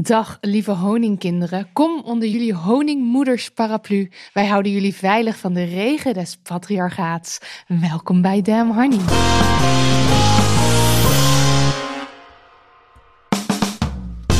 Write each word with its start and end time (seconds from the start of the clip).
Dag 0.00 0.38
lieve 0.40 0.70
honingkinderen, 0.70 1.68
kom 1.72 2.02
onder 2.04 2.28
jullie 2.28 2.54
honingmoeders 2.54 3.50
paraplu. 3.50 4.10
Wij 4.32 4.46
houden 4.46 4.72
jullie 4.72 4.94
veilig 4.94 5.36
van 5.38 5.52
de 5.52 5.64
regen 5.64 6.14
des 6.14 6.38
patriarchaats. 6.42 7.38
Welkom 7.66 8.22
bij 8.22 8.42
Damn 8.42 8.72
Honey. 8.74 8.98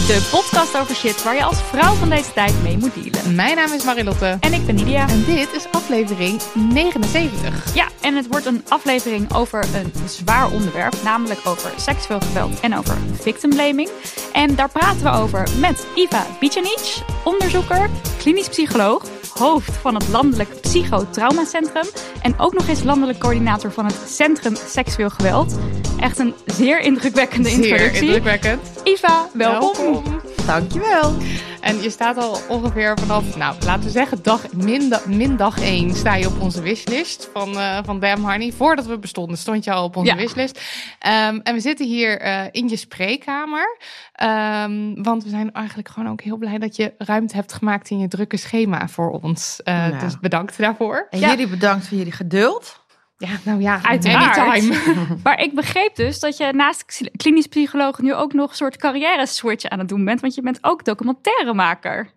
De 0.07 0.29
podcast 0.31 0.77
over 0.77 0.95
shit 0.95 1.23
waar 1.23 1.35
je 1.35 1.45
als 1.45 1.63
vrouw 1.63 1.95
van 1.95 2.09
deze 2.09 2.33
tijd 2.33 2.63
mee 2.63 2.79
moet 2.79 2.95
dealen. 2.95 3.35
Mijn 3.35 3.57
naam 3.57 3.73
is 3.73 3.85
Marilotte. 3.85 4.37
En 4.41 4.53
ik 4.53 4.67
ben 4.67 4.75
Nidia. 4.75 5.09
En 5.09 5.25
dit 5.25 5.53
is 5.53 5.67
aflevering 5.71 6.41
79. 6.55 7.75
Ja, 7.75 7.89
en 8.01 8.15
het 8.17 8.27
wordt 8.27 8.47
een 8.47 8.65
aflevering 8.69 9.35
over 9.35 9.65
een 9.75 9.93
zwaar 10.09 10.51
onderwerp, 10.51 10.95
namelijk 11.05 11.41
over 11.45 11.71
seksueel 11.77 12.21
geweld 12.21 12.61
en 12.61 12.77
over 12.77 12.97
victimblaming. 13.21 13.89
En 14.33 14.55
daar 14.55 14.71
praten 14.71 15.03
we 15.03 15.11
over 15.11 15.49
met 15.59 15.87
Iva 15.95 16.27
Bicanic, 16.41 17.03
onderzoeker, 17.25 17.91
klinisch 18.19 18.49
psycholoog, 18.49 19.05
hoofd 19.39 19.73
van 19.77 19.95
het 19.95 20.09
Landelijk 20.09 20.61
Psychotraumacentrum 20.61 21.87
en 22.23 22.39
ook 22.39 22.53
nog 22.53 22.69
eens 22.69 22.83
landelijk 22.83 23.19
coördinator 23.19 23.73
van 23.73 23.85
het 23.87 23.99
Centrum 24.07 24.55
Seksueel 24.67 25.11
Geweld. 25.11 25.59
Echt 26.01 26.19
een 26.19 26.35
zeer 26.47 26.81
indrukwekkende 26.81 27.49
Zeer 27.49 27.63
introductie. 27.65 28.03
indrukwekkend. 28.07 28.61
Iva, 28.85 29.27
welkom. 29.33 30.03
Dankjewel. 30.47 31.13
En 31.61 31.83
je 31.83 31.91
staat 31.91 32.17
al 32.17 32.39
ongeveer 32.49 32.99
vanaf, 32.99 33.37
nou 33.37 33.55
laten 33.65 33.85
we 33.85 33.91
zeggen, 33.91 34.19
dag, 34.23 34.53
min, 34.53 34.89
da- 34.89 35.01
min 35.07 35.37
dag 35.37 35.61
1 35.61 35.95
sta 35.95 36.15
je 36.15 36.27
op 36.27 36.41
onze 36.41 36.63
wishlist 36.63 37.29
van, 37.33 37.59
eh 37.59 37.79
van 37.85 38.01
Damn 38.01 38.23
Honey. 38.31 38.53
Voordat 38.53 38.87
we 38.87 38.99
bestonden 38.99 39.39
stond 39.39 39.65
je 39.65 39.73
al 39.73 39.85
op 39.85 39.97
onze 39.97 40.11
Ja. 40.11 40.17
wishlist. 40.17 40.61
Ehm, 40.99 41.39
en 41.43 41.55
we 41.55 41.61
zitten 41.61 41.87
hier 41.87 42.21
eh, 42.21 42.41
in 42.51 42.69
je 42.69 42.77
spreekkamer. 42.77 43.77
Ehm, 44.13 45.03
want 45.03 45.25
we 45.25 45.31
zijn 45.31 45.53
eigenlijk 45.53 45.89
gewoon 45.89 46.11
ook 46.11 46.21
heel 46.21 46.37
blij 46.37 46.59
dat 46.59 46.77
je 46.77 46.93
ruimte 46.99 47.35
hebt 47.35 47.53
gemaakt 47.53 47.91
in 47.91 47.99
je 47.99 48.09
drukke 48.09 48.37
schema 48.37 48.89
voor 48.89 49.11
ons. 49.23 49.61
Eh, 49.63 49.75
Nou. 49.75 49.99
Dus 49.99 50.19
bedankt 50.21 50.59
daarvoor. 50.59 51.07
En 51.11 51.19
Ja. 51.19 51.29
jullie 51.29 51.49
bedankt 51.49 51.89
voor 51.89 51.97
jullie 51.97 52.13
geduld. 52.13 52.81
Ja, 53.17 53.29
nou 53.43 53.61
ja, 53.61 53.81
Uiteraard. 53.83 54.39
anytime. 54.39 54.77
Maar 55.25 55.41
ik 55.41 55.55
begreep 55.55 55.97
dus 55.97 56.21
dat 56.21 56.37
je 56.37 56.53
naast 56.53 57.03
klinisch 57.17 57.47
psycholoog 57.47 57.99
nu 57.99 58.15
ook 58.15 58.33
nog 58.33 58.51
een 58.51 58.57
soort 58.57 58.77
carrière 58.77 59.27
switch 59.27 59.65
aan 59.69 59.79
het 59.79 59.89
doen 59.89 60.05
bent. 60.05 60.21
Want 60.21 60.35
je 60.35 60.43
bent 60.43 60.59
ook 60.61 60.85
documentairemaker. 60.85 62.11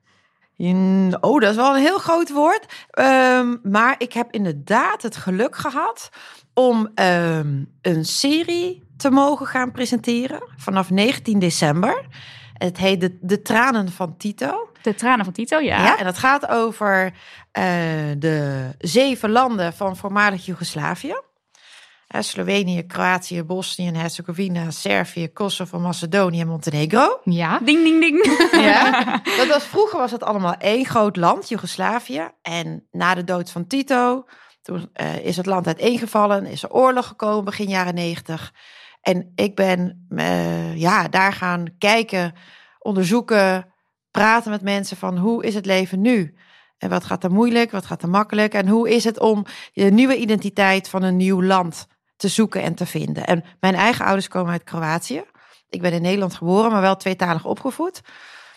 In- 0.58 1.18
Oh, 1.22 1.42
dat 1.42 1.50
is 1.50 1.56
wel 1.56 1.76
een 1.76 1.82
heel 1.82 1.98
groot 1.98 2.32
woord. 2.32 2.66
Ehm, 2.90 3.56
maar 3.64 3.96
ik 3.98 4.14
heb 4.14 4.32
inderdaad 4.32 5.02
het 5.02 5.16
geluk 5.16 5.56
gehad 5.56 6.10
om 6.54 6.90
ehm, 6.96 7.64
een 7.82 8.06
serie 8.06 8.84
te 8.98 9.10
mogen 9.10 9.46
gaan 9.48 9.72
presenteren 9.72 10.44
vanaf 10.58 10.90
19 10.90 11.40
december. 11.40 12.06
Het 12.54 12.78
heet 12.78 13.02
De, 13.02 13.18
de 13.22 13.42
Tranen 13.42 13.92
van 13.92 14.18
Tito. 14.18 14.70
De 14.86 14.96
tranen 14.96 15.26
van 15.26 15.34
Tito, 15.34 15.60
ja. 15.60 15.84
Ja. 15.84 15.98
en 15.98 16.06
dat 16.06 16.18
gaat 16.18 16.48
over 16.48 17.14
eh, 17.52 17.64
de 18.18 18.70
zeven 18.78 19.32
landen 19.32 19.74
van 19.74 19.98
voormalig 19.98 20.46
Joegoslavië. 20.46 21.16
Eh, 22.08 22.22
Slovenië, 22.22 22.86
Kroatië, 22.86 23.44
Bosnië 23.44 23.88
en 23.88 23.96
Herzegovina, 23.96 24.72
Servië, 24.72 25.34
Kosovo, 25.34 25.80
Macedonië 25.80 26.42
en 26.42 26.48
Montenegro. 26.48 27.20
Ja. 27.24 27.60
Ding, 27.64 27.84
ding, 27.84 28.00
ding. 28.00 28.50
Ja, 28.52 29.02
dat 29.38 29.48
was, 29.48 29.64
vroeger 29.64 30.00
was 30.00 30.12
het 30.12 30.24
allemaal 30.24 30.56
één 30.58 30.86
groot 30.86 31.16
land, 31.16 31.50
Joegoslavië. 31.50 32.30
En 32.42 32.88
na 32.92 33.16
de 33.16 33.24
dood 33.24 33.52
van 33.52 33.68
Tito, 33.68 34.26
toen 34.62 34.90
eh, 34.94 35.26
is 35.26 35.38
het 35.38 35.46
land 35.46 35.68
uiteengevallen, 35.68 36.46
is 36.46 36.64
er 36.64 36.72
oorlog 36.72 37.08
gekomen 37.08 37.46
begin 37.46 37.70
jaren 37.70 37.96
negentig. 37.96 38.54
En 39.02 39.32
ik 39.36 39.56
ben 39.56 40.08
eh, 40.10 40.78
ja, 40.78 41.08
daar 41.08 41.34
gaan 41.34 41.66
kijken, 41.78 42.34
onderzoeken, 42.80 43.74
praten 44.16 44.52
met 44.52 44.62
mensen 44.62 44.98
van 44.98 45.18
hoe 45.18 45.44
is 45.46 45.56
het 45.56 45.66
leven 45.66 46.02
nu? 46.02 46.36
En 46.78 46.90
wat 46.90 47.04
gaat 47.04 47.24
er 47.24 47.32
moeilijk, 47.32 47.72
wat 47.72 47.86
gaat 47.86 48.02
er 48.02 48.10
makkelijk? 48.10 48.54
En 48.54 48.68
hoe 48.68 48.90
is 48.90 49.04
het 49.04 49.20
om 49.20 49.46
je 49.72 49.84
nieuwe 49.84 50.18
identiteit 50.18 50.90
van 50.90 51.04
een 51.04 51.18
nieuw 51.18 51.44
land 51.44 51.88
te 52.16 52.28
zoeken 52.28 52.62
en 52.62 52.76
te 52.76 52.86
vinden? 52.86 53.26
En 53.26 53.44
mijn 53.60 53.76
eigen 53.76 54.06
ouders 54.06 54.28
komen 54.28 54.52
uit 54.52 54.64
Kroatië. 54.64 55.24
Ik 55.70 55.82
ben 55.82 55.94
in 55.94 56.02
Nederland 56.02 56.34
geboren, 56.34 56.72
maar 56.72 56.82
wel 56.82 56.96
tweetalig 56.96 57.46
opgevoed. 57.46 58.02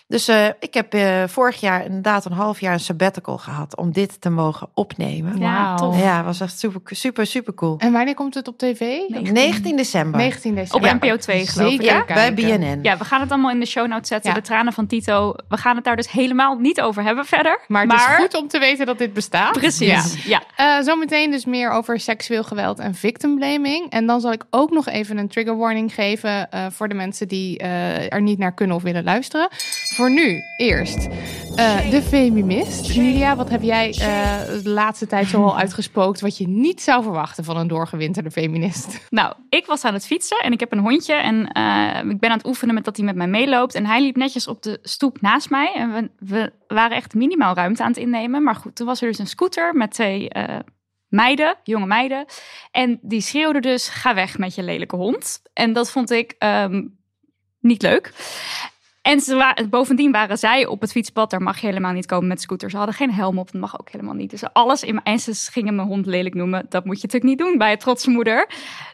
Dus 0.09 0.29
eh, 0.29 0.47
ik 0.61 0.75
heb 0.75 0.95
eh, 0.95 1.23
vorig 1.27 1.61
jaar 1.61 1.85
inderdaad 1.85 2.25
een 2.25 2.33
half 2.33 2.61
jaar 2.61 2.73
een 2.73 2.81
sabbatical 2.81 3.39
gehad 3.39 3.77
om 3.77 3.93
dit 3.93 4.21
te 4.21 4.31
mogen 4.31 4.69
opnemen. 4.75 5.39
Ja, 5.39 5.75
tof. 5.75 6.01
Ja, 6.01 6.25
was 6.25 6.41
echt 6.41 6.59
super, 6.59 6.81
super, 6.97 7.27
super 7.27 7.55
cool. 7.55 7.79
En 7.79 7.93
wanneer 7.93 8.15
komt 8.15 8.35
het 8.35 8.49
op 8.49 8.59
tv? 8.59 8.81
19 9.09 9.77
december 9.77 10.21
19 10.21 10.55
december. 10.55 10.91
Op 10.91 11.01
NPO 11.01 11.17
2 11.17 11.47
geloof 11.47 11.73
ik, 11.73 11.83
ja? 11.83 12.05
bij. 12.05 12.35
BNN. 12.35 12.79
Ja, 12.83 12.97
we 12.97 13.05
gaan 13.05 13.21
het 13.21 13.31
allemaal 13.31 13.51
in 13.51 13.61
de 13.61 13.67
show 13.67 13.87
notes 13.87 14.09
zetten. 14.09 14.31
Ja. 14.31 14.37
De 14.37 14.43
tranen 14.43 14.73
van 14.73 14.87
Tito. 14.87 15.35
We 15.49 15.57
gaan 15.57 15.77
het 15.77 15.85
daar 15.85 15.97
dus 15.97 16.11
helemaal 16.11 16.57
niet 16.59 16.81
over 16.81 17.03
hebben 17.03 17.25
verder. 17.25 17.61
Maar 17.67 17.83
het 17.87 17.93
is 17.93 18.17
goed 18.17 18.35
om 18.35 18.49
te 18.49 18.59
weten 18.59 18.87
dat 18.87 18.99
dit 18.99 19.13
bestaat. 19.13 19.53
Precies, 19.53 20.25
ja. 20.25 20.43
Eh, 20.57 20.81
zometeen 20.81 21.31
dus 21.31 21.45
meer 21.45 21.71
over 21.71 22.01
seksueel 22.01 22.45
geweld 22.45 22.79
en 22.79 22.95
victimblaming. 22.95 23.91
En 23.91 24.07
dan 24.07 24.21
zal 24.21 24.33
ik 24.33 24.45
ook 24.51 24.71
nog 24.71 24.87
even 24.87 25.19
een 25.19 25.29
trigger 25.29 25.57
warning 25.57 25.95
geven 25.95 26.51
eh, 26.51 26.67
voor 26.71 26.89
de 26.89 26.95
mensen 26.95 27.29
die 27.29 27.59
eh, 27.59 28.13
er 28.13 28.23
niet 28.23 28.39
naar 28.39 28.55
kunnen 28.55 28.77
of 28.77 28.83
willen 28.83 29.05
luisteren. 29.05 29.49
Voor 29.99 30.11
nu, 30.11 30.43
eerst 30.57 31.07
eh, 31.57 31.91
de 31.91 32.03
feminist. 32.03 32.97
Nidia, 32.97 33.37
wat 33.37 33.49
heb 33.49 33.63
jij 33.63 33.89
eh, 33.89 34.63
de 34.63 34.71
laatste 34.71 35.07
tijd 35.07 35.27
zoal 35.27 35.59
uitgespookt 35.65 36.21
wat 36.21 36.39
je 36.39 36.49
niet 36.49 36.83
zou 36.83 37.03
verwachten 37.03 37.45
van 37.45 37.57
een 37.57 37.69
doorgewinterde 37.69 38.31
feminist? 38.31 39.07
Nou, 39.11 39.35
ik 39.49 39.67
was 39.67 39.85
aan 39.85 39.93
het 39.93 40.07
fietsen 40.07 40.39
en 40.39 40.53
ik 40.53 40.61
heb 40.61 40.73
een 40.73 40.79
hondje. 40.79 41.15
En 41.15 41.53
eh, 41.53 42.11
ik 42.11 42.19
ben 42.19 42.31
aan 42.31 42.37
het 42.37 42.47
oefenen 42.47 42.75
met 42.75 42.85
dat 42.85 42.97
hij 42.97 43.07
met 43.07 43.15
mij 43.15 43.27
meeloopt. 43.27 43.75
En 43.75 43.87
hij 43.87 44.03
liep 44.03 44.17
netjes 44.17 44.49
op 44.49 44.63
de 44.63 44.79
stoep 44.83 45.21
naast 45.21 45.51
mij. 45.51 45.73
En 45.75 45.93
we, 45.93 46.11
we 46.19 46.53
waren 46.75 46.97
echt 46.97 47.15
minimaal 47.15 47.55
ruimte 47.55 47.83
aan 47.83 47.89
het 47.89 47.99
innemen. 47.99 48.43
Maar 48.43 48.55
goed, 48.55 48.77
toen 48.77 48.87
was 48.87 49.01
er 49.01 49.09
dus 49.09 49.19
een 49.19 49.27
scooter 49.27 49.75
met 49.75 49.91
twee 49.91 50.31
meiden, 51.09 51.57
jonge 51.63 51.87
meiden. 51.87 52.25
En 52.71 52.99
die 53.03 53.21
schreeuwden 53.21 53.63
dus, 53.63 53.89
ga 53.89 54.15
weg 54.15 54.39
met 54.39 54.55
je 54.55 54.63
lelijke 54.63 54.97
hond. 54.97 55.43
En 55.53 55.73
dat 55.73 55.91
vond 55.91 56.11
ik 56.11 56.35
ehm, 56.39 56.87
niet 57.61 57.83
leuk. 57.83 58.13
En 59.09 59.21
ze 59.21 59.35
wa- 59.35 59.57
bovendien 59.71 60.13
waren 60.13 60.39
zij 60.39 60.67
op 60.67 60.81
het 60.81 60.91
fietspad. 60.91 61.31
Daar 61.31 61.43
mag 61.43 61.61
je 61.61 61.67
helemaal 61.67 61.93
niet 61.93 62.07
komen 62.07 62.29
met 62.29 62.41
scooters. 62.41 62.73
Ze 62.73 62.79
hadden 62.79 62.95
geen 62.95 63.13
helm 63.13 63.39
op. 63.39 63.53
Dat 63.53 63.61
mag 63.61 63.81
ook 63.81 63.91
helemaal 63.91 64.15
niet. 64.15 64.31
Dus 64.31 64.53
alles 64.53 64.83
in 64.83 64.95
mijn... 64.95 65.07
En 65.07 65.19
ze 65.19 65.51
gingen 65.53 65.75
mijn 65.75 65.89
hond 65.89 66.07
lelijk 66.07 66.35
noemen. 66.35 66.67
Dat 66.69 66.85
moet 66.85 67.01
je 67.01 67.07
natuurlijk 67.07 67.39
niet 67.39 67.49
doen 67.49 67.59
bij 67.59 67.73
een 67.73 67.79
trotse 67.79 68.11
moeder. 68.11 68.49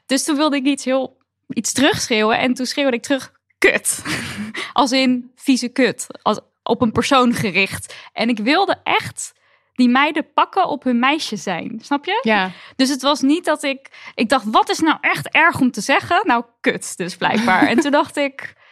Dus 0.06 0.24
toen 0.24 0.36
wilde 0.36 0.56
ik 0.56 0.64
iets 0.64 0.84
heel... 0.84 1.16
Iets 1.48 1.72
terugschreeuwen. 1.72 2.38
En 2.38 2.54
toen 2.54 2.66
schreeuwde 2.66 2.96
ik 2.96 3.02
terug... 3.02 3.32
Kut. 3.58 4.02
Als 4.72 4.92
in 4.92 5.30
vieze 5.34 5.68
kut. 5.68 6.06
Als, 6.22 6.40
op 6.62 6.82
een 6.82 6.92
persoon 6.92 7.32
gericht. 7.32 7.94
En 8.12 8.28
ik 8.28 8.38
wilde 8.38 8.76
echt 8.84 9.32
die 9.74 9.88
meiden 9.88 10.32
pakken 10.34 10.68
op 10.68 10.84
hun 10.84 10.98
meisje 10.98 11.36
zijn. 11.36 11.78
Snap 11.82 12.04
je? 12.04 12.20
Ja, 12.22 12.50
Dus 12.76 12.88
het 12.88 13.02
was 13.02 13.20
niet 13.20 13.44
dat 13.44 13.62
ik... 13.62 14.10
Ik 14.14 14.28
dacht, 14.28 14.44
wat 14.50 14.68
is 14.68 14.78
nou 14.78 14.96
echt 15.00 15.28
erg 15.28 15.60
om 15.60 15.70
te 15.70 15.80
zeggen? 15.80 16.20
Nou, 16.26 16.44
kut 16.60 16.96
dus 16.96 17.16
blijkbaar. 17.16 17.66
en 17.68 17.80
toen 17.80 17.90
dacht 17.90 18.16
ik... 18.16 18.62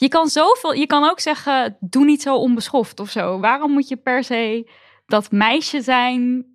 Je 0.00 0.08
kan 0.08 0.28
zoveel... 0.28 0.72
Je 0.72 0.86
kan 0.86 1.04
ook 1.04 1.20
zeggen, 1.20 1.76
doe 1.80 2.04
niet 2.04 2.22
zo 2.22 2.36
onbeschoft 2.36 3.00
of 3.00 3.10
zo. 3.10 3.40
Waarom 3.40 3.72
moet 3.72 3.88
je 3.88 3.96
per 3.96 4.24
se 4.24 4.70
dat 5.06 5.30
meisje 5.30 5.82
zijn. 5.82 6.46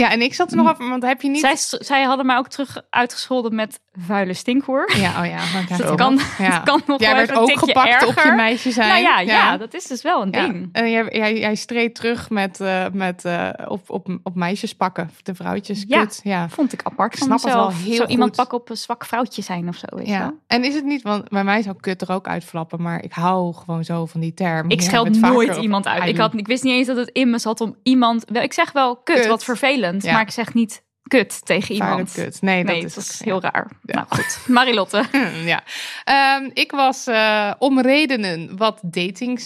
Ja, 0.00 0.10
en 0.10 0.20
ik 0.22 0.34
zat 0.34 0.50
er 0.50 0.56
nog 0.56 0.70
over, 0.70 0.88
want 0.88 1.02
heb 1.02 1.22
je 1.22 1.28
niet... 1.28 1.40
Zij, 1.40 1.56
zij 1.80 2.02
hadden 2.02 2.26
mij 2.26 2.36
ook 2.36 2.48
terug 2.48 2.82
uitgescholden 2.90 3.54
met 3.54 3.80
vuile 4.06 4.34
stinkhoer. 4.34 4.92
Ja, 4.96 5.20
oh 5.20 5.26
ja. 5.26 5.38
Dat 5.76 5.84
ook 5.86 5.96
kan, 5.98 6.14
nog- 6.14 6.38
ja. 6.38 6.50
dat 6.50 6.62
kan 6.62 6.82
nog 6.86 7.00
Jij 7.00 7.08
wel 7.14 7.26
werd 7.26 7.38
ook 7.38 7.58
gepakt 7.58 8.06
op 8.06 8.14
je 8.14 8.20
erger. 8.20 8.34
meisje 8.34 8.70
zijn. 8.70 8.88
Nou 8.88 9.00
ja, 9.02 9.20
ja. 9.20 9.56
dat 9.56 9.74
is 9.74 9.84
dus 9.84 10.02
wel 10.02 10.22
een 10.22 10.30
Ja. 10.30 10.46
ding. 10.48 10.68
En 10.72 10.90
jij, 10.90 11.06
jij, 11.10 11.38
jij 11.38 11.54
streed 11.54 11.94
terug 11.94 12.30
met, 12.30 12.60
eh, 12.60 12.84
met 12.92 13.24
eh, 13.24 13.48
op, 13.66 13.90
op, 13.90 14.08
op 14.22 14.34
meisjes 14.34 14.74
pakken. 14.74 15.10
De 15.22 15.34
vrouwtjes. 15.34 15.84
Ja. 15.88 16.00
Kut. 16.00 16.20
Ja. 16.22 16.48
Vond 16.48 16.72
ik 16.72 16.80
apart 16.82 17.12
Ik 17.12 17.18
van 17.18 17.26
snap 17.26 17.42
het 17.42 17.52
wel 17.52 17.72
heel 17.84 17.94
Zo 17.94 18.04
iemand 18.06 18.28
goed. 18.28 18.38
pakken 18.38 18.58
op 18.58 18.70
een 18.70 18.76
zwak 18.76 19.04
vrouwtje 19.04 19.42
zijn 19.42 19.68
of 19.68 19.76
zo. 19.76 19.86
Weet 19.96 20.06
Ja. 20.06 20.18
wel? 20.18 20.38
En 20.46 20.64
is 20.64 20.74
het 20.74 20.84
niet, 20.84 21.02
want 21.02 21.28
bij 21.28 21.44
mij 21.44 21.62
zou 21.62 21.76
kut 21.80 22.02
er 22.02 22.12
ook 22.12 22.28
uitflappen, 22.28 22.82
maar 22.82 23.02
ik 23.04 23.12
hou 23.12 23.54
gewoon 23.54 23.84
zo 23.84 24.06
van 24.06 24.20
die 24.20 24.34
term. 24.34 24.70
Ik 24.70 24.80
scheld 24.82 25.20
nooit 25.20 25.56
iemand 25.56 25.86
uit. 25.86 26.06
Ik, 26.08 26.16
had, 26.16 26.34
ik 26.34 26.46
wist 26.46 26.62
niet 26.62 26.72
eens 26.72 26.86
dat 26.86 26.96
het 26.96 27.10
in 27.12 27.30
me 27.30 27.38
zat 27.38 27.60
om 27.60 27.76
iemand... 27.82 28.24
Wel, 28.26 28.42
ik 28.42 28.52
zeg 28.52 28.72
wel 28.72 28.96
kut, 28.96 29.16
Kut. 29.16 29.26
wat 29.26 29.44
vervelend. 29.44 29.89
Ja. 29.98 30.12
Maar 30.12 30.22
ik 30.22 30.30
zeg 30.30 30.54
niet 30.54 30.82
kut 31.02 31.46
tegen 31.46 31.74
iemand. 31.74 32.12
kut. 32.12 32.42
Nee, 32.42 32.64
dat 32.64 32.74
nee, 32.74 32.84
is, 32.84 32.94
dat 32.94 33.04
is 33.04 33.20
ook- 33.20 33.24
heel 33.24 33.40
raar. 33.40 33.70
Ja. 33.82 33.94
Nou 33.94 34.06
goed, 34.08 34.38
Marilotte. 34.56 35.04
ja. 35.44 35.62
Ehm, 36.04 36.50
ik 36.52 36.70
was 36.70 37.06
eh, 37.06 37.52
om 37.58 37.80
redenen 37.80 38.56
wat 38.56 38.80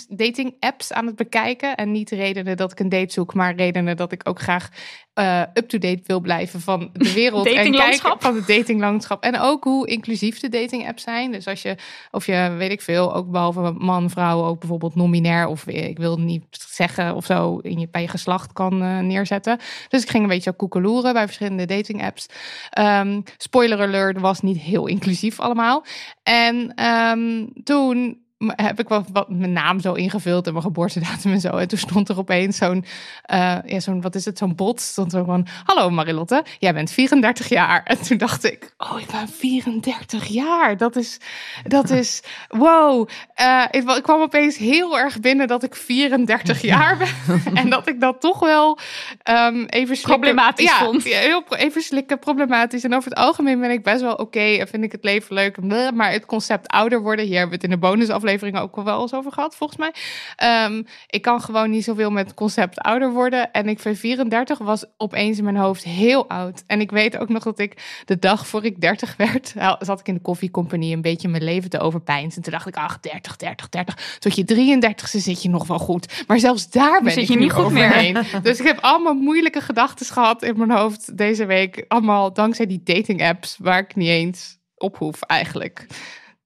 dating 0.09 0.57
apps 0.61 0.93
aan 0.93 1.07
het 1.07 1.17
bekijken. 1.17 1.75
En 1.75 1.93
niet 1.93 2.11
redenen 2.11 2.57
dat 2.57 2.73
ik 2.73 2.81
een 2.81 2.89
date 2.89 3.13
zoek, 3.13 3.35
maar 3.35 3.55
redenen 3.55 3.97
dat 3.97 4.13
ik 4.13 4.29
ook 4.29 4.41
graag 4.41 4.69
eh, 5.15 5.41
up-to-date 5.55 6.03
wil 6.07 6.21
blijven 6.21 6.61
van 6.61 6.91
de 6.93 7.13
wereld. 7.13 7.47
en 7.47 7.73
kijken 7.73 8.17
van 8.19 8.35
het 8.35 8.47
datinglandschap. 8.47 9.23
En 9.23 9.41
ook 9.41 9.65
hoe 9.65 9.87
inclusief 9.87 10.41
de 10.41 10.49
dating 10.49 10.89
apps 10.89 11.03
zijn. 11.03 11.33
Dus 11.33 11.47
als 11.47 11.63
je, 11.63 11.77
of 12.11 12.27
je, 12.27 12.55
weet 12.59 12.71
ik 12.71 12.81
veel, 12.81 13.15
ook 13.15 13.31
behalve 13.31 13.73
man, 13.79 14.11
vrouw, 14.11 14.45
ook 14.45 14.59
bijvoorbeeld 14.59 14.95
nominair. 14.95 15.47
Of 15.47 15.67
eh, 15.67 15.89
ik 15.89 15.99
wil 15.99 16.19
niet 16.19 16.45
zeggen 16.51 17.15
of 17.15 17.25
zo 17.25 17.59
in 17.59 17.81
je, 17.81 17.89
bij 17.91 18.03
je 18.03 18.09
geslacht 18.09 18.53
kan 18.53 18.83
eh, 18.83 18.99
neerzetten. 18.99 19.59
Dus 19.89 20.03
ik 20.03 20.11
ging 20.11 20.23
een 20.23 20.29
beetje 20.29 20.53
koekeloeren 20.53 21.13
bij 21.13 21.25
verschillende 21.27 21.67
dating 21.67 22.05
apps. 22.05 22.27
Ehm, 22.71 23.21
spoiler 23.37 23.81
alert, 23.81 24.21
was 24.21 24.41
niet 24.41 24.59
heel 24.59 24.87
inclusief 24.87 25.41
allemaal. 25.41 25.85
En 26.23 26.73
ehm, 26.75 27.47
toen 27.65 28.24
heb 28.57 28.81
ik 28.81 28.89
wel 28.89 29.05
wat 29.13 29.29
mijn 29.29 29.53
naam 29.53 29.81
zo 29.81 29.93
ingevuld 29.93 30.47
en 30.47 30.53
mijn 30.53 30.65
geboortedatum 30.65 31.33
en 31.33 31.41
zo. 31.41 31.49
En 31.49 31.69
toen 31.69 31.79
stond 31.79 32.09
er 32.09 32.19
opeens 32.19 32.57
zo'n, 32.57 32.85
eh, 33.23 33.57
ja, 33.65 33.81
zo'n 33.81 34.01
wat 34.01 34.15
is 34.15 34.25
het, 34.25 34.39
zo'n 34.39 34.55
bot. 34.55 34.81
Stond 34.81 35.13
er 35.13 35.25
van, 35.25 35.47
hallo 35.65 35.91
Marilotte, 35.91 36.45
jij 36.59 36.75
bent 36.75 36.91
34 36.91 37.49
jaar. 37.49 37.83
En 37.85 38.03
toen 38.03 38.17
dacht 38.17 38.45
ik, 38.45 38.75
oh, 38.79 39.01
ik 39.01 39.07
ben 39.07 39.29
34 39.29 40.27
jaar. 40.27 40.77
Dat 40.77 40.97
is, 40.97 41.19
dat 41.65 41.91
is, 41.91 42.23
wow. 42.49 43.09
Eh, 43.35 43.65
ik, 43.71 43.91
ik 43.91 44.03
kwam 44.03 44.21
opeens 44.21 44.57
heel 44.57 44.99
erg 44.99 45.21
binnen 45.21 45.47
dat 45.47 45.63
ik 45.63 45.77
34 45.77 46.63
jaar 46.63 46.97
ben. 46.97 47.43
en 47.61 47.71
dat 47.71 47.89
ik 47.89 48.01
dat 48.01 48.21
toch 48.21 48.39
wel 48.39 48.79
ehm, 49.23 49.65
even 49.67 49.97
slikken, 49.97 50.21
Problematisch 50.21 50.67
ja, 50.67 50.85
vond. 50.85 51.05
ja, 51.05 51.19
heel 51.19 51.45
even 51.49 51.83
slikken, 51.83 52.19
problematisch. 52.19 52.85
En 52.85 52.95
over 52.95 53.11
het 53.11 53.19
algemeen 53.19 53.61
ben 53.61 53.71
ik 53.71 53.83
best 53.83 54.01
wel 54.01 54.15
oké 54.15 54.41
en 54.41 54.69
vind 54.69 54.85
ik 54.85 54.93
het 54.93 55.05
leven 55.05 55.35
leuk. 55.35 55.63
Maar 55.95 56.13
het 56.13 56.27
concept 56.27 56.69
ouder 56.69 57.03
worden, 57.03 57.25
hier 57.25 57.39
hebben 57.39 57.59
we 57.59 57.65
het 57.67 57.73
in 57.73 57.81
de 57.81 57.87
bonusafleveringen 58.35 58.61
ook 58.61 58.85
wel 58.85 59.01
eens 59.01 59.15
over 59.15 59.33
gehad, 59.33 59.57
volgens 59.57 59.79
mij. 59.79 59.93
Ehm, 60.37 60.83
ik 61.07 61.23
kan 61.23 61.41
gewoon 61.41 61.71
niet 61.71 61.85
zoveel 61.85 62.11
met 62.11 62.27
het 62.27 62.35
concept 62.35 62.79
ouder 62.79 63.13
worden. 63.13 63.53
En 63.53 63.69
ik 63.69 63.81
vind 63.81 63.99
34 63.99 64.59
was 64.59 64.85
opeens 64.97 65.39
in 65.39 65.45
mijn 65.45 65.57
hoofd 65.57 65.85
heel 65.85 66.29
oud. 66.29 66.63
En 66.67 66.81
ik 66.81 66.91
weet 66.91 67.17
ook 67.19 67.29
nog 67.29 67.43
dat 67.43 67.59
ik 67.59 68.03
de 68.05 68.19
dag 68.19 68.47
voor 68.47 68.65
ik 68.65 68.81
30 68.81 69.17
werd, 69.17 69.55
zat 69.79 70.01
ik 70.01 70.09
in 70.09 70.15
de 70.15 70.21
koffiecompagnie 70.21 70.95
een 70.95 71.03
beetje 71.03 71.29
mijn 71.29 71.45
leven 71.45 71.71
te 71.71 71.81
overpijnsen. 71.81 72.37
En 72.37 72.43
toen 72.43 72.53
dacht 72.53 72.67
ik, 72.67 72.77
ach, 72.77 73.01
30, 73.01 73.37
30, 73.37 73.69
30. 73.69 74.19
Tot 74.19 74.35
je 74.35 74.45
33ste 74.45 75.19
zit 75.19 75.43
je 75.43 75.49
nog 75.49 75.67
wel 75.67 75.79
goed. 75.79 76.25
Maar 76.27 76.39
zelfs 76.39 76.71
daar 76.71 77.03
ben 77.03 77.13
zit 77.13 77.23
ik 77.23 77.29
je 77.29 77.35
nu 77.35 77.43
niet 77.43 77.53
goed 77.53 77.73
meer. 77.73 77.87
overheen. 77.87 78.13
Dus 78.43 78.61
ik 78.61 78.67
heb 78.67 78.79
allemaal 78.81 79.15
moeilijke 79.15 79.61
gedachten 79.61 80.07
gehad 80.07 80.43
in 80.43 80.59
mijn 80.59 80.71
hoofd 80.71 81.17
deze 81.17 81.47
week. 81.47 81.85
Allemaal 81.89 82.33
dankzij 82.33 82.67
die 82.67 82.81
dating 82.85 83.23
apps 83.23 83.57
waar 83.59 83.79
ik 83.79 83.95
niet 83.95 84.09
eens 84.09 84.59
op 84.77 84.97
hoef 84.97 85.23
eigenlijk. 85.23 85.87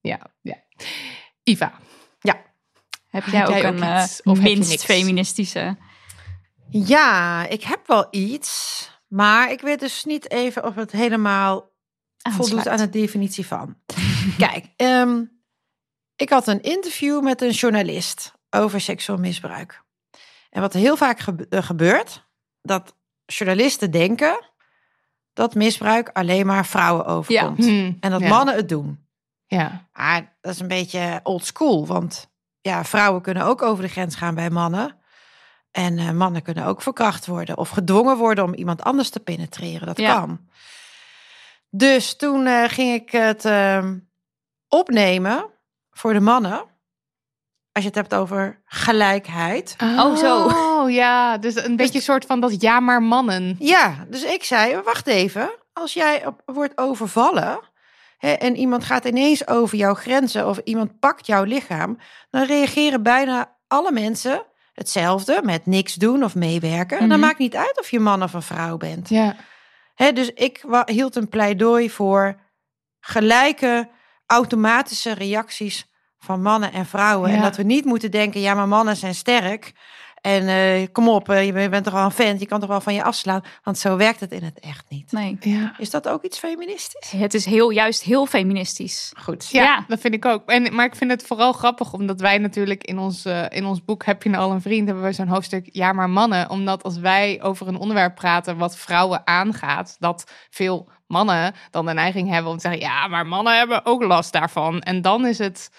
Ja, 0.01 0.19
ja. 0.43 0.57
Iva. 1.49 1.73
Heb 3.09 3.25
jij 3.27 3.41
Heb 3.41 3.49
ook 3.49 3.55
jij 3.55 3.65
een 3.65 3.75
ook 3.77 3.83
eh, 3.83 4.03
iets? 4.03 4.23
Of 4.23 4.41
minst 4.41 4.85
feministische? 4.85 5.77
Ja, 6.71 7.47
ik 7.47 7.63
heb 7.63 7.87
wel 7.87 8.07
iets. 8.11 8.91
Maar 9.07 9.51
ik 9.51 9.61
weet 9.61 9.81
dus 9.81 10.05
niet 10.05 10.31
even 10.31 10.65
of 10.65 10.75
het 10.75 10.93
helemaal 10.93 11.71
voldoet 12.31 12.69
aan 12.69 12.77
de 12.77 12.89
definitie 12.89 13.47
van. 13.47 13.77
Kijk, 14.39 14.67
ehm, 14.77 15.23
ik 16.17 16.31
had 16.31 16.47
een 16.47 16.63
interview 16.63 17.23
met 17.23 17.43
een 17.43 17.51
journalist 17.51 18.33
over 18.51 18.81
seksueel 18.81 19.19
misbruik. 19.19 19.83
En 20.51 20.61
wat 20.61 20.73
heel 20.73 20.97
vaak 20.97 21.21
eh, 21.21 21.63
gebeurt, 21.63 22.27
dat 22.63 22.97
journalisten 23.27 23.91
denken 23.91 24.45
dat 25.33 25.55
misbruik 25.55 26.11
alleen 26.13 26.47
maar 26.47 26.67
vrouwen 26.67 27.07
overkomt. 27.07 27.65
Hm, 27.65 27.93
En 28.01 28.11
dat 28.11 28.21
ja. 28.21 28.29
mannen 28.29 28.55
het 28.55 28.69
doen. 28.69 29.08
Ja. 29.49 29.87
Maar 29.93 30.37
dat 30.41 30.53
is 30.55 30.61
een 30.61 30.69
beetje 30.69 31.21
old 31.23 31.45
school, 31.45 31.87
want 31.87 32.29
ja, 32.61 32.85
vrouwen 32.85 33.23
kunnen 33.23 33.43
ook 33.45 33.63
over 33.63 33.83
de 33.85 33.91
grens 33.91 34.15
gaan 34.15 34.35
bij 34.35 34.51
mannen. 34.51 34.97
En 35.71 35.99
eh, 35.99 36.11
mannen 36.11 36.43
kunnen 36.43 36.65
ook 36.65 36.83
verkracht 36.83 37.27
worden 37.27 37.57
of 37.59 37.69
gedwongen 37.69 38.17
worden 38.17 38.45
om 38.45 38.55
iemand 38.55 38.83
anders 38.83 39.11
te 39.11 39.21
penetreren. 39.21 39.87
Dat 39.87 39.99
Ja. 39.99 40.15
kan. 40.15 40.41
Dus 41.71 42.17
toen 42.17 42.47
eh, 42.47 42.65
ging 42.67 42.95
ik 42.95 43.11
het 43.11 43.45
ehm, 43.45 43.99
opnemen 44.69 45.47
voor 45.91 46.13
de 46.13 46.21
mannen. 46.21 46.65
Als 47.73 47.87
je 47.87 47.91
het 47.93 47.95
hebt 47.95 48.15
over 48.15 48.61
gelijkheid. 48.65 49.77
Oh, 49.83 50.17
zo. 50.17 50.45
Oh, 50.47 50.91
ja. 51.03 51.39
Dus 51.39 51.55
een 51.65 51.77
beetje 51.77 51.99
een 51.99 52.05
soort 52.05 52.25
van 52.27 52.41
dat 52.41 52.61
ja 52.61 52.81
maar 52.81 53.03
mannen. 53.03 53.57
Ja, 53.59 54.07
dus 54.09 54.23
ik 54.25 54.45
zei, 54.45 54.81
wacht 54.81 55.07
even. 55.07 55.51
Als 55.73 55.93
jij 55.93 56.27
op, 56.27 56.43
wordt 56.45 56.79
overvallen 56.79 57.61
hè, 58.19 58.33
en 58.33 58.57
iemand 58.57 58.85
gaat 58.85 59.05
ineens 59.05 59.47
over 59.47 59.77
jouw 59.79 59.95
grenzen 59.95 60.49
of 60.49 60.59
iemand 60.65 60.99
pakt 60.99 61.27
jouw 61.27 61.45
lichaam, 61.45 61.99
dan 62.31 62.45
reageren 62.47 63.03
bijna 63.03 63.57
alle 63.67 63.93
mensen 63.93 64.43
hetzelfde 64.73 65.41
met 65.45 65.67
niks 65.67 65.95
doen 65.95 66.25
of 66.25 66.35
meewerken. 66.35 66.99
En 66.99 67.09
dan 67.09 67.19
Mhm. 67.19 67.27
maakt 67.27 67.39
niet 67.39 67.57
uit 67.57 67.79
of 67.81 67.91
je 67.91 68.01
man 68.01 68.23
of 68.23 68.33
een 68.33 68.43
vrouw 68.43 68.77
bent. 68.77 69.09
Ja. 69.09 69.37
Hè, 69.95 70.13
dus 70.13 70.31
ik 70.33 70.65
hield 70.85 71.17
een 71.17 71.29
pleidooi 71.29 71.91
voor 71.91 72.41
gelijke 73.01 73.89
automatische 74.27 75.15
reacties 75.15 75.87
van 76.19 76.43
mannen 76.43 76.73
en 76.73 76.87
vrouwen. 76.87 77.31
En 77.31 77.43
dat 77.43 77.57
we 77.57 77.63
niet 77.63 77.85
moeten 77.85 78.11
denken, 78.11 78.41
ja, 78.41 78.55
maar 78.55 78.69
mannen 78.69 78.97
zijn 78.97 79.15
sterk. 79.15 79.73
En 80.21 80.49
eh, 80.49 80.87
kom 80.93 81.09
op, 81.09 81.29
eh, 81.29 81.47
je 81.47 81.69
bent 81.69 81.85
toch 81.85 81.93
wel 81.93 82.05
een 82.05 82.11
vent, 82.11 82.41
je 82.41 82.47
kan 82.47 82.61
toch 82.61 82.69
wel 82.69 82.81
van 82.81 82.95
je 82.95 83.03
afslaan. 83.03 83.43
Want 83.63 83.79
zo 83.79 83.97
werkt 83.97 84.21
het 84.21 84.33
in 84.33 84.43
het 84.43 84.61
echt 84.61 84.85
niet. 84.89 85.13
Nee. 85.13 85.37
Ja. 85.41 85.75
Is 85.79 85.91
dat 85.91 86.09
ook 86.09 86.23
iets 86.23 86.39
feministisch? 86.39 87.11
Het 87.11 87.35
is 87.35 87.45
heel, 87.45 87.71
juist 87.71 88.03
heel 88.03 88.27
feministisch. 88.27 89.13
Goed. 89.21 89.49
Ja, 89.51 89.63
Ja. 89.63 89.85
dat 89.89 90.01
vind 90.01 90.15
ik 90.15 90.25
ook. 90.25 90.49
En, 90.51 90.75
maar 90.75 90.85
ik 90.87 90.97
vind 90.97 91.11
het 91.11 91.23
vooral 91.23 91.53
grappig, 91.53 91.93
omdat 91.93 92.21
wij 92.21 92.39
natuurlijk 92.39 92.85
in 92.85 92.99
ons, 92.99 93.25
eh, 93.25 93.45
in 93.49 93.65
ons 93.65 93.85
boek 93.85 94.05
Heb 94.05 94.23
je 94.23 94.29
nou 94.29 94.43
al 94.43 94.51
een 94.53 94.61
vriend, 94.61 94.87
hebben 94.87 95.05
we 95.05 95.13
zo'n 95.13 95.29
hoofdstuk 95.29 95.69
Ja 95.73 95.93
maar 95.93 96.11
mannen. 96.11 96.51
Omdat 96.51 96.83
als 96.83 96.99
wij 96.99 97.39
over 97.43 97.69
een 97.69 97.79
onderwerp 97.79 98.15
praten 98.15 98.57
wat 98.57 98.77
vrouwen 98.77 99.27
aangaat, 99.27 99.97
dat 99.99 100.31
veel 100.51 100.89
mannen 101.07 101.55
dan 101.71 101.87
de 101.87 101.93
neiging 101.93 102.29
hebben 102.31 102.51
om 102.51 102.59
te 102.59 102.69
zeggen, 102.69 102.81
ja, 102.81 103.07
maar 103.07 103.27
mannen 103.27 103.57
hebben 103.59 103.85
ook 103.87 104.03
last 104.03 104.33
daarvan. 104.33 104.81
En 104.81 105.03
dan 105.03 105.27
is 105.27 105.39
het 105.39 105.71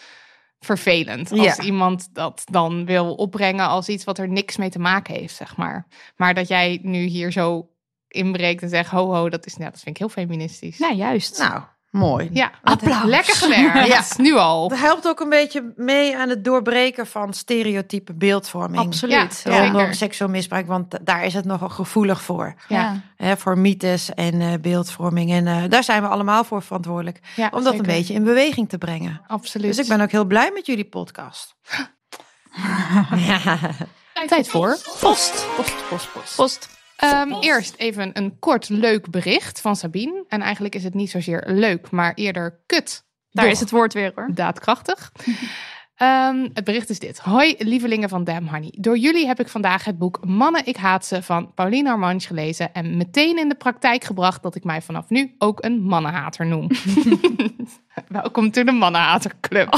vervelend 0.59 1.31
als 1.31 1.41
Ja. 1.41 1.61
iemand 1.63 2.13
dat 2.13 2.43
dan 2.51 2.85
wil 2.85 3.13
opbrengen 3.15 3.67
als 3.67 3.89
iets 3.89 4.03
wat 4.03 4.17
er 4.17 4.29
niks 4.29 4.57
mee 4.57 4.69
te 4.69 4.79
maken 4.79 5.13
heeft, 5.15 5.35
zeg 5.35 5.57
maar. 5.57 5.87
Maar 6.15 6.33
dat 6.33 6.47
jij 6.47 6.79
nu 6.81 7.03
hier 7.03 7.31
zo 7.31 7.69
inbreekt 8.07 8.61
en 8.61 8.69
zegt, 8.69 8.89
ho 8.89 9.13
ho, 9.13 9.29
dat, 9.29 9.45
is, 9.45 9.57
nou, 9.57 9.71
dat 9.71 9.79
vind 9.79 9.95
ik 9.95 9.97
heel 9.97 10.09
feministisch. 10.09 10.77
Ja, 10.77 10.91
juist. 10.91 11.37
Nou, 11.37 11.61
mooi. 11.91 12.29
Ja, 12.33 12.51
Applaus. 12.63 13.03
lekker 13.03 13.35
gewerkt. 13.35 13.87
Ja. 13.87 14.03
Nu 14.17 14.35
al. 14.35 14.67
Dat 14.69 14.79
helpt 14.79 15.07
ook 15.07 15.19
een 15.19 15.29
beetje 15.29 15.73
mee 15.75 16.17
aan 16.17 16.29
het 16.29 16.43
doorbreken 16.43 17.07
van 17.07 17.33
stereotype 17.33 18.13
beeldvorming. 18.13 18.85
Absoluut. 18.85 19.41
Ja. 19.43 19.59
Rondom 19.59 19.79
zeker. 19.79 19.95
seksueel 19.95 20.29
misbruik, 20.29 20.67
want 20.67 20.97
daar 21.01 21.25
is 21.25 21.33
het 21.33 21.45
nogal 21.45 21.69
gevoelig 21.69 22.21
voor. 22.21 22.55
Ja. 22.67 23.01
Hè, 23.15 23.37
voor 23.37 23.57
mythes 23.57 24.13
en 24.13 24.41
eh, 24.41 24.53
beeldvorming. 24.61 25.31
En 25.31 25.47
eh, 25.47 25.63
daar 25.69 25.83
zijn 25.83 26.01
we 26.01 26.07
allemaal 26.07 26.43
voor 26.43 26.61
verantwoordelijk. 26.61 27.19
Ja, 27.35 27.49
Om 27.53 27.63
dat 27.63 27.73
zeker. 27.73 27.79
een 27.89 27.95
beetje 27.95 28.13
in 28.13 28.23
beweging 28.23 28.69
te 28.69 28.77
brengen. 28.77 29.21
Absoluut. 29.27 29.67
Dus 29.75 29.77
ik 29.77 29.87
ben 29.87 30.01
ook 30.01 30.11
heel 30.11 30.25
blij 30.25 30.51
met 30.53 30.65
jullie 30.65 30.85
podcast. 30.85 31.55
ja. 33.15 33.57
tijd 34.27 34.47
voor. 34.49 34.77
Post. 34.99 35.47
Post, 35.55 35.75
post, 35.89 36.11
post. 36.13 36.35
Post. 36.35 36.78
Ehm, 36.99 37.33
eerst 37.39 37.75
even 37.77 38.09
een 38.13 38.39
kort 38.39 38.69
leuk 38.69 39.09
bericht 39.09 39.61
van 39.61 39.75
Sabine. 39.75 40.23
En 40.27 40.41
eigenlijk 40.41 40.75
is 40.75 40.83
het 40.83 40.93
niet 40.93 41.09
zozeer 41.09 41.43
leuk, 41.47 41.91
maar 41.91 42.13
eerder 42.13 42.59
kut. 42.65 43.03
Daar 43.29 43.43
Doch 43.43 43.53
is 43.53 43.59
het 43.59 43.71
woord 43.71 43.93
weer 43.93 44.11
hoor. 44.15 44.29
daadkrachtig. 44.33 45.11
Ehm, 45.95 46.47
het 46.53 46.63
bericht 46.63 46.89
is 46.89 46.99
dit. 46.99 47.19
Hoi, 47.19 47.55
lievelingen 47.57 48.09
van 48.09 48.23
Damn 48.23 48.47
Honey. 48.47 48.73
Door 48.77 48.97
jullie 48.97 49.27
heb 49.27 49.39
ik 49.39 49.47
vandaag 49.47 49.83
het 49.85 49.97
boek 49.97 50.25
Mannen, 50.25 50.65
ik 50.65 50.77
haat 50.77 51.05
ze 51.05 51.23
van 51.23 51.53
Pauline 51.53 51.89
Armange 51.89 52.19
gelezen. 52.19 52.73
En 52.73 52.97
meteen 52.97 53.37
in 53.37 53.49
de 53.49 53.55
praktijk 53.55 54.03
gebracht 54.03 54.43
dat 54.43 54.55
ik 54.55 54.63
mij 54.63 54.81
vanaf 54.81 55.09
nu 55.09 55.35
ook 55.37 55.63
een 55.63 55.81
mannenhater 55.81 56.45
noem. 56.45 56.67
Welkom 58.07 58.51
to 58.51 58.63
de 58.63 58.71
Mannenhaterclub. 58.71 59.69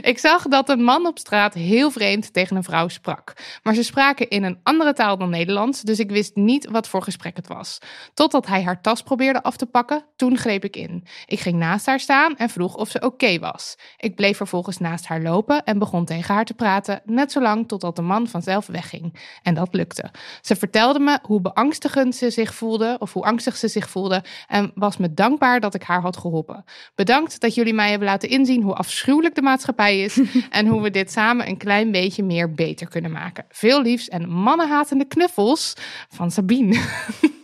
Ik 0.00 0.18
zag 0.18 0.42
dat 0.42 0.68
een 0.68 0.82
man 0.82 1.06
op 1.06 1.18
straat 1.18 1.54
heel 1.54 1.90
vreemd 1.90 2.32
tegen 2.32 2.56
een 2.56 2.62
vrouw 2.62 2.88
sprak. 2.88 3.32
Maar 3.62 3.74
ze 3.74 3.82
spraken 3.82 4.28
in 4.28 4.42
een 4.42 4.60
andere 4.62 4.92
taal 4.92 5.18
dan 5.18 5.30
Nederlands, 5.30 5.82
dus 5.82 5.98
ik 5.98 6.10
wist 6.10 6.36
niet 6.36 6.70
wat 6.70 6.88
voor 6.88 7.02
gesprek 7.02 7.36
het 7.36 7.46
was. 7.46 7.78
Totdat 8.14 8.46
hij 8.46 8.62
haar 8.62 8.80
tas 8.80 9.02
probeerde 9.02 9.42
af 9.42 9.56
te 9.56 9.66
pakken, 9.66 10.04
toen 10.16 10.38
greep 10.38 10.64
ik 10.64 10.76
in. 10.76 11.04
Ik 11.26 11.40
ging 11.40 11.58
naast 11.58 11.86
haar 11.86 12.00
staan 12.00 12.36
en 12.36 12.48
vroeg 12.48 12.74
of 12.74 12.88
ze 12.90 13.00
oké 13.00 13.38
was. 13.38 13.76
Ik 13.96 14.14
bleef 14.14 14.36
vervolgens 14.36 14.78
naast 14.78 15.06
haar 15.06 15.22
lopen 15.22 15.64
en 15.64 15.78
begon 15.78 16.04
tegen 16.04 16.34
haar 16.34 16.44
te 16.44 16.54
praten, 16.54 17.02
net 17.04 17.32
zolang 17.32 17.68
totdat 17.68 17.96
de 17.96 18.02
man 18.02 18.28
vanzelf 18.28 18.66
wegging. 18.66 19.18
En 19.42 19.54
dat 19.54 19.74
lukte. 19.74 20.10
Ze 20.40 20.56
vertelde 20.56 20.98
me 20.98 21.18
hoe 21.22 21.40
beangstigend 21.40 22.16
ze 22.16 22.30
zich 22.30 22.54
voelde, 22.54 22.96
of 22.98 23.12
hoe 23.12 23.24
angstig 23.24 23.56
ze 23.56 23.68
zich 23.68 23.90
voelde, 23.90 24.24
en 24.46 24.72
was 24.74 24.96
me 24.96 25.14
dankbaar 25.14 25.60
dat 25.60 25.74
ik 25.74 25.82
haar 25.82 26.00
had 26.00 26.16
geholpen. 26.16 26.64
Bedankt 26.94 27.40
dat 27.40 27.54
jullie 27.54 27.74
mij 27.74 27.90
hebben 27.90 28.08
laten 28.08 28.28
inzien 28.28 28.62
hoe 28.62 28.74
afschuwelijk 28.74 29.34
de 29.34 29.42
maatschappij 29.50 30.00
is 30.00 30.20
en 30.50 30.66
hoe 30.66 30.82
we 30.82 30.90
dit 30.90 31.12
samen 31.12 31.48
een 31.48 31.56
klein 31.56 31.90
beetje 31.90 32.22
meer 32.22 32.54
beter 32.54 32.88
kunnen 32.88 33.10
maken. 33.10 33.44
Veel 33.48 33.82
liefs 33.82 34.08
en 34.08 34.28
mannenhatende 34.28 35.04
knuffels 35.04 35.74
van 36.08 36.30
Sabine. 36.30 36.80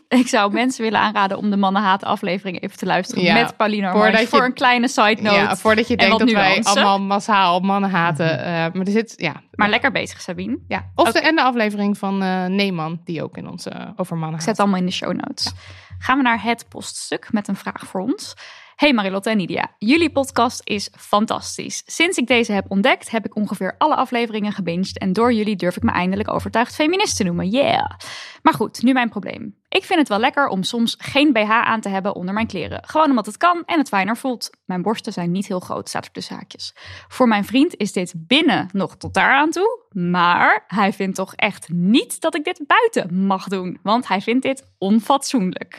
Ik 0.08 0.28
zou 0.28 0.52
mensen 0.52 0.82
willen 0.82 1.00
aanraden 1.00 1.38
om 1.38 1.50
de 1.50 1.56
Mannenhaat 1.56 2.04
aflevering 2.04 2.62
even 2.62 2.76
te 2.78 2.86
luisteren 2.86 3.24
Ja, 3.24 3.34
met 3.34 3.56
Paulina 3.56 3.92
voordat 3.92 4.20
je- 4.20 4.26
voor 4.26 4.44
een 4.44 4.52
kleine 4.52 4.88
side 4.88 5.22
note. 5.22 5.36
Ja, 5.36 5.56
voordat 5.56 5.88
je 5.88 5.96
en 5.96 6.08
denkt 6.08 6.18
dat 6.18 6.30
wij 6.30 6.62
allemaal 6.62 7.00
massaal 7.00 7.60
mannen 7.60 7.90
haten. 7.90 8.38
eh, 8.38 8.44
maar 8.46 8.72
er 8.86 8.90
zit, 8.90 9.14
ja. 9.16 9.42
Maar 9.52 9.68
lekker 9.68 9.92
bezig, 9.92 10.20
Sabine. 10.20 10.58
ja. 10.68 10.90
Of 10.94 11.12
de, 11.12 11.20
en 11.20 11.34
de 11.36 11.42
aflevering 11.42 11.98
van 11.98 12.22
eh 12.22 12.44
Neeman, 12.44 13.00
die 13.04 13.22
ook 13.22 13.36
in 13.36 13.48
onze 13.48 13.70
eh, 13.70 13.88
over 13.96 14.16
mannen 14.16 14.34
Ik 14.38 14.40
zet 14.44 14.50
het 14.50 14.60
allemaal 14.60 14.80
in 14.80 14.86
de 14.86 14.92
show 14.92 15.12
notes. 15.12 15.52
Gaan 15.98 16.16
we 16.16 16.22
naar 16.22 16.42
het 16.42 16.66
poststuk 16.68 17.28
met 17.32 17.48
een 17.48 17.56
vraag 17.56 17.86
voor 17.86 18.00
ons. 18.00 18.34
Hey 18.76 18.92
Marilotte 18.92 19.30
en 19.30 19.36
Nidia, 19.36 19.74
jullie 19.78 20.10
podcast 20.10 20.60
is 20.64 20.90
fantastisch. 20.96 21.82
Sinds 21.86 22.18
ik 22.18 22.26
deze 22.26 22.52
heb 22.52 22.64
ontdekt, 22.68 23.10
heb 23.10 23.24
ik 23.24 23.36
ongeveer 23.36 23.74
alle 23.78 23.94
afleveringen 23.94 24.52
gebinged 24.52 24.98
en 24.98 25.12
door 25.12 25.32
jullie 25.32 25.56
durf 25.56 25.76
ik 25.76 25.82
me 25.82 25.90
eindelijk 25.90 26.32
overtuigd 26.32 26.74
feminist 26.74 27.16
te 27.16 27.24
noemen. 27.24 27.48
Yeah! 27.48 27.90
Maar 28.42 28.54
goed, 28.54 28.82
nu 28.82 28.92
mijn 28.92 29.08
probleem. 29.08 29.56
Ik 29.68 29.84
vind 29.84 29.98
het 29.98 30.08
wel 30.08 30.18
lekker 30.18 30.48
om 30.48 30.62
soms 30.62 30.94
geen 30.98 31.32
BH 31.32 31.50
aan 31.50 31.80
te 31.80 31.88
hebben 31.88 32.14
onder 32.14 32.34
mijn 32.34 32.46
kleren. 32.46 32.80
Gewoon 32.84 33.10
omdat 33.10 33.26
het 33.26 33.36
kan 33.36 33.62
en 33.64 33.78
het 33.78 33.88
fijner 33.88 34.16
voelt. 34.16 34.50
Mijn 34.64 34.82
borsten 34.82 35.12
zijn 35.12 35.30
niet 35.30 35.46
heel 35.46 35.60
groot, 35.60 35.88
staat 35.88 36.04
er 36.04 36.10
tussen 36.10 36.36
haakjes. 36.36 36.74
Voor 37.08 37.28
mijn 37.28 37.44
vriend 37.44 37.76
is 37.76 37.92
dit 37.92 38.14
binnen 38.16 38.68
nog 38.72 38.96
tot 38.96 39.14
daar 39.14 39.32
aan 39.32 39.50
toe. 39.50 39.84
Maar 39.90 40.64
hij 40.66 40.92
vindt 40.92 41.16
toch 41.16 41.34
echt 41.34 41.68
niet 41.68 42.20
dat 42.20 42.34
ik 42.34 42.44
dit 42.44 42.64
buiten 42.66 43.26
mag 43.26 43.48
doen. 43.48 43.78
Want 43.82 44.08
hij 44.08 44.20
vindt 44.20 44.42
dit 44.42 44.68
onfatsoenlijk. 44.78 45.78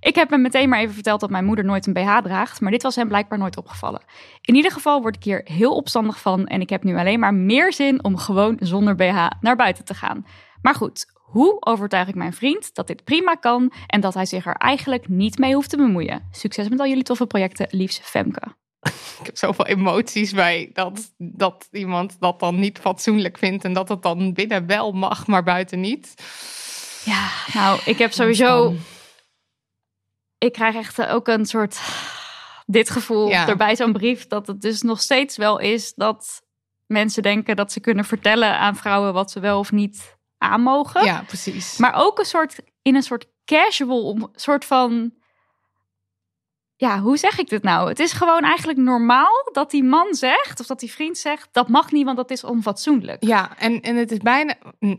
Ik 0.00 0.14
heb 0.14 0.30
hem 0.30 0.42
meteen 0.42 0.68
maar 0.68 0.78
even 0.80 0.94
verteld 0.94 1.20
dat 1.20 1.30
mijn 1.30 1.44
moeder 1.44 1.64
nooit 1.64 1.86
een 1.86 1.92
BH 1.92 2.16
draagt. 2.18 2.60
Maar 2.60 2.70
dit 2.70 2.82
was 2.82 2.96
hem 2.96 3.08
blijkbaar 3.08 3.38
nooit 3.38 3.56
opgevallen. 3.56 4.02
In 4.40 4.54
ieder 4.54 4.70
geval 4.70 5.00
word 5.00 5.16
ik 5.16 5.24
hier 5.24 5.40
heel 5.44 5.76
opstandig 5.76 6.20
van. 6.20 6.46
En 6.46 6.60
ik 6.60 6.70
heb 6.70 6.82
nu 6.82 6.96
alleen 6.96 7.20
maar 7.20 7.34
meer 7.34 7.72
zin 7.72 8.04
om 8.04 8.16
gewoon 8.16 8.56
zonder 8.60 8.94
BH 8.94 9.26
naar 9.40 9.56
buiten 9.56 9.84
te 9.84 9.94
gaan. 9.94 10.26
Maar 10.62 10.74
goed, 10.74 11.06
hoe 11.28 11.56
overtuig 11.60 12.08
ik 12.08 12.14
mijn 12.14 12.32
vriend 12.32 12.74
dat 12.74 12.86
dit 12.86 13.04
prima 13.04 13.34
kan 13.34 13.72
en 13.86 14.00
dat 14.00 14.14
hij 14.14 14.26
zich 14.26 14.46
er 14.46 14.54
eigenlijk 14.54 15.08
niet 15.08 15.38
mee 15.38 15.54
hoeft 15.54 15.70
te 15.70 15.76
bemoeien? 15.76 16.28
Succes 16.30 16.68
met 16.68 16.80
al 16.80 16.86
jullie 16.86 17.02
toffe 17.02 17.26
projecten, 17.26 17.66
liefst 17.70 18.00
Femke. 18.00 18.42
Ik 19.20 19.26
heb 19.26 19.36
zoveel 19.36 19.66
emoties 19.66 20.32
bij 20.32 20.70
dat, 20.72 21.14
dat 21.18 21.68
iemand 21.70 22.16
dat 22.20 22.40
dan 22.40 22.58
niet 22.58 22.78
fatsoenlijk 22.78 23.38
vindt. 23.38 23.64
En 23.64 23.72
dat 23.72 23.88
het 23.88 24.02
dan 24.02 24.32
binnen 24.32 24.66
wel 24.66 24.92
mag, 24.92 25.26
maar 25.26 25.42
buiten 25.42 25.80
niet. 25.80 26.14
Ja, 27.04 27.28
nou, 27.52 27.80
ik 27.84 27.98
heb 27.98 28.12
sowieso. 28.12 28.74
Ik 30.38 30.52
krijg 30.52 30.74
echt 30.74 30.98
eh, 30.98 31.14
ook 31.14 31.28
een 31.28 31.46
soort. 31.46 31.80
Dit 32.66 32.90
gevoel 32.90 33.28
Ja. 33.28 33.48
erbij 33.48 33.76
zo'n 33.76 33.92
brief. 33.92 34.26
Dat 34.26 34.46
het 34.46 34.60
dus 34.60 34.82
nog 34.82 35.00
steeds 35.00 35.36
wel 35.36 35.58
is 35.58 35.94
dat 35.94 36.42
mensen 36.86 37.22
denken 37.22 37.56
dat 37.56 37.72
ze 37.72 37.80
kunnen 37.80 38.04
vertellen 38.04 38.58
aan 38.58 38.76
vrouwen 38.76 39.12
wat 39.12 39.30
ze 39.30 39.40
wel 39.40 39.58
of 39.58 39.72
niet 39.72 40.17
aan 40.38 40.60
mogen. 40.60 41.04
Ja, 41.04 41.22
precies. 41.26 41.76
Maar 41.78 41.94
ook 41.94 42.18
een 42.18 42.24
soort. 42.24 42.58
In 42.82 42.94
een 42.94 43.02
soort 43.02 43.26
casual. 43.44 44.30
soort 44.34 44.64
van. 44.64 45.16
Ja, 46.76 47.00
hoe 47.00 47.16
zeg 47.16 47.38
ik 47.38 47.48
dit 47.48 47.62
nou? 47.62 47.88
Het 47.88 47.98
is 47.98 48.12
gewoon 48.12 48.42
eigenlijk 48.42 48.78
normaal 48.78 49.48
dat 49.52 49.70
die 49.70 49.84
man 49.84 50.14
zegt. 50.14 50.60
of 50.60 50.66
dat 50.66 50.80
die 50.80 50.92
vriend 50.92 51.18
zegt. 51.18 51.48
dat 51.52 51.68
mag 51.68 51.92
niet, 51.92 52.04
want 52.04 52.16
dat 52.16 52.30
is 52.30 52.44
onfatsoenlijk. 52.44 53.24
Ja, 53.24 53.56
en, 53.58 53.80
en 53.80 53.96
het 53.96 54.10
is 54.12 54.18
bijna. 54.18 54.54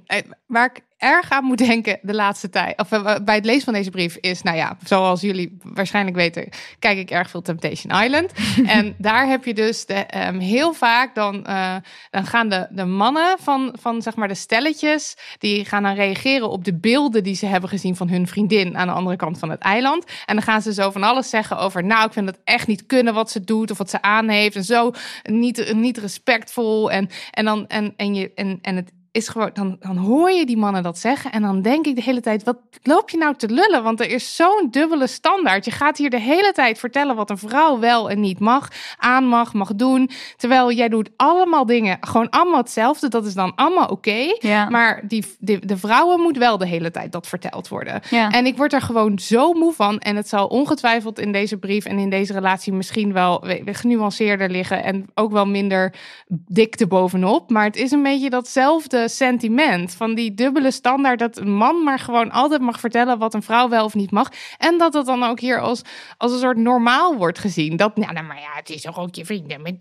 eh, 0.06 0.22
Waar 0.48 0.66
ik 0.66 0.82
erg 1.00 1.30
aan 1.30 1.44
moet 1.44 1.58
denken 1.58 2.00
de 2.02 2.14
laatste 2.14 2.50
tijd. 2.50 2.80
Of 2.80 2.92
eh, 2.92 3.16
bij 3.24 3.36
het 3.36 3.46
lezen 3.46 3.64
van 3.64 3.74
deze 3.74 3.90
brief 3.90 4.16
is. 4.16 4.42
Nou 4.42 4.58
ja, 4.58 4.78
zoals 4.84 5.22
jullie 5.22 5.58
waarschijnlijk 5.64 6.16
weten. 6.16 6.50
Kijk 6.80 6.98
ik 6.98 7.12
erg 7.12 7.30
veel 7.30 7.42
Temptation 7.42 8.04
Island. 8.04 8.32
en 8.66 8.96
daar 8.98 9.28
heb 9.28 9.46
je 9.46 9.54
dus 9.54 9.86
de, 9.86 9.94
ehm, 9.94 10.40
heel 10.40 10.74
vaak. 10.74 11.16
Dan, 11.16 11.46
eh, 11.46 11.76
dan 12.10 12.26
gaan 12.26 12.50
de, 12.50 12.68
de 12.70 12.86
mannen 12.86 13.38
van, 13.40 13.76
van 13.80 14.02
zeg 14.02 14.16
maar 14.16 14.28
de 14.28 14.34
stelletjes. 14.36 15.18
Die 15.38 15.66
gaan 15.66 15.84
dan 15.84 15.96
reageren 15.96 16.50
op 16.50 16.64
de 16.64 16.74
beelden 16.74 17.24
die 17.24 17.36
ze 17.36 17.46
hebben 17.46 17.70
gezien 17.70 17.96
van 17.96 18.10
hun 18.10 18.28
vriendin. 18.28 18.78
aan 18.78 18.88
de 18.88 18.94
andere 18.94 19.16
kant 19.16 19.40
van 19.40 19.50
het 19.50 19.62
eiland. 19.62 20.06
En 20.26 20.36
dan 20.36 20.44
gaan 20.44 20.62
ze 20.62 20.74
zo 20.74 20.92
van 20.92 21.04
alles 21.04 21.30
zeggen 21.30 21.58
over. 21.58 21.84
Nou, 21.84 22.06
ik 22.06 22.14
vind 22.14 22.28
het 22.28 22.40
echt 22.44 22.68
niet 22.68 22.86
kunnen 22.86 23.14
wat 23.14 23.32
ze 23.32 23.44
doet. 23.44 23.72
of 23.72 23.78
wat 23.78 23.90
ze 23.90 24.02
aan 24.02 24.30
heeft. 24.30 24.56
En 24.56 24.64
zo 24.64 24.92
niet, 25.24 25.74
niet 25.74 25.98
respectvol. 25.98 26.92
En, 26.92 27.10
en, 27.32 27.46
dan, 27.46 27.68
en, 27.68 27.94
en, 27.98 28.16
je, 28.16 28.32
en, 28.36 28.60
en 28.62 28.76
het 28.76 28.92
is 29.12 29.28
gewoon, 29.28 29.50
dan, 29.54 29.76
dan 29.80 29.98
hoor 29.98 30.32
je 30.32 30.46
die 30.46 30.58
mannen 30.58 30.84
dat 30.84 30.98
zeggen. 30.98 31.32
En 31.32 31.42
dan 31.42 31.62
denk 31.62 31.86
ik 31.86 31.96
de 31.96 32.02
hele 32.02 32.22
tijd: 32.22 32.44
wat 32.44 32.58
loop 32.84 33.10
je 33.10 33.18
nou 33.18 33.36
te 33.36 33.50
lullen? 33.50 33.84
Want 33.84 34.00
er 34.00 34.10
is 34.12 34.36
zo'n 34.36 34.68
dubbele 34.72 35.08
standaard. 35.08 35.66
Je 35.66 35.72
gaat 35.72 35.98
hier 35.98 36.10
de 36.10 36.20
hele 36.20 36.52
tijd 36.52 36.80
vertellen 36.80 37.16
wat 37.16 37.30
een 37.30 37.38
vrouw 37.38 37.80
wel 37.80 38.10
en 38.10 38.20
niet 38.20 38.40
mag, 38.40 38.68
aan 38.98 39.26
mag, 39.26 39.54
mag 39.54 39.76
doen. 39.76 40.10
Terwijl 40.38 40.72
jij 40.72 40.90
doet 40.90 41.10
allemaal 41.16 41.66
dingen, 41.66 41.98
gewoon 42.02 42.30
allemaal 42.30 42.58
hetzelfde. 42.60 43.08
Dat 43.08 43.26
is 43.26 43.34
dan 43.34 43.56
allemaal 43.56 43.88
oké. 43.88 44.36
Ja. 44.40 44.70
Maar 44.70 45.02
die, 45.08 45.36
de, 45.40 45.66
de 45.66 45.78
vrouwen 45.78 46.20
moet 46.22 46.38
wel 46.38 46.58
de 46.58 46.68
hele 46.68 46.92
tijd 46.92 47.12
dat 47.12 47.28
verteld 47.28 47.68
worden. 47.68 48.02
Ja. 48.10 48.30
En 48.32 48.46
ik 48.46 48.58
word 48.58 48.74
er 48.74 48.82
gewoon 48.82 49.20
zo 49.20 49.54
moe 49.54 49.74
van. 49.74 50.00
En 50.00 50.16
het 50.16 50.30
zal 50.30 50.48
ongetwijfeld 50.48 51.20
in 51.20 51.32
deze 51.32 51.58
brief 51.58 51.86
en 51.86 52.00
in 52.00 52.10
deze 52.10 52.34
relatie 52.34 52.74
misschien 52.74 53.14
wel 53.14 53.42
we- 53.42 53.62
we- 53.66 53.74
genuanceerder 53.74 54.50
liggen. 54.50 54.84
En 54.84 55.06
ook 55.16 55.32
wel 55.32 55.46
minder 55.46 55.94
dik 56.28 56.76
erbovenop. 56.76 57.50
Maar 57.50 57.64
het 57.64 57.76
is 57.76 57.92
een 57.92 58.04
beetje 58.04 58.30
datzelfde 58.30 58.99
sentiment. 59.08 59.94
Van 59.94 60.16
die 60.16 60.34
dubbele 60.34 60.72
standaard. 60.72 61.20
Dat 61.20 61.38
een 61.38 61.54
man 61.54 61.84
maar 61.84 62.00
gewoon 62.00 62.32
altijd 62.32 62.62
mag 62.62 62.80
vertellen 62.80 63.18
wat 63.18 63.34
een 63.34 63.44
vrouw 63.44 63.70
wel 63.70 63.86
of 63.86 63.94
niet 63.94 64.12
mag. 64.12 64.32
En 64.58 64.78
dat 64.78 64.94
het 64.94 65.06
dan 65.06 65.24
ook 65.24 65.40
hier 65.40 65.60
als, 65.60 65.82
als 66.18 66.32
een 66.32 66.40
soort 66.40 66.58
normaal 66.58 67.16
wordt 67.16 67.40
gezien. 67.40 67.78
Dat, 67.78 67.92
ja, 67.96 68.12
nou, 68.12 68.26
maar 68.26 68.40
ja, 68.40 68.54
het 68.54 68.70
is 68.70 68.82
toch 68.82 69.00
ook 69.00 69.16
je 69.16 69.26
vrienden. 69.26 69.78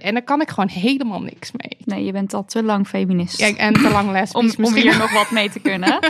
En 0.00 0.14
daar 0.14 0.24
kan 0.24 0.40
ik 0.40 0.48
gewoon 0.48 0.68
helemaal 0.68 1.22
niks 1.22 1.50
mee. 1.52 1.76
Nee, 1.84 2.04
je 2.04 2.12
bent 2.12 2.34
al 2.34 2.44
te 2.44 2.62
lang 2.62 2.86
feminist. 2.86 3.38
Ja, 3.38 3.56
en 3.56 3.72
te 3.72 3.90
lang 3.90 4.10
lesbisch 4.10 4.56
om, 4.56 4.64
om 4.64 4.74
hier 4.74 4.98
nog 4.98 5.12
wat 5.12 5.30
mee 5.30 5.50
te 5.50 5.60
kunnen. 5.60 5.98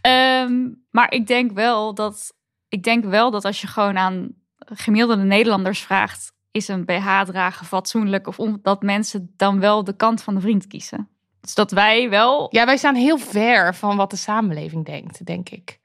Ehm, 0.00 0.68
maar 0.90 1.12
ik 1.12 1.26
denk 1.26 1.52
wel 1.52 1.94
dat 1.94 2.36
ik 2.68 2.82
denk 2.82 3.04
wel 3.04 3.30
dat 3.30 3.44
als 3.44 3.60
je 3.60 3.66
gewoon 3.66 3.98
aan 3.98 4.28
gemiddelde 4.58 5.22
Nederlanders 5.22 5.80
vraagt, 5.80 6.32
is 6.50 6.68
een 6.68 6.84
BH 6.84 7.22
dragen 7.22 7.66
fatsoenlijk 7.66 8.26
of 8.26 8.38
on, 8.38 8.58
dat 8.62 8.82
mensen 8.82 9.32
dan 9.36 9.60
wel 9.60 9.84
de 9.84 9.96
kant 9.96 10.22
van 10.22 10.34
de 10.34 10.40
vriend 10.40 10.66
kiezen. 10.66 11.08
Dus 11.40 11.54
dat 11.54 11.70
wij 11.70 12.08
wel. 12.10 12.46
Ja, 12.50 12.64
wij 12.64 12.76
staan 12.76 12.94
heel 12.94 13.18
ver 13.18 13.74
van 13.74 13.96
wat 13.96 14.10
de 14.10 14.16
samenleving 14.16 14.84
denkt, 14.84 15.26
denk 15.26 15.48
ik. 15.48 15.78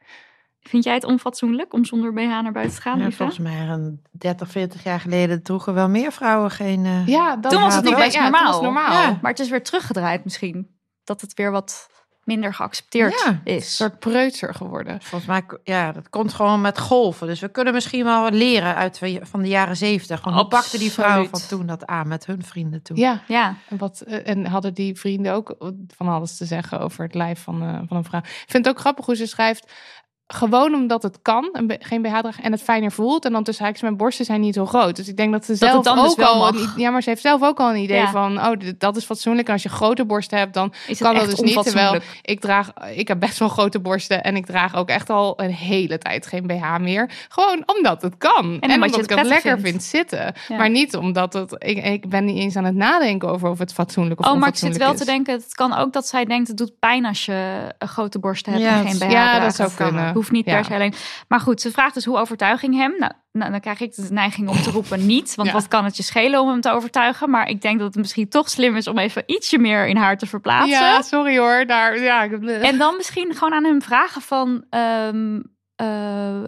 Vind 0.62 0.84
jij 0.84 0.94
het 0.94 1.04
onfatsoenlijk 1.04 1.74
om 1.74 1.86
zonder 1.86 2.14
BH 2.14 2.20
naar 2.28 2.52
buiten 2.52 2.76
te 2.76 2.82
gaan? 2.82 3.00
Ja, 3.00 3.12
volgens 3.12 3.38
mij 3.40 3.68
een 3.68 4.02
30, 4.12 4.50
40 4.52 4.84
jaar 4.84 5.00
geleden 5.00 5.44
droegen 5.44 5.74
wel 5.74 5.90
meer 5.90 6.12
vrouwen 6.12 6.52
geen... 6.52 6.86
eh, 6.86 7.08
Ja, 7.08 7.36
dat 7.36 7.52
Toen 7.52 7.62
was 7.62 7.76
het 7.76 7.84
nog 7.84 7.94
ja, 7.94 8.00
best 8.00 8.16
ja, 8.16 8.22
normaal. 8.22 8.54
het 8.54 8.62
normaal. 8.62 8.92
Ja. 9.02 9.20
Maar 9.22 9.32
het 9.32 9.40
is 9.40 9.50
weer 9.50 9.64
teruggedraaid 9.64 10.24
misschien. 10.24 10.78
Dat 11.04 11.22
het 11.22 11.34
weer 11.34 11.52
wat 11.52 11.90
minder 12.24 12.54
geaccepteerd 12.54 13.22
Ja, 13.26 13.42
Een 13.44 13.56
is. 13.56 13.76
soort 13.76 14.00
preutser 14.00 14.54
geworden. 14.54 15.02
Volgens 15.02 15.30
mij, 15.30 15.44
ja, 15.64 15.92
dat 15.92 16.10
komt 16.10 16.34
gewoon 16.34 16.62
met 16.62 16.80
golven. 16.80 17.28
Dus 17.28 17.40
we 17.40 17.50
kunnen 17.50 17.74
misschien 17.74 18.04
wel 18.04 18.22
wat 18.22 18.34
leren 18.34 18.76
uit 18.76 19.00
van 19.22 19.42
de 19.42 19.48
jaren 19.48 19.78
zeventig. 19.78 20.22
Hoe 20.22 20.48
pakten 20.48 20.80
die 20.80 20.92
vrouwen 20.92 21.30
van 21.30 21.40
toen 21.48 21.66
dat 21.66 21.86
aan 21.86 22.08
met 22.08 22.26
hun 22.26 22.44
vrienden 22.44 22.82
toen? 22.82 22.98
Ja, 22.98 23.22
Ja, 23.28 23.56
en, 23.70 23.78
wat, 23.78 24.02
eh, 24.02 24.28
en 24.28 24.46
hadden 24.46 24.74
die 24.74 25.00
vrienden 25.00 25.34
ook 25.34 25.56
van 25.96 26.08
alles 26.08 26.38
te 26.38 26.46
zeggen 26.46 26.80
over 26.80 27.04
het 27.04 27.14
lijf 27.14 27.40
van, 27.44 27.62
eh, 27.62 27.80
van 27.88 27.98
een 27.98 28.04
vrouw. 28.04 28.20
Ik 28.20 28.44
vind 28.48 28.66
het 28.66 28.76
ook 28.76 28.80
grappig 28.82 29.06
hoe 29.06 29.16
ze 29.16 29.26
schrijft. 29.28 29.72
Gewoon 30.34 30.74
omdat 30.74 31.04
het 31.04 31.20
kan, 31.22 31.50
een 31.52 31.76
geen 31.80 32.02
BH 32.02 32.20
dragen 32.20 32.44
en 32.44 32.52
het 32.52 32.62
fijner 32.62 32.92
voelt. 32.92 33.26
En 33.26 33.32
dan 33.32 33.44
tussen 33.44 33.64
haakjes, 33.64 33.84
mijn 33.84 33.98
borsten 33.98 34.26
zijn 34.26 34.42
niet 34.42 34.54
zo 34.56 34.66
groot. 34.66 34.96
Dus 34.96 35.08
ik 35.08 35.18
denk 35.18 35.32
dat 35.32 35.46
ze 35.46 35.52
Dat 35.52 35.60
zelf 35.84 35.84
dus 35.84 36.12
ook 36.12 36.16
wel 36.18 36.34
al... 36.34 36.48
Een, 36.48 36.70
ja, 36.78 36.90
maar 36.90 37.02
ze 37.04 37.10
heeft 37.10 37.22
zelf 37.22 37.42
ook 37.44 37.60
al 37.60 37.70
een 37.70 37.82
idee 37.82 37.98
Ja. 37.98 38.10
van... 38.12 38.38
Oh, 38.46 38.52
dat 38.78 38.96
is 38.96 39.06
fatsoenlijk. 39.06 39.48
En 39.48 39.54
als 39.54 39.64
je 39.64 39.70
grote 39.70 40.06
borsten 40.06 40.38
hebt, 40.38 40.54
dan 40.54 40.74
kan 41.00 41.16
dat 41.16 41.26
dus 41.30 41.40
niet. 41.40 41.64
Terwijl 41.64 42.00
ik 42.22 42.40
draag, 42.40 42.72
ik 42.96 43.08
heb 43.08 43.20
best 43.20 43.38
wel 43.40 43.48
grote 43.50 43.80
borsten 43.80 44.24
en 44.24 44.36
ik 44.36 44.46
draag 44.46 44.76
ook 44.76 44.90
echt 44.90 45.10
al 45.10 45.34
een 45.42 45.52
hele 45.54 45.98
tijd 45.98 46.28
geen 46.28 46.48
BH 46.48 46.78
meer. 46.80 47.10
Gewoon 47.30 47.64
omdat 47.66 48.02
het 48.02 48.18
kan. 48.18 48.58
En, 48.60 48.72
omdat 48.72 48.72
je 48.72 48.74
omdat 48.80 48.96
het 48.96 49.12
ik 49.12 49.18
het 49.18 49.28
lekker 49.28 49.52
vindt. 49.60 49.68
vind 49.70 49.84
zitten. 49.84 50.34
Ja. 50.48 50.58
Maar 50.58 50.70
niet 50.70 50.96
omdat 50.96 51.34
het, 51.34 51.56
ik, 51.58 51.86
ik 51.86 52.10
ben 52.10 52.26
niet 52.26 52.38
eens 52.38 52.56
aan 52.56 52.66
het 52.66 52.76
nadenken 52.76 53.30
over 53.30 53.50
of 53.50 53.60
het 53.60 53.74
fatsoenlijk 53.74 54.20
of 54.20 54.26
Oh, 54.28 54.40
maar 54.40 54.50
ik 54.50 54.56
zit 54.56 54.78
wel 54.78 54.94
te 54.94 55.06
denken, 55.06 55.34
het 55.34 55.54
kan 55.56 55.74
ook 55.74 55.94
dat 55.94 56.08
zij 56.08 56.26
denkt, 56.26 56.48
het 56.48 56.58
doet 56.58 56.80
pijn 56.80 57.06
als 57.06 57.26
je 57.26 57.68
een 57.78 57.88
grote 57.88 58.20
borsten 58.20 58.52
hebt 58.52 58.64
Ja, 58.66 58.78
en 58.78 58.88
geen 58.88 58.94
BH 58.98 59.00
dat- 59.00 59.12
Ja, 59.12 59.36
draagt. 59.36 59.58
dat 59.58 59.72
zou 59.72 59.90
kunnen. 59.90 60.14
Hoeft 60.24 60.36
niet 60.36 60.46
Ja. 60.46 60.56
per 60.56 60.66
se 60.66 60.74
alleen. 60.74 60.94
Maar 61.28 61.40
goed, 61.40 61.62
ze 61.62 61.72
vraagt 61.72 61.94
dus 61.94 62.06
hoe 62.06 62.18
overtuiging 62.18 62.76
hem. 62.76 62.96
Nou, 62.98 63.12
nou, 63.32 63.52
dan 63.52 63.60
krijg 63.60 63.80
ik 63.80 63.96
de 63.96 64.08
neiging 64.10 64.48
om 64.50 64.56
te 64.62 64.72
roepen 64.78 65.06
niet. 65.06 65.36
Want 65.36 65.48
Ja. 65.48 65.54
wat 65.54 65.68
kan 65.68 65.84
het 65.86 65.98
je 65.98 66.04
schelen 66.04 66.42
om 66.42 66.48
hem 66.50 66.62
te 66.62 66.72
overtuigen? 66.72 67.30
Maar 67.30 67.48
ik 67.50 67.62
denk 67.62 67.78
dat 67.80 67.88
het 67.88 67.98
misschien 67.98 68.30
toch 68.30 68.50
slim 68.50 68.76
is 68.76 68.88
om 68.88 68.98
even 68.98 69.24
ietsje 69.26 69.58
meer 69.58 69.88
in 69.88 69.96
haar 69.98 70.18
te 70.18 70.26
verplaatsen. 70.26 70.70
Ja, 70.80 71.02
sorry 71.02 71.38
hoor. 71.38 71.66
Daar, 71.66 72.00
ja, 72.00 72.24
ik- 72.24 72.44
En 72.62 72.78
dan 72.78 72.96
misschien 72.98 73.34
gewoon 73.34 73.54
aan 73.54 73.64
hem 73.64 73.82
vragen 73.82 74.22
van 74.22 74.66
eh, 75.76 76.44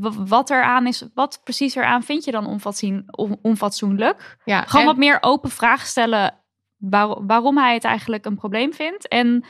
w- 0.00 0.28
wat 0.28 0.50
er 0.50 0.62
aan 0.62 0.86
is, 0.86 1.04
wat 1.14 1.40
precies 1.44 1.74
eraan 1.74 2.02
vind 2.02 2.24
je 2.24 2.30
dan 2.30 2.46
onfatsoen, 2.46 3.02
on- 3.10 3.38
onfatsoenlijk? 3.42 4.36
ja, 4.44 4.60
Gewoon 4.62 4.80
en- 4.80 4.86
wat 4.86 4.96
meer 4.96 5.18
open 5.20 5.50
vragen 5.50 5.86
stellen 5.86 6.34
waar- 6.76 7.26
waarom 7.26 7.58
hij 7.58 7.74
het 7.74 7.84
eigenlijk 7.84 8.24
een 8.24 8.36
probleem 8.36 8.72
vindt 8.74 9.08
en, 9.08 9.44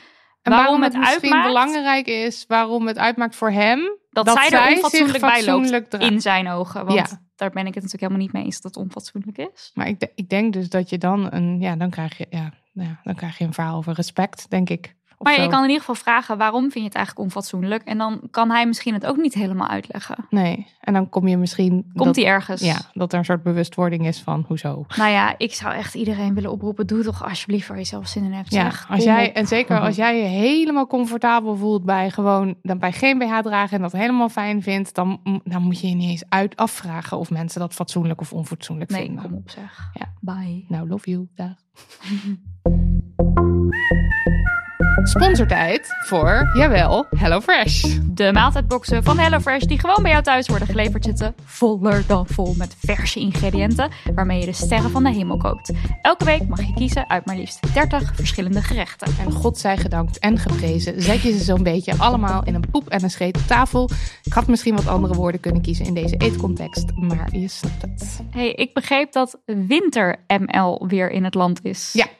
En 0.50 0.56
waarom, 0.56 0.82
het, 0.82 0.96
misschien 0.96 1.32
uitmaakt 1.32 1.46
belangrijk 1.46 2.06
is, 2.06 2.44
waarom 2.48 2.86
het 2.86 2.98
uitmaakt 2.98 3.36
voor 3.36 3.50
hem, 3.50 3.98
dat, 4.10 4.30
zij 4.30 4.50
er 4.50 4.74
onfatsoenlijk 4.74 5.20
bij 5.20 5.44
loopt 5.44 5.94
in 5.94 6.20
zijn 6.20 6.48
ogen. 6.48 6.86
Want 6.86 6.98
Ja. 6.98 7.20
daar 7.36 7.50
ben 7.50 7.66
ik 7.66 7.74
het 7.74 7.82
natuurlijk 7.82 8.02
helemaal 8.02 8.22
niet 8.22 8.32
mee 8.32 8.44
eens 8.44 8.60
dat 8.60 8.74
het 8.74 8.84
onfatsoenlijk 8.84 9.38
is. 9.38 9.70
Maar 9.74 9.88
ik, 9.88 10.06
ik 10.14 10.28
denk 10.28 10.52
dus 10.52 10.68
dat 10.68 10.90
je 10.90 10.98
dan 10.98 11.32
een, 11.32 11.60
ja, 11.60 11.76
dan 11.76 11.90
krijg 11.90 12.18
je, 12.18 12.26
ja, 12.30 12.52
nou 12.72 12.88
ja, 12.88 13.00
dan 13.02 13.14
krijg 13.14 13.38
je 13.38 13.44
een 13.44 13.54
verhaal 13.54 13.76
over 13.76 13.92
respect, 13.92 14.50
denk 14.50 14.70
ik. 14.70 14.96
Maar 15.18 15.40
je 15.40 15.48
kan 15.48 15.58
in 15.62 15.68
ieder 15.68 15.78
geval 15.78 15.94
vragen 15.94 16.38
waarom 16.38 16.60
vind 16.62 16.74
je 16.74 16.82
het 16.82 16.94
eigenlijk 16.94 17.26
onfatsoenlijk 17.26 17.82
en 17.82 17.98
dan 17.98 18.20
kan 18.30 18.50
hij 18.50 18.66
misschien 18.66 18.94
het 18.94 19.06
ook 19.06 19.16
niet 19.16 19.34
helemaal 19.34 19.68
uitleggen. 19.68 20.26
Nee, 20.30 20.66
en 20.80 20.92
dan 20.92 21.08
kom 21.08 21.28
je 21.28 21.36
misschien. 21.36 21.90
Komt 21.94 22.04
dat, 22.04 22.16
hij 22.16 22.26
ergens? 22.26 22.60
Ja, 22.60 22.78
dat 22.92 23.12
er 23.12 23.18
een 23.18 23.24
soort 23.24 23.42
bewustwording 23.42 24.06
is 24.06 24.20
van 24.20 24.44
hoezo. 24.46 24.84
Nou 24.96 25.10
ja, 25.10 25.34
ik 25.38 25.54
zou 25.54 25.74
echt 25.74 25.94
iedereen 25.94 26.34
willen 26.34 26.50
oproepen. 26.50 26.86
Doe 26.86 27.02
toch 27.02 27.24
alsjeblieft 27.24 27.68
waar 27.68 27.78
je 27.78 27.84
zelf 27.84 28.08
zin 28.08 28.24
in 28.24 28.32
hebt. 28.32 28.52
Ja, 28.52 28.62
zeg. 28.62 28.86
als 28.90 29.04
jij, 29.04 29.28
op. 29.28 29.34
en 29.34 29.46
zeker 29.46 29.80
als 29.80 29.96
jij 29.96 30.18
je 30.18 30.26
helemaal 30.26 30.86
comfortabel 30.86 31.56
voelt 31.56 31.84
bij 31.84 32.10
gewoon 32.10 32.54
dan 32.62 32.78
bij 32.78 32.92
geen 32.92 33.18
BH 33.18 33.38
dragen 33.38 33.76
en 33.76 33.82
dat 33.82 33.92
helemaal 33.92 34.28
fijn 34.28 34.62
vindt, 34.62 34.94
dan, 34.94 35.20
dan 35.44 35.62
moet 35.62 35.80
je 35.80 35.88
je 35.88 35.94
niet 35.94 36.10
eens 36.10 36.24
uit 36.28 36.56
afvragen 36.56 37.18
of 37.18 37.30
mensen 37.30 37.60
dat 37.60 37.74
fatsoenlijk 37.74 38.20
of 38.20 38.32
onfatsoenlijk 38.32 38.90
Nee, 38.90 39.04
vinden. 39.04 39.22
kom 39.22 39.34
op 39.34 39.50
zeg. 39.50 39.90
Ja. 39.92 40.12
Bye. 40.20 40.64
Nou, 40.68 40.88
love 40.88 41.10
you. 41.10 41.28
Dag. 41.34 41.54
Sponsortijd 45.02 45.88
voor, 46.04 46.50
jawel, 46.54 47.06
HelloFresh. 47.16 47.98
De 48.04 48.32
maaltijdboxen 48.32 49.04
van 49.04 49.18
HelloFresh 49.18 49.64
die 49.64 49.80
gewoon 49.80 50.02
bij 50.02 50.10
jou 50.10 50.22
thuis 50.22 50.48
worden 50.48 50.68
geleverd 50.68 51.04
zitten 51.04 51.34
voller 51.44 52.04
dan 52.06 52.26
vol 52.26 52.54
met 52.56 52.76
verse 52.78 53.20
ingrediënten 53.20 53.90
waarmee 54.14 54.40
je 54.40 54.46
de 54.46 54.52
sterren 54.52 54.90
van 54.90 55.04
de 55.04 55.10
hemel 55.10 55.36
kookt. 55.36 55.72
Elke 56.02 56.24
week 56.24 56.48
mag 56.48 56.60
je 56.60 56.74
kiezen 56.74 57.08
uit 57.08 57.26
maar 57.26 57.36
liefst 57.36 57.74
30 57.74 58.14
verschillende 58.14 58.62
gerechten. 58.62 59.12
En 59.20 59.32
God 59.32 59.58
zij 59.58 59.76
gedankt 59.76 60.18
en 60.18 60.38
geprezen, 60.38 61.02
zet 61.02 61.22
je 61.22 61.32
ze 61.32 61.44
zo'n 61.44 61.62
beetje 61.62 61.98
allemaal 61.98 62.44
in 62.44 62.54
een 62.54 62.70
poep 62.70 62.88
en 62.88 63.02
een 63.02 63.10
scheet 63.10 63.36
op 63.36 63.46
tafel. 63.46 63.90
Ik 64.22 64.32
had 64.32 64.46
misschien 64.46 64.76
wat 64.76 64.86
andere 64.86 65.14
woorden 65.14 65.40
kunnen 65.40 65.62
kiezen 65.62 65.84
in 65.84 65.94
deze 65.94 66.16
eetcontext, 66.16 66.92
maar 66.94 67.28
je 67.32 67.48
snapt 67.48 67.82
het. 67.82 68.20
Hey, 68.30 68.52
ik 68.52 68.74
begreep 68.74 69.12
dat 69.12 69.38
Winter 69.44 70.16
ML 70.26 70.84
weer 70.86 71.10
in 71.10 71.24
het 71.24 71.34
land 71.34 71.64
is. 71.64 71.92
Ja, 71.92 72.04
ja. 72.04 72.17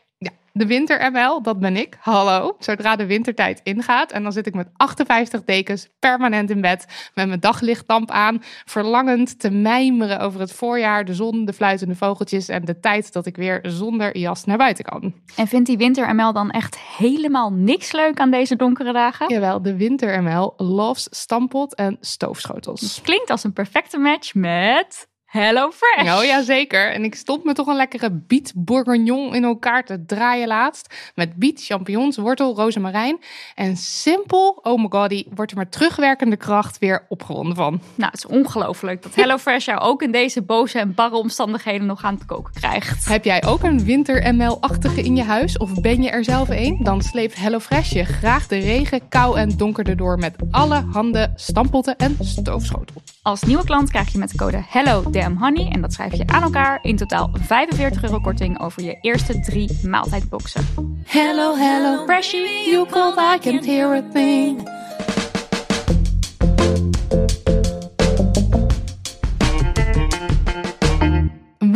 De 0.53 0.67
winter 0.67 1.13
ML, 1.13 1.43
dat 1.43 1.59
ben 1.59 1.77
ik. 1.77 1.97
Hallo. 2.01 2.57
Zodra 2.59 2.97
de 2.97 3.07
wintertijd 3.07 3.61
ingaat 3.63 4.13
en 4.13 4.23
dan 4.23 4.33
zit 4.33 4.47
ik 4.47 4.55
met 4.55 4.69
58 4.77 5.45
dekens 5.45 5.89
permanent 5.99 6.51
in 6.51 6.61
bed 6.61 7.11
met 7.15 7.27
mijn 7.29 7.41
daglichtlamp 7.41 8.11
aan, 8.11 8.43
verlangend 8.65 9.39
te 9.41 9.51
mijmeren 9.51 10.21
over 10.21 10.41
het 10.41 10.53
voorjaar, 10.53 11.05
de 11.05 11.15
zon, 11.15 11.45
de 11.45 11.53
fluitende 11.53 11.95
vogeltjes 11.95 12.49
en 12.49 12.65
de 12.65 12.81
tijd 12.81 13.13
dat 13.13 13.27
ik 13.27 13.37
weer 13.37 13.59
zonder 13.63 14.19
jas 14.19 14.45
naar 14.45 14.59
buiten 14.59 14.85
kan. 14.85 15.15
En 15.37 15.47
vindt 15.47 15.67
die 15.67 15.77
Winter 15.77 16.15
ML 16.15 16.33
dan 16.33 16.51
echt 16.51 16.79
helemaal 16.79 17.53
niks 17.53 17.93
leuk 17.93 18.19
aan 18.19 18.31
deze 18.31 18.57
donkere 18.57 18.93
dagen? 18.93 19.29
Jawel, 19.29 19.63
de 19.63 19.77
winter 19.77 20.23
ML 20.23 20.55
loves 20.57 21.07
stampot 21.11 21.75
en 21.75 21.97
stoofschotels. 22.01 23.01
Klinkt 23.03 23.31
als 23.31 23.45
een 23.45 23.53
perfecte 23.53 23.99
match 23.99 24.35
met 24.35 25.09
HelloFresh. 25.29 26.17
Oh 26.17 26.25
ja, 26.25 26.43
zeker. 26.43 26.93
En 26.93 27.05
ik 27.05 27.15
stond 27.15 27.45
me 27.45 27.53
toch 27.53 27.67
een 27.67 27.77
lekkere 27.77 28.11
biet 28.11 28.53
bourguignon 28.57 29.35
in 29.35 29.45
elkaar 29.45 29.85
te 29.85 30.05
draaien 30.07 30.49
laatst. 30.49 31.13
Met 31.15 31.35
biet, 31.35 31.65
champignons, 31.65 32.17
wortel, 32.17 32.55
rozemarijn. 32.55 33.19
En 33.55 33.77
simpel, 33.77 34.59
oh 34.63 34.83
my 34.83 34.87
god, 34.91 35.09
die 35.09 35.27
wordt 35.35 35.51
er 35.51 35.57
met 35.57 35.73
terugwerkende 35.73 36.37
kracht 36.37 36.79
weer 36.79 37.07
opgewonden 37.09 37.57
van. 37.57 37.81
Nou, 37.95 38.11
het 38.11 38.25
is 38.25 38.27
ongelooflijk 38.27 39.03
dat 39.03 39.15
HelloFresh 39.15 39.65
jou 39.65 39.81
ook 39.81 40.03
in 40.03 40.13
deze 40.13 40.43
boze 40.43 40.79
en 40.79 40.95
barre 40.95 41.17
omstandigheden 41.17 41.87
nog 41.87 42.03
aan 42.03 42.15
het 42.15 42.27
koken 42.27 42.55
krijgt. 42.55 43.09
Heb 43.09 43.25
jij 43.25 43.45
ook 43.45 43.63
een 43.63 43.85
winter 43.85 44.35
ML-achtige 44.35 45.03
in 45.03 45.17
je 45.17 45.25
huis? 45.25 45.59
Of 45.59 45.81
ben 45.81 46.03
je 46.03 46.11
er 46.11 46.25
zelf 46.25 46.49
een? 46.49 46.79
Dan 46.83 47.03
sleept 47.03 47.37
HelloFresh 47.37 47.93
je 47.93 48.05
graag 48.05 48.47
de 48.47 48.59
regen, 48.59 49.09
kou 49.09 49.39
en 49.39 49.57
donker 49.57 49.89
erdoor 49.89 50.19
met 50.19 50.37
alle 50.51 50.85
handen, 50.93 51.33
stampotten 51.37 51.97
en 51.97 52.17
stoofschotels. 52.21 53.18
Als 53.23 53.43
nieuwe 53.43 53.65
klant 53.65 53.91
krijg 53.91 54.13
je 54.13 54.19
met 54.19 54.31
de 54.31 54.37
code 54.37 54.65
Hello 54.69 55.03
Honey 55.39 55.69
en 55.71 55.81
dat 55.81 55.93
schrijf 55.93 56.15
je 56.17 56.27
aan 56.27 56.43
elkaar 56.43 56.79
in 56.83 56.97
totaal 56.97 57.31
45 57.33 58.03
euro 58.03 58.21
korting 58.21 58.61
over 58.61 58.83
je 58.83 58.99
eerste 59.01 59.41
drie 59.41 59.79
maaltijdboxen. 59.83 60.67
Hello, 61.05 61.57
hello, 61.57 62.05
you 63.43 63.65
hear 63.65 63.95
a 63.95 64.03
thing. 64.13 64.69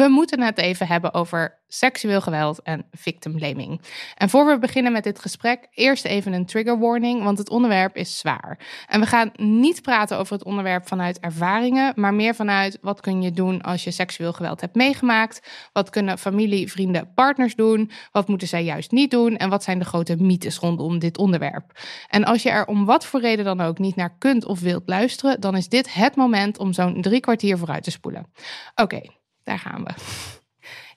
We 0.02 0.08
moeten 0.08 0.40
het 0.40 0.58
even 0.58 0.86
hebben 0.86 1.14
over 1.14 1.60
seksueel 1.68 2.20
geweld 2.20 2.62
en 2.62 2.86
victim 2.90 3.36
blaming. 3.36 3.80
En 4.14 4.30
voor 4.30 4.46
we 4.46 4.58
beginnen 4.58 4.92
met 4.92 5.04
dit 5.04 5.18
gesprek, 5.18 5.66
eerst 5.70 6.04
even 6.04 6.32
een 6.32 6.46
trigger 6.46 6.78
warning, 6.78 7.22
want 7.22 7.38
het 7.38 7.50
onderwerp 7.50 7.96
is 7.96 8.18
zwaar. 8.18 8.58
En 8.88 9.00
we 9.00 9.06
gaan 9.06 9.30
niet 9.36 9.82
praten 9.82 10.18
over 10.18 10.32
het 10.32 10.44
onderwerp 10.44 10.88
vanuit 10.88 11.20
ervaringen, 11.20 11.92
maar 11.96 12.14
meer 12.14 12.34
vanuit 12.34 12.78
wat 12.80 13.00
kun 13.00 13.22
je 13.22 13.30
doen 13.30 13.60
als 13.62 13.84
je 13.84 13.90
seksueel 13.90 14.32
geweld 14.32 14.60
hebt 14.60 14.74
meegemaakt? 14.74 15.48
Wat 15.72 15.90
kunnen 15.90 16.18
familie, 16.18 16.70
vrienden, 16.70 17.12
partners 17.14 17.54
doen? 17.54 17.90
Wat 18.12 18.28
moeten 18.28 18.48
zij 18.48 18.64
juist 18.64 18.90
niet 18.90 19.10
doen? 19.10 19.36
En 19.36 19.50
wat 19.50 19.62
zijn 19.62 19.78
de 19.78 19.84
grote 19.84 20.16
mythes 20.16 20.58
rondom 20.58 20.98
dit 20.98 21.18
onderwerp? 21.18 21.78
En 22.08 22.24
als 22.24 22.42
je 22.42 22.50
er 22.50 22.66
om 22.66 22.84
wat 22.84 23.06
voor 23.06 23.20
reden 23.20 23.44
dan 23.44 23.60
ook 23.60 23.78
niet 23.78 23.96
naar 23.96 24.16
kunt 24.18 24.44
of 24.44 24.60
wilt 24.60 24.88
luisteren, 24.88 25.40
dan 25.40 25.56
is 25.56 25.68
dit 25.68 25.94
het 25.94 26.16
moment 26.16 26.58
om 26.58 26.72
zo'n 26.72 27.02
drie 27.02 27.20
kwartier 27.20 27.58
vooruit 27.58 27.82
te 27.82 27.90
spoelen. 27.90 28.30
Oké, 28.74 29.00
daar 29.44 29.58
gaan 29.58 29.84
we. 29.84 29.94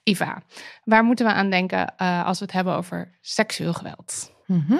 Iva, 0.03 0.41
waar 0.83 1.03
moeten 1.03 1.25
we 1.25 1.31
aan 1.31 1.49
denken 1.49 1.95
eh, 1.97 2.25
als 2.25 2.39
we 2.39 2.45
het 2.45 2.53
hebben 2.53 2.75
over 2.75 3.17
seksueel 3.21 3.73
geweld? 3.73 4.33
Mhm. 4.45 4.77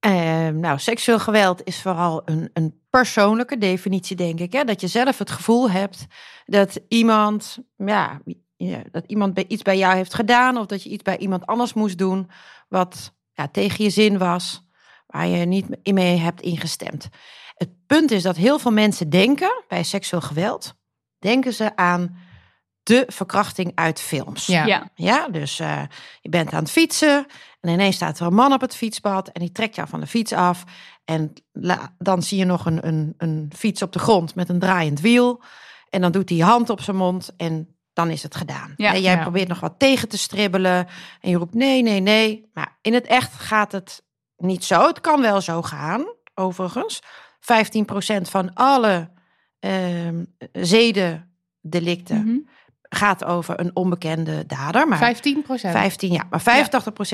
Ehm, 0.00 0.60
nou, 0.60 0.78
seksueel 0.78 1.18
geweld 1.18 1.64
is 1.64 1.82
vooral 1.82 2.22
een, 2.24 2.50
een 2.52 2.80
persoonlijke 2.90 3.58
definitie, 3.58 4.16
denk 4.16 4.40
ik. 4.40 4.52
Hè? 4.52 4.64
Dat 4.64 4.80
je 4.80 4.86
zelf 4.86 5.18
het 5.18 5.30
gevoel 5.30 5.70
hebt 5.70 6.06
dat 6.46 6.80
iemand, 6.88 7.58
ja, 7.76 8.20
dat 8.90 9.04
iemand 9.06 9.38
iets 9.38 9.62
bij 9.62 9.78
jou 9.78 9.94
heeft 9.94 10.14
gedaan, 10.14 10.56
of 10.56 10.66
dat 10.66 10.82
je 10.82 10.90
iets 10.90 11.02
bij 11.02 11.18
iemand 11.18 11.46
anders 11.46 11.72
moest 11.72 11.98
doen, 11.98 12.30
wat 12.68 13.14
ja, 13.32 13.48
tegen 13.48 13.84
je 13.84 13.90
zin 13.90 14.18
was, 14.18 14.66
waar 15.06 15.26
je 15.26 15.44
niet 15.44 15.92
mee 15.92 16.16
hebt 16.16 16.40
ingestemd. 16.40 17.08
Het 17.54 17.86
punt 17.86 18.10
is 18.10 18.22
dat 18.22 18.36
heel 18.36 18.58
veel 18.58 18.72
mensen 18.72 19.10
denken 19.10 19.64
bij 19.68 19.82
seksueel 19.82 20.22
geweld, 20.22 20.74
denken 21.18 21.52
ze 21.52 21.76
aan 21.76 22.16
de 22.88 23.04
verkrachting 23.06 23.72
uit 23.74 24.00
films. 24.00 24.46
Ja. 24.46 24.64
Ja. 24.66 24.90
Ja, 24.94 25.28
dus 25.28 25.58
eh, 25.60 25.82
je 26.20 26.28
bent 26.28 26.52
aan 26.52 26.62
het 26.62 26.70
fietsen 26.70 27.26
en 27.60 27.70
ineens 27.70 27.96
staat 27.96 28.18
er 28.20 28.26
een 28.26 28.34
man 28.34 28.52
op 28.52 28.60
het 28.60 28.76
fietspad 28.76 29.28
en 29.28 29.40
die 29.40 29.52
trekt 29.52 29.74
jou 29.74 29.88
van 29.88 30.00
de 30.00 30.06
fiets 30.06 30.32
af. 30.32 30.64
En 31.04 31.32
la- 31.52 31.94
dan 31.98 32.22
zie 32.22 32.38
je 32.38 32.44
nog 32.44 32.66
een, 32.66 32.86
een, 32.86 33.14
een 33.18 33.52
fiets 33.56 33.82
op 33.82 33.92
de 33.92 33.98
grond 33.98 34.34
met 34.34 34.48
een 34.48 34.58
draaiend 34.58 35.00
wiel. 35.00 35.42
En 35.90 36.00
dan 36.00 36.12
doet 36.12 36.28
hij 36.28 36.38
hand 36.38 36.70
op 36.70 36.80
zijn 36.80 36.96
mond 36.96 37.30
en 37.36 37.76
dan 37.92 38.10
is 38.10 38.22
het 38.22 38.34
gedaan. 38.36 38.74
Ja. 38.76 38.94
en 38.94 39.00
jij 39.00 39.14
Ja. 39.16 39.22
probeert 39.22 39.48
nog 39.48 39.60
wat 39.60 39.74
tegen 39.78 40.08
te 40.08 40.18
stribbelen 40.18 40.86
en 41.20 41.30
je 41.30 41.36
roept 41.36 41.54
nee, 41.54 41.82
nee, 41.82 42.00
nee. 42.00 42.50
Maar 42.52 42.78
in 42.82 42.94
het 42.94 43.06
echt 43.06 43.32
gaat 43.32 43.72
het 43.72 44.02
niet 44.36 44.64
zo. 44.64 44.86
Het 44.86 45.00
kan 45.00 45.20
wel 45.20 45.40
zo 45.40 45.62
gaan, 45.62 46.04
overigens. 46.34 47.00
15% 47.40 48.28
van 48.28 48.54
alle 48.54 49.10
ehm 49.58 50.24
zedendelicten 50.52 52.24
Mhm. 52.24 52.38
Gaat 52.88 53.24
over 53.24 53.60
een 53.60 53.70
onbekende 53.74 54.46
dader. 54.46 54.88
Maar 54.88 54.98
15 54.98 55.42
procent. 55.42 55.72
15, 55.72 56.12
ja. 56.12 56.22
Maar 56.30 56.40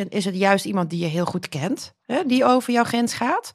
85% 0.04 0.08
is 0.08 0.24
het 0.24 0.36
juist 0.36 0.64
iemand 0.64 0.90
die 0.90 0.98
je 0.98 1.06
heel 1.06 1.24
goed 1.24 1.48
kent, 1.48 1.94
hè, 2.06 2.22
die 2.26 2.44
over 2.44 2.72
jouw 2.72 2.84
grens 2.84 3.14
gaat. 3.14 3.52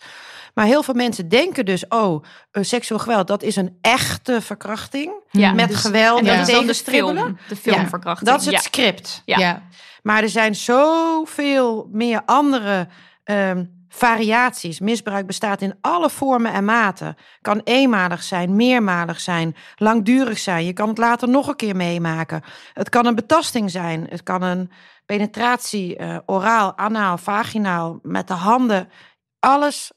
Maar 0.53 0.65
heel 0.65 0.84
veel 0.84 0.93
mensen 0.93 1.29
denken 1.29 1.65
dus, 1.65 1.88
oh, 1.88 2.23
een 2.51 2.65
seksueel 2.65 2.99
geweld, 2.99 3.27
dat 3.27 3.43
is 3.43 3.55
een 3.55 3.77
echte 3.82 4.41
verkrachting. 4.41 5.12
Ja, 5.32 5.51
met 5.51 5.67
dus- 5.69 5.79
geweld 5.82 6.19
En 6.27 6.39
is 6.39 6.47
dan 6.47 6.65
de 6.65 6.73
film, 6.73 7.38
de 7.47 7.55
filmverkrachting. 7.55 8.29
Dat 8.29 8.39
is 8.39 8.45
het 8.45 8.55
Ja. 8.55 8.62
script. 8.62 9.21
Ja. 9.25 9.38
Ja. 9.38 9.63
Maar 10.03 10.23
er 10.23 10.29
zijn 10.29 10.55
zoveel 10.55 11.89
meer 11.91 12.21
andere 12.25 12.88
ehm, 13.23 13.65
variaties. 13.89 14.80
Misbruik 14.80 15.28
bestaat 15.28 15.62
in 15.62 15.78
alle 15.82 16.10
vormen 16.10 16.54
en 16.54 16.65
maten. 16.65 17.15
Kan 17.41 17.62
eenmalig 17.63 18.23
zijn, 18.23 18.56
meermalig 18.56 19.19
zijn, 19.19 19.56
langdurig 19.75 20.39
zijn. 20.39 20.65
Je 20.65 20.73
kan 20.73 20.88
het 20.88 20.97
later 20.97 21.30
nog 21.30 21.47
een 21.47 21.56
keer 21.56 21.75
meemaken. 21.75 22.41
Het 22.73 22.89
kan 22.89 23.06
een 23.06 23.15
betasting 23.15 23.71
zijn. 23.71 24.06
Het 24.10 24.23
kan 24.23 24.41
een 24.41 24.71
penetratie, 25.06 25.95
eh, 25.95 26.17
oraal, 26.25 26.78
anaal, 26.78 27.17
vaginaal, 27.17 27.99
met 28.02 28.28
de 28.28 28.34
handen. 28.34 28.89
Alles 29.39 29.91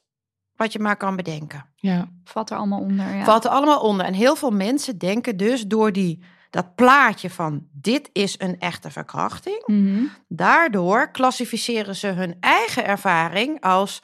wat 0.55 0.73
je 0.73 0.79
maar 0.79 0.97
kan 0.97 1.15
bedenken. 1.15 1.65
Ja. 1.75 2.07
Valt 2.23 2.49
er 2.49 2.57
allemaal 2.57 2.79
onder. 2.79 3.15
Ja. 3.15 3.23
Valt 3.23 3.45
er 3.45 3.51
allemaal 3.51 3.79
onder. 3.79 4.05
En 4.05 4.13
heel 4.13 4.35
veel 4.35 4.51
mensen 4.51 4.97
denken 4.97 5.37
dus 5.37 5.63
door 5.67 5.91
die, 5.91 6.23
dat 6.53 6.75
plaatje 6.75 7.29
van 7.29 7.67
dit 7.71 8.09
is 8.11 8.35
een 8.37 8.59
echte 8.59 8.91
verkrachting. 8.91 9.63
Mhm. 9.65 10.03
Daardoor 10.27 11.11
klassificeren 11.11 11.95
ze 11.95 12.07
hun 12.07 12.35
eigen 12.39 12.85
ervaring 12.85 13.61
als 13.61 14.01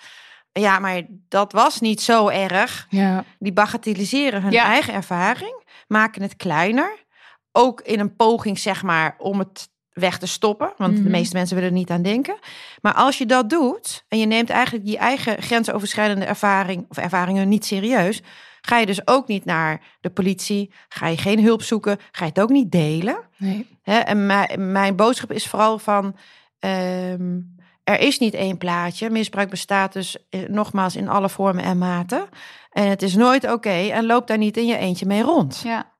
ja, 0.51 0.79
maar 0.79 1.01
dat 1.27 1.51
was 1.51 1.79
niet 1.79 2.01
zo 2.01 2.27
erg. 2.27 2.85
Ja. 2.89 3.23
Die 3.39 3.53
bagatelliseren 3.53 4.41
hun 4.41 4.51
Ja. 4.51 4.63
eigen 4.63 4.93
ervaring, 4.93 5.63
maken 5.87 6.21
het 6.21 6.35
kleiner. 6.35 7.05
Ook 7.51 7.81
in 7.81 7.99
een 7.99 8.15
poging, 8.15 8.59
zeg 8.59 8.83
maar, 8.83 9.15
om 9.17 9.39
het 9.39 9.69
weg 9.89 10.17
te 10.17 10.27
stoppen. 10.27 10.73
Want 10.77 10.95
de 10.95 11.01
Mhm. 11.01 11.11
meeste 11.11 11.35
mensen 11.37 11.55
willen 11.55 11.71
er 11.71 11.77
niet 11.77 11.89
aan 11.89 12.01
denken. 12.01 12.39
Maar 12.81 12.93
als 12.93 13.17
je 13.17 13.25
dat 13.25 13.49
doet 13.49 14.03
en 14.07 14.19
je 14.19 14.25
neemt 14.25 14.49
eigenlijk 14.49 14.87
je 14.87 14.97
eigen 14.97 15.41
grensoverschrijdende 15.41 16.25
ervaring 16.25 16.85
of 16.89 16.97
ervaringen 16.97 17.49
niet 17.49 17.65
serieus, 17.65 18.21
ga 18.61 18.77
je 18.77 18.85
dus 18.85 19.07
ook 19.07 19.27
niet 19.27 19.45
naar 19.45 19.81
de 20.01 20.09
politie, 20.09 20.71
ga 20.89 21.07
je 21.07 21.17
geen 21.17 21.43
hulp 21.43 21.61
zoeken, 21.61 21.97
ga 22.11 22.25
je 22.25 22.31
het 22.31 22.41
ook 22.41 22.49
niet 22.49 22.71
delen. 22.71 23.19
Nee. 23.37 23.67
Hè, 23.81 23.97
en 23.97 24.25
mijn, 24.25 24.71
mijn 24.71 24.95
boodschap 24.95 25.31
is 25.31 25.47
vooral 25.47 25.79
van. 25.79 26.15
ehm, 26.59 27.39
er 27.83 27.99
is 27.99 28.19
niet 28.19 28.33
één 28.33 28.57
plaatje. 28.57 29.09
Misbruik 29.09 29.49
bestaat 29.49 29.93
dus 29.93 30.17
eh, 30.29 30.41
nogmaals 30.47 30.95
in 30.95 31.07
alle 31.09 31.29
vormen 31.29 31.63
en 31.63 31.77
maten. 31.77 32.29
En 32.71 32.87
het 32.87 33.01
is 33.01 33.15
nooit 33.15 33.51
oké. 33.51 33.69
en 33.69 34.05
loop 34.05 34.27
daar 34.27 34.37
niet 34.37 34.57
in 34.57 34.65
je 34.65 34.77
eentje 34.77 35.05
mee 35.05 35.21
rond. 35.21 35.61
Ja. 35.63 35.97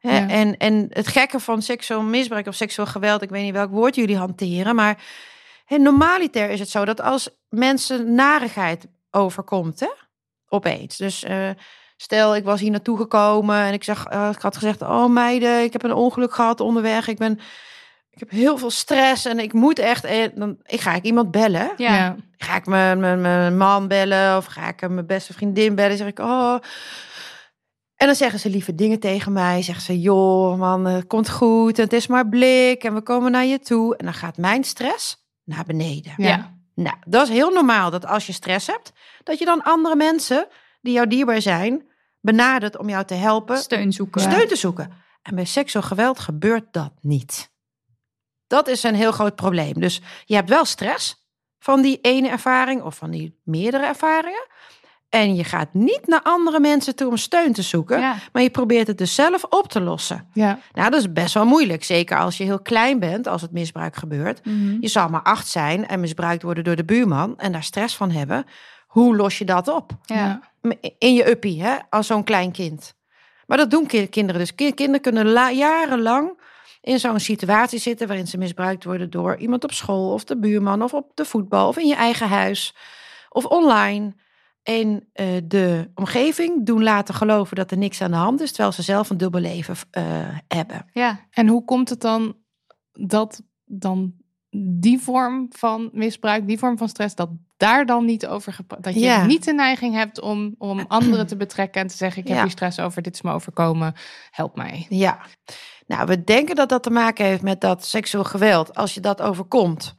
En, 0.00 0.56
en 0.56 0.86
het 0.88 1.08
gekke 1.08 1.40
van 1.40 1.62
seksueel 1.62 2.02
misbruik 2.02 2.46
of 2.46 2.54
seksueel 2.54 2.88
geweld, 2.88 3.22
ik 3.22 3.30
weet 3.30 3.42
niet 3.42 3.52
welk 3.52 3.70
woord 3.70 3.94
jullie 3.94 4.16
hanteren, 4.16 4.74
maar 4.74 5.02
normaliter 5.66 6.50
is 6.50 6.60
het 6.60 6.68
zo 6.68 6.84
dat 6.84 7.00
als 7.00 7.30
mensen 7.48 8.14
narigheid 8.14 8.86
overkomt, 9.10 9.80
hè, 9.80 9.90
opeens. 10.48 10.96
Dus 10.96 11.24
eh, 11.24 11.50
stel, 12.02 12.36
ik 12.36 12.44
was 12.44 12.60
hier 12.60 12.70
naartoe 12.70 12.96
gekomen 12.96 13.56
en 13.56 13.72
ik, 13.72 13.84
zeg, 13.84 14.06
eh, 14.06 14.28
ik 14.32 14.40
had 14.40 14.56
gezegd, 14.56 14.82
oh 14.82 15.06
meiden, 15.06 15.62
ik 15.62 15.72
heb 15.72 15.82
een 15.82 15.92
ongeluk 15.92 16.34
gehad 16.34 16.60
onderweg, 16.60 17.08
ik 17.08 17.18
ben, 17.18 17.40
ik 18.10 18.18
heb 18.18 18.30
heel 18.30 18.58
veel 18.58 18.70
stress 18.70 19.24
en 19.24 19.38
ik 19.38 19.52
moet 19.52 19.78
echt, 19.78 20.04
eh, 20.04 20.28
dan 20.34 20.58
ik 20.62 20.80
ga 20.80 20.94
ik 20.94 21.02
iemand 21.02 21.30
bellen. 21.30 21.72
Ja. 21.76 21.94
Ja. 21.94 22.16
Ga 22.36 22.56
ik 22.56 22.66
mijn, 22.66 23.00
mijn, 23.00 23.20
mijn 23.20 23.56
man 23.56 23.88
bellen 23.88 24.36
of 24.36 24.44
ga 24.44 24.68
ik 24.68 24.88
mijn 24.88 25.06
beste 25.06 25.32
vriendin 25.32 25.74
bellen? 25.74 25.96
Zeg 25.96 26.06
ik, 26.06 26.18
oh. 26.18 26.56
En 27.96 28.06
dan 28.06 28.14
zeggen 28.14 28.38
ze 28.38 28.50
lieve 28.50 28.74
dingen 28.74 29.00
tegen 29.00 29.32
mij. 29.32 29.62
Zeggen 29.62 29.84
ze, 29.84 30.00
joh 30.00 30.58
man, 30.58 30.84
het 30.84 31.06
komt 31.06 31.30
goed. 31.30 31.78
En 31.78 31.84
het 31.84 31.92
is 31.92 32.06
maar 32.06 32.28
blik 32.28 32.84
en 32.84 32.94
we 32.94 33.00
komen 33.00 33.30
naar 33.30 33.44
je 33.44 33.58
toe. 33.58 33.96
En 33.96 34.04
dan 34.04 34.14
gaat 34.14 34.36
mijn 34.36 34.64
stress 34.64 35.16
naar 35.44 35.64
beneden. 35.66 36.12
Ja. 36.16 36.28
Ja. 36.28 36.58
Nou, 36.74 36.96
dat 37.06 37.28
is 37.28 37.34
heel 37.34 37.50
normaal 37.50 37.90
dat 37.90 38.06
als 38.06 38.26
je 38.26 38.32
stress 38.32 38.66
hebt, 38.66 38.92
dat 39.22 39.38
je 39.38 39.44
dan 39.44 39.62
andere 39.62 39.96
mensen 39.96 40.46
die 40.80 40.92
jou 40.92 41.06
dierbaar 41.06 41.42
zijn, 41.42 41.89
benadert 42.20 42.78
om 42.78 42.88
jou 42.88 43.04
te 43.04 43.14
helpen 43.14 43.58
Steun 43.58 43.92
zoeken. 43.92 44.20
steun 44.20 44.48
te 44.48 44.56
zoeken. 44.56 44.92
En 45.22 45.34
bij 45.34 45.44
seksueel 45.44 45.84
geweld 45.84 46.18
gebeurt 46.18 46.72
dat 46.72 46.92
niet. 47.00 47.50
Dat 48.46 48.68
is 48.68 48.82
een 48.82 48.94
heel 48.94 49.12
groot 49.12 49.34
probleem. 49.34 49.72
Dus 49.72 50.00
je 50.24 50.34
hebt 50.34 50.48
wel 50.48 50.64
stress 50.64 51.28
van 51.58 51.82
die 51.82 51.98
ene 52.00 52.28
ervaring 52.28 52.82
of 52.82 52.96
van 52.96 53.10
die 53.10 53.40
meerdere 53.44 53.86
ervaringen. 53.86 54.46
En 55.08 55.34
je 55.34 55.44
gaat 55.44 55.74
niet 55.74 56.06
naar 56.06 56.22
andere 56.22 56.60
mensen 56.60 56.96
toe 56.96 57.08
om 57.08 57.16
steun 57.16 57.52
te 57.52 57.62
zoeken. 57.62 58.00
Ja. 58.00 58.16
Maar 58.32 58.42
je 58.42 58.50
probeert 58.50 58.86
het 58.86 58.98
dus 58.98 59.14
zelf 59.14 59.44
op 59.44 59.68
te 59.68 59.80
lossen. 59.80 60.28
Ja. 60.32 60.58
Nou, 60.72 60.90
dat 60.90 61.00
is 61.00 61.12
best 61.12 61.34
wel 61.34 61.44
moeilijk. 61.46 61.84
Zeker 61.84 62.18
als 62.18 62.36
je 62.36 62.44
heel 62.44 62.60
klein 62.60 62.98
bent, 62.98 63.26
als 63.26 63.42
het 63.42 63.52
misbruik 63.52 63.96
gebeurt. 63.96 64.44
Mhm. 64.44 64.76
Je 64.80 64.88
zal 64.88 65.08
maar 65.08 65.22
acht 65.22 65.48
zijn 65.48 65.86
en 65.88 66.00
misbruikt 66.00 66.42
worden 66.42 66.64
door 66.64 66.76
de 66.76 66.84
buurman. 66.84 67.38
En 67.38 67.52
daar 67.52 67.62
stress 67.62 67.96
van 67.96 68.10
hebben. 68.10 68.44
Hoe 68.90 69.16
los 69.16 69.38
je 69.38 69.44
dat 69.44 69.68
op? 69.68 69.92
Ja. 70.04 70.40
in 70.98 71.14
je 71.14 71.30
uppie, 71.30 71.62
hè, 71.62 71.76
als 71.90 72.06
zo'n 72.06 72.24
klein 72.24 72.52
kind. 72.52 72.94
Maar 73.46 73.56
dat 73.58 73.70
doen 73.70 73.86
ki- 73.86 74.06
kinderen 74.08 74.40
dus. 74.40 74.54
Ki- 74.54 74.72
Kinderen 74.74 75.00
kunnen 75.00 75.26
la- 75.26 75.50
jarenlang 75.50 76.40
in 76.80 76.98
zo'n 76.98 77.20
situatie 77.20 77.78
zitten 77.78 78.06
waarin 78.06 78.26
ze 78.26 78.38
misbruikt 78.38 78.84
worden 78.84 79.10
door 79.10 79.36
iemand 79.36 79.64
op 79.64 79.72
school 79.72 80.12
of 80.12 80.24
de 80.24 80.38
buurman 80.38 80.82
of 80.82 80.94
op 80.94 81.10
de 81.14 81.24
voetbal 81.24 81.68
of 81.68 81.78
in 81.78 81.86
je 81.86 81.94
eigen 81.94 82.28
huis 82.28 82.74
of 83.28 83.44
online. 83.44 84.14
En 84.62 85.08
eh, 85.12 85.26
de 85.44 85.90
omgeving 85.94 86.66
doen 86.66 86.82
laten 86.82 87.14
geloven 87.14 87.56
dat 87.56 87.70
er 87.70 87.76
niks 87.78 88.02
aan 88.02 88.10
de 88.10 88.16
hand 88.16 88.40
is, 88.40 88.48
terwijl 88.50 88.72
ze 88.72 88.82
zelf 88.82 89.10
een 89.10 89.16
dubbel 89.16 89.40
leven 89.40 89.74
eh, 89.90 90.02
hebben. 90.48 90.86
Ja. 90.92 91.20
En 91.30 91.46
hoe 91.48 91.64
komt 91.64 91.88
het 91.88 92.00
dan 92.00 92.36
dat 92.92 93.42
dan 93.64 94.12
die 94.80 94.98
vorm 94.98 95.46
van 95.50 95.90
misbruik, 95.92 96.46
die 96.46 96.58
vorm 96.58 96.78
van 96.78 96.88
stress, 96.88 97.14
dat 97.14 97.30
daar 97.60 97.86
dan 97.86 98.04
niet 98.04 98.26
over 98.26 98.52
gepraat, 98.52 98.82
dat 98.82 98.94
je 98.94 99.00
Ja. 99.00 99.26
niet 99.26 99.44
de 99.44 99.52
neiging 99.52 99.94
hebt 99.94 100.20
om, 100.20 100.54
om 100.58 100.84
anderen 100.88 101.26
te 101.26 101.36
betrekken 101.36 101.80
en 101.80 101.86
te 101.86 101.96
zeggen, 101.96 102.22
ik 102.22 102.28
heb 102.28 102.36
Ja. 102.36 102.42
hier 102.42 102.50
stress 102.52 102.80
over, 102.80 103.02
dit 103.02 103.14
is 103.14 103.22
me 103.22 103.32
overkomen, 103.32 103.94
help 104.30 104.56
mij. 104.56 104.86
Ja, 104.88 105.18
nou, 105.86 106.06
we 106.06 106.24
denken 106.24 106.54
dat 106.54 106.68
dat 106.68 106.82
te 106.82 106.90
maken 106.90 107.24
heeft 107.24 107.42
met 107.42 107.60
dat 107.60 107.84
seksueel 107.86 108.24
geweld. 108.24 108.74
Als 108.74 108.94
je 108.94 109.00
dat 109.00 109.20
overkomt, 109.22 109.94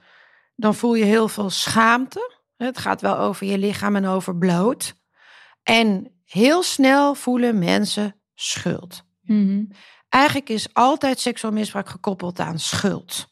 dan 0.56 0.76
voel 0.76 0.93
je 0.93 1.04
heel 1.04 1.28
veel 1.28 1.50
schaamte. 1.50 2.39
Het 2.58 2.78
gaat 2.78 3.02
wel 3.02 3.17
over 3.17 3.47
je 3.47 3.58
lichaam 3.58 3.95
en 3.95 4.06
over 4.08 4.38
bloot. 4.38 4.93
En 5.63 6.12
heel 6.26 6.63
snel 6.63 7.15
voelen 7.15 7.60
mensen 7.60 8.15
schuld. 8.36 9.04
Mhm. 9.21 9.63
Eigenlijk 10.10 10.50
is 10.50 10.74
altijd 10.74 11.19
seksueel 11.19 11.54
misbruik 11.54 11.89
gekoppeld 11.89 12.39
aan 12.39 12.60
schuld. 12.60 13.31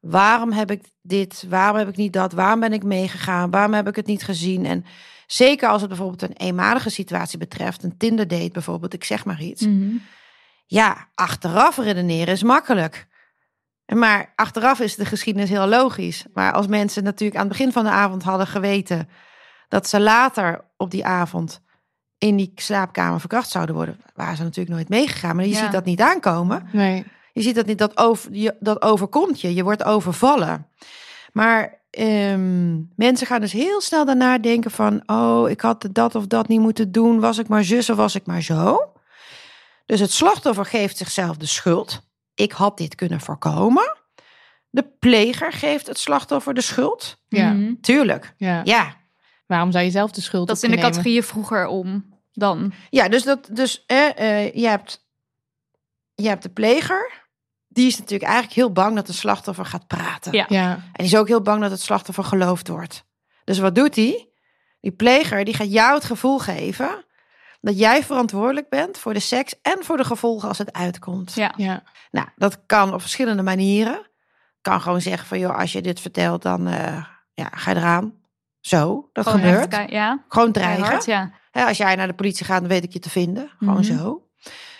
Waarom 0.00 0.52
heb 0.52 0.70
ik 0.70 0.82
dit? 1.02 1.44
Waarom 1.48 1.76
heb 1.76 1.88
ik 1.88 1.96
niet 1.96 2.12
dat? 2.12 2.32
Waarom 2.32 2.60
ben 2.60 2.72
ik 2.72 2.82
meegegaan? 2.82 3.50
Waarom 3.50 3.72
heb 3.74 3.88
ik 3.88 3.96
het 3.96 4.06
niet 4.06 4.22
gezien? 4.24 4.66
En 4.66 4.84
zeker 5.26 5.68
als 5.68 5.80
het 5.80 5.88
bijvoorbeeld 5.90 6.22
een 6.22 6.36
eenmalige 6.36 6.90
situatie 6.90 7.38
betreft, 7.38 7.82
een 7.82 7.96
Tinder 7.96 8.28
date 8.28 8.50
bijvoorbeeld, 8.52 8.94
ik 8.94 9.04
zeg 9.04 9.24
maar 9.24 9.42
iets. 9.42 9.66
Mhm. 9.66 9.96
Ja, 10.66 11.08
achteraf 11.14 11.76
redeneren 11.78 12.34
is 12.34 12.42
makkelijk. 12.42 13.06
Maar 13.94 14.32
achteraf 14.34 14.80
is 14.80 14.96
de 14.96 15.04
geschiedenis 15.04 15.48
heel 15.48 15.66
logisch. 15.66 16.24
Maar 16.34 16.52
als 16.52 16.66
mensen 16.66 17.04
natuurlijk 17.04 17.40
aan 17.40 17.48
het 17.48 17.56
begin 17.56 17.72
van 17.72 17.84
de 17.84 17.90
avond 17.90 18.22
hadden 18.22 18.46
geweten 18.46 19.08
dat 19.68 19.88
ze 19.88 20.00
later 20.00 20.64
op 20.76 20.90
die 20.90 21.04
avond 21.04 21.60
in 22.18 22.36
die 22.36 22.52
slaapkamer 22.54 23.20
verkracht 23.20 23.50
zouden 23.50 23.74
worden, 23.74 24.00
waren 24.14 24.36
ze 24.36 24.42
natuurlijk 24.42 24.74
nooit 24.74 24.88
meegegaan. 24.88 25.36
Maar 25.36 25.44
je 25.44 25.50
Ja. 25.50 25.58
ziet 25.62 25.72
dat 25.72 25.84
niet 25.84 26.00
aankomen. 26.00 26.68
Nee. 26.72 27.04
Je 27.38 27.44
ziet 27.44 27.54
dat 27.54 27.66
niet, 27.66 27.78
dat, 27.78 27.96
over, 27.96 28.32
je, 28.32 28.56
dat 28.60 28.82
overkomt 28.82 29.40
je. 29.40 29.54
Je 29.54 29.62
wordt 29.62 29.84
overvallen. 29.84 30.66
Maar 31.32 31.80
ehm, 31.90 32.76
mensen 32.96 33.26
gaan 33.26 33.40
dus 33.40 33.52
heel 33.52 33.80
snel 33.80 34.04
daarna 34.04 34.38
denken 34.38 34.70
van... 34.70 35.02
oh, 35.06 35.50
ik 35.50 35.60
had 35.60 35.88
dat 35.92 36.14
of 36.14 36.26
dat 36.26 36.48
niet 36.48 36.60
moeten 36.60 36.92
doen. 36.92 37.20
Was 37.20 37.38
ik 37.38 37.48
maar 37.48 37.64
zus 37.64 37.90
of 37.90 37.96
was 37.96 38.14
ik 38.14 38.26
maar 38.26 38.42
zo? 38.42 38.92
Dus 39.86 40.00
het 40.00 40.12
slachtoffer 40.12 40.64
geeft 40.64 40.96
zichzelf 40.96 41.36
de 41.36 41.46
schuld. 41.46 42.00
Ik 42.34 42.52
had 42.52 42.78
dit 42.78 42.94
kunnen 42.94 43.20
voorkomen. 43.20 43.96
De 44.70 44.84
pleger 44.98 45.52
geeft 45.52 45.86
het 45.86 45.98
slachtoffer 45.98 46.54
de 46.54 46.60
schuld. 46.60 47.22
Ja. 47.28 47.52
Mhm. 47.52 47.74
Tuurlijk. 47.80 48.34
Ja. 48.36 48.60
Ja, 48.64 48.96
Waarom 49.48 49.72
zou 49.72 49.84
je 49.84 49.90
zelf 49.90 50.10
de 50.10 50.20
schuld 50.20 50.46
Dat 50.46 50.56
is 50.56 50.62
in 50.62 50.70
de 50.70 50.76
nemen? 50.76 50.90
categorieën 50.90 51.22
vroeger 51.22 51.66
om 51.66 52.04
dan. 52.32 52.72
ja 52.90 53.08
dus, 53.08 53.22
dat, 53.22 53.48
dus 53.52 53.84
eh, 53.86 54.18
eh, 54.18 54.54
je, 54.54 54.68
hebt, 54.68 55.06
je 56.14 56.28
hebt 56.28 56.42
de 56.42 56.48
pleger. 56.48 57.26
Die 57.78 57.86
is 57.86 57.98
natuurlijk 57.98 58.30
eigenlijk 58.30 58.54
heel 58.54 58.72
bang 58.72 58.94
dat 58.94 59.06
de 59.06 59.12
slachtoffer 59.12 59.64
gaat 59.64 59.86
praten. 59.86 60.32
Ja. 60.32 60.44
Ja. 60.48 60.70
En 60.70 60.82
die 60.92 61.06
is 61.06 61.16
ook 61.16 61.28
heel 61.28 61.40
bang 61.42 61.60
dat 61.60 61.70
het 61.70 61.80
slachtoffer 61.80 62.24
geloofd 62.24 62.68
wordt. 62.68 63.04
Dus 63.44 63.58
wat 63.58 63.74
doet 63.74 63.96
hij? 63.96 64.28
Die 64.80 64.90
pleger 64.92 65.44
die 65.44 65.54
gaat 65.54 65.72
jou 65.72 65.94
het 65.94 66.04
gevoel 66.04 66.38
geven 66.38 67.04
dat 67.60 67.78
jij 67.78 68.04
verantwoordelijk 68.04 68.68
bent 68.68 68.98
voor 68.98 69.14
de 69.14 69.20
seks 69.20 69.54
en 69.62 69.84
voor 69.84 69.96
de 69.96 70.04
gevolgen 70.04 70.48
als 70.48 70.58
het 70.58 70.72
uitkomt. 70.72 71.34
Ja. 71.34 71.52
Ja. 71.56 71.82
Nou, 72.10 72.26
dat 72.36 72.58
kan 72.66 72.94
op 72.94 73.00
verschillende 73.00 73.42
manieren. 73.42 74.06
Kan 74.60 74.80
gewoon 74.80 75.00
zeggen 75.00 75.26
van 75.28 75.38
joh, 75.38 75.58
als 75.58 75.72
je 75.72 75.82
dit 75.82 76.00
vertelt, 76.00 76.42
dan 76.42 76.66
eh, 76.66 77.04
ja, 77.34 77.48
ga 77.54 77.70
je 77.70 77.76
eraan. 77.76 78.12
Zo, 78.60 79.08
dat 79.12 79.26
Gewoon 79.28 79.40
gebeurt. 79.40 79.72
echt, 79.72 79.90
ja. 79.90 80.24
Gewoon 80.28 80.52
dreigen. 80.52 81.02
Ja. 81.06 81.30
Hè, 81.50 81.64
als 81.64 81.76
jij 81.76 81.94
naar 81.94 82.06
de 82.06 82.14
politie 82.14 82.44
gaat, 82.46 82.60
dan 82.60 82.68
weet 82.68 82.84
ik 82.84 82.92
je 82.92 82.98
te 82.98 83.10
vinden. 83.10 83.50
Gewoon 83.58 83.74
Mhm. 83.74 83.98
zo. 83.98 84.27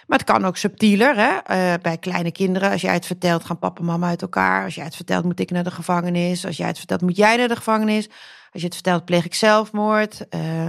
Maar 0.09 0.19
het 0.19 0.27
kan 0.27 0.45
ook 0.45 0.57
subtieler. 0.57 1.17
Hè? 1.17 1.37
Eh, 1.37 1.75
bij 1.83 1.97
kleine 1.99 2.33
kinderen, 2.33 2.71
als 2.71 2.81
jij 2.81 2.93
het 2.93 3.07
vertelt, 3.07 3.45
gaan 3.45 3.59
papa 3.59 3.81
en 3.81 3.87
mama 3.87 4.09
uit 4.09 4.23
elkaar. 4.23 4.65
Als 4.65 4.75
jij 4.75 4.85
het 4.85 4.97
vertelt, 4.97 5.25
moet 5.25 5.41
ik 5.41 5.51
naar 5.51 5.65
de 5.65 5.71
gevangenis. 5.71 6.47
Als 6.47 6.57
jij 6.57 6.67
het 6.67 6.79
vertelt, 6.79 7.01
moet 7.01 7.17
jij 7.17 7.37
naar 7.37 7.49
de 7.49 7.57
gevangenis. 7.57 8.09
Als 8.53 8.61
je 8.63 8.65
het 8.67 8.75
vertelt, 8.75 9.05
pleeg 9.05 9.25
ik 9.25 9.35
zelfmoord. 9.35 10.29
Eh, 10.29 10.67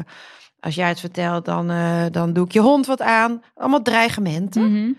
als 0.59 0.75
jij 0.75 0.87
het 0.87 0.99
vertelt, 0.99 1.45
dan, 1.45 1.69
eh, 1.69 2.05
dan 2.11 2.33
doe 2.33 2.45
ik 2.45 2.51
je 2.51 2.59
hond 2.59 2.85
wat 2.85 3.01
aan. 3.01 3.43
Allemaal 3.55 3.81
dreigementen. 3.81 4.71
Mhm. 4.71 4.91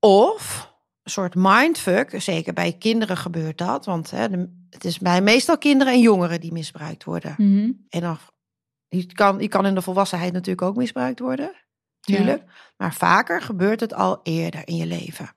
Of 0.00 0.72
een 1.02 1.10
soort 1.10 1.34
mindfuck. 1.36 2.14
Zeker 2.22 2.52
bij 2.52 2.72
kinderen 2.72 3.16
gebeurt 3.16 3.58
dat. 3.58 3.84
Want 3.84 4.10
hè, 4.10 4.28
de- 4.28 4.66
het 4.70 4.84
is 4.84 4.98
bij 4.98 5.22
meestal 5.22 5.58
kinderen 5.58 5.92
en 5.92 6.00
jongeren 6.00 6.40
die 6.40 6.52
misbruikt 6.52 7.04
worden. 7.04 7.34
Mhm. 7.36 7.70
En 7.88 8.00
dan, 8.00 8.18
die, 8.88 9.12
kan, 9.12 9.38
die 9.38 9.48
kan 9.48 9.66
in 9.66 9.74
de 9.74 9.82
volwassenheid 9.82 10.32
natuurlijk 10.32 10.66
ook 10.66 10.76
misbruikt 10.76 11.18
worden. 11.20 11.52
Tuurlijk. 12.04 12.42
Maar 12.76 12.94
vaker 12.94 13.42
gebeurt 13.42 13.80
het 13.80 13.94
al 13.94 14.20
eerder 14.22 14.62
in 14.64 14.76
je 14.76 14.86
leven. 14.86 15.30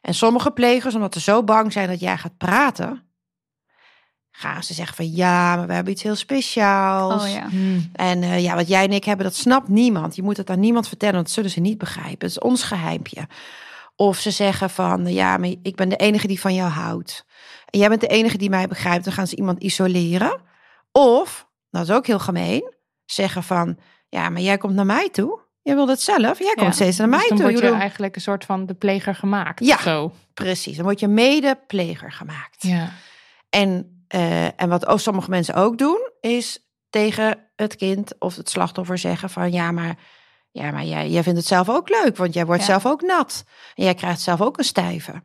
En 0.00 0.14
sommige 0.14 0.50
plegers, 0.50 0.94
omdat 0.94 1.14
ze 1.14 1.20
zo 1.20 1.44
bang 1.44 1.72
zijn 1.72 1.88
dat 1.88 2.00
jij 2.00 2.18
gaat 2.18 2.36
praten, 2.36 3.02
gaan 4.30 4.62
ze 4.62 4.74
zeggen 4.74 4.96
van 4.96 5.10
ja, 5.10 5.56
maar 5.56 5.66
we 5.66 5.72
hebben 5.72 5.92
iets 5.92 6.02
heel 6.02 6.14
speciaals. 6.14 7.24
Oh 7.24 7.30
ja. 7.30 7.48
En 7.92 8.22
eh, 8.22 8.42
ja, 8.42 8.54
wat 8.54 8.68
jij 8.68 8.84
en 8.84 8.92
ik 8.92 9.04
hebben, 9.04 9.26
dat 9.26 9.34
snapt 9.34 9.68
niemand. 9.68 10.16
Je 10.16 10.22
moet 10.22 10.36
het 10.36 10.50
aan 10.50 10.60
niemand 10.60 10.88
vertellen, 10.88 11.14
want 11.14 11.26
dat 11.26 11.34
zullen 11.34 11.50
ze 11.50 11.60
niet 11.60 11.78
begrijpen. 11.78 12.26
Het 12.26 12.30
is 12.30 12.38
ons 12.38 12.62
geheimpje. 12.62 13.28
Of 13.96 14.18
ze 14.18 14.30
zeggen 14.30 14.70
van 14.70 15.12
ja, 15.12 15.36
maar 15.36 15.54
ik 15.62 15.76
ben 15.76 15.88
de 15.88 15.96
enige 15.96 16.26
die 16.26 16.40
van 16.40 16.54
jou 16.54 16.70
houdt. 16.70 17.26
En 17.70 17.78
jij 17.78 17.88
bent 17.88 18.00
de 18.00 18.06
enige 18.06 18.38
die 18.38 18.50
mij 18.50 18.66
begrijpt. 18.66 19.04
Dan 19.04 19.12
gaan 19.12 19.26
ze 19.26 19.36
iemand 19.36 19.62
isoleren. 19.62 20.40
Of, 20.92 21.48
dat 21.70 21.82
is 21.82 21.90
ook 21.90 22.06
heel 22.06 22.18
gemeen, 22.18 22.72
zeggen 23.04 23.42
van 23.42 23.78
ja, 24.08 24.28
maar 24.28 24.40
jij 24.40 24.58
komt 24.58 24.74
naar 24.74 24.86
mij 24.86 25.08
toe. 25.10 25.43
Jij 25.64 25.74
wil 25.74 25.88
het 25.88 26.00
zelf. 26.00 26.38
Jij 26.38 26.54
komt 26.54 26.66
Ja, 26.66 26.70
steeds 26.72 26.96
naar 26.96 27.10
dus 27.10 27.16
mij 27.18 27.28
dan 27.28 27.36
toe. 27.38 27.46
word 27.50 27.58
Ik 27.64 27.70
je 27.70 27.76
eigenlijk 27.76 28.14
een 28.14 28.20
soort 28.20 28.44
van 28.44 28.66
de 28.66 28.74
pleger 28.74 29.14
gemaakt. 29.14 29.64
Ja. 29.64 29.78
Zo. 29.80 30.12
Precies, 30.34 30.76
dan 30.76 30.84
word 30.84 31.00
je 31.00 31.08
medepleger 31.08 32.12
gemaakt. 32.12 32.62
Ja. 32.62 32.90
En, 33.50 34.04
eh, 34.08 34.44
en 34.60 34.68
wat 34.68 34.86
ook 34.86 35.00
sommige 35.00 35.30
mensen 35.30 35.54
ook 35.54 35.78
doen, 35.78 36.10
is 36.20 36.58
tegen 36.90 37.38
het 37.56 37.76
kind 37.76 38.14
of 38.18 38.36
het 38.36 38.50
slachtoffer 38.50 38.98
zeggen 38.98 39.30
van 39.30 39.52
ja, 39.52 39.70
maar, 39.72 39.94
ja, 40.50 40.70
maar 40.70 40.84
jij, 40.84 41.08
jij 41.10 41.22
vindt 41.22 41.38
het 41.38 41.48
zelf 41.48 41.68
ook 41.68 41.88
leuk, 41.88 42.16
want 42.16 42.34
jij 42.34 42.46
wordt 42.46 42.60
Ja. 42.60 42.66
zelf 42.66 42.86
ook 42.86 43.02
nat. 43.02 43.44
En 43.74 43.84
jij 43.84 43.94
krijgt 43.94 44.20
zelf 44.20 44.40
ook 44.40 44.58
een 44.58 44.64
stijve. 44.64 45.22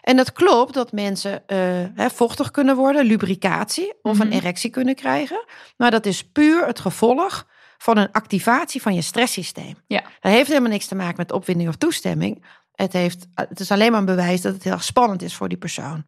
En 0.00 0.16
dat 0.16 0.32
klopt 0.32 0.74
dat 0.74 0.92
mensen 0.92 1.46
eh, 1.46 1.58
hè, 1.94 2.10
vochtig 2.10 2.50
kunnen 2.50 2.76
worden, 2.76 3.04
lubricatie 3.04 3.94
of 4.02 4.18
een 4.18 4.26
Mhm. 4.26 4.36
erectie 4.36 4.70
kunnen 4.70 4.94
krijgen. 4.94 5.44
Maar 5.76 5.90
dat 5.90 6.06
is 6.06 6.24
puur 6.30 6.66
het 6.66 6.80
gevolg 6.80 7.46
van 7.78 7.96
een 7.96 8.12
activatie 8.12 8.82
van 8.82 8.94
je 8.94 9.02
stresssysteem. 9.02 9.76
Ja. 9.86 10.00
Dat 10.20 10.32
heeft 10.32 10.48
helemaal 10.48 10.70
niks 10.70 10.86
te 10.86 10.94
maken 10.94 11.16
met 11.16 11.32
opwinding 11.32 11.68
of 11.68 11.76
toestemming. 11.76 12.44
Het, 12.72 12.92
heeft, 12.92 13.26
het 13.34 13.60
is 13.60 13.70
alleen 13.70 13.90
maar 13.90 14.00
een 14.00 14.06
bewijs 14.06 14.40
dat 14.40 14.54
het 14.54 14.64
heel 14.64 14.72
erg 14.72 14.84
spannend 14.84 15.22
is 15.22 15.34
voor 15.34 15.48
die 15.48 15.58
persoon. 15.58 16.04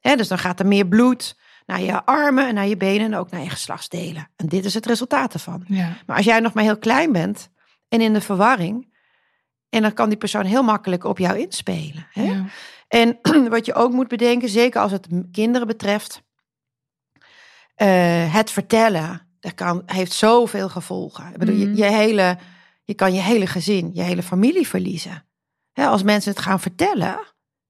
Hè, 0.00 0.16
dus 0.16 0.28
dan 0.28 0.38
gaat 0.38 0.60
er 0.60 0.66
meer 0.66 0.86
bloed 0.86 1.38
naar 1.66 1.80
je 1.80 2.04
armen 2.04 2.48
en 2.48 2.54
naar 2.54 2.66
je 2.66 2.76
benen 2.76 3.06
en 3.06 3.14
ook 3.14 3.30
naar 3.30 3.42
je 3.42 3.50
geslachtsdelen. 3.50 4.30
En 4.36 4.46
dit 4.46 4.64
is 4.64 4.74
het 4.74 4.86
resultaat 4.86 5.34
ervan. 5.34 5.64
Ja. 5.66 5.96
Maar 6.06 6.16
als 6.16 6.24
jij 6.24 6.40
nog 6.40 6.52
maar 6.52 6.64
heel 6.64 6.78
klein 6.78 7.12
bent 7.12 7.48
en 7.88 8.00
in 8.00 8.12
de 8.12 8.20
verwarring, 8.20 8.88
en 9.68 9.82
dan 9.82 9.92
kan 9.92 10.08
die 10.08 10.18
persoon 10.18 10.44
heel 10.44 10.62
makkelijk 10.62 11.04
op 11.04 11.18
jou 11.18 11.38
inspelen. 11.38 12.06
Ja. 12.12 12.44
En 12.88 13.18
wat 13.48 13.66
je 13.66 13.74
ook 13.74 13.92
moet 13.92 14.08
bedenken, 14.08 14.48
zeker 14.48 14.80
als 14.80 14.92
het 14.92 15.06
kinderen 15.32 15.66
betreft, 15.66 16.22
eh, 17.74 18.34
het 18.34 18.50
vertellen, 18.50 19.29
dat 19.40 19.54
kan, 19.54 19.82
heeft 19.86 20.12
zoveel 20.12 20.68
gevolgen. 20.68 21.32
Ik 21.32 21.36
bedoel, 21.38 21.54
je- 21.54 21.66
Mhm. 21.66 21.76
je, 21.76 21.84
hele, 21.84 22.38
je 22.84 22.94
kan 22.94 23.14
je 23.14 23.20
hele 23.20 23.46
gezin, 23.46 23.90
je 23.94 24.02
hele 24.02 24.22
familie 24.22 24.68
verliezen. 24.68 25.24
Als 25.74 26.02
mensen 26.02 26.30
het 26.32 26.40
gaan 26.40 26.60
vertellen, 26.60 27.20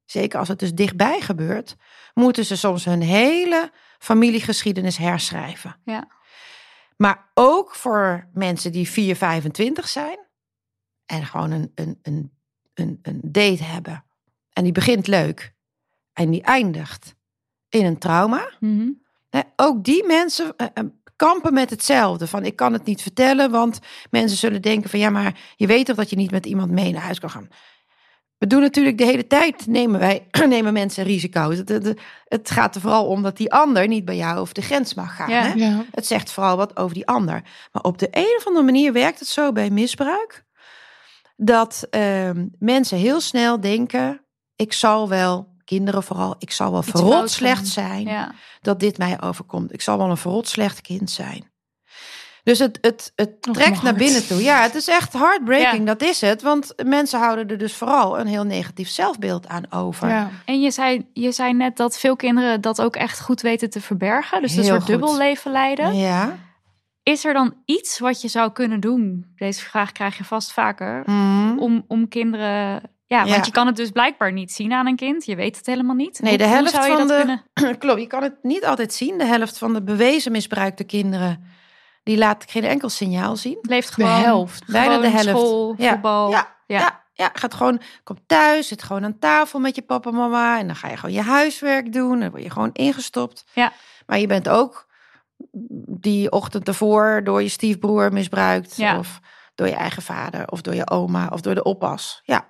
zeker 0.05 0.39
als 0.39 0.49
het 0.49 0.59
dus 0.59 0.75
dichtbij 0.75 1.21
gebeurt, 1.21 1.77
moeten 2.15 2.45
ze 2.45 2.57
soms 2.57 2.85
hun 2.85 3.03
hele 3.03 3.71
familiegeschiedenis 3.99 4.97
herschrijven. 4.97 5.81
Ja. 5.85 6.09
Maar 6.97 7.31
ook 7.35 7.75
voor 7.75 8.29
mensen 8.33 8.73
die 8.73 8.89
4, 8.89 9.17
25 9.17 9.89
zijn 9.89 10.19
en 11.07 11.27
gewoon 11.27 11.51
een, 11.51 11.73
een, 11.75 11.99
een, 12.03 12.33
een, 12.75 12.99
een 13.03 13.21
date 13.25 13.63
hebben. 13.65 14.05
En 14.53 14.63
die 14.63 14.73
begint 14.73 15.07
leuk 15.07 15.55
en 16.13 16.31
die 16.31 16.43
eindigt 16.43 17.15
in 17.69 17.85
een 17.85 17.99
trauma. 17.99 18.51
Mhm. 18.61 18.89
Ook 19.57 19.85
die 19.85 20.05
mensen 20.07 20.57
eh, 20.57 20.67
eh, 20.75 20.85
kampen 21.27 21.53
met 21.53 21.71
hetzelfde. 21.71 22.27
Van 22.27 22.45
ik 22.45 22.57
kan 22.57 22.73
het 22.73 22.85
niet 22.85 23.03
vertellen, 23.03 23.51
want 23.51 23.79
mensen 24.11 24.39
zullen 24.39 24.63
denken 24.63 24.91
van 24.91 24.99
ja, 24.99 25.11
maar 25.11 25.39
je 25.57 25.67
weet 25.67 25.87
toch 25.87 25.97
dat 25.97 26.11
je 26.11 26.17
niet 26.17 26.31
met 26.31 26.47
iemand 26.47 26.71
mee 26.71 26.93
naar 26.93 27.03
huis 27.03 27.19
kan 27.19 27.31
gaan. 27.31 27.49
We 28.39 28.47
doen 28.47 28.61
natuurlijk 28.61 28.99
de 28.99 29.05
hele 29.05 29.27
tijd, 29.27 29.67
nemen 29.67 30.01
wij 30.01 30.27
nemen 30.49 30.73
mensen 30.73 31.05
risico's. 31.05 31.57
Het, 31.57 31.69
het, 31.69 32.01
het 32.25 32.51
gaat 32.51 32.75
er 32.75 32.81
vooral 32.81 33.07
om 33.07 33.23
dat 33.23 33.37
die 33.37 33.53
ander 33.53 33.89
niet 33.89 34.05
bij 34.05 34.17
jou 34.17 34.39
over 34.39 34.55
de 34.55 34.63
grens 34.63 34.95
mag 34.95 35.17
gaan. 35.17 35.31
Ja. 35.31 35.43
Hè? 35.43 35.53
Ja. 35.53 35.85
Het 35.91 36.07
zegt 36.07 36.31
vooral 36.31 36.57
wat 36.57 36.77
over 36.77 36.95
die 36.95 37.07
ander. 37.07 37.43
Maar 37.73 37.83
op 37.83 37.99
de 37.99 38.09
een 38.11 38.35
of 38.39 38.47
andere 38.47 38.65
manier 38.65 38.93
werkt 38.93 39.19
het 39.19 39.29
zo 39.29 39.53
bij 39.53 39.71
misbruik. 39.71 40.45
Dat 41.37 41.87
ehm, 41.91 42.47
mensen 42.59 42.99
heel 42.99 43.21
snel 43.21 43.61
denken: 43.61 44.25
ik 44.57 44.73
zal 44.73 45.09
wel, 45.09 45.50
kinderen 45.77 46.03
vooral, 46.03 46.35
ik 46.39 46.51
zal 46.51 46.71
wel 46.71 46.81
Iets 46.81 46.91
verrot 46.91 47.31
slecht 47.31 47.67
zijn 47.69 48.03
Ja. 48.07 48.33
dat 48.61 48.81
dit 48.81 48.99
mij 48.99 49.21
overkomt. 49.23 49.73
Ik 49.73 49.81
zal 49.81 49.99
wel 49.99 50.11
een 50.11 50.17
verrot 50.17 50.49
slecht 50.49 50.81
kind 50.81 51.11
zijn. 51.11 51.49
Dus 52.43 52.59
het, 52.59 52.79
het, 52.81 53.13
het 53.15 53.43
trekt 53.43 53.83
naar 53.83 53.95
binnen 53.95 54.27
toe. 54.27 54.43
Ja, 54.43 54.63
het 54.63 54.75
is 54.75 54.89
echt 54.89 55.13
heartbreaking, 55.13 55.79
Ja. 55.79 55.95
dat 55.95 56.03
is 56.03 56.21
het. 56.21 56.43
Want 56.43 56.75
mensen 56.85 57.19
houden 57.21 57.49
er 57.49 57.59
dus 57.59 57.75
vooral 57.75 58.19
een 58.19 58.27
heel 58.27 58.45
negatief 58.45 58.89
zelfbeeld 58.89 59.49
aan 59.49 59.73
over. 59.73 60.09
Ja. 60.09 60.31
En 60.45 60.61
je 60.61 60.71
zei, 60.71 61.07
je 61.13 61.33
zei 61.33 61.53
net 61.53 61.77
dat 61.77 61.99
veel 61.99 62.17
kinderen 62.17 62.61
dat 62.61 62.81
ook 62.83 62.97
echt 62.97 63.21
goed 63.21 63.41
weten 63.41 63.71
te 63.71 63.81
verbergen. 63.81 64.43
Dus 64.43 64.51
een 64.53 64.59
Heel 64.63 64.69
soort 64.69 64.81
goed. 64.83 64.91
dubbel 64.91 65.17
leven 65.17 65.53
leiden. 65.53 65.95
Ja. 65.97 66.39
Is 67.03 67.25
er 67.25 67.33
dan 67.33 67.55
iets 67.65 67.99
wat 67.99 68.21
je 68.21 68.29
zou 68.29 68.53
kunnen 68.53 68.81
doen? 68.81 69.33
Deze 69.37 69.61
vraag 69.63 69.93
krijg 69.93 70.17
je 70.19 70.25
vast 70.25 70.53
vaker. 70.53 71.03
Mhm. 71.07 71.59
Om, 71.59 71.85
om 71.89 72.09
kinderen... 72.09 72.83
Ja, 73.11 73.25
Ja. 73.25 73.31
want 73.33 73.47
je 73.47 73.53
kan 73.53 73.67
het 73.67 73.77
dus 73.77 73.91
blijkbaar 73.91 74.33
niet 74.33 74.53
zien 74.53 74.73
aan 74.73 74.87
een 74.87 74.97
kind. 74.97 75.25
Je 75.25 75.37
weet 75.37 75.57
het 75.57 75.67
helemaal 75.67 75.95
niet. 75.95 76.21
Nee, 76.23 76.39
de 76.39 76.45
helft 76.47 76.71
zou 76.71 76.91
je 76.91 76.97
van 76.97 77.07
dat 77.09 77.09
de- 77.27 77.41
kunnen... 77.55 77.79
Klopt, 77.83 78.01
je 78.01 78.07
kan 78.07 78.23
het 78.23 78.35
niet 78.43 78.65
altijd 78.65 78.93
zien. 78.93 79.19
De 79.19 79.25
helft 79.25 79.59
van 79.59 79.73
de 79.73 79.83
bewezen 79.83 80.33
misbruikte 80.33 80.85
kinderen... 80.85 81.45
die 82.03 82.19
laat 82.19 82.45
geen 82.49 82.65
enkel 82.65 82.89
signaal 82.89 83.37
zien. 83.37 83.59
Leeft 83.63 83.89
De 83.89 83.95
gewoon... 83.95 84.21
helft. 84.21 84.67
Bijna 84.67 84.99
de 84.99 85.09
helft. 85.09 85.29
School, 85.29 85.75
Ja. 85.79 85.91
voetbal. 85.93 86.31
Ja, 86.31 86.57
Ja. 86.67 86.79
ja. 86.79 87.03
ja, 87.13 87.31
gaat 87.33 87.55
gewoon, 87.55 87.81
komt 88.05 88.21
thuis, 88.27 88.69
zit 88.69 88.83
gewoon 88.83 89.05
aan 89.05 89.19
tafel 89.19 89.59
met 89.61 89.75
je 89.75 89.83
papa 89.83 90.09
en 90.11 90.17
mama. 90.17 90.59
En 90.59 90.67
dan 90.67 90.77
ga 90.77 90.89
je 90.89 90.97
gewoon 90.97 91.15
je 91.15 91.23
huiswerk 91.23 91.93
doen. 91.93 92.21
Dan 92.21 92.31
word 92.31 92.43
je 92.43 92.51
gewoon 92.51 92.71
ingestopt. 92.73 93.45
Ja. 93.55 93.73
Maar 94.07 94.19
je 94.19 94.27
bent 94.27 94.49
ook 94.49 94.87
die 96.01 96.31
ochtend 96.33 96.69
ervoor 96.69 97.21
door 97.25 97.43
je 97.43 97.49
stiefbroer 97.49 98.13
misbruikt. 98.13 98.77
Ja. 98.77 98.99
Of 98.99 99.21
door 99.55 99.67
je 99.67 99.75
eigen 99.75 100.03
vader. 100.03 100.49
Of 100.51 100.61
door 100.61 100.75
je 100.75 100.91
oma. 100.91 101.29
Of 101.33 101.41
door 101.41 101.55
de 101.55 101.63
oppas. 101.63 102.21
Ja. 102.25 102.45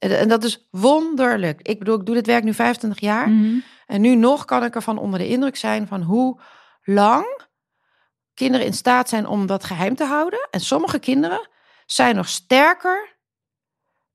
En, 0.00 0.28
dat 0.28 0.44
is 0.44 0.68
wonderlijk. 0.70 1.60
Ik 1.62 1.78
bedoel, 1.78 1.98
ik 1.98 2.06
doe 2.06 2.14
dit 2.14 2.26
werk 2.26 2.44
nu 2.44 2.54
25 2.54 3.00
jaar. 3.00 3.28
Mhm. 3.28 3.58
En 3.86 4.00
nu 4.00 4.14
nog 4.14 4.44
kan 4.44 4.64
ik 4.64 4.74
ervan 4.74 4.98
onder 4.98 5.18
de 5.18 5.28
indruk 5.28 5.56
zijn 5.56 5.86
van 5.86 6.02
hoe 6.02 6.40
lang 6.82 7.40
kinderen 8.34 8.66
in 8.66 8.72
staat 8.72 9.08
zijn 9.08 9.26
om 9.26 9.46
dat 9.46 9.64
geheim 9.64 9.94
te 9.94 10.04
houden. 10.04 10.48
En 10.50 10.60
sommige 10.60 10.98
kinderen 10.98 11.48
zijn 11.86 12.16
nog 12.16 12.28
sterker 12.28 13.16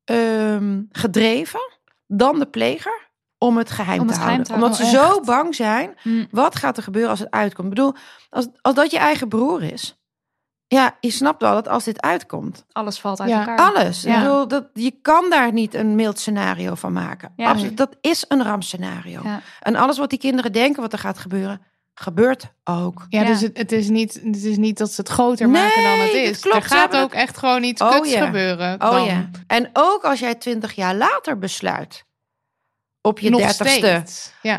ehm, 0.03 0.81
gedreven 0.89 1.79
dan 2.07 2.39
de 2.39 2.47
pleger 2.47 3.09
om 3.37 3.57
het 3.57 3.71
geheim 3.71 3.99
Om 3.99 4.07
te 4.07 4.13
geheim 4.13 4.29
houden. 4.29 4.47
te 4.47 4.53
Omdat 4.53 4.75
ze 4.75 4.85
zo 4.85 5.19
bang 5.19 5.55
zijn. 5.55 5.97
Mm. 6.03 6.27
Wat 6.31 6.55
gaat 6.55 6.77
er 6.77 6.83
gebeuren 6.83 7.11
als 7.11 7.19
het 7.19 7.31
uitkomt? 7.31 7.67
Ik 7.67 7.73
bedoel, 7.75 7.93
als, 8.29 8.47
als 8.61 8.75
dat 8.75 8.91
je 8.91 8.97
eigen 8.97 9.27
broer 9.27 9.63
is. 9.63 9.99
Ja, 10.67 10.97
je 10.99 11.11
snapt 11.11 11.41
wel 11.41 11.53
dat 11.53 11.67
als 11.67 11.83
dit 11.83 12.01
uitkomt, 12.01 12.65
Alles 12.71 12.99
valt 12.99 13.19
uit 13.19 13.29
Ja. 13.29 13.39
elkaar. 13.47 13.57
alles. 13.73 14.01
Ja. 14.01 14.13
Ik 14.17 14.19
bedoel, 14.23 14.47
dat, 14.47 14.67
je 14.73 14.91
kan 15.01 15.29
daar 15.29 15.53
niet 15.53 15.73
een 15.73 15.95
mild 15.95 16.19
scenario 16.19 16.75
van 16.75 16.93
maken. 16.93 17.33
Ja. 17.35 17.49
Absoluut, 17.49 17.77
dat 17.77 17.95
is 18.01 18.25
een 18.27 18.43
rampscenario. 18.43 19.21
Ja. 19.23 19.41
En 19.61 19.75
alles 19.75 19.97
wat 19.97 20.09
die 20.09 20.19
kinderen 20.19 20.51
denken 20.51 20.81
wat 20.81 20.93
er 20.93 20.99
gaat 20.99 21.17
gebeuren, 21.17 21.61
gebeurt 21.93 22.45
ook. 22.63 23.05
Ja, 23.09 23.21
Ja. 23.21 23.27
dus 23.27 23.41
het, 23.41 23.57
het, 23.57 23.71
is 23.71 23.89
niet, 23.89 24.13
het 24.23 24.43
is 24.43 24.57
niet 24.57 24.77
dat 24.77 24.91
ze 24.91 25.01
het 25.01 25.09
groter 25.09 25.49
maken 25.49 25.83
dan 25.83 25.99
het 25.99 26.13
Nee, 26.13 26.23
is. 26.23 26.39
klopt. 26.39 26.55
Er 26.57 26.63
gaat 26.63 26.95
ook 26.95 27.13
echt 27.13 27.37
gewoon 27.37 27.63
iets 27.63 27.81
Oh, 27.81 27.91
kuts 27.91 28.11
ja. 28.13 28.25
gebeuren. 28.25 28.81
Oh 28.91 29.05
ja. 29.05 29.29
En 29.47 29.69
ook 29.73 30.03
als 30.03 30.19
jij 30.19 30.35
twintig 30.35 30.73
jaar 30.73 30.95
later 30.95 31.37
besluit 31.37 32.05
op 33.01 33.19
je 33.19 33.31
dertigste 33.31 34.03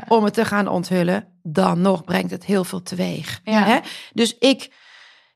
om 0.09 0.25
het 0.25 0.35
te 0.35 0.45
gaan 0.45 0.69
onthullen, 0.69 1.39
dan 1.43 1.81
nog 1.81 2.05
brengt 2.05 2.31
het 2.31 2.45
heel 2.45 2.65
veel 2.65 2.83
teweeg. 2.83 3.41
Ja. 3.45 3.63
Hè? 3.65 3.79
Dus 4.13 4.39
ik, 4.39 4.71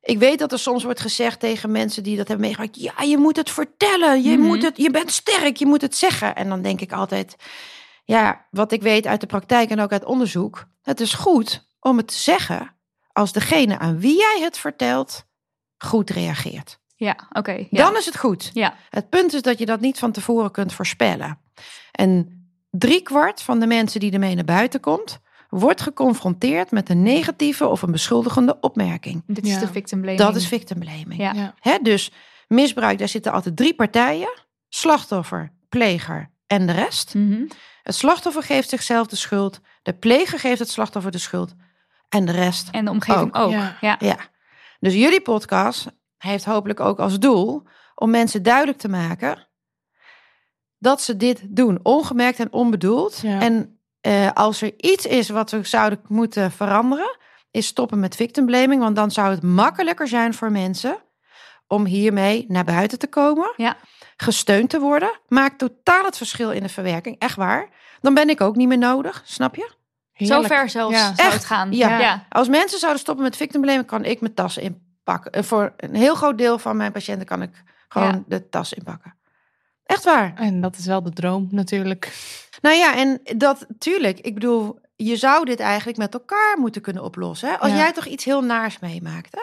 ik 0.03 0.19
weet 0.19 0.39
dat 0.39 0.53
er 0.53 0.59
soms 0.59 0.85
wordt 0.85 1.01
gezegd 1.01 1.41
tegen 1.41 1.71
mensen 1.71 2.03
die 2.03 2.17
dat 2.17 2.29
hebben 2.29 2.47
meegemaakt, 2.47 2.81
ja, 2.81 3.03
je 3.03 3.19
moet 3.19 3.37
het 3.37 3.51
vertellen, 3.51 4.23
je, 4.23 4.37
Mhm. 4.37 4.47
moet 4.47 4.63
het, 4.63 4.77
je 4.77 4.91
bent 4.91 5.11
sterk, 5.11 5.57
je 5.57 5.67
moet 5.67 5.81
het 5.81 5.97
zeggen. 5.97 6.37
En 6.37 6.49
dan 6.49 6.63
denk 6.63 6.81
ik 6.81 6.93
altijd, 6.93 7.37
ja, 8.05 8.47
wat 8.51 8.73
ik 8.73 8.83
weet 8.83 9.07
uit 9.07 9.21
de 9.21 9.27
praktijk 9.27 9.71
en 9.71 9.81
ook 9.81 9.93
uit 9.93 10.05
onderzoek, 10.05 10.67
het 10.83 11.01
is 11.01 11.15
goed 11.15 11.67
om 11.81 11.97
het 11.97 12.09
te 12.09 12.15
zeggen 12.19 12.75
als 13.13 13.33
degene 13.33 13.79
aan 13.79 13.99
wie 14.01 14.17
jij 14.17 14.39
het 14.43 14.59
vertelt 14.59 15.25
goed 15.79 16.11
reageert. 16.11 16.79
Ja, 16.97 17.29
oké. 17.33 17.67
ja. 17.71 17.85
Dan 17.85 17.97
is 17.97 18.07
het 18.07 18.17
goed. 18.19 18.51
Ja. 18.53 18.75
Het 18.91 19.09
punt 19.09 19.33
is 19.35 19.43
dat 19.43 19.59
je 19.59 19.67
dat 19.67 19.81
niet 19.81 19.99
van 19.99 20.13
tevoren 20.13 20.51
kunt 20.51 20.73
voorspellen. 20.73 21.39
En 21.93 22.39
driekwart 22.71 23.43
van 23.43 23.61
de 23.61 23.67
mensen 23.67 24.01
die 24.01 24.13
ermee 24.13 24.35
naar 24.35 24.45
buiten 24.45 24.81
komt, 24.81 25.19
wordt 25.51 25.81
geconfronteerd 25.81 26.71
met 26.71 26.89
een 26.89 27.03
negatieve 27.03 27.67
of 27.67 27.83
een 27.83 27.91
beschuldigende 27.91 28.57
opmerking. 28.61 29.23
Dit 29.27 29.45
is 29.45 29.53
Ja. 29.53 29.59
de 29.59 29.67
victim 29.69 30.01
blaming. 30.01 30.23
Dat 30.23 30.37
is 30.37 30.49
victim 30.49 30.79
blaming. 30.79 31.17
Ja. 31.17 31.33
Ja. 31.33 31.55
Hè, 31.61 31.79
dus 31.83 32.11
misbruik, 32.49 32.99
daar 32.99 33.09
zitten 33.09 33.33
altijd 33.33 33.57
drie 33.57 33.75
partijen: 33.75 34.31
slachtoffer, 34.69 35.53
pleger 35.69 36.31
en 36.47 36.67
de 36.67 36.73
rest. 36.73 37.15
Mhm. 37.15 37.45
Het 37.83 37.95
slachtoffer 37.95 38.43
geeft 38.43 38.69
zichzelf 38.69 39.07
de 39.07 39.17
schuld, 39.17 39.61
de 39.83 39.93
pleger 39.93 40.39
geeft 40.39 40.59
het 40.59 40.71
slachtoffer 40.71 41.11
de 41.13 41.19
schuld 41.19 41.55
en 42.09 42.25
de 42.25 42.33
rest 42.33 42.69
En 42.71 42.85
de 42.85 42.91
omgeving 42.91 43.35
ook. 43.35 43.51
Ja. 43.51 43.77
Ja. 43.81 43.97
Ja, 43.99 44.17
dus 44.81 44.95
jullie 44.95 45.21
podcast 45.21 45.87
heeft 46.17 46.45
hopelijk 46.45 46.81
ook 46.81 46.99
als 46.99 47.19
doel 47.19 47.63
om 47.95 48.11
mensen 48.11 48.43
duidelijk 48.43 48.79
te 48.79 48.89
maken 48.89 49.49
dat 50.79 51.03
ze 51.03 51.17
dit 51.17 51.43
doen, 51.49 51.81
ongemerkt 51.83 52.39
en 52.41 52.53
onbedoeld. 52.53 53.21
Ja. 53.21 53.41
En 53.41 53.80
eh, 54.01 54.31
als 54.35 54.63
er 54.63 54.73
iets 54.77 55.07
is 55.07 55.29
wat 55.29 55.51
we 55.51 55.65
zouden 55.67 56.01
moeten 56.09 56.51
veranderen, 56.53 57.17
is 57.51 57.67
stoppen 57.67 58.01
met 58.01 58.17
victim 58.17 58.47
blaming. 58.47 58.83
Want 58.83 58.97
dan 58.97 59.11
zou 59.11 59.31
het 59.31 59.43
makkelijker 59.43 60.09
zijn 60.09 60.35
voor 60.35 60.51
mensen 60.53 60.99
om 61.67 61.85
hiermee 61.85 62.45
naar 62.49 62.65
buiten 62.65 62.99
te 62.99 63.07
komen. 63.07 63.53
Ja. 63.57 63.77
Gesteund 64.17 64.71
te 64.71 64.79
worden. 64.81 65.11
Maakt 65.29 65.59
totaal 65.59 66.05
het 66.05 66.17
verschil 66.17 66.51
in 66.51 66.63
de 66.63 66.69
verwerking. 66.69 67.19
Echt 67.19 67.37
waar. 67.37 67.69
Dan 68.01 68.15
ben 68.15 68.29
ik 68.29 68.41
ook 68.41 68.57
niet 68.57 68.69
meer 68.69 68.79
nodig. 68.79 69.23
Snap 69.25 69.55
je? 69.55 69.71
Heerlijk. 70.13 70.49
Zover 70.49 70.69
zelfs 70.69 70.95
Ja. 70.97 71.05
zou 71.15 71.17
Echt? 71.29 71.33
het 71.33 71.45
gaan. 71.45 71.73
Ja. 71.73 71.99
ja. 71.99 72.27
Als 72.29 72.49
mensen 72.49 72.79
zouden 72.79 73.01
stoppen 73.01 73.25
met 73.25 73.37
victim 73.37 73.61
blaming, 73.61 73.87
kan 73.87 74.05
ik 74.05 74.21
mijn 74.21 74.35
tas 74.35 74.57
inpakken. 74.57 75.33
En 75.33 75.45
voor 75.45 75.73
een 75.77 75.95
heel 75.95 76.15
groot 76.15 76.39
deel 76.39 76.59
van 76.59 76.77
mijn 76.77 76.93
patiënten 76.93 77.27
kan 77.27 77.43
ik 77.43 77.63
gewoon 77.89 78.09
Ja. 78.09 78.23
de 78.27 78.49
tas 78.49 78.73
inpakken. 78.73 79.15
Echt 79.85 80.05
waar. 80.05 80.33
En 80.37 80.61
dat 80.61 80.77
is 80.77 80.87
wel 80.87 81.03
de 81.03 81.13
droom 81.13 81.49
natuurlijk. 81.51 82.13
Nou 82.61 82.77
ja, 82.77 82.97
en 82.97 83.21
dat, 83.37 83.67
tuurlijk, 83.79 84.19
ik 84.21 84.35
bedoel, 84.35 84.79
je 84.97 85.17
zou 85.17 85.45
dit 85.45 85.61
eigenlijk 85.61 85.99
met 85.99 86.13
elkaar 86.15 86.59
moeten 86.59 86.83
kunnen 86.83 87.03
oplossen. 87.05 87.59
Als 87.61 87.71
Ja. 87.71 87.77
jij 87.77 87.93
toch 87.93 88.07
iets 88.07 88.25
heel 88.25 88.43
naars 88.45 88.79
meemaakt, 88.79 89.35
hè? 89.35 89.43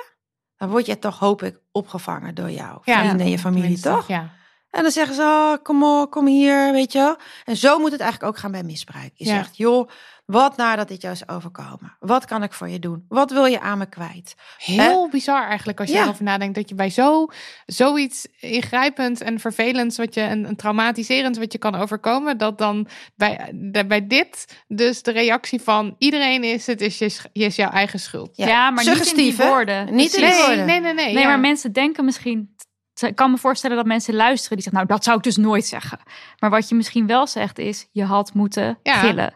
dan 0.58 0.69
word 0.69 0.86
je 0.86 0.99
toch, 0.99 1.19
hoop 1.19 1.43
ik, 1.43 1.60
opgevangen 1.71 2.36
door 2.36 2.49
jou 2.51 2.80
Ja, 2.84 2.99
vrienden 2.99 3.19
en 3.25 3.30
je 3.32 3.39
familie, 3.39 3.80
toch? 3.80 4.08
Ja. 4.08 4.36
En 4.69 4.82
dan 4.84 4.91
zeggen 4.91 5.15
ze, 5.15 5.21
oh, 5.21 5.53
kom 5.63 5.84
op, 5.84 6.12
kom 6.12 6.25
hier, 6.27 6.71
weet 6.71 6.91
je 6.91 6.99
wel. 6.99 7.15
En 7.45 7.58
zo 7.58 7.80
moet 7.80 7.91
het 7.91 7.99
eigenlijk 8.01 8.32
ook 8.34 8.39
gaan 8.39 8.51
bij 8.51 8.63
misbruik. 8.63 9.12
Je 9.13 9.25
Ja. 9.25 9.36
zegt, 9.36 9.58
joh, 9.58 9.89
wat 10.28 10.58
nadat 10.58 10.88
dit 10.88 11.02
jou 11.02 11.13
is 11.13 11.28
overkomen? 11.30 11.96
Wat 12.00 12.26
kan 12.26 12.44
ik 12.44 12.54
voor 12.54 12.70
je 12.70 12.80
doen? 12.80 13.06
Wat 13.08 13.32
wil 13.32 13.46
je 13.46 13.60
aan 13.60 13.78
me 13.78 13.86
kwijt? 13.90 14.36
Heel 14.58 15.10
bizar 15.10 15.48
eigenlijk 15.48 15.80
als 15.80 15.90
je 15.90 15.96
Ja. 15.96 16.04
erover 16.04 16.24
nadenkt 16.24 16.56
dat 16.56 16.70
je 16.70 16.76
bij 16.76 16.90
zo, 16.90 17.28
zoiets 17.66 18.28
ingrijpend 18.40 19.22
en 19.22 19.40
vervelends, 19.40 19.98
wat 19.98 20.13
je, 20.13 20.22
een, 20.22 20.48
een 20.48 20.56
traumatiserend 20.56 21.38
wat 21.38 21.52
je 21.52 21.58
kan 21.58 21.76
overkomen, 21.76 22.38
dat 22.38 22.58
dan 22.58 22.88
bij, 23.16 23.52
de- 23.72 23.86
bij 23.86 24.08
dit 24.08 24.58
dus 24.68 25.02
de 25.02 25.12
reactie 25.12 25.62
van 25.62 25.96
iedereen 25.98 26.44
is, 26.44 26.68
het 26.68 26.82
is, 26.82 26.98
je, 26.98 27.20
is 27.34 27.56
jouw 27.56 27.70
eigen 27.72 28.00
schuld. 28.00 28.38
Ja, 28.38 28.70
maar 28.70 28.86
niet 28.86 29.08
in 29.12 29.16
die 29.16 29.36
woorden. 29.36 29.96
Niet 29.96 30.13
in 30.13 30.20
die 30.22 30.30
Precies. 30.30 30.46
woorden. 30.46 30.66
Nee, 30.66 30.80
nee, 30.80 30.94
nee. 30.94 31.06
Nee, 31.13 31.24
ja. 31.24 31.28
maar 31.28 31.40
mensen 31.40 31.72
denken 31.72 32.06
misschien. 32.06 32.56
Ik 33.00 33.16
kan 33.16 33.32
me 33.32 33.38
voorstellen 33.38 33.76
dat 33.78 33.86
mensen 33.86 34.13
luisteren 34.16 34.58
die 34.58 34.63
zeggen, 34.66 34.82
nou, 34.84 34.96
dat 34.96 35.04
zou 35.04 35.18
ik 35.18 35.24
dus 35.24 35.38
nooit 35.38 35.66
zeggen. 35.66 36.00
Maar 36.40 36.50
wat 36.50 36.70
je 36.70 36.76
misschien 36.76 37.08
wel 37.08 37.28
zegt 37.28 37.60
is, 37.60 37.88
je 37.92 38.04
had 38.04 38.34
moeten 38.34 38.80
Ja. 38.84 38.94
gillen. 38.94 39.34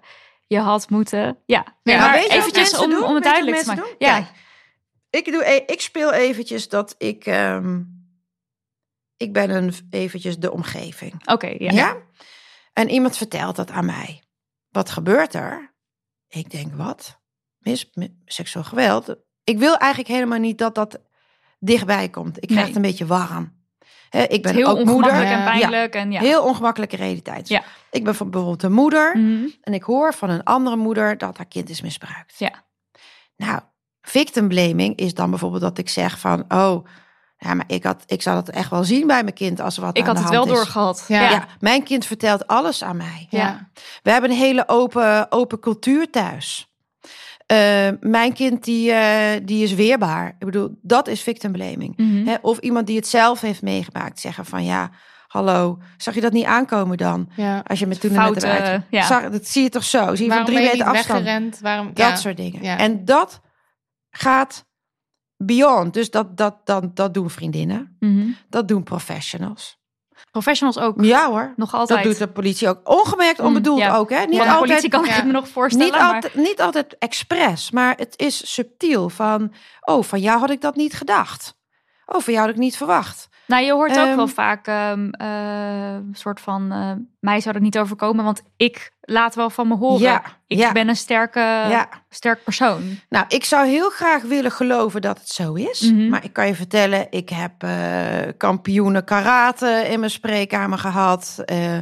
Je 0.52 0.60
had 0.60 0.90
moeten, 0.90 1.38
ja. 1.46 1.66
Nee, 1.84 1.98
maar 1.98 2.10
maar 2.10 2.18
eventjes 2.18 2.78
om, 2.78 2.90
doen? 2.90 3.04
om 3.04 3.16
het 3.16 3.24
duidelijk 3.24 3.58
te 3.58 3.66
maken. 3.68 3.84
doen? 3.84 3.96
Ja, 3.98 4.14
Kijk, 4.20 5.26
ik, 5.28 5.32
doe, 5.34 5.46
e- 5.50 5.64
ik 5.68 5.82
speel 5.82 6.12
eventjes 6.14 6.70
dat 6.70 6.96
ik... 6.98 7.26
ehm, 7.26 7.82
ik 9.18 9.34
ben 9.34 9.50
een, 9.50 9.74
eventjes 9.90 10.38
de 10.38 10.52
omgeving. 10.52 11.28
oké, 11.28 11.48
ja. 11.58 11.72
Ja. 11.72 11.98
En 12.74 12.90
iemand 12.90 13.18
vertelt 13.18 13.56
dat 13.56 13.72
aan 13.72 13.86
mij. 13.86 14.24
Wat 14.70 14.90
gebeurt 14.90 15.34
er? 15.34 15.74
Ik 16.28 16.50
denk, 16.52 16.74
wat? 16.76 17.20
Mis, 17.60 17.90
mi- 17.94 18.18
seksueel 18.26 18.66
geweld? 18.66 19.16
Ik 19.44 19.58
wil 19.58 19.78
eigenlijk 19.78 20.14
helemaal 20.14 20.40
niet 20.40 20.58
dat 20.58 20.76
dat 20.76 21.00
dichtbij 21.60 22.10
komt. 22.10 22.38
Ik 22.44 22.48
krijg 22.48 22.66
het 22.68 22.76
een 22.76 22.82
beetje 22.82 23.06
warm. 23.06 23.60
Hè, 24.10 24.24
ik 24.24 24.42
ben 24.44 24.56
Heel 24.56 24.68
ook 24.68 24.86
moeder. 24.86 25.12
en 25.12 25.28
Ja. 25.40 25.44
pijnlijk. 25.44 25.94
En 25.96 26.12
ja. 26.12 26.20
Heel 26.20 26.44
ongemakkelijke 26.44 26.96
realiteit. 26.96 27.48
Ja. 27.48 27.64
Ik 27.92 28.04
ben 28.04 28.04
bijvoorbeeld 28.04 28.64
een 28.64 28.72
moeder. 28.72 29.18
Mhm. 29.18 29.48
En 29.62 29.74
ik 29.74 29.84
hoor 29.84 30.14
van 30.14 30.30
een 30.30 30.44
andere 30.44 30.76
moeder 30.76 31.18
dat 31.18 31.38
haar 31.38 31.46
kind 31.46 31.70
is 31.70 31.82
misbruikt. 31.82 32.34
Ja. 32.38 32.64
Nou, 33.38 33.60
victim 34.02 34.48
blaming 34.48 34.96
is 34.96 35.14
dan 35.14 35.30
bijvoorbeeld 35.30 35.62
dat 35.62 35.78
ik 35.78 35.90
zeg 35.90 36.20
van... 36.20 36.46
Oh, 36.48 36.86
ja, 37.38 37.54
maar 37.54 37.66
ik, 37.68 37.84
had, 37.84 38.04
ik 38.06 38.22
zou 38.22 38.36
dat 38.36 38.50
echt 38.50 38.70
wel 38.70 38.84
zien 38.84 39.08
bij 39.08 39.24
mijn 39.24 39.36
kind 39.36 39.60
als 39.60 39.78
er 39.78 39.84
wat 39.84 39.98
Ik 39.98 40.02
aan 40.08 40.08
had 40.08 40.18
de 40.18 40.22
het 40.22 40.32
wel 40.32 40.40
hand 40.40 40.52
is. 40.52 40.58
doorgehad. 40.58 41.06
Ja. 41.08 41.22
Ja. 41.22 41.30
Ja, 41.30 41.48
mijn 41.60 41.84
kind 41.84 42.06
vertelt 42.06 42.48
alles 42.48 42.84
aan 42.84 42.98
mij. 42.98 43.28
Ja. 43.30 43.70
We 44.04 44.12
hebben 44.12 44.30
een 44.32 44.38
hele 44.38 44.64
open, 44.68 45.32
open 45.32 45.60
cultuur 45.60 46.10
thuis. 46.10 46.72
Eh, 47.46 47.90
mijn 48.00 48.34
kind 48.34 48.64
die, 48.64 48.92
eh, 48.92 49.42
die 49.44 49.64
is 49.64 49.74
weerbaar. 49.74 50.28
Ik 50.28 50.46
bedoel, 50.46 50.78
dat 50.82 51.08
is 51.08 51.22
victim 51.22 51.52
blaming. 51.52 51.98
Mhm. 51.98 52.28
Hè, 52.28 52.36
of 52.42 52.58
iemand 52.58 52.88
die 52.88 52.96
het 52.96 53.08
zelf 53.08 53.42
heeft 53.42 53.62
meegemaakt. 53.62 54.20
Zeggen 54.20 54.46
van 54.46 54.64
ja, 54.64 54.90
hallo, 55.32 55.78
zag 55.98 56.14
je 56.14 56.22
dat 56.22 56.32
niet 56.32 56.46
aankomen 56.46 56.98
dan? 56.98 57.30
Ja. 57.36 57.64
Als 57.68 57.80
je 57.80 57.88
me 57.88 57.98
toen 57.98 58.12
Fouten, 58.12 58.48
net 58.48 58.60
eruit... 58.60 58.84
ja. 58.90 59.06
Zag, 59.06 59.30
dat 59.30 59.48
zie 59.48 59.64
je 59.64 59.70
toch 59.70 59.84
zo? 59.84 60.16
Zie 60.16 60.26
je 60.26 60.34
van 60.34 60.46
drie 60.46 60.58
meter 60.58 60.86
afstand? 60.86 61.24
weggerend? 61.24 61.60
Waarom, 61.60 61.88
Dat 61.88 61.98
ja. 61.98 62.16
soort 62.16 62.38
dingen. 62.38 62.64
Ja. 62.64 62.78
En 62.78 63.06
dat 63.06 63.42
gaat 64.10 64.66
beyond. 65.38 65.94
Dus 65.94 66.10
dat, 66.10 66.38
dat, 66.38 66.56
dat, 66.66 66.96
dat 66.96 67.14
doen 67.14 67.30
vriendinnen. 67.30 67.96
Mhm. 68.00 68.28
Dat 68.50 68.68
doen 68.68 68.84
professionals. 68.84 69.80
Professionals 70.32 70.80
ook. 70.80 71.04
Ja 71.04 71.30
hoor. 71.30 71.54
Nog 71.56 71.74
altijd. 71.74 72.04
Dat 72.04 72.12
doet 72.12 72.20
de 72.22 72.28
politie 72.28 72.68
ook. 72.68 72.90
Ongemerkt, 72.90 73.40
Mm, 73.40 73.46
onbedoeld 73.46 73.80
ja. 73.80 73.96
ook. 73.96 74.10
Hè? 74.10 74.20
Niet 74.26 74.32
de 74.32 74.40
altijd, 74.40 74.60
politie 74.60 74.90
kan 74.90 75.06
ik 75.06 75.12
ja. 75.16 75.24
me 75.24 75.32
nog 75.32 75.48
voorstellen. 75.48 75.88
niet, 75.88 75.96
maar- 76.02 76.14
altijd, 76.14 76.36
niet 76.36 76.62
altijd 76.62 76.98
expres, 76.98 77.72
maar 77.72 77.96
het 77.98 78.14
is 78.20 78.54
subtiel. 78.54 79.10
Van, 79.10 79.54
oh, 79.82 80.04
van 80.04 80.20
jou 80.20 80.40
had 80.40 80.50
ik 80.50 80.62
dat 80.62 80.76
niet 80.76 80.94
gedacht. 80.94 81.56
Oh, 82.06 82.22
van 82.22 82.34
jou 82.34 82.46
had 82.46 82.56
ik 82.56 82.62
niet 82.62 82.78
verwacht. 82.78 83.28
Nou, 83.48 83.64
je 83.64 83.72
hoort 83.72 83.92
ook 83.92 84.06
Ehm, 84.06 84.16
wel 84.16 84.28
vaak 84.28 84.68
ehm, 84.68 85.10
eh, 85.10 85.94
een 85.94 86.16
soort 86.16 86.40
van... 86.40 86.68
mij 87.20 87.40
zou 87.40 87.54
dat 87.54 87.64
niet 87.64 87.78
overkomen, 87.78 88.26
want 88.26 88.42
ik 88.58 88.92
laat 89.02 89.36
wel 89.36 89.50
van 89.50 89.68
me 89.68 89.76
horen. 89.76 90.00
Ja, 90.00 90.24
ik 90.48 90.58
ja. 90.58 90.72
ben 90.72 90.88
een 90.88 90.96
sterke, 90.96 91.40
ja. 91.40 91.90
sterk 92.10 92.44
persoon. 92.44 93.00
Nou, 93.10 93.26
ik 93.28 93.44
zou 93.46 93.68
heel 93.68 93.90
graag 93.90 94.22
willen 94.22 94.52
geloven 94.52 95.02
dat 95.02 95.20
het 95.20 95.30
zo 95.30 95.54
is. 95.54 95.82
Mhm. 95.82 96.10
Maar 96.10 96.24
ik 96.24 96.34
kan 96.34 96.48
je 96.48 96.56
vertellen, 96.56 97.08
ik 97.10 97.30
heb 97.30 97.64
eh, 97.64 98.18
kampioenen 98.38 99.04
karate 99.04 99.86
in 99.90 100.00
mijn 100.00 100.12
spreekkamer 100.12 100.78
gehad. 100.78 101.42
eh, 101.46 101.78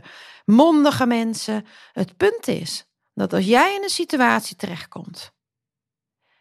mondige 0.45 1.05
mensen. 1.05 1.65
Het 1.93 2.17
punt 2.17 2.47
is 2.47 2.89
dat 3.13 3.33
als 3.33 3.45
jij 3.45 3.75
in 3.75 3.83
een 3.83 3.89
situatie 3.89 4.55
terechtkomt... 4.55 5.31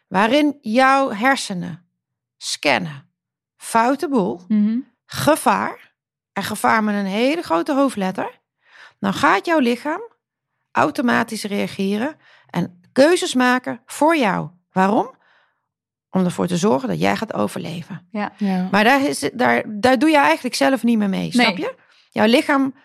waarin 0.07 0.57
jouw 0.61 1.11
hersenen 1.11 1.85
scannen 2.37 3.09
foute 3.57 4.09
boel... 4.09 4.41
Mhm. 4.47 4.77
Gevaar, 5.11 5.93
en 6.33 6.43
gevaar 6.43 6.83
met 6.83 6.95
een 6.95 7.05
hele 7.05 7.41
grote 7.41 7.73
hoofdletter, 7.73 8.39
dan 8.99 9.13
gaat 9.13 9.45
jouw 9.45 9.59
lichaam 9.59 10.01
automatisch 10.71 11.43
reageren 11.43 12.15
en 12.49 12.81
keuzes 12.91 13.33
maken 13.33 13.81
voor 13.85 14.17
jou. 14.17 14.49
Waarom? 14.71 15.17
Om 16.09 16.25
ervoor 16.25 16.47
te 16.47 16.57
zorgen 16.57 16.89
dat 16.89 16.99
jij 16.99 17.15
gaat 17.15 17.33
overleven. 17.33 18.07
Ja. 18.11 18.31
Maar 18.71 18.83
daar, 18.83 19.01
is, 19.01 19.29
daar, 19.33 19.63
daar 19.67 19.99
doe 19.99 20.09
je 20.09 20.17
eigenlijk 20.17 20.55
zelf 20.55 20.83
niet 20.83 20.97
meer 20.97 21.09
mee, 21.09 21.31
snap 21.31 21.47
Nee. 21.47 21.57
je? 21.57 21.75
Jouw 22.09 22.25
lichaam 22.25 22.75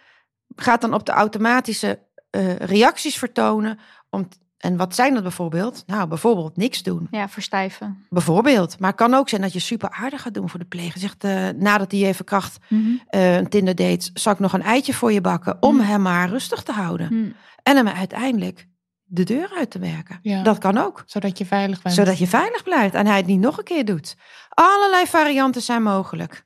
gaat 0.57 0.81
dan 0.81 0.95
op 0.95 1.07
de 1.07 1.13
automatische 1.13 2.03
eh, 2.31 2.57
reacties 2.57 3.19
vertonen. 3.19 3.79
Om, 4.11 4.29
en 4.65 4.77
wat 4.77 4.95
zijn 4.95 5.15
dat 5.15 5.23
bijvoorbeeld? 5.23 5.83
Nou, 5.87 6.09
bijvoorbeeld 6.09 6.57
niks 6.57 6.83
doen. 6.83 7.09
Ja, 7.11 7.29
verstijven. 7.29 8.07
Bijvoorbeeld. 8.11 8.79
Maar 8.79 8.89
het 8.91 8.99
kan 8.99 9.15
ook 9.15 9.29
zijn 9.29 9.41
dat 9.41 9.53
je 9.53 9.59
super 9.59 9.91
aardig 9.91 10.23
gaat 10.23 10.35
doen 10.35 10.49
voor 10.51 10.59
de 10.59 10.67
pleger. 10.67 11.01
Zegt, 11.01 11.25
eh, 11.25 11.49
nadat 11.49 11.91
hij 11.93 12.01
even 12.01 12.25
kracht 12.25 12.59
Mhm. 12.69 12.91
eh, 13.09 13.37
een 13.37 13.49
Tinder 13.49 13.75
date, 13.75 14.11
zal 14.15 14.33
ik 14.33 14.39
nog 14.39 14.53
een 14.53 14.63
eitje 14.63 14.95
voor 14.95 15.13
je 15.13 15.21
bakken 15.21 15.57
om 15.63 15.75
Mm. 15.75 15.81
hem 15.81 16.03
maar 16.03 16.29
rustig 16.29 16.63
te 16.63 16.73
houden. 16.73 17.07
Mhm. 17.21 17.31
En 17.63 17.77
hem 17.77 17.89
uiteindelijk 17.89 18.67
de 19.03 19.25
deur 19.25 19.53
uit 19.57 19.71
te 19.71 19.79
werken. 19.79 20.19
Ja. 20.23 20.43
Dat 20.43 20.59
kan 20.59 20.79
ook. 20.79 21.03
Zodat 21.07 21.39
je 21.39 21.47
veilig 21.47 21.83
bent. 21.83 21.95
Zodat 21.95 22.19
je 22.19 22.27
veilig 22.27 22.63
blijft 22.63 22.95
en 22.95 23.07
hij 23.07 23.17
het 23.17 23.27
niet 23.27 23.41
nog 23.41 23.59
een 23.59 23.65
keer 23.65 23.85
doet. 23.85 24.17
Allerlei 24.49 25.07
varianten 25.07 25.63
zijn 25.63 25.83
mogelijk. 25.83 26.45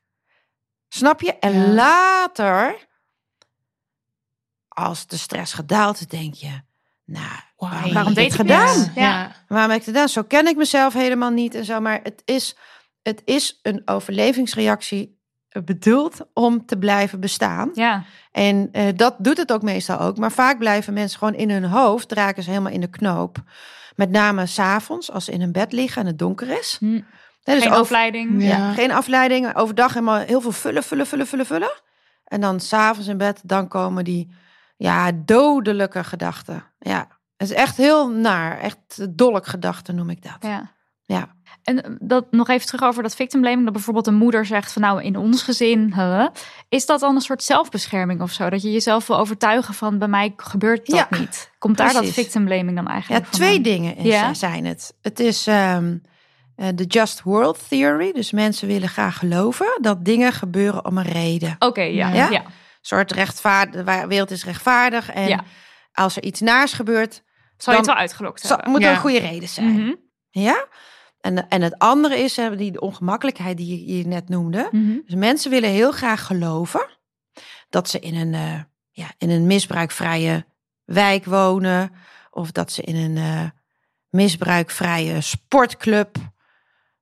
Snap 0.88 1.20
je? 1.20 1.38
En 1.38 1.52
Ja. 1.52 1.66
later, 1.72 2.86
als 4.68 5.06
de 5.06 5.16
stress 5.16 5.52
gedaald 5.52 6.00
is, 6.00 6.06
denk 6.06 6.34
je... 6.34 6.60
Nou, 7.04 7.40
Waarom, 7.58 7.92
Waarom 7.92 7.96
heb 7.96 8.06
ik 8.08 8.14
deed 8.14 8.24
het 8.32 8.40
ik 8.40 8.40
gedaan? 8.56 8.92
Ja. 8.94 9.32
Waarom 9.48 9.70
heb 9.70 9.78
ik 9.80 9.86
het 9.86 9.94
gedaan? 9.94 10.08
Zo 10.08 10.22
ken 10.22 10.46
ik 10.46 10.56
mezelf 10.56 10.92
helemaal 10.92 11.30
niet 11.30 11.54
en 11.54 11.64
zo. 11.64 11.80
Maar 11.80 12.00
het 12.02 12.22
is, 12.24 12.56
het 13.02 13.22
is 13.24 13.58
een 13.62 13.82
overlevingsreactie 13.84 15.16
bedoeld 15.64 16.20
om 16.34 16.66
te 16.66 16.78
blijven 16.78 17.20
bestaan. 17.20 17.70
Ja. 17.74 18.04
En 18.32 18.68
eh, 18.72 18.86
dat 18.96 19.14
doet 19.18 19.36
het 19.36 19.52
ook 19.52 19.62
meestal 19.62 19.98
ook. 20.00 20.18
Maar 20.18 20.32
vaak 20.32 20.58
blijven 20.58 20.92
mensen 20.92 21.18
gewoon 21.18 21.34
in 21.34 21.50
hun 21.50 21.64
hoofd, 21.64 22.12
raken 22.12 22.42
ze 22.42 22.50
helemaal 22.50 22.72
in 22.72 22.80
de 22.80 22.90
knoop. 22.90 23.38
Met 23.96 24.10
name 24.10 24.46
s'avonds, 24.46 25.10
als 25.10 25.24
ze 25.24 25.32
in 25.32 25.40
hun 25.40 25.52
bed 25.52 25.72
liggen 25.72 26.00
en 26.02 26.06
het 26.06 26.18
donker 26.18 26.58
is. 26.58 26.76
Hè, 26.80 26.88
dus 27.54 27.62
Geen 27.62 27.68
over- 27.68 27.82
afleiding. 27.82 28.42
Ja. 28.42 28.48
ja, 28.48 28.72
geen 28.72 28.92
afleiding. 28.92 29.56
Overdag 29.56 29.92
helemaal 29.94 30.18
heel 30.18 30.40
veel 30.40 30.52
vullen, 30.52 30.82
vullen, 30.82 31.06
vullen, 31.06 31.26
vullen, 31.26 31.46
vullen. 31.46 31.72
En 32.24 32.40
dan 32.40 32.60
s'avonds 32.60 33.08
in 33.08 33.16
bed, 33.18 33.40
dan 33.44 33.68
komen 33.68 34.04
die 34.04 34.34
ja, 34.76 35.10
dodelijke 35.14 36.04
gedachten. 36.04 36.64
Ja, 36.78 37.08
het 37.38 37.50
is 37.50 37.56
echt 37.56 37.76
heel 37.76 38.08
naar. 38.10 38.58
Echt 38.58 39.16
dolkgedachten 39.18 39.94
noem 39.94 40.10
ik 40.10 40.22
dat. 40.22 40.36
Ja. 40.40 40.70
Ja. 41.04 41.36
En 41.62 41.82
eh, 41.84 41.90
dat 42.00 42.26
nog 42.30 42.48
even 42.48 42.66
terug 42.66 42.82
over 42.82 43.02
dat 43.02 43.14
victim 43.14 43.40
blaming. 43.40 43.64
Dat 43.64 43.72
bijvoorbeeld 43.72 44.06
een 44.06 44.14
moeder 44.14 44.46
zegt 44.46 44.72
van 44.72 44.82
nou 44.82 45.02
in 45.02 45.16
ons 45.16 45.42
gezin. 45.42 45.92
huh, 45.94 46.26
is 46.68 46.86
dat 46.86 47.00
dan 47.00 47.14
een 47.14 47.20
soort 47.20 47.42
zelfbescherming 47.42 48.20
of 48.22 48.32
zo? 48.32 48.50
Dat 48.50 48.62
je 48.62 48.72
jezelf 48.72 49.06
wil 49.06 49.18
overtuigen 49.18 49.74
van 49.74 49.98
bij 49.98 50.08
mij 50.08 50.32
gebeurt 50.36 50.86
dat 50.86 50.96
Ja, 51.10 51.18
niet. 51.18 51.50
Komt 51.58 51.76
daar 51.76 51.92
dat 51.92 52.06
victim 52.06 52.44
blaming 52.44 52.76
dan 52.76 52.84
Ja, 52.84 52.90
eigenlijk 52.90 53.26
twee 53.26 53.52
vandaan? 53.54 53.72
dingen 53.72 53.96
is, 53.96 54.04
Ja. 54.04 54.34
zijn 54.34 54.64
het. 54.64 54.94
Het 55.02 55.20
is 55.20 55.46
ehm, 55.46 55.96
eh, 56.56 56.68
de 56.74 56.84
Just 56.84 57.22
World 57.22 57.68
Theory. 57.68 58.12
Dus 58.12 58.32
mensen 58.32 58.68
willen 58.68 58.88
graag 58.88 59.18
geloven 59.18 59.78
dat 59.80 60.04
dingen 60.04 60.32
gebeuren 60.32 60.84
om 60.84 60.98
een 60.98 61.04
reden. 61.12 61.56
Oké, 61.58 61.82
ja. 61.82 62.08
Ja? 62.12 62.28
ja. 62.30 62.44
Een 62.44 62.50
soort 62.80 63.12
rechtvaardig, 63.12 63.84
de 63.84 64.06
wereld 64.06 64.30
is 64.30 64.44
rechtvaardig. 64.44 65.10
En 65.10 65.28
Ja. 65.28 65.44
als 65.92 66.16
er 66.16 66.22
iets 66.22 66.40
naars 66.40 66.72
gebeurt, 66.72 67.22
Zal 67.58 67.72
je 67.72 67.78
het 67.78 67.88
wel 67.88 67.98
uitgelokt 67.98 68.40
Zo, 68.40 68.48
hebben? 68.54 68.70
moet 68.70 68.80
Ja. 68.82 68.90
een 68.90 68.96
goede 68.96 69.18
reden 69.18 69.48
zijn. 69.48 69.72
Mhm. 69.82 69.94
Ja? 70.30 70.66
En, 71.20 71.48
en 71.48 71.62
het 71.62 71.78
andere 71.78 72.18
is 72.18 72.36
hè, 72.36 72.56
die 72.56 72.72
de 72.72 72.80
ongemakkelijkheid 72.80 73.56
die 73.56 73.86
je, 73.86 73.98
je 73.98 74.06
net 74.06 74.28
noemde. 74.28 74.68
Mhm. 74.72 74.96
Dus 75.04 75.14
mensen 75.14 75.50
willen 75.50 75.70
heel 75.70 75.92
graag 75.92 76.26
geloven 76.26 76.86
dat 77.68 77.88
ze 77.88 77.98
in 77.98 78.14
een, 78.14 78.34
eh, 78.34 78.60
ja, 78.90 79.06
in 79.18 79.30
een 79.30 79.46
misbruikvrije 79.46 80.46
wijk 80.84 81.24
wonen. 81.24 81.92
Of 82.30 82.52
dat 82.52 82.72
ze 82.72 82.82
in 82.82 82.96
een 82.96 83.16
eh, 83.16 83.50
misbruikvrije 84.08 85.20
sportclub, 85.20 86.16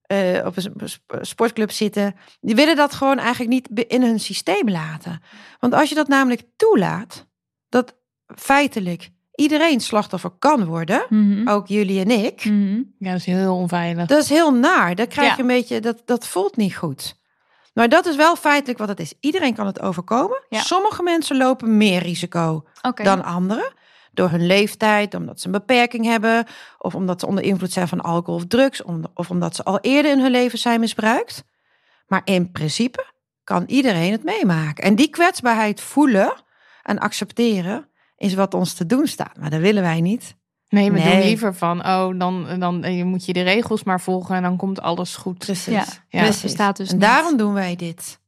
eh, 0.03 0.43
op 0.45 0.57
een 0.57 0.89
sp- 0.89 1.19
sportclub 1.21 1.71
zitten. 1.71 2.15
Die 2.41 2.55
willen 2.55 2.77
dat 2.77 2.95
gewoon 2.95 3.19
eigenlijk 3.19 3.51
niet 3.51 3.85
in 3.89 4.03
hun 4.03 4.21
systeem 4.21 4.69
laten. 4.71 5.23
Want 5.61 5.75
als 5.75 5.89
je 5.89 5.95
dat 5.95 6.09
namelijk 6.09 6.43
toelaat, 6.57 7.27
dat 7.69 7.97
feitelijk 8.37 9.11
iedereen 9.37 9.80
slachtoffer 9.80 10.30
kan 10.39 10.64
worden, 10.64 11.07
Mhm. 11.09 11.49
ook 11.49 11.66
jullie 11.66 12.01
en 12.01 12.11
ik. 12.11 12.45
Mhm. 12.45 12.74
Ja, 12.99 13.11
dat 13.11 13.18
is 13.20 13.26
heel 13.26 13.57
onveilig. 13.57 14.07
Dat 14.07 14.22
is 14.22 14.28
heel 14.28 14.55
naar. 14.55 14.95
Dan 14.95 15.07
krijg 15.07 15.28
je 15.30 15.34
Ja. 15.37 15.41
een 15.41 15.47
beetje, 15.57 15.80
dat, 15.80 16.03
dat 16.05 16.26
voelt 16.26 16.57
niet 16.57 16.76
goed. 16.76 17.14
Maar 17.74 17.89
dat 17.89 18.07
is 18.07 18.16
wel 18.16 18.37
feitelijk 18.37 18.78
wat 18.78 18.89
het 18.89 19.01
is. 19.01 19.14
Iedereen 19.20 19.55
kan 19.55 19.66
het 19.66 19.80
overkomen. 19.80 20.43
Ja. 20.49 20.61
Sommige 20.61 21.03
mensen 21.03 21.37
lopen 21.37 21.76
meer 21.76 22.03
risico 22.03 22.64
dan 23.03 23.24
anderen. 23.24 23.72
Door 24.12 24.28
hun 24.30 24.47
leeftijd, 24.47 25.14
omdat 25.14 25.41
ze 25.41 25.47
een 25.47 25.53
beperking 25.53 26.05
hebben. 26.05 26.47
Of 26.78 26.95
omdat 26.95 27.20
ze 27.20 27.26
onder 27.26 27.45
invloed 27.45 27.72
zijn 27.72 27.89
van 27.89 28.01
alcohol 28.01 28.41
of 28.41 28.47
drugs. 28.47 28.82
om- 28.82 29.05
Of 29.14 29.30
omdat 29.30 29.57
ze 29.57 29.64
al 29.64 29.78
eerder 29.80 30.11
in 30.12 30.20
hun 30.20 30.30
leven 30.30 30.59
zijn 30.59 30.80
misbruikt. 30.80 31.45
Maar 32.07 32.20
in 32.24 32.51
principe 32.53 33.05
kan 33.45 33.64
iedereen 33.66 34.12
het 34.12 34.24
meemaken. 34.24 34.84
En 34.84 34.95
die 34.95 35.09
kwetsbaarheid 35.09 35.80
voelen 35.80 36.32
en 36.82 36.99
accepteren 36.99 37.89
is 38.17 38.35
wat 38.35 38.55
ons 38.55 38.73
te 38.75 38.87
doen 38.87 39.07
staat. 39.07 39.37
Maar 39.39 39.51
dat 39.51 39.61
willen 39.61 39.83
wij 39.83 40.01
niet. 40.01 40.37
Nee, 40.69 40.93
we 40.93 40.99
Nee. 40.99 41.11
doen 41.17 41.23
liever 41.25 41.55
van, 41.55 41.79
oh, 41.87 42.19
dan, 42.19 42.61
dan 42.61 42.85
eh, 42.85 42.97
je 42.97 43.05
moet 43.05 43.25
je 43.27 43.33
de 43.33 43.43
regels 43.43 43.85
maar 43.85 44.01
volgen 44.01 44.37
en 44.37 44.43
dan 44.43 44.57
komt 44.57 44.81
alles 44.81 45.17
goed. 45.17 45.39
Precies. 45.39 45.67
Ja, 45.75 45.85
Ja, 46.09 46.21
Precies. 46.23 46.43
bestaat 46.43 46.77
dus 46.77 46.89
en 46.89 46.95
niet. 46.95 47.03
daarom 47.05 47.37
doen 47.37 47.53
wij 47.53 47.77
dit. 47.77 48.21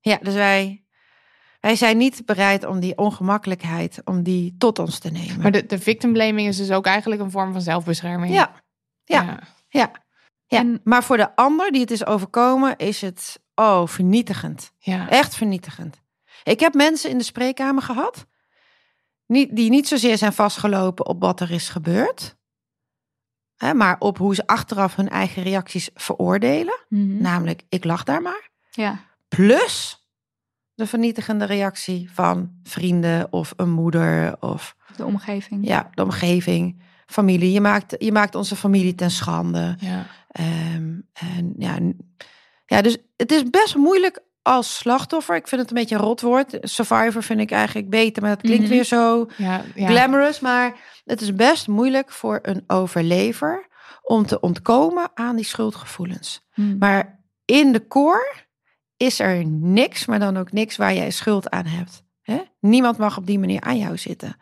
Ja, 0.00 0.18
dus 0.22 0.34
wij, 0.34 0.84
wij 1.60 1.76
zijn 1.76 1.96
niet 1.96 2.26
bereid 2.26 2.64
om 2.66 2.80
die 2.80 2.98
ongemakkelijkheid, 2.98 4.00
om 4.04 4.22
die 4.22 4.54
tot 4.58 4.78
ons 4.78 4.98
te 4.98 5.10
nemen. 5.10 5.40
Maar 5.40 5.50
de, 5.52 5.66
de 5.66 5.78
victim 5.78 6.12
blaming 6.12 6.48
is 6.48 6.56
dus 6.56 6.70
ook 6.70 6.86
eigenlijk 6.86 7.20
een 7.20 7.30
vorm 7.30 7.52
van 7.52 7.60
zelfbescherming. 7.60 8.34
ja, 8.34 8.52
ja, 9.04 9.22
ja. 9.68 9.90
ja. 10.46 10.58
En- 10.58 10.80
maar 10.84 11.04
voor 11.04 11.16
de 11.16 11.36
ander 11.36 11.70
die 11.72 11.80
het 11.80 11.90
is 11.90 12.06
overkomen, 12.06 12.76
is 12.76 13.00
het, 13.00 13.40
oh, 13.54 13.86
vernietigend. 13.86 14.72
ja. 14.78 15.08
Echt 15.08 15.34
vernietigend. 15.34 16.02
Ik 16.42 16.60
heb 16.60 16.74
mensen 16.74 17.10
in 17.10 17.18
de 17.18 17.24
spreekkamer 17.24 17.82
gehad, 17.82 18.26
niet, 19.26 19.56
die 19.56 19.70
niet 19.70 19.88
zozeer 19.88 20.18
zijn 20.18 20.32
vastgelopen 20.32 21.06
op 21.06 21.20
wat 21.20 21.40
er 21.40 21.50
is 21.50 21.68
gebeurd, 21.68 22.36
hè, 23.56 23.74
maar 23.74 23.96
op 23.98 24.18
hoe 24.18 24.34
ze 24.34 24.46
achteraf 24.46 24.96
hun 24.96 25.08
eigen 25.08 25.42
reacties 25.42 25.90
veroordelen. 25.94 26.84
Mhm. 26.88 27.22
Namelijk, 27.22 27.62
ik 27.68 27.84
lag 27.84 28.02
daar 28.04 28.22
maar. 28.22 28.50
Ja. 28.70 29.00
Plus 29.28 29.98
de 30.74 30.86
vernietigende 30.86 31.44
reactie 31.44 32.10
van 32.12 32.58
vrienden 32.62 33.32
of 33.32 33.52
een 33.56 33.70
moeder 33.70 34.36
of 34.42 34.76
De 34.96 35.04
omgeving. 35.04 35.66
ja, 35.66 35.90
de 35.94 36.02
omgeving, 36.02 36.82
familie. 37.06 37.52
Je 37.52 37.60
maakt, 37.60 37.94
je 37.98 38.12
maakt 38.12 38.34
onze 38.34 38.56
familie 38.56 38.94
ten 38.94 39.10
schande. 39.10 39.76
ja. 39.80 40.06
Ehm, 40.28 41.00
en 41.12 41.54
ja, 41.58 41.78
ja, 42.66 42.82
dus 42.82 42.96
het 43.16 43.32
is 43.32 43.42
best 43.50 43.76
moeilijk 43.76 44.22
als 44.44 44.76
slachtoffer. 44.76 45.36
Ik 45.36 45.48
vind 45.48 45.60
het 45.60 45.70
een 45.70 45.76
beetje 45.76 45.94
een 45.94 46.00
rotwoord. 46.00 46.58
Survivor 46.60 47.22
vind 47.22 47.40
ik 47.40 47.50
eigenlijk 47.50 47.90
beter, 47.90 48.22
maar 48.22 48.30
dat 48.30 48.40
klinkt 48.40 48.62
Mhm. 48.64 48.72
weer 48.72 48.84
zo 48.84 49.26
Ja, 49.36 49.62
ja. 49.74 49.86
glamorous. 49.86 50.40
Maar 50.40 50.74
het 51.04 51.20
is 51.20 51.34
best 51.34 51.68
moeilijk 51.68 52.10
voor 52.10 52.38
een 52.42 52.64
overlever 52.66 53.66
om 54.02 54.26
te 54.26 54.40
ontkomen 54.40 55.10
aan 55.14 55.36
die 55.36 55.44
schuldgevoelens. 55.44 56.46
Mhm. 56.54 56.78
Maar 56.78 57.20
in 57.44 57.72
de 57.72 57.86
core 57.88 58.34
is 58.96 59.18
er 59.20 59.44
niks, 59.46 60.06
maar 60.06 60.18
dan 60.18 60.36
ook 60.36 60.52
niks 60.52 60.76
waar 60.76 60.94
jij 60.94 61.10
schuld 61.10 61.50
aan 61.50 61.66
hebt. 61.66 62.02
Niemand 62.60 62.98
mag 62.98 63.16
op 63.16 63.26
die 63.26 63.38
manier 63.38 63.60
aan 63.60 63.78
jou 63.78 63.98
zitten. 63.98 64.36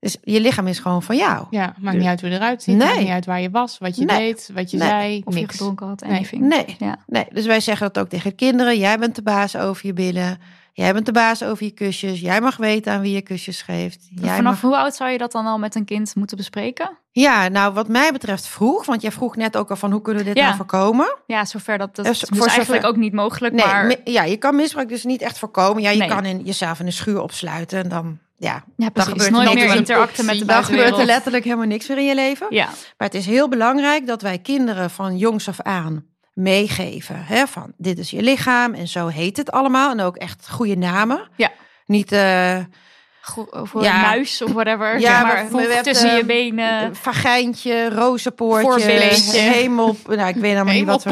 Dus 0.00 0.16
je 0.22 0.40
lichaam 0.40 0.66
is 0.66 0.78
gewoon 0.78 1.02
van 1.02 1.16
jou. 1.16 1.46
Ja, 1.50 1.74
maakt 1.78 1.96
niet 1.96 2.06
uit 2.06 2.20
hoe 2.20 2.30
je 2.30 2.36
eruit 2.36 2.62
ziet. 2.62 2.76
Maakt 2.76 2.94
Nee. 2.94 3.02
niet 3.04 3.12
uit 3.12 3.26
waar 3.26 3.40
je 3.40 3.50
was, 3.50 3.78
wat 3.78 3.96
je 3.96 4.04
Nee. 4.04 4.18
deed, 4.18 4.50
wat 4.54 4.70
je 4.70 4.76
Nee. 4.76 4.88
zei. 4.88 5.22
Of 5.24 5.38
je 5.38 5.48
gedronken 5.48 5.86
had, 5.86 6.00
Nee. 6.00 6.10
anything. 6.10 6.42
Nee, 6.42 6.76
Ja. 6.78 6.96
nee. 7.06 7.26
Dus 7.32 7.46
wij 7.46 7.60
zeggen 7.60 7.86
dat 7.92 8.02
ook 8.04 8.08
tegen 8.10 8.34
kinderen. 8.34 8.78
Jij 8.78 8.98
bent 8.98 9.14
de 9.14 9.22
baas 9.22 9.56
over 9.56 9.86
je 9.86 9.92
billen. 9.92 10.38
Jij 10.72 10.92
bent 10.92 11.06
de 11.06 11.12
baas 11.12 11.42
over 11.42 11.64
je 11.64 11.70
kusjes. 11.70 12.20
Jij 12.20 12.40
mag 12.40 12.56
weten 12.56 12.92
aan 12.92 13.00
wie 13.00 13.14
je 13.14 13.22
kusjes 13.22 13.62
geeft. 13.62 14.06
Jij 14.10 14.36
Vanaf 14.36 14.52
mag... 14.52 14.60
hoe 14.60 14.76
oud 14.76 14.94
zou 14.94 15.10
je 15.10 15.18
dat 15.18 15.32
dan 15.32 15.46
al 15.46 15.58
met 15.58 15.74
een 15.74 15.84
kind 15.84 16.14
moeten 16.14 16.36
bespreken? 16.36 16.90
Ja, 17.12 17.48
nou 17.48 17.72
wat 17.74 17.88
mij 17.88 18.12
betreft 18.12 18.46
vroeg. 18.46 18.84
Want 18.86 19.02
jij 19.02 19.12
vroeg 19.12 19.36
net 19.36 19.56
ook 19.56 19.70
al 19.70 19.76
van 19.76 19.92
hoe 19.92 20.02
kunnen 20.02 20.22
we 20.22 20.28
dit 20.28 20.38
Ja. 20.38 20.44
nou 20.44 20.56
voorkomen? 20.56 21.16
Ja, 21.26 21.44
zover 21.44 21.78
dat, 21.78 21.96
dat 21.96 22.04
Ja, 22.04 22.10
is 22.10 22.18
voor 22.18 22.28
dus 22.28 22.38
zover- 22.38 22.52
eigenlijk 22.56 22.86
ook 22.86 22.96
niet 22.96 23.12
mogelijk. 23.12 23.54
Nee, 23.54 23.66
maar 23.66 23.94
ja, 24.04 24.22
je 24.24 24.36
kan 24.36 24.56
misbruik 24.56 24.88
dus 24.88 25.04
niet 25.04 25.22
echt 25.22 25.38
voorkomen. 25.38 25.82
Ja, 25.82 25.90
je 25.90 25.98
Nee. 25.98 26.08
kan 26.08 26.24
in, 26.24 26.40
jezelf 26.44 26.80
in 26.80 26.86
een 26.86 26.92
schuur 26.92 27.20
opsluiten. 27.22 27.82
En 27.82 27.88
dan, 27.88 28.18
ja, 28.38 28.64
ja, 28.76 28.88
precies. 28.88 29.12
gebeurt 29.12 29.26
er 29.28 29.32
Nooit 29.44 29.54
meer 29.54 29.74
interacten 29.76 30.24
met 30.24 30.38
de 30.38 30.44
dan 30.44 30.48
gebeurt 30.48 30.68
er 30.68 30.74
buitenwereld. 30.74 31.06
letterlijk 31.06 31.44
helemaal 31.44 31.66
niks 31.66 31.88
meer 31.88 31.98
in 31.98 32.04
je 32.04 32.14
leven. 32.14 32.46
Ja, 32.50 32.64
Maar 32.66 33.08
het 33.08 33.14
is 33.14 33.26
heel 33.26 33.48
belangrijk 33.48 34.06
dat 34.06 34.22
wij 34.22 34.38
kinderen 34.38 34.90
van 34.90 35.16
jongs 35.16 35.48
af 35.48 35.60
aan 35.60 36.04
meegeven. 36.34 37.24
Hè, 37.24 37.46
van 37.46 37.72
dit 37.76 37.98
is 37.98 38.10
je 38.10 38.22
lichaam 38.22 38.74
en 38.74 38.88
zo 38.88 39.06
heet 39.06 39.36
het 39.36 39.50
allemaal. 39.50 39.90
En 39.90 40.00
ook 40.00 40.16
echt 40.16 40.48
goede 40.50 40.76
namen. 40.76 41.28
Ja. 41.36 41.50
Niet 41.86 42.08
Go- 42.08 42.16
voor 43.52 43.82
Ja. 43.82 43.94
een 43.94 44.00
muis 44.00 44.42
of 44.42 44.52
whatever. 44.52 45.00
Ja, 45.00 45.10
Ja, 45.10 45.22
maar 45.22 45.82
tussen 45.82 46.14
je 46.14 46.20
eh, 46.20 46.26
benen. 46.26 46.96
vagijntje, 46.96 47.88
rozenpoortje, 47.90 48.90
hemel. 49.32 49.96
Nou, 50.06 50.28
ik 50.28 50.34
weet 50.34 50.44
helemaal 50.52 50.74
niet 50.74 50.84
wat. 50.86 51.04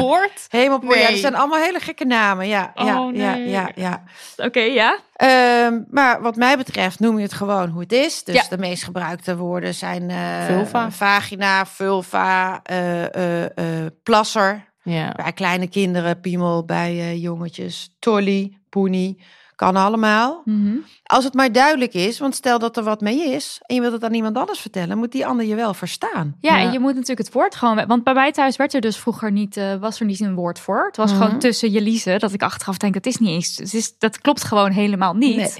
Hemelpoort? 0.49 0.99
Ja, 0.99 1.09
dat 1.09 1.17
zijn 1.19 1.35
allemaal 1.35 1.59
hele 1.59 1.79
gekke 1.79 2.05
namen. 2.05 2.47
Ja, 2.47 2.71
ja, 2.75 3.01
Oh, 3.03 3.15
ja, 3.15 3.33
nee. 3.35 3.49
ja, 3.49 3.69
ja. 3.75 4.03
Oké, 4.37 4.59
ja. 4.59 4.97
Ehm, 5.15 5.79
maar 5.89 6.21
wat 6.21 6.35
mij 6.35 6.57
betreft 6.57 6.99
noem 6.99 7.17
je 7.17 7.23
het 7.23 7.33
gewoon 7.33 7.69
hoe 7.69 7.81
het 7.81 7.91
is. 7.91 8.23
Dus 8.23 8.35
Ja. 8.35 8.43
de 8.49 8.57
meest 8.57 8.83
gebruikte 8.83 9.37
woorden 9.37 9.73
zijn 9.73 10.09
eh, 10.09 10.45
Vulva. 10.45 10.91
vagina, 10.91 11.65
vulva, 11.65 12.59
eh, 12.63 13.03
eh, 13.15 13.43
eh, 13.43 13.85
plasser. 14.03 14.65
Ja. 14.83 15.11
Bij 15.15 15.33
kleine 15.33 15.67
kinderen, 15.67 16.19
piemel, 16.19 16.65
bij 16.65 16.91
eh, 16.91 17.21
jongetjes, 17.21 17.95
tolly, 17.99 18.57
poenie. 18.69 19.23
Kan 19.57 19.75
allemaal. 19.75 20.41
Mhm. 20.45 20.75
Als 21.03 21.23
het 21.23 21.33
maar 21.33 21.51
duidelijk 21.51 21.93
is, 21.93 22.19
want 22.19 22.35
stel 22.35 22.59
dat 22.59 22.77
er 22.77 22.83
wat 22.83 23.01
mee 23.01 23.29
is 23.33 23.59
en 23.65 23.75
je 23.75 23.81
wilt 23.81 23.93
het 23.93 24.03
aan 24.03 24.13
iemand 24.13 24.37
anders 24.37 24.59
vertellen, 24.59 24.97
moet 24.97 25.11
die 25.11 25.25
ander 25.25 25.45
je 25.45 25.55
wel 25.55 25.73
verstaan. 25.73 26.35
Ja, 26.41 26.57
Ja. 26.57 26.63
en 26.65 26.71
je 26.71 26.79
moet 26.79 26.91
natuurlijk 26.93 27.19
het 27.19 27.31
woord 27.33 27.55
gewoon... 27.55 27.85
Want 27.87 28.03
bij 28.03 28.13
mij 28.13 28.31
thuis 28.31 28.55
werd 28.55 28.73
er 28.73 28.81
dus 28.81 28.97
vroeger 28.97 29.31
niet, 29.31 29.57
eh, 29.57 29.75
was 29.75 29.99
er 29.99 30.05
niet 30.05 30.19
een 30.19 30.35
woord 30.35 30.59
voor. 30.59 30.85
Het 30.85 30.97
was 30.97 31.11
Mhm. 31.13 31.21
gewoon 31.21 31.39
tussen 31.39 31.71
je 31.71 31.81
liezen, 31.81 32.19
dat 32.19 32.33
ik 32.33 32.41
achteraf 32.43 32.77
denk, 32.77 32.93
het 32.93 33.05
is 33.05 33.17
niet 33.17 33.29
eens... 33.29 33.57
Het 33.57 33.73
is, 33.73 33.97
dat 33.97 34.21
klopt 34.21 34.43
gewoon 34.43 34.71
helemaal 34.71 35.13
niet. 35.13 35.35
Nee. 35.37 35.53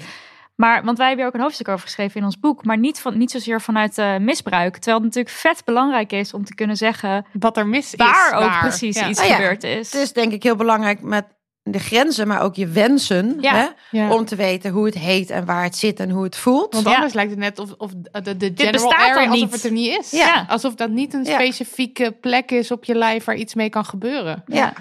Maar, 0.54 0.84
want 0.84 0.98
wij 0.98 1.06
hebben 1.06 1.24
hier 1.24 1.32
ook 1.34 1.38
een 1.38 1.44
hoofdstuk 1.46 1.68
over 1.68 1.86
geschreven 1.86 2.20
in 2.20 2.24
ons 2.26 2.38
boek. 2.38 2.64
Maar 2.64 2.78
niet, 2.78 3.00
van, 3.00 3.18
niet 3.18 3.30
zozeer 3.30 3.60
vanuit 3.60 3.98
eh, 3.98 4.16
misbruik. 4.16 4.72
Terwijl 4.74 4.96
het 4.96 5.04
natuurlijk 5.04 5.34
vet 5.34 5.62
belangrijk 5.64 6.12
is 6.12 6.34
om 6.34 6.44
te 6.44 6.54
kunnen 6.54 6.76
zeggen... 6.76 7.26
Wat 7.32 7.56
er 7.56 7.66
mis 7.66 7.92
is. 7.94 7.98
waar 7.98 8.32
ook 8.34 8.40
waar. 8.50 8.60
precies 8.60 8.98
Ja. 8.98 9.08
iets 9.08 9.26
ja, 9.26 9.34
gebeurd 9.34 9.64
is. 9.64 9.92
Het 9.92 10.00
is 10.02 10.12
denk 10.12 10.32
ik 10.32 10.42
heel 10.42 10.56
belangrijk 10.56 11.00
met 11.02 11.24
de 11.70 11.78
grenzen, 11.78 12.28
maar 12.28 12.40
ook 12.42 12.54
je 12.54 12.66
wensen. 12.66 13.36
Ja. 13.40 13.54
Hè? 13.54 13.66
Ja. 13.98 14.12
Om 14.14 14.24
te 14.24 14.36
weten 14.36 14.70
hoe 14.70 14.84
het 14.86 14.94
heet 14.98 15.30
en 15.30 15.44
waar 15.44 15.62
het 15.62 15.76
zit 15.76 16.00
en 16.00 16.10
hoe 16.10 16.24
het 16.24 16.36
voelt. 16.36 16.74
Want 16.74 16.86
Ja. 16.86 16.94
anders 16.94 17.12
lijkt 17.14 17.30
het 17.30 17.38
net 17.40 17.58
of, 17.58 17.70
of 17.78 17.90
de, 18.22 18.36
de 18.36 18.52
general 18.54 18.72
bestaat 18.88 18.92
area 19.10 19.14
al 19.14 19.30
alsof 19.30 19.40
niet. 19.40 19.52
het 19.52 19.64
er 19.64 19.72
niet 19.72 19.98
is. 19.98 20.10
Ja. 20.10 20.46
Alsof 20.48 20.74
dat 20.74 20.90
niet 20.90 21.14
een 21.14 21.24
Ja. 21.24 21.34
specifieke 21.34 22.12
plek 22.20 22.50
is 22.50 22.70
op 22.70 22.84
je 22.84 22.94
lijf 22.94 23.24
waar 23.24 23.36
iets 23.36 23.54
mee 23.54 23.68
kan 23.70 23.84
gebeuren. 23.84 24.42
ja. 24.46 24.72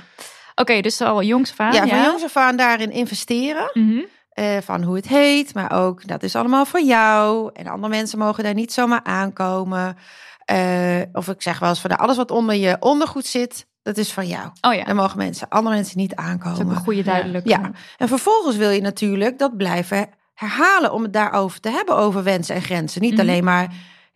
Oké, 0.55 0.81
dus 0.81 1.01
al 1.01 1.23
jongs 1.23 1.51
van. 1.51 1.71
Ja, 1.71 1.88
van 1.88 2.03
jongs 2.03 2.23
af 2.23 2.35
aan 2.38 2.57
daarin 2.57 2.91
investeren. 2.91 3.69
Mhm. 3.73 3.99
eh, 4.29 4.57
van 4.63 4.83
hoe 4.83 4.95
het 4.95 5.07
heet, 5.07 5.53
maar 5.53 5.71
ook 5.83 6.07
dat 6.07 6.23
is 6.23 6.35
allemaal 6.35 6.65
voor 6.65 6.81
jou. 6.81 7.49
En 7.53 7.67
andere 7.67 7.93
mensen 7.93 8.19
mogen 8.19 8.43
daar 8.43 8.53
niet 8.53 8.73
zomaar 8.73 9.03
aankomen. 9.03 9.97
Eh, 10.45 11.01
of 11.13 11.27
ik 11.27 11.41
zeg 11.41 11.59
wel 11.59 11.69
eens 11.69 11.79
van 11.79 11.89
nou, 11.89 12.01
alles 12.01 12.15
wat 12.17 12.31
onder 12.31 12.55
je 12.55 12.77
ondergoed 12.79 13.25
zit, 13.25 13.65
dat 13.88 13.97
is 13.97 14.13
van 14.13 14.27
jou. 14.27 14.49
Oh 14.61 14.73
ja, 14.73 14.83
Daar 14.83 14.95
mogen 14.95 15.17
mensen, 15.17 15.49
andere 15.49 15.75
mensen 15.75 15.97
niet 15.97 16.09
dat 16.09 16.19
is 16.19 16.25
een 16.25 16.29
aankomen. 16.31 16.75
goede 16.75 17.03
duidelijk. 17.03 17.47
Ja, 17.47 17.71
en 17.97 18.07
vervolgens 18.07 18.55
wil 18.55 18.69
je 18.69 18.81
natuurlijk 18.81 19.39
dat 19.39 19.57
blijven 19.57 20.09
herhalen 20.33 20.93
om 20.93 21.03
het 21.03 21.13
daarover 21.13 21.59
te 21.59 21.69
hebben, 21.69 21.95
over 21.95 22.23
wensen 22.23 22.55
en 22.55 22.61
grenzen. 22.61 23.01
Niet 23.01 23.11
Mhm. 23.11 23.21
alleen 23.21 23.43
maar 23.43 23.73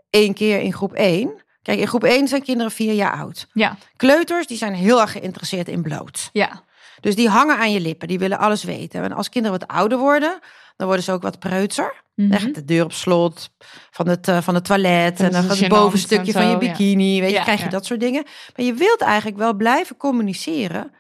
één 0.09 0.34
keer 0.34 0.59
in 0.59 0.74
groep 0.74 0.93
één. 0.93 1.43
Kijk, 1.61 1.80
in 1.80 1.88
groep 1.88 2.03
één 2.03 2.28
zijn 2.28 2.43
kinderen 2.43 2.72
vier 2.72 2.93
jaar 2.93 3.11
oud. 3.13 3.47
Ja, 3.53 3.78
Kleuters, 3.95 4.47
die 4.47 4.57
zijn 4.57 4.74
heel 4.74 5.01
erg 5.01 5.11
geïnteresseerd 5.11 5.67
in 5.67 5.82
bloot. 5.82 6.30
ja. 6.34 6.63
Dus 6.99 7.15
die 7.15 7.30
hangen 7.30 7.57
aan 7.57 7.72
je 7.72 7.80
lippen, 7.80 8.07
die 8.07 8.19
willen 8.19 8.38
alles 8.39 8.63
weten. 8.63 9.03
En 9.03 9.11
als 9.13 9.30
kinderen 9.30 9.59
wat 9.59 9.67
ouder 9.69 9.97
worden, 9.97 10.39
dan 10.82 10.89
worden 10.89 11.05
ze 11.05 11.11
ook 11.11 11.21
wat 11.21 11.39
preutser. 11.39 12.03
Mhm. 12.15 12.51
De 12.51 12.65
deur 12.65 12.84
op 12.84 12.93
slot 12.93 13.51
van 13.91 14.07
het, 14.07 14.27
eh, 14.27 14.41
van 14.41 14.55
het 14.55 14.65
toilet. 14.65 15.17
Dat 15.17 15.27
En 15.27 15.47
dan 15.47 15.57
het 15.57 15.67
bovenstukje 15.67 16.34
en 16.34 16.39
van 16.39 16.45
je 16.45 16.51
ja. 16.51 16.57
bikini. 16.57 17.19
Weet 17.19 17.29
je, 17.29 17.36
Ja, 17.36 17.43
krijg 17.43 17.59
je 17.59 17.65
ja. 17.65 17.71
dat 17.71 17.86
soort 17.86 17.99
dingen. 17.99 18.23
Maar 18.55 18.65
je 18.65 18.73
wilt 18.73 19.01
eigenlijk 19.01 19.38
wel 19.38 19.53
blijven 19.53 19.97
communiceren 19.97 20.91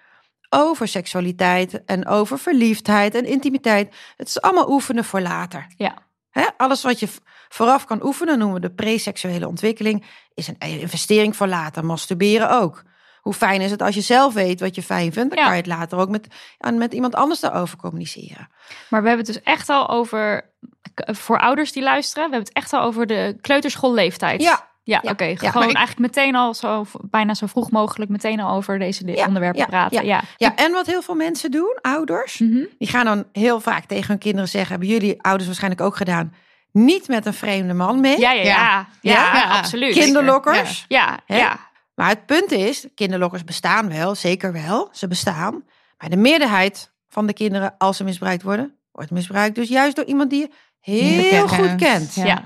over 0.49 0.87
seksualiteit 0.87 1.85
en 1.85 2.07
over 2.07 2.39
verliefdheid 2.39 3.15
en 3.15 3.25
intimiteit. 3.25 3.95
Het 4.17 4.27
is 4.27 4.41
allemaal 4.41 4.69
oefenen 4.69 5.03
voor 5.03 5.21
later. 5.21 5.67
Ja. 5.77 5.97
Hè? 6.29 6.45
Alles 6.57 6.83
wat 6.83 6.99
je 6.99 7.07
vooraf 7.49 7.85
kan 7.85 8.05
oefenen, 8.05 8.37
noemen 8.37 8.61
we 8.61 8.67
de 8.67 8.73
preseksuele 8.73 9.47
ontwikkeling, 9.47 10.05
is 10.33 10.47
een 10.47 10.57
investering 10.57 11.35
voor 11.35 11.47
later. 11.47 11.85
Masturberen 11.85 12.49
ook. 12.49 12.83
Hoe 13.21 13.33
fijn 13.33 13.61
is 13.61 13.71
het 13.71 13.81
als 13.81 13.95
je 13.95 14.01
zelf 14.01 14.33
weet 14.33 14.59
wat 14.59 14.75
je 14.75 14.83
fijn 14.83 15.13
vindt, 15.13 15.29
dan 15.29 15.37
Ja. 15.37 15.43
kan 15.45 15.53
je 15.55 15.61
het 15.61 15.67
later 15.71 15.97
ook 15.97 16.09
met, 16.09 16.27
met 16.73 16.93
iemand 16.93 17.15
anders 17.15 17.39
daarover 17.39 17.77
communiceren. 17.77 18.49
Maar 18.89 19.01
we 19.01 19.07
hebben 19.07 19.25
het 19.25 19.35
dus 19.35 19.43
echt 19.43 19.69
al 19.69 19.89
over, 19.89 20.49
k- 20.93 21.15
voor 21.15 21.39
ouders 21.39 21.71
die 21.71 21.83
luisteren, 21.83 22.29
we 22.29 22.35
hebben 22.35 22.53
het 22.53 22.63
echt 22.63 22.73
al 22.73 22.81
over 22.81 23.07
de 23.07 23.37
kleuterschoolleeftijd. 23.41 24.41
Ja. 24.41 24.69
Ja, 24.83 24.99
Ja. 25.03 25.11
oké. 25.11 25.35
Gewoon 25.37 25.69
ik- 25.69 25.75
eigenlijk 25.75 26.15
meteen 26.15 26.35
al 26.35 26.53
zo, 26.53 26.85
bijna 27.01 27.33
zo 27.33 27.45
vroeg 27.47 27.71
mogelijk, 27.71 28.11
meteen 28.11 28.39
al 28.39 28.55
over 28.55 28.79
deze 28.79 29.03
onderwerpen 29.27 29.59
ja, 29.59 29.65
praten. 29.65 30.05
Ja. 30.05 30.21
Ja, 30.37 30.55
en 30.55 30.71
wat 30.71 30.85
heel 30.85 31.01
veel 31.01 31.15
mensen 31.15 31.51
doen, 31.51 31.77
ouders, 31.81 32.37
Mhm. 32.39 32.63
die 32.77 32.87
gaan 32.87 33.05
dan 33.05 33.25
heel 33.31 33.59
vaak 33.59 33.85
tegen 33.85 34.07
hun 34.07 34.17
kinderen 34.17 34.49
zeggen, 34.49 34.69
hebben 34.69 34.87
jullie 34.87 35.21
ouders 35.23 35.45
waarschijnlijk 35.45 35.81
ook 35.81 35.95
gedaan, 35.95 36.33
niet 36.71 37.07
met 37.07 37.25
een 37.25 37.33
vreemde 37.33 37.73
man 37.73 37.99
mee. 37.99 38.19
Ja, 38.19 38.31
ja, 38.31 38.41
ja, 38.43 38.47
ja, 38.51 38.87
Ja? 39.01 39.33
Ja. 39.35 39.57
absoluut. 39.57 39.93
Kinderlokkers. 39.93 40.85
Ja, 40.87 41.19
ja. 41.25 41.69
Maar 41.95 42.09
het 42.09 42.25
punt 42.25 42.51
is, 42.51 42.87
kinderlokkers 42.95 43.43
bestaan 43.43 43.89
wel, 43.89 44.15
zeker 44.15 44.53
wel, 44.53 44.89
ze 44.91 45.07
bestaan. 45.07 45.63
Maar 45.97 46.09
de 46.09 46.17
meerderheid 46.17 46.91
van 47.09 47.27
de 47.27 47.33
kinderen, 47.33 47.75
als 47.77 47.97
ze 47.97 48.03
misbruikt 48.03 48.43
worden, 48.43 48.75
wordt 48.91 49.11
misbruikt 49.11 49.55
dus 49.55 49.69
juist 49.69 49.95
door 49.95 50.05
iemand 50.05 50.29
die 50.29 50.39
je 50.39 50.49
heel 50.79 51.45
Bekend. 51.47 51.51
goed 51.51 51.75
kent. 51.75 52.13
Ja. 52.13 52.25
Ja. 52.25 52.43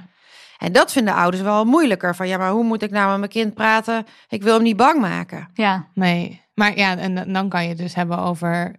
En 0.58 0.72
dat 0.72 0.91
vinden 0.91 1.14
ouders 1.14 1.43
wel 1.43 1.66
moeilijker. 1.66 2.16
Van 2.16 2.28
ja, 2.28 2.38
maar 2.38 2.52
hoe 2.52 2.64
moet 2.64 2.82
ik 2.84 2.91
nou 2.91 3.10
met 3.10 3.18
mijn 3.20 3.32
kind 3.32 3.54
praten? 3.54 4.06
Ik 4.28 4.43
wil 4.43 4.54
hem 4.54 4.64
niet 4.64 4.78
bang 4.78 5.00
maken. 5.00 5.50
ja. 5.54 5.88
Nee, 5.93 6.43
maar 6.54 6.78
ja, 6.78 6.98
en 6.98 7.34
dan 7.34 7.50
kan 7.50 7.64
je 7.64 7.70
het 7.70 7.78
dus 7.78 7.96
hebben 7.96 8.18
over 8.18 8.76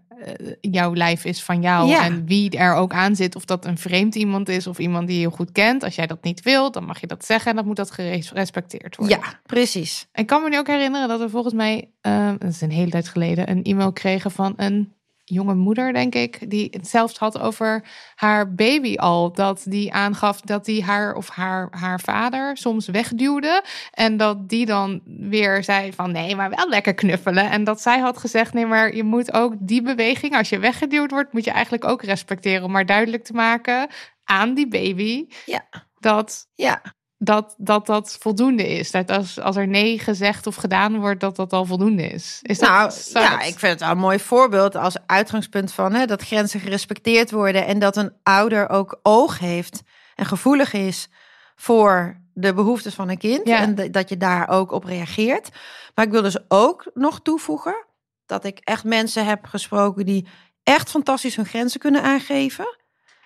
jouw 0.61 0.95
lijf 0.95 1.25
is 1.25 1.43
van 1.43 1.61
jou 1.61 1.89
Ja. 1.89 2.05
en 2.05 2.27
wie 2.27 2.51
er 2.51 2.75
ook 2.75 2.93
aan 2.93 3.17
zit. 3.17 3.37
Of 3.37 3.45
dat 3.45 3.65
een 3.65 3.79
vreemd 3.79 4.15
iemand 4.15 4.49
is 4.49 4.67
of 4.67 4.79
iemand 4.79 5.09
die 5.09 5.21
je 5.21 5.31
goed 5.31 5.53
kent. 5.53 5.85
Als 5.85 5.95
jij 5.95 6.07
dat 6.07 6.23
niet 6.23 6.43
wilt, 6.43 6.75
dan 6.75 6.85
mag 6.85 7.01
je 7.01 7.07
dat 7.07 7.25
zeggen 7.25 7.51
en 7.51 7.57
dan 7.57 7.67
moet 7.67 7.77
dat 7.77 7.91
gerespecteerd 7.91 8.97
worden. 8.97 9.19
Ja, 9.19 9.41
precies. 9.47 10.07
Ik 10.15 10.27
kan 10.27 10.43
me 10.43 10.49
nu 10.49 10.59
ook 10.59 10.67
herinneren 10.67 11.09
dat 11.09 11.21
we 11.21 11.29
volgens 11.29 11.55
mij, 11.55 11.91
eh, 12.01 12.31
dat 12.39 12.51
is 12.51 12.61
een 12.61 12.71
hele 12.71 12.91
tijd 12.91 13.09
geleden, 13.09 13.51
een 13.51 13.63
e-mail 13.63 13.93
kregen 13.93 14.31
van 14.31 14.53
een 14.57 14.93
jonge 15.29 15.55
moeder, 15.55 15.93
denk 15.93 16.15
ik, 16.15 16.51
die 16.51 16.69
het 16.71 16.89
zelfs 16.89 17.19
had 17.19 17.39
over 17.39 17.85
haar 18.15 18.55
baby 18.55 18.97
al. 18.97 19.33
Dat 19.33 19.65
die 19.69 19.93
aangaf 19.93 20.41
dat 20.41 20.65
die 20.65 20.85
haar 20.85 21.15
of 21.15 21.29
haar, 21.29 21.69
haar 21.71 22.01
vader 22.01 22.57
soms 22.57 22.87
wegduwde. 22.87 23.65
En 23.91 24.17
dat 24.17 24.49
die 24.49 24.67
dan 24.67 25.01
weer 25.05 25.65
zei 25.65 25.93
van 25.93 26.13
nee, 26.13 26.37
maar 26.37 26.51
wel 26.51 26.69
lekker 26.69 26.95
knuffelen. 26.95 27.51
En 27.51 27.65
dat 27.65 27.81
zij 27.81 27.99
had 27.99 28.19
gezegd, 28.19 28.53
nee, 28.53 28.67
maar 28.67 28.95
je 28.95 29.05
moet 29.05 29.33
ook 29.33 29.55
die 29.59 29.83
beweging, 29.83 30.37
als 30.37 30.49
je 30.49 30.59
weggeduwd 30.59 31.11
wordt, 31.11 31.33
moet 31.33 31.45
je 31.45 31.51
eigenlijk 31.51 31.85
ook 31.85 32.03
respecteren. 32.03 32.65
Om 32.65 32.71
maar 32.71 32.87
duidelijk 32.87 33.25
te 33.25 33.33
maken 33.33 33.89
aan 34.25 34.55
die 34.55 34.69
baby 34.69 35.27
Ja. 35.45 35.65
dat 35.99 36.49
Ja, 36.55 36.83
dat 37.19 37.55
dat, 37.59 37.87
dat 37.87 38.17
voldoende 38.21 38.69
is. 38.69 38.91
Dat 38.91 39.11
als, 39.11 39.41
als 39.41 39.57
er 39.57 39.69
nee 39.69 39.99
gezegd 39.99 40.47
of 40.47 40.55
gedaan 40.55 41.01
wordt, 41.01 41.21
dat 41.21 41.37
dat 41.37 41.53
al 41.53 41.65
voldoende 41.65 42.09
is. 42.09 42.39
is 42.43 42.59
dat, 42.59 43.11
nou 43.13 43.25
ja, 43.25 43.41
ik 43.41 43.59
vind 43.59 43.73
het 43.73 43.81
wel 43.81 43.91
een 43.91 43.99
mooi 43.99 44.19
voorbeeld 44.19 44.75
als 44.75 44.97
uitgangspunt 45.07 45.73
van 45.73 45.93
hè, 45.95 46.07
dat 46.07 46.23
grenzen 46.23 46.61
gerespecteerd 46.61 47.31
worden 47.31 47.67
en 47.67 47.79
dat 47.79 47.97
een 47.97 48.13
ouder 48.23 48.69
ook 48.69 48.99
oog 49.03 49.39
heeft 49.39 49.83
en 50.15 50.27
gevoelig 50.27 50.73
is 50.73 51.09
voor 51.57 52.21
de 52.35 52.55
behoeftes 52.55 52.95
van 52.95 53.09
een 53.09 53.19
kind 53.19 53.49
Ja. 53.49 53.61
en 53.61 53.93
dat 53.93 54.09
je 54.09 54.17
daar 54.17 54.49
ook 54.49 54.73
op 54.73 54.85
reageert. 54.85 55.49
Maar 55.95 56.05
ik 56.05 56.11
wil 56.11 56.23
dus 56.23 56.39
ook 56.49 56.91
nog 56.95 57.21
toevoegen 57.21 57.87
dat 58.27 58.45
ik 58.45 58.59
echt 58.59 58.85
mensen 58.85 59.27
heb 59.27 59.45
gesproken 59.45 60.07
die 60.07 60.29
echt 60.63 60.91
fantastisch 60.91 61.37
hun 61.37 61.47
grenzen 61.47 61.81
kunnen 61.81 62.03
aangeven. 62.03 62.77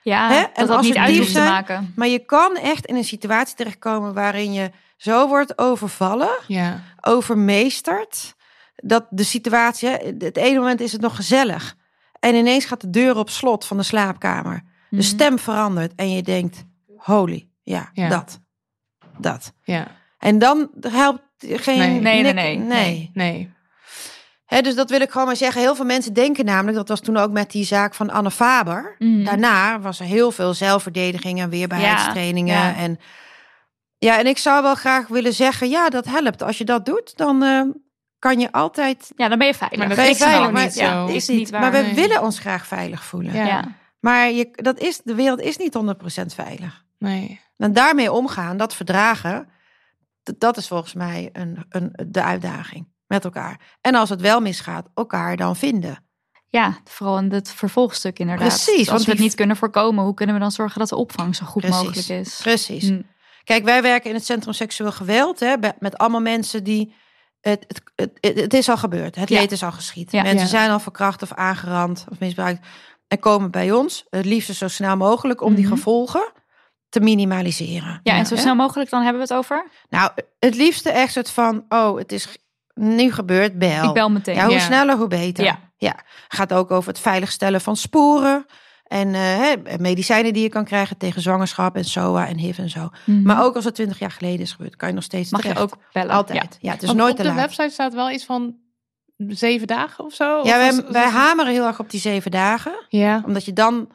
Ja, 0.03 0.29
Hè? 0.29 0.41
dat 0.41 0.51
En 0.55 0.67
dat 0.67 0.83
niet 0.83 0.97
uit 0.97 1.17
hoeft 1.17 1.33
te 1.33 1.39
maken. 1.39 1.93
Maar 1.97 2.09
je 2.09 2.19
kan 2.19 2.57
echt 2.57 2.87
in 2.87 2.97
een 2.97 3.05
situatie 3.05 3.57
terechtkomen 3.57 4.15
waarin 4.15 4.53
je 4.53 4.71
zo 4.97 5.29
wordt 5.29 5.59
overvallen, 5.59 6.39
ja, 6.47 6.81
overmeesterd, 7.01 8.35
dat 8.77 9.07
de 9.11 9.23
situatie, 9.25 9.89
het 10.19 10.37
ene 10.37 10.59
moment 10.59 10.81
is 10.81 10.93
het 10.93 11.01
nog 11.01 11.17
gezellig. 11.17 11.77
En 12.21 12.35
ineens 12.35 12.65
gaat 12.65 12.81
de 12.81 12.91
deur 12.91 13.17
op 13.17 13.31
slot 13.31 13.65
van 13.65 13.77
de 13.77 13.83
slaapkamer. 13.83 14.63
De 14.91 14.97
Mhm. 14.97 15.05
stem 15.05 15.39
verandert 15.39 15.95
en 15.95 16.11
je 16.13 16.23
denkt, 16.23 16.65
holy, 16.97 17.49
ja, 17.63 17.91
Ja. 17.93 18.09
dat. 18.09 18.41
Dat. 19.19 19.53
ja, 19.65 19.87
En 20.19 20.39
dan 20.39 20.71
helpt 20.81 21.23
geen... 21.41 21.79
Nee. 21.79 22.01
Nee, 22.01 22.23
nee, 22.23 22.23
nik- 22.23 22.35
nee. 22.35 22.57
nee. 22.59 23.11
nee. 23.15 23.53
Hè, 24.51 24.61
dus 24.61 24.75
dat 24.75 24.91
wil 24.91 25.01
ik 25.01 25.11
gewoon 25.11 25.27
maar 25.27 25.37
zeggen. 25.37 25.61
Heel 25.61 25.75
veel 25.75 25.85
mensen 25.85 26.13
denken 26.13 26.45
namelijk, 26.45 26.77
dat 26.77 26.89
was 26.89 27.01
toen 27.01 27.17
ook 27.17 27.31
met 27.31 27.51
die 27.51 27.65
zaak 27.65 27.95
van 27.95 28.11
Anne 28.11 28.31
Faber. 28.31 28.95
Mhm. 28.99 29.25
Daarna 29.25 29.81
was 29.81 30.01
er 30.01 30.07
heel 30.07 30.31
veel 30.31 30.55
zelfverdediging 30.55 31.41
en 31.41 31.51
weerbaarheidstrainingen. 31.51 32.55
Ja, 32.55 32.69
ja. 32.69 32.77
En, 32.77 32.99
ja, 33.99 34.19
en 34.19 34.27
ik 34.27 34.39
zou 34.39 34.63
wel 34.63 34.75
graag 34.75 35.07
willen 35.09 35.33
zeggen, 35.33 35.69
ja, 35.69 35.89
dat 35.89 36.07
helpt. 36.07 36.43
Als 36.43 36.59
je 36.59 36.65
dat 36.65 36.87
doet, 36.87 37.17
dan 37.17 37.43
eh, 37.43 37.63
kan 38.19 38.41
je 38.41 38.53
altijd... 38.53 39.13
Ja, 39.17 39.29
dan 39.29 39.39
ben 39.39 39.47
je 39.47 39.55
veilig. 39.55 39.79
Maar 39.79 39.89
dat 39.89 39.97
ben 39.97 40.07
je 40.07 40.11
is 40.11 40.19
veilig, 40.19 40.51
maar- 40.51 40.65
niet 40.65 40.75
ja, 40.75 41.07
zo. 41.07 41.07
is 41.07 41.15
is 41.15 41.37
niet 41.37 41.51
waar, 41.51 41.61
maar 41.61 41.73
we 41.73 41.79
nee. 41.79 41.95
willen 41.95 42.23
ons 42.23 42.39
graag 42.39 42.67
veilig 42.67 43.05
voelen. 43.05 43.35
Ja. 43.35 43.47
Ja. 43.47 43.65
Maar 44.01 44.31
je, 44.31 44.49
dat 44.53 44.79
is, 44.79 45.01
de 45.05 45.15
wereld 45.15 45.41
is 45.41 45.57
niet 45.57 45.79
100% 46.23 46.35
veilig. 46.35 46.85
nee. 46.99 47.41
En 47.57 47.73
daarmee 47.73 48.13
omgaan, 48.13 48.57
dat 48.57 48.75
verdragen, 48.75 49.49
dat 50.23 50.57
is 50.57 50.69
volgens 50.69 50.95
mij 50.95 51.31
een, 51.33 51.65
een, 51.69 51.93
de 52.07 52.23
uitdaging 52.23 52.90
met 53.11 53.25
elkaar. 53.25 53.61
En 53.81 53.95
als 53.95 54.09
het 54.09 54.21
wel 54.21 54.41
misgaat, 54.41 54.87
elkaar 54.95 55.37
dan 55.37 55.57
vinden. 55.57 56.05
Ja, 56.47 56.79
vooral 56.85 57.19
in 57.19 57.33
het 57.33 57.51
vervolgstuk 57.53 58.19
inderdaad. 58.19 58.47
Precies, 58.49 58.67
Dus 58.77 58.77
want 58.87 58.91
als 58.99 59.05
we 59.07 59.13
het 59.13 59.21
niet 59.21 59.35
kunnen 59.35 59.57
voorkomen, 59.57 60.05
hoe 60.05 60.15
kunnen 60.15 60.35
we 60.35 60.41
dan 60.41 60.51
zorgen 60.51 60.79
dat 60.79 60.89
de 60.89 60.97
opvang 60.97 61.37
zo 61.37 61.47
goed 61.47 61.63
Precies. 61.63 61.83
mogelijk 61.83 62.09
is? 62.09 62.41
Precies. 62.43 62.89
Hm. 62.89 63.03
Kijk, 63.45 63.65
wij 63.65 63.83
werken 63.83 64.09
in 64.11 64.17
het 64.17 64.25
Centrum 64.25 64.53
Seksueel 64.55 64.93
Geweld 64.93 65.41
hè, 65.41 65.55
met 65.79 65.99
allemaal 65.99 66.21
mensen 66.21 66.65
die. 66.65 66.95
Het, 67.41 67.65
het, 67.69 67.83
het, 67.95 68.19
het, 68.21 68.41
het 68.41 68.55
is 68.55 68.69
al 68.69 68.77
gebeurd. 68.77 69.15
Het 69.17 69.29
Ja. 69.29 69.39
leed 69.41 69.53
is 69.53 69.63
al 69.63 69.73
geschied. 69.73 70.13
Ja. 70.13 70.23
Mensen 70.23 70.41
Ja. 70.41 70.47
zijn 70.47 70.71
al 70.71 70.81
verkracht 70.81 71.23
of 71.23 71.33
aangerand 71.33 72.05
of 72.11 72.19
misbruikt. 72.19 72.67
En 73.09 73.19
komen 73.19 73.51
bij 73.51 73.73
ons, 73.73 74.05
het 74.11 74.25
liefst 74.25 74.55
zo 74.55 74.69
snel 74.69 74.97
mogelijk, 74.97 75.41
om 75.43 75.55
die 75.55 75.65
Mhm. 75.67 75.75
gevolgen 75.75 76.33
te 76.89 77.01
minimaliseren. 77.01 78.01
Ja, 78.03 78.15
en 78.17 78.27
zo 78.27 78.35
Hè? 78.35 78.41
snel 78.41 78.55
mogelijk 78.55 78.91
dan 78.91 79.03
hebben 79.03 79.23
we 79.23 79.29
het 79.29 79.37
over? 79.39 79.67
Nou, 79.89 80.11
het 80.39 80.55
liefste 80.55 80.91
echt 80.91 81.13
soort 81.13 81.31
van, 81.31 81.65
oh, 81.69 81.99
het 81.99 82.13
is 82.13 82.29
nu 82.81 83.13
gebeurd, 83.13 83.59
bel. 83.59 83.85
Ik 83.89 83.93
bel 83.93 84.11
meteen. 84.11 84.35
Ja, 84.35 84.45
hoe 84.45 84.53
Ja. 84.55 84.59
sneller, 84.61 84.97
hoe 84.97 85.09
beter. 85.09 85.59
Ja. 85.79 85.95
Gaat 86.29 86.53
ook 86.53 86.71
over 86.71 86.89
het 86.89 87.01
veiligstellen 87.01 87.61
van 87.61 87.77
sporen. 87.77 88.47
En 88.85 89.15
eh, 89.15 89.21
hè, 89.23 89.55
medicijnen 89.79 90.33
die 90.33 90.43
je 90.43 90.49
kan 90.49 90.65
krijgen 90.65 90.97
tegen 90.97 91.23
zwangerschap 91.23 91.77
en 91.77 91.85
SOA 91.85 92.27
en 92.27 92.37
HIV 92.39 92.59
en 92.59 92.69
zo. 92.71 92.89
Mhm. 93.07 93.23
Maar 93.23 93.45
ook 93.45 93.55
als 93.55 93.65
het 93.65 93.75
twintig 93.75 93.99
jaar 93.99 94.11
geleden 94.11 94.41
is 94.41 94.53
gebeurd, 94.53 94.77
kan 94.77 94.89
je 94.89 94.95
nog 94.95 95.05
steeds 95.05 95.31
mag 95.31 95.43
je 95.43 95.57
ook 95.57 95.77
bellen. 95.93 96.11
Altijd. 96.15 96.59
Ja, 96.61 96.71
het 96.73 96.81
is 96.83 96.87
Want 96.87 96.99
nooit 97.01 97.11
op 97.13 97.17
te 97.17 97.23
de 97.23 97.29
laat. 97.29 97.39
website 97.39 97.71
staat 97.71 97.95
wel 97.95 98.11
iets 98.11 98.25
van 98.25 98.57
zeven 99.29 99.67
dagen 99.67 100.05
of 100.05 100.13
zo. 100.15 100.25
Ja, 100.25 100.39
Of 100.41 100.47
wij, 100.47 100.67
was- 100.75 100.91
wij 100.93 101.09
hameren 101.09 101.53
heel 101.53 101.67
erg 101.67 101.79
op 101.81 101.91
die 101.91 102.01
zeven 102.01 102.31
dagen. 102.31 102.73
Ja, 102.89 103.23
Omdat 103.27 103.45
je 103.45 103.53
dan, 103.53 103.89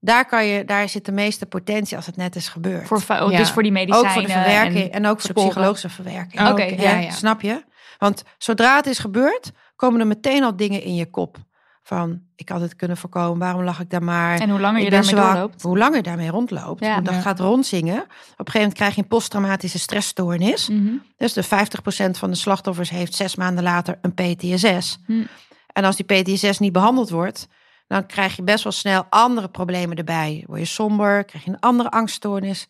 daar, 0.00 0.26
kan 0.26 0.46
je, 0.46 0.64
daar 0.64 0.88
zit 0.88 1.04
de 1.04 1.12
meeste 1.12 1.46
potentie 1.46 1.96
als 1.96 2.06
het 2.06 2.16
net 2.16 2.36
is 2.36 2.48
gebeurd. 2.48 2.86
Voor, 2.86 3.02
oh, 3.08 3.30
Ja. 3.30 3.38
Dus 3.38 3.50
voor 3.50 3.62
die 3.62 3.72
medicijnen. 3.72 4.06
ook 4.08 4.12
voor 4.14 4.22
de 4.26 4.32
verwerking 4.32 4.90
en, 4.90 5.06
ook 5.06 5.20
voor 5.20 5.34
de 5.34 5.40
psychologische 5.40 5.88
verwerking. 5.88 6.40
Oh, 6.42 6.48
Oké, 6.50 6.62
oké, 6.62 6.82
ja, 6.82 6.90
ja, 6.90 6.98
ja. 6.98 7.10
Snap 7.10 7.40
je? 7.40 7.64
Want 8.04 8.22
zodra 8.38 8.76
het 8.76 8.86
is 8.86 8.98
gebeurd, 8.98 9.52
komen 9.76 10.00
er 10.00 10.06
meteen 10.06 10.42
al 10.44 10.56
dingen 10.56 10.82
in 10.82 10.94
je 10.94 11.10
kop. 11.10 11.36
Van, 11.82 12.22
ik 12.36 12.48
had 12.48 12.60
het 12.60 12.76
kunnen 12.76 12.96
voorkomen, 12.96 13.38
waarom 13.38 13.62
lag 13.64 13.80
ik 13.80 13.90
daar 13.90 14.02
maar? 14.02 14.38
En 14.40 14.50
hoe 14.50 14.60
langer 14.60 14.82
je 14.82 14.90
daarmee 14.90 15.08
zwak. 15.08 15.32
doorloopt. 15.32 15.62
Hoe 15.62 15.78
langer 15.78 15.96
je 15.96 16.02
daarmee 16.02 16.30
rondloopt, 16.30 16.84
Ja. 16.84 17.00
dat 17.00 17.14
Ja. 17.14 17.20
gaat 17.20 17.40
rondzingen. 17.40 17.96
Op 17.96 18.06
een 18.06 18.10
gegeven 18.36 18.58
moment 18.58 18.74
krijg 18.74 18.94
je 18.94 19.02
een 19.02 19.08
posttraumatische 19.08 19.78
stressstoornis. 19.78 20.68
Mhm. 20.68 20.94
Dus 21.16 21.32
de 21.32 21.42
50% 21.42 22.18
van 22.18 22.30
de 22.30 22.36
slachtoffers 22.36 22.90
heeft 22.90 23.14
zes 23.14 23.36
maanden 23.36 23.64
later 23.64 23.98
een 24.02 24.14
PTSS. 24.14 24.98
Hm. 25.06 25.24
En 25.72 25.84
als 25.84 25.96
die 25.96 26.04
PTSS 26.22 26.58
niet 26.58 26.72
behandeld 26.72 27.10
wordt, 27.10 27.48
dan 27.86 28.06
krijg 28.06 28.36
je 28.36 28.42
best 28.42 28.62
wel 28.64 28.72
snel 28.72 29.06
andere 29.10 29.48
problemen 29.48 29.96
erbij. 29.96 30.44
Word 30.46 30.60
je 30.60 30.64
somber, 30.66 31.24
krijg 31.24 31.44
je 31.44 31.50
een 31.50 31.60
andere 31.60 31.90
angststoornis. 31.90 32.68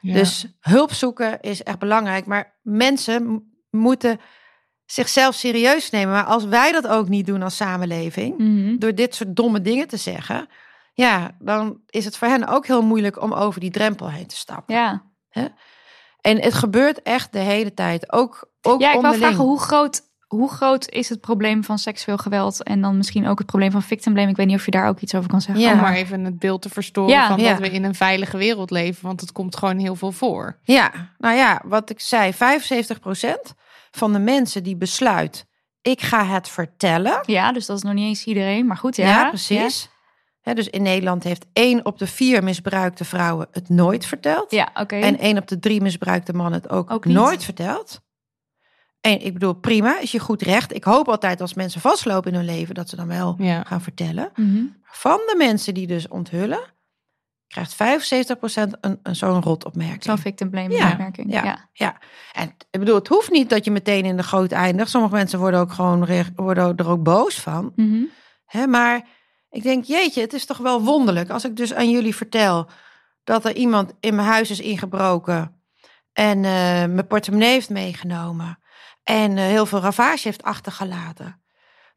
ja. 0.00 0.12
Dus 0.14 0.46
hulp 0.60 0.92
zoeken 0.92 1.40
is 1.40 1.62
echt 1.62 1.78
belangrijk. 1.78 2.26
Maar 2.26 2.54
mensen 2.62 3.50
moeten 3.70 4.20
zichzelf 4.86 5.34
serieus 5.34 5.90
nemen. 5.90 6.12
Maar 6.14 6.24
als 6.24 6.44
wij 6.44 6.72
dat 6.72 6.86
ook 6.86 7.08
niet 7.08 7.26
doen 7.26 7.42
als 7.42 7.56
samenleving, 7.56 8.38
Mhm. 8.38 8.78
door 8.78 8.94
dit 8.94 9.14
soort 9.14 9.36
domme 9.36 9.60
dingen 9.60 9.88
te 9.88 9.96
zeggen, 9.96 10.48
ja, 10.94 11.30
dan 11.38 11.80
is 11.86 12.04
het 12.04 12.16
voor 12.16 12.28
hen 12.28 12.46
ook 12.48 12.66
heel 12.66 12.82
moeilijk 12.82 13.22
om 13.22 13.32
over 13.32 13.60
die 13.60 13.70
drempel 13.70 14.10
heen 14.10 14.26
te 14.26 14.36
stappen. 14.36 14.74
Ja. 14.74 15.02
En 16.20 16.40
het 16.40 16.54
gebeurt 16.54 17.02
echt 17.02 17.32
de 17.32 17.38
hele 17.38 17.74
tijd. 17.74 18.12
Ook, 18.12 18.50
ook 18.62 18.80
ja, 18.80 18.86
ik 18.86 18.92
wil 18.92 19.02
onderling. 19.02 19.24
vragen 19.24 19.44
hoe 19.44 19.60
groot, 19.60 20.00
hoe 20.26 20.50
groot 20.50 20.88
is 20.90 21.08
het 21.08 21.20
probleem 21.20 21.64
van 21.64 21.78
seksueel 21.78 22.16
geweld 22.16 22.62
en 22.62 22.80
dan 22.80 22.96
misschien 22.96 23.26
ook 23.28 23.38
het 23.38 23.46
probleem 23.46 23.70
van 23.70 23.82
victim 23.82 24.12
blaming. 24.12 24.30
Ik 24.32 24.36
weet 24.36 24.46
niet 24.46 24.56
of 24.58 24.64
je 24.64 24.70
daar 24.70 24.88
ook 24.88 25.00
iets 25.00 25.14
over 25.14 25.30
kan 25.30 25.40
zeggen. 25.40 25.64
Ja. 25.64 25.72
Om 25.72 25.80
maar 25.80 25.94
even 25.94 26.24
het 26.24 26.38
beeld 26.38 26.62
te 26.62 26.68
verstoren 26.68 27.10
Ja. 27.10 27.28
van 27.28 27.38
Ja. 27.40 27.50
dat 27.50 27.58
we 27.60 27.70
in 27.70 27.84
een 27.84 27.94
veilige 27.94 28.36
wereld 28.36 28.70
leven. 28.70 29.06
Want 29.06 29.20
het 29.20 29.32
komt 29.32 29.56
gewoon 29.56 29.78
heel 29.78 29.96
veel 29.96 30.12
voor. 30.12 30.58
Ja, 30.62 30.90
nou 31.18 31.36
ja, 31.36 31.62
wat 31.64 31.90
ik 31.90 32.00
zei, 32.00 32.32
75% 32.32 33.54
van 33.90 34.12
de 34.12 34.18
mensen 34.18 34.62
die 34.62 34.76
besluit, 34.76 35.46
ik 35.82 36.00
ga 36.02 36.24
het 36.26 36.48
vertellen. 36.48 37.20
Ja, 37.26 37.52
dus 37.52 37.66
dat 37.66 37.76
is 37.76 37.82
nog 37.82 37.92
niet 37.92 38.06
eens 38.06 38.24
iedereen, 38.24 38.66
maar 38.66 38.76
goed, 38.76 38.96
ja. 38.96 39.06
Ja, 39.06 39.28
precies. 39.28 39.88
Dus 40.54 40.68
in 40.68 40.82
Nederland 40.82 41.22
heeft 41.24 41.46
één 41.52 41.84
op 41.84 41.98
de 41.98 42.06
vier 42.06 42.44
misbruikte 42.44 43.04
vrouwen 43.04 43.48
het 43.50 43.68
nooit 43.68 44.06
verteld. 44.06 44.50
Ja, 44.50 44.68
oké. 44.74 44.96
En 44.96 45.18
één 45.18 45.38
op 45.38 45.48
de 45.48 45.58
drie 45.58 45.80
misbruikte 45.80 46.32
mannen 46.32 46.60
het 46.62 46.70
ook, 46.70 47.04
nooit 47.04 47.44
verteld. 47.44 48.00
En 49.00 49.20
ik 49.24 49.32
bedoel, 49.32 49.52
prima, 49.52 50.00
is 50.00 50.12
je 50.12 50.18
goed 50.18 50.42
recht. 50.42 50.74
Ik 50.74 50.84
hoop 50.84 51.08
altijd 51.08 51.40
als 51.40 51.54
mensen 51.54 51.80
vastlopen 51.80 52.30
in 52.32 52.36
hun 52.36 52.46
leven 52.46 52.74
dat 52.74 52.88
ze 52.88 52.96
dan 52.96 53.06
wel 53.08 53.34
Ja. 53.38 53.62
gaan 53.62 53.80
vertellen. 53.80 54.30
Mhm. 54.34 54.64
Van 54.82 55.16
de 55.16 55.34
mensen 55.38 55.74
die 55.74 55.86
dus 55.86 56.08
onthullen, 56.08 56.60
krijgt 57.48 57.74
75% 57.74 58.70
een, 58.80 58.98
een 59.02 59.16
zo'n 59.16 59.42
rotopmerking. 59.42 60.02
Zo'n 60.02 60.18
victim 60.18 60.50
blaming 60.50 60.78
Ja, 60.78 60.90
opmerking. 60.90 61.32
ja. 61.32 61.44
Ja. 61.44 61.68
Ja, 61.72 61.96
en 62.32 62.54
ik 62.70 62.80
bedoel, 62.80 62.94
het 62.94 63.08
hoeft 63.08 63.30
niet 63.30 63.50
dat 63.50 63.64
je 63.64 63.70
meteen 63.70 64.04
in 64.04 64.16
de 64.16 64.22
goot 64.22 64.52
eindigt. 64.52 64.90
Sommige 64.90 65.14
mensen 65.14 65.38
worden 65.38 65.60
ook 65.60 65.72
gewoon 65.72 66.06
worden 66.36 66.76
er 66.76 66.88
ook 66.88 67.02
boos 67.02 67.40
van. 67.40 67.72
Mhm. 67.76 68.02
Hè, 68.46 68.66
maar 68.66 69.06
ik 69.50 69.62
denk, 69.62 69.84
jeetje, 69.84 70.20
het 70.20 70.32
is 70.32 70.46
toch 70.46 70.58
wel 70.58 70.82
wonderlijk 70.82 71.30
als 71.30 71.44
ik 71.44 71.56
dus 71.56 71.74
aan 71.74 71.90
jullie 71.90 72.16
vertel 72.16 72.68
dat 73.24 73.44
er 73.44 73.56
iemand 73.56 73.92
in 74.00 74.14
mijn 74.14 74.28
huis 74.28 74.50
is 74.50 74.60
ingebroken 74.60 75.60
en 76.12 76.36
eh, 76.36 76.42
mijn 76.84 77.06
portemonnee 77.06 77.50
heeft 77.50 77.70
meegenomen 77.70 78.58
en 79.02 79.38
eh, 79.38 79.44
heel 79.44 79.66
veel 79.66 79.80
ravage 79.80 80.28
heeft 80.28 80.42
achtergelaten. 80.42 81.40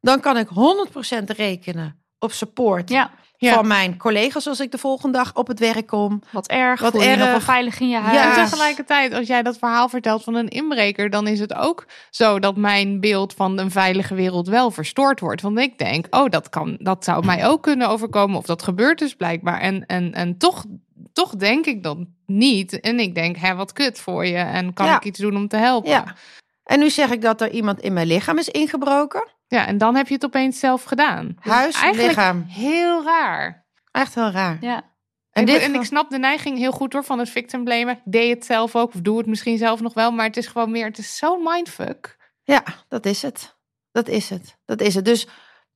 Dan 0.02 0.20
kan 0.20 0.38
ik 0.38 0.48
100% 0.48 1.24
rekenen 1.26 2.04
op 2.20 2.32
support 2.32 2.90
ja, 2.90 3.12
Ja. 3.42 3.54
van 3.54 3.68
mijn 3.68 3.98
collega's 3.98 4.48
als 4.48 4.60
ik 4.60 4.72
de 4.72 4.78
volgende 4.78 5.18
dag 5.18 5.36
op 5.36 5.48
het 5.48 5.60
werk 5.60 5.88
kom. 5.88 6.22
wat 6.32 6.48
erg. 6.48 6.82
Wat 6.82 6.92
Voel 6.92 7.02
je 7.02 7.08
je 7.10 7.16
nog 7.16 7.26
wel 7.26 7.36
erg. 7.36 7.44
veilig 7.44 7.80
in 7.80 7.90
je 7.90 7.98
huis. 7.98 8.18
Ja. 8.18 8.38
En 8.38 8.44
tegelijkertijd, 8.50 9.14
als 9.14 9.28
jij 9.28 9.44
dat 9.44 9.58
verhaal 9.58 9.90
vertelt 9.90 10.24
van 10.24 10.36
een 10.36 10.48
inbreker, 10.48 11.10
dan 11.10 11.28
is 11.28 11.40
het 11.40 11.54
ook 11.54 11.86
zo 12.10 12.40
dat 12.40 12.56
mijn 12.58 13.00
beeld 13.00 13.34
van 13.34 13.58
een 13.60 13.72
veilige 13.72 14.16
wereld 14.16 14.48
wel 14.48 14.72
verstoord 14.72 15.20
wordt. 15.20 15.42
Want 15.42 15.60
ik 15.60 15.78
denk, 15.78 16.06
oh, 16.10 16.30
dat, 16.30 16.50
kan, 16.50 16.78
dat 16.80 17.04
zou 17.04 17.26
mij 17.26 17.48
ook 17.48 17.64
kunnen 17.64 17.90
overkomen. 17.90 18.38
Of 18.38 18.46
dat 18.46 18.64
gebeurt 18.64 19.00
dus 19.00 19.16
blijkbaar. 19.16 19.60
En, 19.60 19.86
en, 19.86 20.14
en 20.14 20.38
toch, 20.38 20.66
toch 21.14 21.36
denk 21.36 21.66
ik 21.66 21.84
dat 21.84 21.98
niet. 22.26 22.80
En 22.80 23.00
ik 23.00 23.16
denk, 23.16 23.38
hè, 23.38 23.56
wat 23.56 23.74
kut 23.74 24.00
voor 24.00 24.26
je. 24.26 24.38
En 24.38 24.74
kan 24.74 24.86
Ja. 24.86 24.96
ik 24.96 25.04
iets 25.06 25.20
doen 25.20 25.36
om 25.36 25.48
te 25.48 25.58
helpen? 25.58 25.90
Ja. 25.90 26.16
En 26.64 26.80
nu 26.80 26.90
zeg 26.90 27.10
ik 27.12 27.22
dat 27.22 27.42
er 27.42 27.52
iemand 27.52 27.80
in 27.80 27.94
mijn 27.94 28.08
lichaam 28.08 28.38
is 28.38 28.50
ingebroken. 28.50 29.28
Ja, 29.50 29.66
en 29.68 29.78
dan 29.78 29.96
heb 29.96 30.08
je 30.08 30.14
het 30.14 30.26
opeens 30.26 30.60
zelf 30.60 30.84
gedaan. 30.84 31.26
Dus 31.44 31.52
Huis, 31.54 31.76
eigenlijk 31.82 32.16
lichaam. 32.18 32.44
heel 32.48 33.04
raar. 33.04 33.66
Echt 33.92 34.16
heel 34.16 34.30
raar. 34.32 34.58
Ja. 34.62 34.76
En 34.76 34.86
En, 35.32 35.46
dit 35.46 35.56
ik, 35.56 35.62
en 35.62 35.74
ik 35.74 35.84
snap 35.84 36.10
de 36.10 36.18
neiging 36.20 36.58
heel 36.58 36.72
goed 36.72 36.92
door 36.92 37.04
van 37.04 37.20
het 37.20 37.30
victim 37.30 37.64
blamen. 37.64 37.94
Ik 37.96 38.02
deed 38.06 38.34
het 38.36 38.46
zelf 38.46 38.76
ook, 38.76 38.94
of 38.94 39.02
doe 39.02 39.18
het 39.18 39.26
misschien 39.28 39.58
zelf 39.58 39.82
nog 39.82 39.94
wel. 39.94 40.12
Maar 40.12 40.26
het 40.26 40.38
is 40.38 40.48
gewoon 40.48 40.72
meer, 40.72 40.86
het 40.86 40.98
is 40.98 41.18
zo'n 41.18 41.44
mindfuck. 41.44 42.18
Ja, 42.44 42.64
dat 42.88 43.06
is 43.06 43.22
het. 43.22 43.56
Dat 43.92 44.08
is 44.08 44.30
het. 44.30 44.58
Dat 44.66 44.82
is 44.82 44.96
het. 44.96 45.06
Dus 45.06 45.28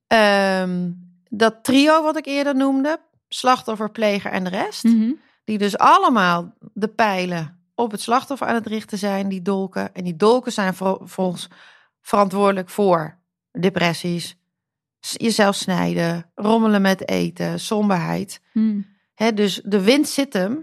ehm, 0.06 0.90
dat 1.28 1.64
trio 1.64 2.02
wat 2.02 2.16
ik 2.16 2.26
eerder 2.26 2.54
noemde, 2.56 3.00
slachtoffer, 3.28 3.90
pleger 3.90 4.30
en 4.30 4.44
de 4.44 4.50
rest, 4.50 4.84
Mhm. 4.84 5.12
die 5.44 5.58
dus 5.58 5.78
allemaal 5.78 6.54
de 6.72 6.88
pijlen 6.88 7.58
op 7.74 7.90
het 7.90 8.00
slachtoffer 8.00 8.46
aan 8.46 8.54
het 8.54 8.66
richten 8.66 8.98
zijn, 8.98 9.28
die 9.28 9.42
dolken. 9.42 9.94
En 9.94 10.04
die 10.04 10.16
dolken 10.16 10.52
zijn 10.52 10.74
vol- 10.74 11.00
volgens 11.02 11.48
verantwoordelijk 12.00 12.68
voor 12.70 13.18
depressies, 13.60 14.36
jezelf 14.98 15.54
snijden, 15.54 16.30
rommelen 16.34 16.82
met 16.82 17.08
eten, 17.08 17.60
somberheid. 17.60 18.40
Hè, 19.14 19.32
dus 19.34 19.60
de 19.64 19.80
wind 19.82 20.08
zit 20.08 20.32
hem 20.32 20.62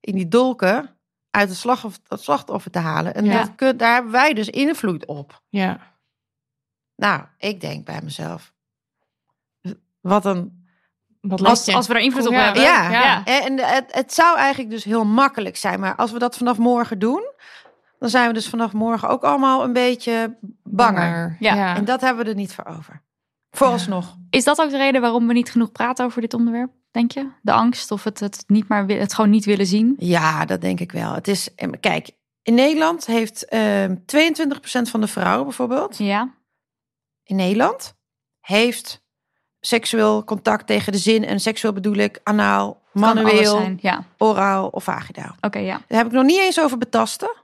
in 0.00 0.14
die 0.14 0.28
dolken 0.28 0.96
uit 1.30 1.48
het 1.48 1.58
slachtoffer, 1.58 2.00
het 2.08 2.20
slachtoffer 2.20 2.70
te 2.70 2.78
halen. 2.78 3.14
En 3.14 3.24
Ja. 3.24 3.38
dat 3.42 3.54
kun- 3.54 3.76
daar 3.76 3.94
hebben 3.94 4.12
wij 4.12 4.32
dus 4.34 4.48
invloed 4.48 5.06
op. 5.06 5.42
Ja. 5.48 5.92
Nou, 6.96 7.22
ik 7.38 7.60
denk 7.60 7.84
bij 7.84 8.00
mezelf. 8.02 8.52
Wat 10.00 10.24
een. 10.24 10.62
Wat 11.20 11.42
Als, 11.44 11.68
als 11.74 11.86
we 11.86 11.94
er 11.94 12.00
invloed 12.00 12.26
op 12.26 12.32
Ja. 12.32 12.44
hebben. 12.44 12.62
Ja, 12.62 12.90
ja. 12.90 13.24
En 13.24 13.58
het, 13.58 13.94
het 13.94 14.14
zou 14.14 14.36
eigenlijk 14.38 14.70
dus 14.70 14.84
heel 14.84 15.04
makkelijk 15.04 15.56
zijn. 15.56 15.80
Maar 15.80 15.96
als 15.96 16.12
we 16.12 16.18
dat 16.18 16.36
vanaf 16.36 16.58
morgen 16.58 16.98
doen. 16.98 17.32
Dan 17.98 18.08
zijn 18.08 18.26
we 18.28 18.34
dus 18.34 18.48
vanaf 18.48 18.72
morgen 18.72 19.08
ook 19.08 19.22
allemaal 19.22 19.64
een 19.64 19.72
beetje 19.72 20.36
banger. 20.62 21.36
Ja. 21.40 21.54
ja. 21.54 21.76
En 21.76 21.84
dat 21.84 22.00
hebben 22.00 22.24
we 22.24 22.30
er 22.30 22.36
niet 22.36 22.54
voor 22.54 22.64
over. 22.64 23.02
Vooralsnog. 23.50 24.16
Is 24.30 24.44
dat 24.44 24.60
ook 24.60 24.70
de 24.70 24.76
reden 24.76 25.00
waarom 25.00 25.26
we 25.26 25.32
niet 25.32 25.50
genoeg 25.50 25.72
praten 25.72 26.04
over 26.04 26.20
dit 26.20 26.34
onderwerp, 26.34 26.70
denk 26.90 27.12
je? 27.12 27.30
De 27.42 27.52
angst 27.52 27.90
of 27.90 28.04
het, 28.04 28.20
het, 28.20 28.44
niet 28.46 28.68
maar, 28.68 28.86
het 28.86 29.14
gewoon 29.14 29.30
niet 29.30 29.44
willen 29.44 29.66
zien? 29.66 29.94
Ja, 29.98 30.44
dat 30.44 30.60
denk 30.60 30.80
ik 30.80 30.92
wel. 30.92 31.12
Het 31.12 31.28
is. 31.28 31.48
Kijk, 31.80 32.10
in 32.42 32.54
Nederland 32.54 33.06
heeft 33.06 33.48
ehm 33.48 33.94
22% 33.94 33.96
van 34.82 35.00
de 35.00 35.06
vrouwen 35.06 35.44
bijvoorbeeld. 35.44 35.98
Ja. 35.98 36.34
in 37.22 37.36
Nederland 37.36 37.94
heeft 38.40 39.02
seksueel 39.60 40.24
contact 40.24 40.66
tegen 40.66 40.92
de 40.92 40.98
zin. 40.98 41.24
En 41.24 41.40
seksueel 41.40 41.72
bedoel 41.72 41.94
ik 41.94 42.20
anaal, 42.22 42.82
manueel, 42.92 43.56
zijn. 43.56 43.78
Ja, 43.80 44.04
oraal 44.18 44.68
of 44.68 44.84
vaginaal. 44.84 45.34
oké, 45.40 45.58
ja. 45.58 45.80
Daar 45.88 45.98
heb 45.98 46.06
ik 46.06 46.12
nog 46.12 46.24
niet 46.24 46.38
eens 46.38 46.60
over 46.60 46.78
betasten. 46.78 47.43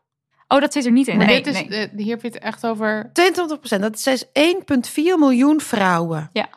Oh, 0.53 0.61
dat 0.61 0.73
zit 0.73 0.85
er 0.85 0.93
niet 0.93 1.09
in. 1.09 1.17
Maar 1.17 1.27
Nee, 1.27 1.43
dit 1.43 1.55
is, 1.55 1.67
nee. 1.69 1.89
eh, 1.89 1.97
hier 1.99 2.11
heb 2.11 2.23
je 2.23 2.29
het 2.29 2.39
echt 2.39 2.67
over. 2.67 3.11
22%, 3.13 3.81
dat 3.81 4.07
is 4.07 4.25
1,4 4.25 5.19
miljoen 5.19 5.61
vrouwen. 5.61 6.31
Ja. 6.33 6.49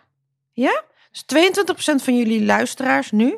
Ja? 0.53 0.83
Dus 1.11 1.23
22% 1.25 2.03
van 2.03 2.17
jullie 2.17 2.45
luisteraars 2.45 3.11
nu. 3.11 3.37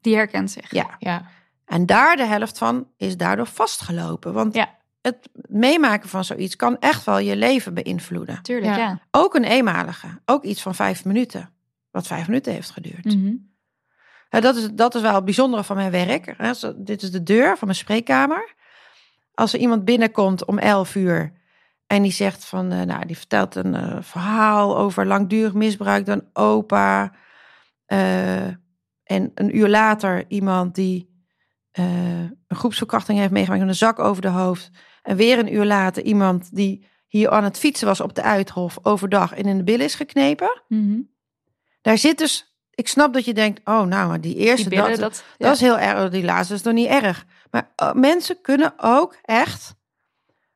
Die 0.00 0.14
herkent 0.16 0.50
zich. 0.50 0.70
Ja. 0.70 0.96
Ja, 0.98 1.26
En 1.64 1.86
daar 1.86 2.16
de 2.16 2.24
helft 2.24 2.58
van 2.58 2.88
is 2.96 3.16
daardoor 3.16 3.46
vastgelopen. 3.46 4.32
Want 4.32 4.54
Ja. 4.54 4.78
het 5.02 5.28
meemaken 5.48 6.08
van 6.08 6.24
zoiets 6.24 6.56
kan 6.56 6.78
echt 6.78 7.04
wel 7.04 7.18
je 7.18 7.36
leven 7.36 7.74
beïnvloeden. 7.74 8.42
Tuurlijk, 8.42 8.76
Ja. 8.76 8.78
ja. 8.78 9.00
Ook 9.10 9.34
een 9.34 9.44
eenmalige. 9.44 10.06
Ook 10.24 10.44
iets 10.44 10.62
van 10.62 10.74
vijf 10.74 11.04
minuten. 11.04 11.50
Wat 11.90 12.06
vijf 12.06 12.26
minuten 12.26 12.52
heeft 12.52 12.70
geduurd. 12.70 13.04
Mhm. 13.04 13.34
Ja, 14.30 14.40
dat, 14.40 14.56
is, 14.56 14.68
dat 14.72 14.94
is 14.94 15.00
wel 15.02 15.14
het 15.14 15.24
bijzondere 15.24 15.64
van 15.64 15.76
mijn 15.76 15.90
werk. 15.90 16.34
Dit 16.76 17.02
is 17.02 17.10
de 17.10 17.22
deur 17.22 17.48
van 17.58 17.66
mijn 17.66 17.78
spreekkamer. 17.78 18.54
Als 19.34 19.52
er 19.52 19.58
iemand 19.58 19.84
binnenkomt 19.84 20.44
om 20.44 20.58
11 20.58 20.94
uur 20.94 21.32
en 21.86 22.02
die 22.02 22.12
zegt 22.12 22.44
van, 22.44 22.72
eh, 22.72 22.82
nou, 22.82 23.06
die 23.06 23.16
vertelt 23.16 23.54
een 23.54 23.74
eh, 23.74 23.96
verhaal 24.00 24.78
over 24.78 25.06
langdurig 25.06 25.52
misbruik 25.52 26.06
een 26.06 26.28
opa. 26.32 27.12
eh, 27.86 28.46
en 29.02 29.30
een 29.34 29.56
uur 29.56 29.68
later 29.68 30.24
iemand 30.28 30.74
die 30.74 31.10
een 31.72 32.36
groepsverkrachting 32.48 33.18
heeft 33.18 33.30
meegemaakt 33.32 33.60
met 33.60 33.70
een 33.70 33.76
zak 33.76 33.98
over 33.98 34.22
de 34.22 34.28
hoofd. 34.28 34.70
En 35.02 35.16
weer 35.16 35.38
een 35.38 35.54
uur 35.54 35.64
later 35.64 36.02
iemand 36.02 36.54
die 36.54 36.86
hier 37.06 37.30
aan 37.30 37.44
het 37.44 37.58
fietsen 37.58 37.86
was 37.86 38.00
op 38.00 38.14
de 38.14 38.22
Uithof 38.22 38.78
overdag 38.82 39.34
en 39.34 39.44
in 39.44 39.56
de 39.56 39.64
billen 39.64 39.84
is 39.84 39.94
geknepen. 39.94 40.62
Mhm. 40.68 41.00
Daar 41.80 41.98
zit 41.98 42.18
dus, 42.18 42.56
ik 42.70 42.88
snap 42.88 43.12
dat 43.12 43.24
je 43.24 43.34
denkt, 43.34 43.60
oh 43.64 43.82
nou, 43.82 44.08
maar 44.08 44.20
die 44.20 44.36
eerste, 44.36 44.68
Die 44.68 44.78
billen, 44.78 44.98
dat, 44.98 45.12
dat, 45.12 45.24
dat 45.38 45.54
is 45.54 45.60
heel 45.60 45.78
erg. 45.78 46.10
Die 46.10 46.24
laatste 46.24 46.54
is 46.54 46.62
nog 46.62 46.74
niet 46.74 46.88
erg. 46.88 47.26
Maar 47.52 47.72
uh, 47.82 47.92
mensen 47.92 48.40
kunnen 48.40 48.74
ook 48.76 49.16
echt 49.22 49.74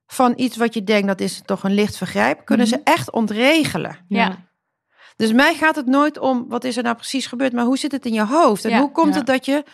van 0.07 0.33
iets 0.37 0.57
wat 0.57 0.75
je 0.75 0.85
denkt 0.85 1.07
dat 1.07 1.21
is 1.21 1.43
toch 1.45 1.63
een 1.65 1.75
licht 1.75 1.97
vergrijp, 1.97 2.45
kunnen 2.45 2.67
ze 2.67 2.81
echt 2.85 3.11
ontregelen. 3.11 3.99
Ja. 4.09 4.37
Dus 5.17 5.33
mij 5.33 5.55
gaat 5.55 5.77
het 5.77 5.87
nooit 5.87 6.19
om 6.19 6.49
wat 6.49 6.65
is 6.65 6.77
er 6.77 6.83
nou 6.83 6.97
precies 6.97 7.27
gebeurd, 7.27 7.53
maar 7.53 7.65
hoe 7.65 7.79
zit 7.79 7.93
het 7.93 8.07
in 8.07 8.13
je 8.13 8.25
hoofd? 8.27 8.65
En 8.65 8.71
Ja, 8.71 8.79
hoe 8.81 8.91
komt 8.91 9.13
ja. 9.13 9.19
het 9.19 9.27
dat 9.27 9.45
je 9.45 9.65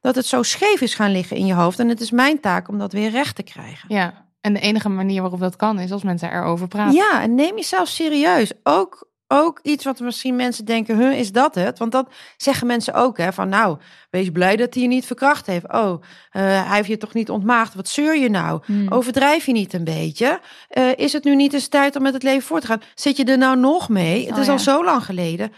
dat 0.00 0.14
het 0.14 0.26
zo 0.26 0.42
scheef 0.42 0.80
is 0.80 0.94
gaan 0.94 1.10
liggen 1.12 1.36
in 1.36 1.46
je 1.46 1.54
hoofd? 1.54 1.78
En 1.78 1.88
het 1.88 2.00
is 2.00 2.10
mijn 2.10 2.40
taak 2.40 2.68
om 2.68 2.78
dat 2.78 2.92
weer 2.92 3.10
recht 3.10 3.36
te 3.36 3.42
krijgen. 3.42 3.94
ja. 3.94 4.24
En 4.40 4.52
de 4.52 4.60
enige 4.60 4.88
manier 4.88 5.20
waarop 5.20 5.40
dat 5.40 5.56
kan 5.56 5.78
is 5.78 5.92
als 5.92 6.02
mensen 6.02 6.32
erover 6.32 6.68
praten. 6.68 6.94
Ja, 6.94 7.22
en 7.22 7.34
neem 7.34 7.56
jezelf 7.56 7.88
serieus. 7.88 8.52
Ook, 8.62 9.08
ook 9.28 9.60
iets 9.62 9.84
wat 9.84 10.00
misschien 10.00 10.36
mensen 10.36 10.64
denken, 10.64 10.98
huh, 10.98 11.18
is 11.18 11.32
dat 11.32 11.54
het? 11.54 11.78
Want 11.78 11.92
dat 11.92 12.14
zeggen 12.36 12.66
mensen 12.66 12.94
ook, 12.94 13.18
hè, 13.18 13.32
van 13.32 13.48
nou, 13.48 13.78
wees 14.10 14.30
blij 14.30 14.56
dat 14.56 14.74
hij 14.74 14.82
je 14.82 14.88
niet 14.88 15.06
verkracht 15.06 15.46
heeft. 15.46 15.72
Oh, 15.72 16.02
eh, 16.30 16.42
hij 16.42 16.76
heeft 16.76 16.88
je 16.88 16.96
toch 16.96 17.14
niet 17.14 17.30
ontmaagd? 17.30 17.74
Wat 17.74 17.88
zeur 17.88 18.16
je 18.16 18.30
nou? 18.30 18.62
Hmm. 18.64 18.88
Overdrijf 18.88 19.46
je 19.46 19.52
niet 19.52 19.72
een 19.72 19.84
beetje? 19.84 20.40
Eh, 20.68 20.96
is 20.96 21.12
het 21.12 21.24
nu 21.24 21.36
niet 21.36 21.52
eens 21.52 21.68
tijd 21.68 21.96
om 21.96 22.02
met 22.02 22.14
het 22.14 22.22
leven 22.22 22.46
voort 22.46 22.60
te 22.60 22.66
gaan? 22.66 22.82
Zit 22.94 23.16
je 23.16 23.24
er 23.24 23.38
nou 23.38 23.58
nog 23.58 23.88
mee? 23.88 24.26
Het 24.26 24.34
Oh, 24.34 24.40
is 24.40 24.46
ja. 24.46 24.52
al 24.52 24.58
zo 24.58 24.84
lang 24.84 25.04
geleden. 25.04 25.52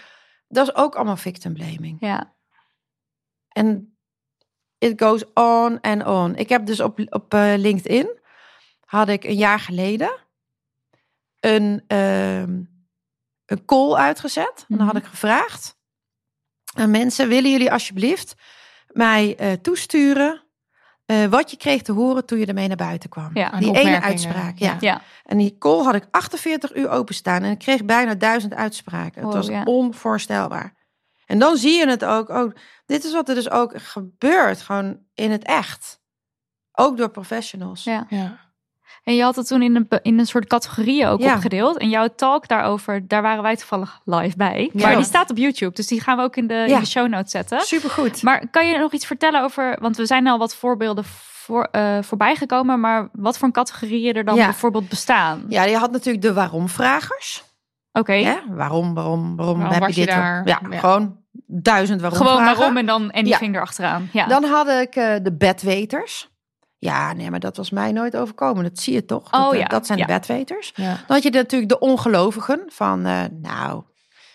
Dat 0.48 0.68
is 0.68 0.74
ook 0.74 0.94
allemaal 0.94 1.16
victim 1.16 1.54
blaming. 1.54 1.96
Ja. 2.00 2.34
En 3.48 3.96
it 4.78 5.02
goes 5.02 5.24
on 5.34 5.80
and 5.80 6.06
on. 6.06 6.36
Ik 6.36 6.48
heb 6.48 6.66
dus 6.66 6.80
op, 6.80 7.00
op 7.08 7.34
eh, 7.34 7.52
LinkedIn, 7.56 8.18
had 8.84 9.08
ik 9.08 9.24
een 9.24 9.36
jaar 9.36 9.60
geleden 9.60 10.10
een, 11.40 11.84
ehm, 11.86 12.60
een 13.50 13.64
call 13.64 13.94
uitgezet. 13.94 14.64
En 14.68 14.76
dan 14.76 14.86
had 14.86 14.94
Mhm. 14.94 15.04
ik 15.04 15.10
gevraagd 15.10 15.76
aan 16.74 16.90
mensen, 16.90 17.28
willen 17.28 17.50
jullie 17.50 17.72
alsjeblieft 17.72 18.34
mij 18.92 19.36
eh, 19.36 19.52
toesturen 19.52 20.42
eh, 21.06 21.24
wat 21.24 21.50
je 21.50 21.56
kreeg 21.56 21.82
te 21.82 21.92
horen 21.92 22.26
toen 22.26 22.38
je 22.38 22.46
ermee 22.46 22.68
naar 22.68 22.76
buiten 22.76 23.08
kwam? 23.10 23.30
Ja. 23.34 23.50
Aan 23.50 23.60
Die 23.60 23.74
ene 23.76 24.00
uitspraak, 24.00 24.58
ja. 24.58 24.76
Ja. 24.80 25.00
En 25.24 25.38
die 25.38 25.58
call 25.58 25.84
had 25.84 25.94
ik 25.94 26.06
48 26.10 26.74
uur 26.76 26.88
openstaan 26.88 27.42
en 27.42 27.50
ik 27.50 27.58
kreeg 27.58 27.84
bijna 27.84 28.14
duizend 28.14 28.54
uitspraken. 28.54 29.14
Het 29.14 29.22
Wow, 29.24 29.32
was 29.34 29.46
ja. 29.46 29.62
onvoorstelbaar. 29.64 30.74
En 31.26 31.38
dan 31.38 31.56
zie 31.56 31.72
je 31.78 31.88
het 31.88 32.04
ook. 32.04 32.28
Oh, 32.28 32.52
dit 32.86 33.04
is 33.04 33.12
wat 33.12 33.28
er 33.28 33.34
dus 33.34 33.50
ook 33.50 33.72
gebeurt, 33.82 34.60
gewoon 34.62 34.98
in 35.14 35.30
het 35.30 35.44
echt. 35.44 36.00
Ook 36.72 36.96
door 36.96 37.10
professionals. 37.10 37.84
Ja. 37.84 38.06
Ja. 38.08 38.38
En 39.04 39.14
je 39.14 39.22
had 39.22 39.36
het 39.36 39.46
toen 39.46 39.62
in 39.62 39.76
een, 39.76 39.88
in 40.02 40.18
een 40.18 40.26
soort 40.26 40.46
categorieën 40.46 41.06
ook 41.06 41.20
Ja. 41.20 41.34
opgedeeld. 41.34 41.76
En 41.78 41.88
jouw 41.88 42.08
talk 42.16 42.48
daarover, 42.48 43.08
daar 43.08 43.22
waren 43.22 43.42
wij 43.42 43.56
toevallig 43.56 44.00
live 44.04 44.36
bij. 44.36 44.70
Ja. 44.72 44.86
Maar 44.86 44.96
die 44.96 45.04
staat 45.04 45.30
op 45.30 45.36
YouTube, 45.36 45.74
dus 45.74 45.86
die 45.86 46.00
gaan 46.00 46.16
we 46.16 46.22
ook 46.22 46.36
in 46.36 46.46
de, 46.46 46.64
in 46.68 46.80
de 46.80 46.86
show 46.86 47.08
notes 47.08 47.30
zetten. 47.30 47.60
Supergoed. 47.60 48.22
Maar 48.22 48.48
kan 48.50 48.68
je 48.68 48.78
nog 48.78 48.92
iets 48.92 49.06
vertellen 49.06 49.42
over, 49.42 49.78
want 49.80 49.96
we 49.96 50.06
zijn 50.06 50.26
al 50.26 50.38
wat 50.38 50.54
voorbeelden 50.54 51.04
voor, 51.04 51.68
eh, 51.72 51.98
voorbij 52.02 52.34
gekomen, 52.36 52.80
maar 52.80 53.08
wat 53.12 53.38
voor 53.38 53.50
categorieën 53.50 54.14
er 54.14 54.24
dan 54.24 54.34
Ja. 54.36 54.44
bijvoorbeeld 54.44 54.88
bestaan? 54.88 55.44
Ja, 55.48 55.62
je 55.64 55.76
had 55.76 55.90
natuurlijk 55.90 56.24
de 56.24 56.32
waarom-vragers. 56.32 57.44
Oké? 57.92 58.40
Waarom, 58.48 58.94
waarom, 58.94 59.36
waarom, 59.36 59.58
Waarom 59.58 59.82
heb 59.82 59.88
je 59.90 60.00
je 60.00 60.06
dit? 60.06 60.14
daar? 60.14 60.42
Ja, 60.46 60.60
Ja. 60.70 60.78
gewoon 60.78 61.16
duizend 61.46 62.00
waarom 62.00 62.18
gewoon 62.18 62.36
vragen. 62.36 62.56
waarom 62.56 62.76
en 62.76 62.86
dan 62.86 63.10
en 63.10 63.22
die 63.24 63.32
Ja. 63.32 63.38
vinger 63.38 63.60
achteraan. 63.60 64.08
Ja. 64.12 64.26
Dan 64.26 64.44
had 64.44 64.68
ik 64.68 64.94
eh, 64.96 65.14
de 65.22 65.32
bedweters. 65.36 66.28
Ja, 66.78 67.12
nee, 67.12 67.30
maar 67.30 67.40
dat 67.40 67.56
was 67.56 67.70
mij 67.70 67.92
nooit 67.92 68.16
overkomen. 68.16 68.64
Dat 68.64 68.78
zie 68.78 68.94
je 68.94 69.04
toch? 69.04 69.24
Oh 69.24 69.30
dat, 69.42 69.52
eh, 69.52 69.58
ja, 69.58 69.66
dat 69.66 69.86
zijn 69.86 69.98
de 69.98 70.04
bedweters. 70.06 70.72
Dan 70.74 70.96
had 71.06 71.22
je 71.22 71.30
natuurlijk 71.30 71.70
de 71.70 71.78
ongelovigen. 71.78 72.62
Van, 72.68 73.06
eh, 73.06 73.20
nou, 73.32 73.82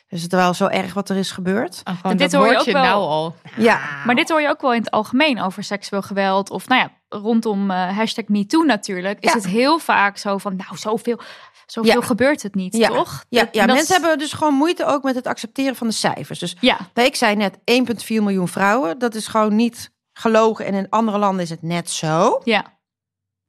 is 0.08 0.22
het 0.24 0.32
wel 0.32 0.54
zo 0.54 0.68
erg 0.68 0.94
wat 0.94 1.10
er 1.10 1.16
is 1.18 1.32
gebeurd? 1.32 1.82
Oh, 2.04 2.10
dit 2.10 2.20
dat 2.20 2.32
hoor 2.32 2.52
je 2.52 2.58
ook 2.60 2.66
wel. 2.66 2.84
nou 2.84 3.02
al. 3.02 3.36
Ja, 3.58 3.80
Maar 4.06 4.16
dit 4.16 4.30
hoor 4.30 4.42
je 4.42 4.50
ook 4.50 4.62
wel 4.62 4.74
in 4.74 4.80
het 4.80 4.92
algemeen 4.92 5.42
over 5.42 5.64
seksueel 5.64 6.02
geweld. 6.02 6.50
Of 6.50 6.68
nou 6.68 6.82
ja, 6.82 7.18
rondom 7.20 7.72
eh 7.72 7.98
hashtag 7.98 8.28
MeToo 8.28 8.64
natuurlijk. 8.64 9.20
Is 9.20 9.30
Ja. 9.30 9.36
het 9.38 9.48
heel 9.48 9.80
vaak 9.80 10.18
zo 10.18 10.38
van, 10.38 10.56
nou 10.56 10.78
zoveel, 10.78 11.20
zoveel 11.66 12.00
Ja. 12.00 12.06
gebeurt 12.06 12.44
het 12.44 12.56
niet, 12.56 12.76
Ja. 12.78 12.88
toch? 12.88 13.24
ja, 13.30 13.48
ja 13.52 13.66
dat 13.66 13.76
mensen 13.76 13.94
hebben 13.96 14.18
dus 14.18 14.34
gewoon 14.34 14.54
moeite 14.54 14.86
ook 14.86 15.04
met 15.04 15.16
het 15.16 15.28
accepteren 15.28 15.76
van 15.76 15.88
de 15.88 15.94
cijfers. 15.94 16.40
Dus 16.40 16.56
Ja, 16.60 16.78
ik 16.94 17.16
zei 17.16 17.36
net 17.36 17.58
1,4 17.66 18.22
miljoen 18.24 18.48
vrouwen. 18.48 19.00
Dat 19.00 19.16
is 19.16 19.28
gewoon 19.28 19.56
niet 19.56 19.92
gelogen. 20.14 20.66
En 20.66 20.74
in 20.74 20.90
andere 20.90 21.18
landen 21.18 21.44
is 21.44 21.50
het 21.50 21.62
net 21.62 21.90
zo. 21.90 22.42
ja. 22.44 22.72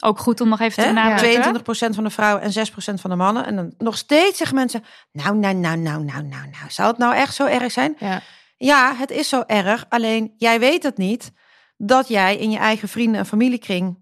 Ook 0.05 0.19
goed 0.19 0.41
om 0.41 0.49
nog 0.49 0.61
even 0.61 0.83
te 0.83 0.89
benadrukken. 0.89 1.62
22% 1.93 1.95
van 1.95 2.05
de 2.05 2.11
vrouwen 2.11 2.43
en 2.43 2.53
6% 2.53 3.01
van 3.01 3.11
de 3.11 3.17
mannen. 3.17 3.47
En 3.47 3.57
dan 3.57 3.75
nog 3.79 3.97
steeds 3.97 4.39
zeggen 4.39 4.57
mensen: 4.57 4.85
Nou, 5.12 5.37
nou, 5.37 5.55
nou, 5.55 5.77
nou, 5.77 6.05
nou, 6.05 6.23
nou, 6.23 6.49
nou. 6.51 6.65
Zou 6.69 6.89
het 6.89 6.99
nou 6.99 7.15
echt 7.15 7.35
zo 7.35 7.47
erg 7.47 7.73
zijn? 7.73 7.97
Ja. 7.99 8.21
Ja, 8.57 8.95
het 8.97 9.11
is 9.11 9.29
zo 9.29 9.43
erg. 9.47 9.87
Alleen 9.89 10.35
jij 10.37 10.61
weet 10.61 10.83
het 10.83 10.97
niet 10.97 11.33
dat 11.77 12.09
jij 12.09 12.37
in 12.37 12.51
je 12.51 12.59
eigen 12.59 12.89
vrienden- 12.89 13.21
en 13.21 13.27
familiekring 13.27 13.99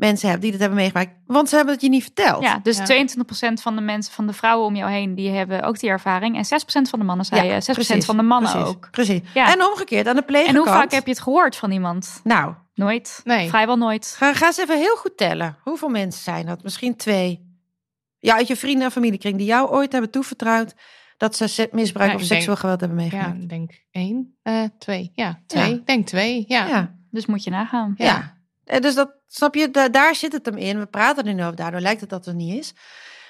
mensen 0.00 0.28
hebt 0.28 0.42
die 0.42 0.50
dit 0.50 0.60
hebben 0.60 0.78
meegemaakt. 0.78 1.10
Want 1.26 1.48
ze 1.48 1.56
hebben 1.56 1.74
het 1.74 1.82
je 1.82 1.88
niet 1.88 2.02
verteld. 2.02 2.42
Ja, 2.42 2.58
dus 2.62 2.76
Ja. 2.76 2.84
22% 2.84 3.60
van 3.62 3.74
de 3.76 3.80
mensen, 3.82 4.12
van 4.12 4.26
de 4.26 4.32
vrouwen 4.32 4.66
om 4.66 4.76
jou 4.76 4.90
heen, 4.90 5.14
die 5.14 5.30
hebben 5.30 5.62
ook 5.62 5.78
die 5.78 5.90
ervaring. 5.90 6.36
En 6.36 6.44
6% 6.44 6.88
van 6.90 6.98
de 6.98 7.04
mannen 7.04 7.26
zei 7.26 7.46
je, 7.46 7.60
6% 7.60 7.64
precies, 7.86 8.04
van 8.04 8.16
de 8.16 8.22
mannen 8.22 8.50
precies, 8.52 8.68
ook. 8.68 8.88
Precies. 8.90 9.20
Ja. 9.34 9.52
En 9.52 9.64
omgekeerd, 9.64 10.06
aan 10.06 10.14
de 10.14 10.20
En 10.20 10.26
pleegkant. 10.26 10.56
hoe 10.56 10.66
vaak 10.66 10.90
heb 10.92 11.04
je 11.04 11.10
het 11.12 11.20
gehoord 11.20 11.56
van 11.56 11.70
iemand? 11.70 12.20
Nou, 12.24 12.54
Nooit. 12.74 13.20
Nee. 13.24 13.48
Vrijwel 13.48 13.76
nooit. 13.76 14.14
ga, 14.18 14.34
ga 14.34 14.46
eens 14.46 14.58
even 14.58 14.78
heel 14.78 14.96
goed 14.96 15.16
tellen. 15.16 15.56
Hoeveel 15.62 15.88
mensen 15.88 16.22
zijn 16.22 16.46
dat? 16.46 16.62
Misschien 16.62 16.96
twee. 16.96 17.48
Ja, 18.18 18.34
uit 18.34 18.46
je 18.46 18.56
vrienden- 18.56 18.84
en 18.84 18.90
familiekring 18.92 19.36
die 19.36 19.46
jou 19.46 19.70
ooit 19.70 19.92
hebben 19.92 20.10
toevertrouwd 20.10 20.74
dat 21.16 21.36
ze 21.36 21.68
misbruik 21.72 22.10
Ja, 22.10 22.14
of 22.16 22.20
seksueel 22.22 22.44
denk- 22.46 22.58
geweld 22.58 22.80
hebben 22.80 22.98
Ja, 22.98 23.04
meegemaakt. 23.10 23.42
ik 23.42 23.48
denk 23.48 23.70
één, 23.90 24.38
eh, 24.42 24.62
twee. 24.78 25.12
Ja, 25.14 25.40
twee. 25.46 25.68
Ja. 25.70 25.74
Ik 25.76 25.86
denk 25.86 26.06
twee. 26.06 26.44
Ja. 26.48 26.66
ja. 26.66 26.94
Dus 27.10 27.26
moet 27.26 27.44
je 27.44 27.50
nagaan. 27.50 27.94
Ja. 27.96 28.36
En 28.70 28.82
Dus 28.82 28.94
dat, 28.94 29.10
snap 29.28 29.54
je, 29.54 29.70
da- 29.70 29.88
daar 29.88 30.14
zit 30.14 30.32
het 30.32 30.46
hem 30.46 30.56
in. 30.56 30.78
We 30.78 30.86
praten 30.86 31.26
er 31.26 31.34
nu 31.34 31.42
over, 31.42 31.56
daardoor 31.56 31.80
lijkt 31.80 32.00
het 32.00 32.10
dat 32.10 32.24
het 32.24 32.34
niet 32.34 32.58
is. 32.58 32.72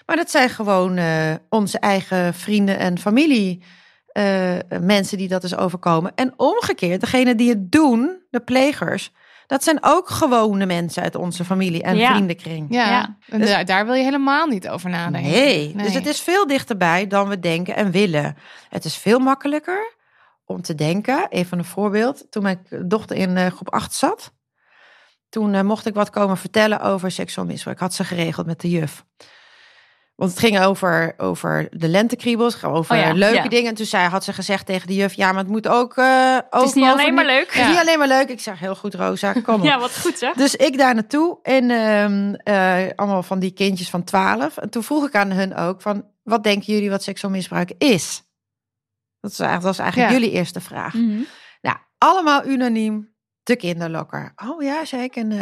Maar 0.06 0.16
dat 0.16 0.30
zijn 0.30 0.48
gewoon 0.48 0.96
eh, 0.96 1.34
onze 1.48 1.78
eigen 1.78 2.34
vrienden 2.34 2.78
en 2.78 2.98
familie. 2.98 3.62
eh, 4.10 4.56
mensen 4.80 5.18
die 5.18 5.28
dat 5.28 5.44
is 5.44 5.56
overkomen. 5.56 6.12
En 6.14 6.32
omgekeerd, 6.36 7.00
degene 7.00 7.34
die 7.34 7.48
het 7.48 7.72
doen, 7.72 8.22
de 8.30 8.40
plegers, 8.40 9.12
dat 9.46 9.64
zijn 9.64 9.78
ook 9.80 10.08
gewone 10.08 10.66
mensen 10.66 11.02
uit 11.02 11.14
onze 11.14 11.44
familie 11.44 11.82
en 11.82 11.96
Ja. 11.96 12.10
vriendenkring. 12.10 12.66
Ja, 12.70 12.88
Ja. 12.90 13.16
Dus- 13.38 13.48
daar, 13.48 13.64
daar 13.64 13.84
wil 13.86 13.94
je 13.94 14.02
helemaal 14.04 14.46
niet 14.46 14.68
over 14.68 14.90
nadenken. 14.90 15.30
Nee. 15.30 15.74
dus 15.76 15.94
het 15.94 16.06
is 16.06 16.20
veel 16.20 16.46
dichterbij 16.46 17.06
dan 17.06 17.28
we 17.28 17.38
denken 17.38 17.76
en 17.76 17.90
willen. 17.90 18.36
Het 18.68 18.84
is 18.84 18.96
veel 18.96 19.18
makkelijker 19.18 19.94
om 20.44 20.62
te 20.62 20.74
denken. 20.74 21.26
Even 21.28 21.58
een 21.58 21.64
voorbeeld. 21.64 22.26
Toen 22.30 22.42
mijn 22.42 22.66
dochter 22.86 23.16
in 23.16 23.36
eh, 23.36 23.46
groep 23.46 23.72
8 23.72 23.94
zat, 23.94 24.32
toen 25.30 25.54
eh, 25.54 25.62
mocht 25.62 25.86
ik 25.86 25.94
wat 25.94 26.10
komen 26.10 26.36
vertellen 26.36 26.80
over 26.80 27.10
seksueel 27.10 27.46
misbruik. 27.46 27.78
Had 27.78 27.94
ze 27.94 28.04
geregeld 28.04 28.46
met 28.46 28.60
de 28.60 28.70
juf. 28.70 29.04
Want 30.16 30.30
het 30.32 30.40
ging 30.40 30.60
over, 30.60 31.14
over 31.16 31.68
de 31.70 31.88
lentekriebels, 31.88 32.64
over 32.64 32.96
Oh 32.96 33.02
ja, 33.02 33.12
leuke 33.12 33.34
ja. 33.42 33.48
dingen. 33.48 33.68
En 33.68 33.74
toen 33.74 33.86
zei, 33.86 34.08
had 34.08 34.24
ze 34.24 34.32
gezegd 34.32 34.66
tegen 34.66 34.86
de 34.86 34.94
juf, 34.94 35.14
ja, 35.14 35.32
maar 35.32 35.42
het 35.42 35.50
moet 35.52 35.68
ook... 35.68 35.96
eh 35.96 36.38
Het 36.50 36.62
is 36.62 36.72
niet 36.74 36.84
alleen 36.84 37.14
maar 37.14 37.24
leuk. 37.26 37.52
Het 37.54 37.62
is 37.62 37.68
niet 37.68 37.78
alleen 37.78 37.98
maar 37.98 38.08
leuk. 38.08 38.28
Ik 38.28 38.40
zeg, 38.40 38.58
heel 38.58 38.74
goed, 38.76 38.94
Rosa, 38.94 39.32
kom 39.32 39.54
op. 39.54 39.62
Ja, 39.62 39.78
wat 39.78 39.98
goed 40.00 40.18
zeg. 40.18 40.34
Dus 40.34 40.54
ik 40.56 40.78
daar 40.78 40.94
naartoe 40.94 41.38
en 41.42 41.70
ehm, 41.70 42.34
eh, 42.34 42.90
allemaal 42.96 43.22
van 43.22 43.38
die 43.38 43.50
kindjes 43.50 43.90
van 43.90 44.04
12. 44.04 44.56
En 44.56 44.70
toen 44.70 44.82
vroeg 44.82 45.06
ik 45.06 45.14
aan 45.14 45.30
hun 45.30 45.56
ook 45.56 45.80
van, 45.80 46.04
wat 46.22 46.42
denken 46.42 46.72
jullie 46.72 46.90
wat 46.90 47.02
seksueel 47.02 47.32
misbruik 47.32 47.72
is? 47.78 48.22
Dat 49.20 49.30
was 49.30 49.38
eigenlijk, 49.40 49.62
dat 49.62 49.76
was 49.76 49.78
eigenlijk 49.78 50.12
Ja. 50.12 50.18
jullie 50.18 50.34
eerste 50.38 50.60
vraag. 50.60 50.94
Mhm. 50.94 51.20
Nou, 51.60 51.76
allemaal 51.98 52.44
unaniem 52.46 53.09
de 53.50 53.56
kinderlokker. 53.56 54.32
Oh 54.48 54.62
ja, 54.62 54.84
zei 54.84 55.02
ik. 55.02 55.16
En 55.16 55.32
eh, 55.32 55.38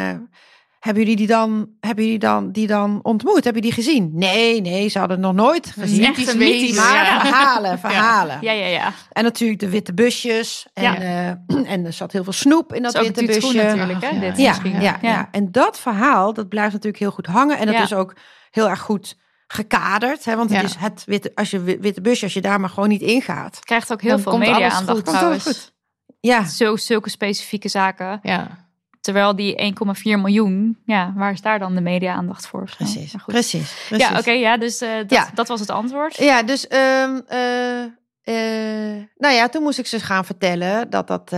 hebben 0.78 1.02
jullie 1.02 1.16
die 1.16 1.26
dan, 1.26 1.68
hebben 1.80 2.04
jullie 2.04 2.18
dan, 2.18 2.52
die 2.52 2.66
dan 2.66 2.98
ontmoet? 3.02 3.44
Hebben 3.44 3.62
jullie 3.62 3.74
die 3.76 3.84
gezien? 3.84 4.10
Nee, 4.14 4.60
nee, 4.60 4.88
ze 4.88 4.98
hadden 4.98 5.16
het 5.16 5.26
nog 5.26 5.34
nooit 5.34 5.66
gezien. 5.78 6.04
echt 6.04 6.28
een 6.32 6.38
mythisch- 6.38 6.76
Maar 6.76 7.04
ja. 7.04 7.20
verhalen, 7.20 7.78
verhalen. 7.78 8.38
Ja, 8.40 8.52
ja, 8.52 8.66
ja. 8.66 8.92
En 9.12 9.24
natuurlijk 9.24 9.60
de 9.60 9.68
witte 9.68 9.94
busjes. 9.94 10.66
En, 10.72 10.82
Ja. 10.82 10.96
eh, 10.96 11.28
en 11.72 11.84
er 11.86 11.92
zat 11.92 12.12
heel 12.12 12.24
veel 12.24 12.32
snoep 12.32 12.74
in 12.74 12.82
dat 12.82 12.98
witte 12.98 13.24
busje. 13.24 13.56
natuurlijk. 13.62 14.00
Hè? 14.00 14.08
Ja. 14.08 14.20
Dit 14.20 14.36
Ja, 14.36 14.48
misschien. 14.48 14.80
ja, 14.80 14.98
ja. 15.02 15.28
en 15.30 15.52
dat 15.52 15.78
verhaal, 15.80 16.32
dat 16.34 16.48
blijft 16.48 16.72
natuurlijk 16.72 17.02
heel 17.02 17.10
goed 17.10 17.26
hangen. 17.26 17.58
En 17.58 17.66
dat 17.66 17.74
Ja. 17.74 17.82
is 17.82 17.94
ook 17.94 18.16
heel 18.50 18.68
erg 18.68 18.80
goed 18.80 19.16
gekaderd. 19.46 20.24
Hè? 20.24 20.36
Want 20.36 20.50
het 20.50 20.58
Ja. 20.60 20.64
is 20.66 20.74
het 20.78 21.02
witte, 21.06 21.32
als 21.34 21.50
je 21.50 21.60
wi- 21.62 21.78
witte 21.80 22.00
busje, 22.00 22.24
als 22.24 22.34
je 22.34 22.40
daar 22.40 22.60
maar 22.60 22.70
gewoon 22.70 22.88
niet 22.88 23.02
ingaat. 23.02 23.58
Krijgt 23.64 23.92
ook 23.92 24.02
heel 24.02 24.18
veel 24.18 24.38
media-aandacht 24.38 25.04
trouwens. 25.04 25.72
Ja, 26.20 26.44
Zo, 26.44 26.76
zulke 26.76 27.10
specifieke 27.10 27.68
zaken. 27.68 28.18
Ja. 28.22 28.66
Terwijl 29.00 29.36
die 29.36 29.56
1,4 29.56 30.02
miljoen, 30.02 30.78
ja, 30.84 31.12
waar 31.16 31.32
is 31.32 31.40
daar 31.40 31.58
dan 31.58 31.74
de 31.74 31.80
media-aandacht 31.80 32.46
voor? 32.46 32.70
precies. 32.76 33.10
Goed. 33.12 33.24
Precies. 33.34 33.84
precies. 33.88 34.08
Ja, 34.08 34.18
oké, 34.18 34.30
ja, 34.30 34.56
dus 34.56 34.80
eh, 34.80 34.96
dat, 34.96 35.10
Ja. 35.10 35.28
dat 35.34 35.48
was 35.48 35.60
het 35.60 35.70
antwoord. 35.70 36.16
Ja, 36.16 36.42
dus 36.42 36.66
ehm, 36.66 37.20
eh, 37.26 37.82
eh, 38.22 39.04
nou 39.16 39.34
ja, 39.34 39.48
toen 39.48 39.62
moest 39.62 39.78
ik 39.78 39.86
ze 39.86 40.00
gaan 40.00 40.24
vertellen 40.24 40.90
dat 40.90 41.06
dat, 41.06 41.30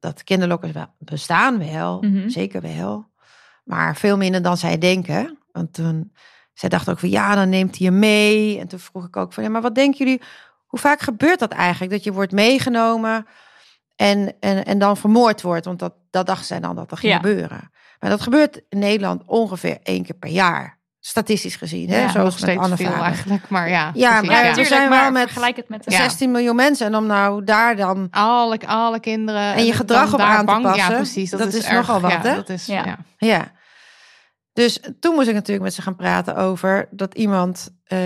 dat 0.00 0.24
kinderlokkers 0.24 0.72
wel 0.72 0.86
bestaan 0.98 1.58
wel, 1.58 2.02
Mhm. 2.02 2.28
zeker 2.28 2.60
wel, 2.60 3.10
maar 3.64 3.96
veel 3.96 4.16
minder 4.16 4.42
dan 4.42 4.56
zij 4.56 4.78
denken. 4.78 5.38
Want 5.52 5.72
toen, 5.74 6.12
zij 6.52 6.68
dacht 6.68 6.90
ook 6.90 6.98
van 6.98 7.08
ja, 7.10 7.34
dan 7.34 7.48
neemt 7.48 7.78
hij 7.78 7.86
je 7.86 7.92
mee. 7.92 8.58
En 8.58 8.68
toen 8.68 8.78
vroeg 8.78 9.06
ik 9.06 9.16
ook 9.16 9.32
van 9.32 9.42
ja, 9.42 9.48
maar 9.50 9.62
wat 9.62 9.74
denken 9.74 9.98
jullie, 9.98 10.22
hoe 10.66 10.78
vaak 10.80 11.00
gebeurt 11.00 11.38
dat 11.38 11.52
eigenlijk? 11.52 11.92
Dat 11.92 12.04
je 12.04 12.12
wordt 12.12 12.32
meegenomen 12.32 13.26
en, 13.96 14.34
en, 14.40 14.64
en 14.64 14.78
dan 14.78 14.96
vermoord 14.96 15.42
wordt, 15.42 15.64
want 15.64 15.78
dat, 15.78 15.94
dat 16.10 16.26
dachten 16.26 16.46
zij 16.46 16.60
dan 16.60 16.76
dat 16.76 16.90
er 16.90 16.96
ging 16.96 17.12
Ja. 17.12 17.18
gebeuren. 17.18 17.70
Maar 18.00 18.10
dat 18.10 18.20
gebeurt 18.20 18.60
in 18.68 18.78
Nederland 18.78 19.22
ongeveer 19.26 19.78
één 19.82 20.02
keer 20.04 20.14
per 20.16 20.30
jaar, 20.30 20.78
statistisch 21.00 21.56
gezien. 21.56 21.88
Hè? 21.90 22.00
Ja, 22.00 22.08
Zoals 22.10 22.40
nog 22.40 22.50
steeds 22.50 22.82
veel 22.82 23.02
eigenlijk. 23.02 23.48
Maar 23.48 23.68
ja, 23.68 23.90
Ja, 23.94 24.10
precies, 24.10 24.26
maar 24.28 24.36
Ja, 24.36 24.42
natuurlijk, 24.42 24.68
zijn 24.68 24.88
wel 24.90 25.10
met 25.10 25.22
vergelijk 25.22 25.56
het 25.56 25.68
met 25.68 25.84
de... 25.84 25.90
Ja. 25.90 25.96
16 25.96 26.30
miljoen 26.30 26.56
mensen. 26.56 26.86
En 26.86 26.96
om 26.96 27.06
nou 27.06 27.44
daar 27.44 27.76
dan. 27.76 28.08
alle, 28.10 28.58
alle 28.66 29.00
kinderen. 29.00 29.54
En 29.54 29.64
je 29.64 29.72
gedrag 29.72 30.14
op 30.14 30.20
aan 30.20 30.46
te 30.46 30.58
passen, 30.62 30.90
Ja, 30.90 30.96
precies. 30.96 31.30
Dat, 31.30 31.40
dat 31.40 31.48
is, 31.48 31.54
is 31.54 31.64
erg, 31.64 31.74
nogal 31.76 32.00
wat, 32.00 32.10
ja, 32.10 32.20
hè? 32.20 32.34
Dat 32.34 32.48
is, 32.48 32.66
Ja. 32.66 32.98
ja. 33.18 33.52
Dus 34.52 34.80
toen 35.00 35.14
moest 35.14 35.28
ik 35.28 35.34
natuurlijk 35.34 35.64
met 35.64 35.74
ze 35.74 35.82
gaan 35.82 35.96
praten 35.96 36.36
over 36.36 36.88
dat 36.90 37.14
iemand 37.14 37.68
eh, 37.84 37.98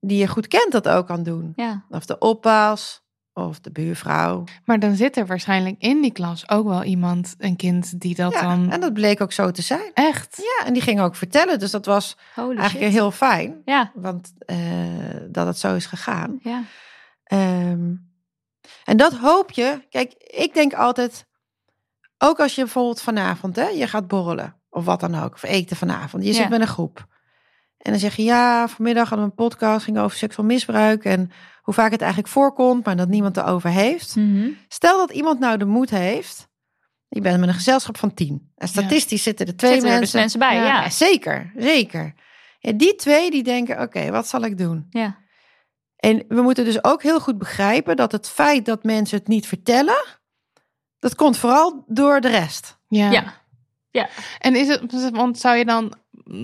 die 0.00 0.18
je 0.18 0.26
goed 0.28 0.48
kent 0.48 0.72
dat 0.72 0.88
ook 0.88 1.06
kan 1.06 1.22
doen. 1.22 1.52
Ja, 1.56 1.84
Of 1.88 2.06
de 2.06 2.18
oppas, 2.18 3.02
of 3.46 3.60
de 3.60 3.70
buurvrouw. 3.70 4.44
Maar 4.64 4.78
dan 4.78 4.94
zit 4.96 5.16
er 5.16 5.26
waarschijnlijk 5.26 5.76
in 5.78 6.00
die 6.02 6.12
klas 6.12 6.48
ook 6.50 6.66
wel 6.66 6.82
iemand, 6.84 7.34
een 7.38 7.56
kind, 7.56 8.00
die 8.00 8.14
dat 8.14 8.32
Ja, 8.32 8.40
dan 8.42 8.70
en 8.70 8.80
dat 8.80 8.92
bleek 8.92 9.20
ook 9.20 9.32
zo 9.32 9.50
te 9.50 9.62
zijn. 9.62 9.90
echt. 9.94 10.36
Ja, 10.36 10.66
en 10.66 10.72
die 10.72 10.82
ging 10.82 11.00
ook 11.00 11.16
vertellen. 11.16 11.58
Dus 11.58 11.70
dat 11.70 11.86
was 11.86 12.16
holy 12.34 12.56
eigenlijk 12.56 12.86
shit. 12.90 12.98
heel 12.98 13.10
fijn. 13.10 13.62
Ja, 13.64 13.90
Want 13.94 14.32
eh, 14.38 14.56
dat 15.28 15.46
het 15.46 15.58
zo 15.58 15.74
is 15.74 15.86
gegaan. 15.86 16.38
ja. 16.42 16.62
Ehm, 17.24 17.94
en 18.84 18.96
dat 18.96 19.12
hoop 19.16 19.50
je. 19.50 19.86
Kijk, 19.90 20.12
ik 20.18 20.54
denk 20.54 20.74
altijd, 20.74 21.26
ook 22.18 22.40
als 22.40 22.54
je 22.54 22.62
bijvoorbeeld 22.62 23.00
vanavond, 23.02 23.56
hè, 23.56 23.68
je 23.68 23.86
gaat 23.86 24.08
borrelen 24.08 24.56
of 24.70 24.84
wat 24.84 25.00
dan 25.00 25.14
ook, 25.14 25.34
of 25.34 25.42
eten 25.42 25.76
vanavond. 25.76 26.22
Je 26.24 26.28
Ja. 26.28 26.34
zit 26.34 26.48
met 26.48 26.60
een 26.60 26.66
groep. 26.66 27.06
En 27.78 27.90
dan 27.90 28.00
zeg 28.00 28.16
je, 28.16 28.22
ja, 28.22 28.68
vanmiddag 28.68 29.08
hadden 29.08 29.26
we 29.26 29.32
een 29.32 29.48
podcast, 29.48 29.84
ging 29.84 29.98
over 29.98 30.16
seksueel 30.16 30.48
misbruik 30.48 31.04
en 31.04 31.30
hoe 31.62 31.74
vaak 31.74 31.90
het 31.90 32.00
eigenlijk 32.00 32.32
voorkomt, 32.32 32.84
maar 32.84 32.96
dat 32.96 33.08
niemand 33.08 33.36
erover 33.36 33.70
heeft. 33.70 34.16
Mhm. 34.16 34.48
Stel 34.68 34.96
dat 35.06 35.10
iemand 35.16 35.38
nou 35.38 35.58
de 35.58 35.64
moed 35.64 35.90
heeft. 35.90 36.48
Je 37.08 37.20
bent 37.20 37.40
met 37.40 37.48
een 37.48 37.54
gezelschap 37.54 37.98
van 37.98 38.14
tien. 38.14 38.52
En 38.56 38.68
statistisch 38.68 39.22
zitten 39.22 39.46
er 39.46 39.56
twee 39.56 39.72
Zitten 39.72 39.90
er 39.90 40.00
dus 40.00 40.12
mensen. 40.12 40.38
bij, 40.38 40.54
Ja. 40.54 40.64
ja. 40.64 40.82
Ja, 40.82 40.90
zeker, 40.90 41.52
zeker. 41.56 42.14
Ja, 42.58 42.72
die 42.72 42.94
twee 42.94 43.30
die 43.30 43.42
denken, 43.42 43.80
oké, 43.80 44.10
wat 44.10 44.28
zal 44.28 44.42
ik 44.42 44.58
doen? 44.58 44.86
Ja, 44.90 45.18
En 45.96 46.24
we 46.28 46.42
moeten 46.42 46.64
dus 46.64 46.84
ook 46.84 47.02
heel 47.02 47.20
goed 47.20 47.38
begrijpen 47.38 47.96
dat 47.96 48.12
het 48.12 48.28
feit 48.28 48.64
dat 48.64 48.84
mensen 48.84 49.18
het 49.18 49.28
niet 49.28 49.46
vertellen, 49.46 50.04
dat 50.98 51.14
komt 51.14 51.36
vooral 51.36 51.84
door 51.86 52.20
de 52.20 52.28
rest. 52.28 52.78
Ja. 52.88 53.10
ja. 53.90 54.08
En 54.38 54.56
is 54.56 54.68
het, 54.68 55.10
want 55.10 55.38
zou 55.38 55.56
je 55.56 55.64
dan 55.64 55.94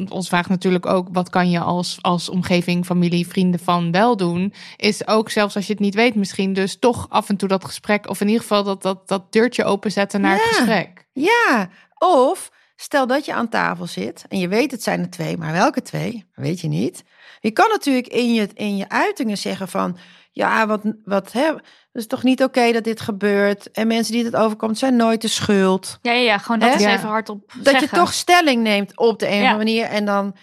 ons 0.08 0.28
vraagt 0.28 0.48
natuurlijk 0.48 0.86
ook, 0.86 1.08
wat 1.12 1.30
kan 1.30 1.50
je 1.50 1.60
als, 1.60 1.98
als 2.00 2.28
omgeving, 2.28 2.84
familie, 2.84 3.26
vrienden 3.26 3.60
van 3.60 3.90
wel 3.90 4.16
doen? 4.16 4.52
Is 4.76 5.06
ook 5.06 5.30
zelfs 5.30 5.56
als 5.56 5.66
je 5.66 5.72
het 5.72 5.82
niet 5.82 5.94
weet, 5.94 6.14
misschien 6.14 6.52
dus 6.52 6.78
toch 6.78 7.06
af 7.08 7.28
en 7.28 7.36
toe 7.36 7.48
dat 7.48 7.64
gesprek, 7.64 8.08
of 8.08 8.20
in 8.20 8.26
ieder 8.26 8.42
geval 8.42 8.64
dat, 8.64 8.82
dat, 8.82 9.08
dat 9.08 9.32
deurtje 9.32 9.64
openzetten 9.64 10.20
naar 10.20 10.36
het 10.36 10.42
gesprek. 10.42 11.06
Ja, 11.12 11.68
of 11.98 12.50
stel 12.76 13.06
dat 13.06 13.24
je 13.24 13.34
aan 13.34 13.48
tafel 13.48 13.86
zit 13.86 14.24
en 14.28 14.38
je 14.38 14.48
weet 14.48 14.70
het 14.70 14.82
zijn 14.82 15.00
er 15.00 15.10
twee, 15.10 15.36
maar 15.36 15.52
welke 15.52 15.82
twee, 15.82 16.24
weet 16.34 16.60
je 16.60 16.68
niet. 16.68 17.04
Je 17.40 17.50
kan 17.50 17.68
natuurlijk 17.68 18.06
in 18.06 18.34
je, 18.34 18.48
in 18.54 18.76
je 18.76 18.88
uitingen 18.88 19.38
zeggen 19.38 19.68
van, 19.68 19.96
ja, 20.34 20.66
wat, 20.66 20.80
wat 21.04 21.32
hè, 21.32 21.44
het 21.46 21.62
is 21.92 22.06
toch 22.06 22.22
niet 22.22 22.42
oké 22.42 22.72
dat 22.72 22.84
dit 22.84 23.00
gebeurt. 23.00 23.70
En 23.70 23.86
mensen 23.86 24.12
die 24.12 24.24
het 24.24 24.36
overkomt 24.36 24.78
zijn 24.78 24.96
nooit 24.96 25.20
de 25.20 25.28
schuld. 25.28 25.98
Ja, 26.02 26.12
ja, 26.12 26.20
ja 26.20 26.38
gewoon 26.38 26.58
dat 26.58 26.68
Hè? 26.68 26.74
is 26.76 26.84
even 26.84 27.08
hardop 27.08 27.52
Dat 27.56 27.64
zeggen. 27.72 27.88
je 27.90 27.96
toch 27.96 28.12
stelling 28.12 28.62
neemt 28.62 28.98
op 28.98 29.18
de 29.18 29.26
een 29.26 29.32
of 29.32 29.38
Ja. 29.40 29.50
andere 29.50 29.64
manier 29.64 29.84
en 29.84 30.04
dan 30.04 30.36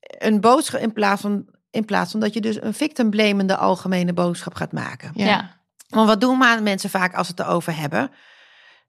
een 0.00 0.40
boodschap 0.40 0.80
in 0.80 0.92
plaats 0.92 1.20
van 1.20 1.44
in 1.70 1.84
plaats 1.84 2.10
van 2.10 2.20
dat 2.20 2.34
je 2.34 2.40
dus 2.40 2.62
een 2.62 2.74
victim 2.74 3.10
blamende 3.10 3.56
algemene 3.56 4.12
boodschap 4.12 4.54
gaat 4.54 4.72
maken. 4.72 5.10
Ja. 5.14 5.50
Want 5.88 6.08
wat 6.08 6.20
doen 6.20 6.38
maar 6.38 6.62
mensen 6.62 6.90
vaak 6.90 7.14
als 7.14 7.26
ze 7.26 7.32
het 7.36 7.46
erover 7.46 7.76
hebben? 7.76 8.10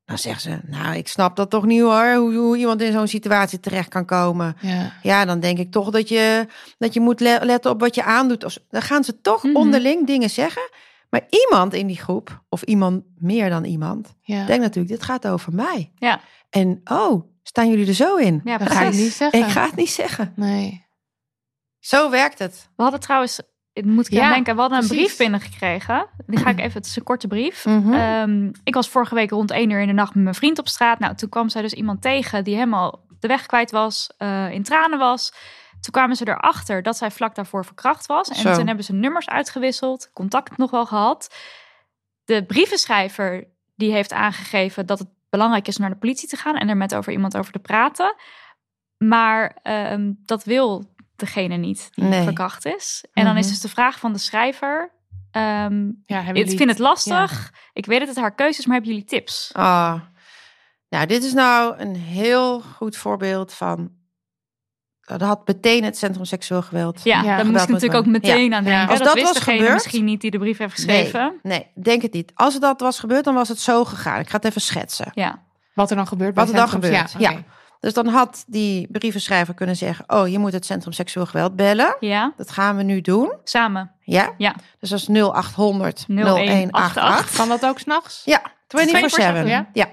Dan 0.07 0.17
zeggen 0.17 0.41
ze, 0.41 0.59
nou, 0.65 0.95
ik 0.95 1.07
snap 1.07 1.35
dat 1.35 1.49
toch 1.49 1.65
niet 1.65 1.81
hoor, 1.81 2.13
hoe, 2.13 2.33
hoe 2.33 2.57
iemand 2.57 2.81
in 2.81 2.91
zo'n 2.91 3.07
situatie 3.07 3.59
terecht 3.59 3.89
kan 3.89 4.05
komen. 4.05 4.55
Ja. 4.61 4.93
Ja, 5.01 5.25
dan 5.25 5.39
denk 5.39 5.57
ik 5.57 5.71
toch 5.71 5.89
dat 5.89 6.09
je, 6.09 6.47
dat 6.77 6.93
je 6.93 6.99
moet 6.99 7.19
le- 7.19 7.39
letten 7.41 7.71
op 7.71 7.79
wat 7.79 7.95
je 7.95 8.03
aandoet. 8.03 8.59
Dan 8.69 8.81
gaan 8.81 9.03
ze 9.03 9.21
toch 9.21 9.43
Mhm. 9.43 9.55
onderling 9.55 10.07
dingen 10.07 10.29
zeggen. 10.29 10.69
Maar 11.09 11.21
iemand 11.29 11.73
in 11.73 11.87
die 11.87 11.97
groep, 11.97 12.43
of 12.49 12.61
iemand 12.61 13.03
meer 13.17 13.49
dan 13.49 13.63
iemand, 13.63 14.15
Ja. 14.21 14.45
denkt 14.45 14.61
natuurlijk, 14.63 14.93
dit 14.93 15.03
gaat 15.03 15.27
over 15.27 15.53
mij. 15.53 15.91
Ja. 15.95 16.19
En 16.49 16.81
oh, 16.85 17.23
staan 17.43 17.69
jullie 17.69 17.87
er 17.87 17.93
zo 17.93 18.15
in? 18.15 18.41
Ja, 18.43 18.57
Dat 18.57 18.67
ga 18.71 18.79
ik 18.81 18.87
precies. 18.87 19.03
niet 19.03 19.13
zeggen. 19.13 19.39
Ik 19.39 19.45
ga 19.47 19.65
het 19.65 19.75
niet 19.75 19.89
zeggen. 19.89 20.33
Nee. 20.35 20.85
Zo 21.79 22.09
werkt 22.09 22.39
het. 22.39 22.69
We 22.75 22.81
hadden 22.83 22.99
trouwens, 23.01 23.41
moet 23.85 24.05
ik 24.07 24.13
Ja, 24.13 24.29
denken, 24.33 24.55
we 24.55 24.61
hadden 24.61 24.79
een 24.79 24.87
precies. 24.87 25.05
brief 25.05 25.17
binnengekregen. 25.17 26.07
Die 26.27 26.39
ga 26.39 26.49
ik 26.49 26.59
even, 26.59 26.73
het 26.73 26.85
is 26.85 26.95
een 26.95 27.03
korte 27.03 27.27
brief. 27.27 27.65
Mhm. 27.65 27.93
Ehm, 27.93 28.51
ik 28.63 28.73
was 28.73 28.89
vorige 28.89 29.15
week 29.15 29.29
rond 29.29 29.51
één 29.51 29.69
uur 29.69 29.79
in 29.79 29.87
de 29.87 29.93
nacht 29.93 30.13
met 30.15 30.23
mijn 30.23 30.35
vriend 30.35 30.59
op 30.59 30.67
straat. 30.67 30.99
Nou, 30.99 31.15
toen 31.15 31.29
kwam 31.29 31.49
zij 31.49 31.61
dus 31.61 31.73
iemand 31.73 32.01
tegen 32.01 32.43
die 32.43 32.53
helemaal 32.55 33.05
de 33.19 33.27
weg 33.27 33.45
kwijt 33.45 33.71
was, 33.71 34.09
eh, 34.17 34.51
in 34.51 34.63
tranen 34.63 34.99
was. 34.99 35.33
Toen 35.81 35.91
kwamen 35.93 36.15
ze 36.15 36.27
erachter 36.27 36.83
dat 36.83 36.97
zij 36.97 37.11
vlak 37.11 37.35
daarvoor 37.35 37.65
verkracht 37.65 38.05
was. 38.05 38.29
En 38.29 38.35
Zo. 38.35 38.53
toen 38.53 38.67
hebben 38.67 38.85
ze 38.85 38.93
nummers 38.93 39.29
uitgewisseld, 39.29 40.09
contact 40.13 40.57
nog 40.57 40.71
wel 40.71 40.85
gehad. 40.85 41.35
De 42.25 42.43
brievenschrijver 42.45 43.47
die 43.75 43.91
heeft 43.91 44.13
aangegeven 44.13 44.85
dat 44.85 44.99
het 44.99 45.07
belangrijk 45.29 45.67
is 45.67 45.75
om 45.75 45.81
naar 45.81 45.91
de 45.91 45.97
politie 45.99 46.27
te 46.29 46.35
gaan 46.37 46.55
en 46.55 46.69
er 46.69 46.77
met 46.77 46.95
over 46.95 47.11
iemand 47.11 47.37
over 47.37 47.51
te 47.51 47.59
praten. 47.59 48.15
Maar 48.97 49.57
ehm, 49.63 50.11
dat 50.25 50.43
wil 50.43 50.95
degene 51.19 51.55
niet 51.55 51.87
die 51.91 52.03
Nee. 52.03 52.23
verkracht 52.23 52.65
is. 52.65 53.05
En 53.13 53.25
dan 53.25 53.37
is 53.37 53.43
Mhm. 53.43 53.51
dus 53.53 53.61
de 53.61 53.69
vraag 53.69 53.99
van 53.99 54.13
de 54.13 54.19
schrijver. 54.19 54.91
ehm, 55.31 55.85
Ja, 56.05 56.15
hebben 56.15 56.27
ik 56.35 56.35
jullie- 56.35 56.57
vind 56.57 56.69
het 56.69 56.79
lastig. 56.79 57.53
Ik 57.73 57.85
weet 57.85 57.99
dat 57.99 58.07
het 58.07 58.17
haar 58.17 58.35
keuze 58.35 58.59
is, 58.59 58.65
maar 58.65 58.75
hebben 58.75 58.93
jullie 58.93 59.07
tips? 59.09 59.49
Ah. 59.53 59.93
Nou, 60.89 61.05
dit 61.05 61.23
is 61.23 61.33
nou 61.33 61.77
een 61.77 61.95
heel 61.95 62.61
goed 62.61 62.97
voorbeeld 62.97 63.53
van. 63.53 63.91
Dat 65.01 65.21
had 65.21 65.47
meteen 65.47 65.83
het 65.83 65.97
Centrum 65.97 66.25
Seksueel 66.25 66.61
Geweld. 66.61 67.01
Ja, 67.03 67.21
Ja, 67.23 67.35
daar 67.37 67.45
moest 67.45 67.63
ik 67.63 67.69
natuurlijk 67.69 67.99
ook 67.99 68.11
meteen 68.11 68.53
aan 68.53 68.63
denken. 68.63 68.87
Als 68.89 68.97
dat, 68.97 69.07
dat 69.07 69.13
wist 69.15 69.27
was 69.27 69.35
degene 69.37 69.57
gebeurd- 69.57 69.73
misschien 69.73 70.05
niet 70.05 70.21
die 70.21 70.31
de 70.31 70.37
brief 70.37 70.57
heeft 70.57 70.73
geschreven. 70.73 71.39
Nee, 71.43 71.57
nee, 71.75 71.83
denk 71.83 72.01
het 72.01 72.13
niet. 72.13 72.31
Als 72.35 72.59
dat 72.59 72.79
was 72.79 72.99
gebeurd, 72.99 73.23
dan 73.23 73.33
was 73.33 73.47
het 73.47 73.59
zo 73.59 73.85
gegaan. 73.85 74.19
Ik 74.19 74.29
ga 74.29 74.35
het 74.35 74.45
even 74.45 74.61
schetsen. 74.61 75.11
Ja. 75.13 75.43
Wat 75.73 75.89
er 75.89 75.95
dan 75.95 76.07
gebeurt. 76.07 76.35
Wat 76.35 76.45
bij 76.45 76.53
er 76.53 76.59
dan 76.59 76.69
gebeurt, 76.69 77.15
Ja. 77.17 77.43
Dus 77.79 77.93
dan 77.93 78.07
had 78.07 78.43
die 78.47 78.87
brievenschrijver 78.91 79.53
kunnen 79.53 79.75
zeggen: 79.75 80.09
Oh, 80.09 80.27
je 80.27 80.39
moet 80.39 80.53
het 80.53 80.65
Centrum 80.65 80.93
Seksueel 80.93 81.25
Geweld 81.25 81.55
bellen. 81.55 81.95
ja, 81.99 82.33
Dat 82.37 82.51
gaan 82.51 82.77
we 82.77 82.83
nu 82.83 83.01
doen. 83.01 83.33
samen. 83.43 83.91
Ja, 83.99 84.33
Ja, 84.37 84.55
dus 84.79 84.89
dat 84.89 84.99
is 84.99 85.07
0800 85.07 86.05
0188. 86.07 86.07
0188. 86.07 87.35
Kan 87.35 87.47
dat 87.49 87.65
ook 87.65 87.79
s'nachts? 87.79 88.21
Ja, 88.25 88.41
24-7. 88.67 89.43
24/7, 89.43 89.47
Ja. 89.47 89.69
ja. 89.73 89.89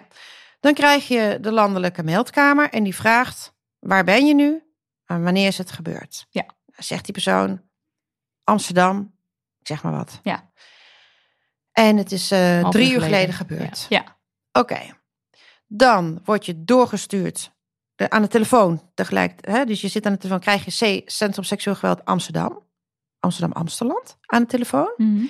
Dan 0.60 0.74
krijg 0.74 1.08
je 1.08 1.38
de 1.40 1.52
landelijke 1.52 2.02
meldkamer 2.02 2.70
en 2.70 2.82
die 2.82 2.94
vraagt: 2.94 3.52
waar 3.78 4.04
ben 4.04 4.26
je 4.26 4.34
nu 4.34 4.62
en 5.06 5.22
wanneer 5.24 5.46
is 5.46 5.58
het 5.58 5.72
gebeurd? 5.72 6.26
Ja. 6.30 6.42
Dan 6.66 6.84
zegt 6.84 7.04
die 7.04 7.12
persoon: 7.12 7.62
Amsterdam, 8.44 9.12
ik 9.60 9.66
zeg 9.66 9.82
maar 9.82 9.92
wat. 9.92 10.20
Ja. 10.22 10.50
En 11.72 11.96
het 11.96 12.12
is 12.12 12.30
eh, 12.30 12.68
drie 12.68 12.92
uur 12.92 13.00
geleden. 13.00 13.34
gebeurd. 13.34 13.86
Ja. 13.88 14.04
Oké. 14.52 14.78
Dan 15.66 16.20
word 16.24 16.46
je 16.46 16.64
doorgestuurd 16.64 17.52
eh, 17.96 18.06
aan 18.06 18.22
de 18.22 18.28
telefoon 18.28 18.90
tegelijk. 18.94 19.46
Hè? 19.46 19.64
Dus 19.64 19.80
je 19.80 19.88
zit 19.88 20.06
aan 20.06 20.12
de 20.12 20.18
telefoon, 20.18 20.40
krijg 20.40 20.64
je 20.64 21.02
C, 21.02 21.10
Centrum 21.10 21.44
Seksueel 21.44 21.76
Geweld 21.76 22.04
Amsterdam. 22.04 22.62
Amsterdam 23.20 23.52
Amsterland 23.52 24.16
aan 24.26 24.42
de 24.42 24.48
telefoon. 24.48 24.92
Mhm. 24.96 25.24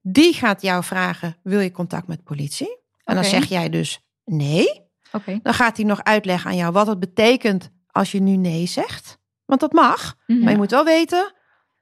Die 0.00 0.34
gaat 0.34 0.62
jou 0.62 0.84
vragen: 0.84 1.36
wil 1.42 1.60
je 1.60 1.70
contact 1.70 2.06
met 2.06 2.24
politie? 2.24 2.78
En 3.04 3.14
dan 3.14 3.24
zeg 3.24 3.44
jij 3.44 3.68
dus 3.68 4.00
nee. 4.24 4.82
oké. 5.12 5.38
Dan 5.42 5.54
gaat 5.54 5.76
hij 5.76 5.86
nog 5.86 6.02
uitleggen 6.04 6.50
aan 6.50 6.56
jou 6.56 6.72
wat 6.72 6.86
het 6.86 6.98
betekent 6.98 7.70
als 7.90 8.12
je 8.12 8.20
nu 8.20 8.36
nee 8.36 8.66
zegt. 8.66 9.18
Want 9.44 9.60
dat 9.60 9.72
mag. 9.72 10.16
Mhm. 10.26 10.40
Maar 10.40 10.50
je 10.52 10.58
moet 10.58 10.70
wel 10.70 10.84
weten 10.84 11.34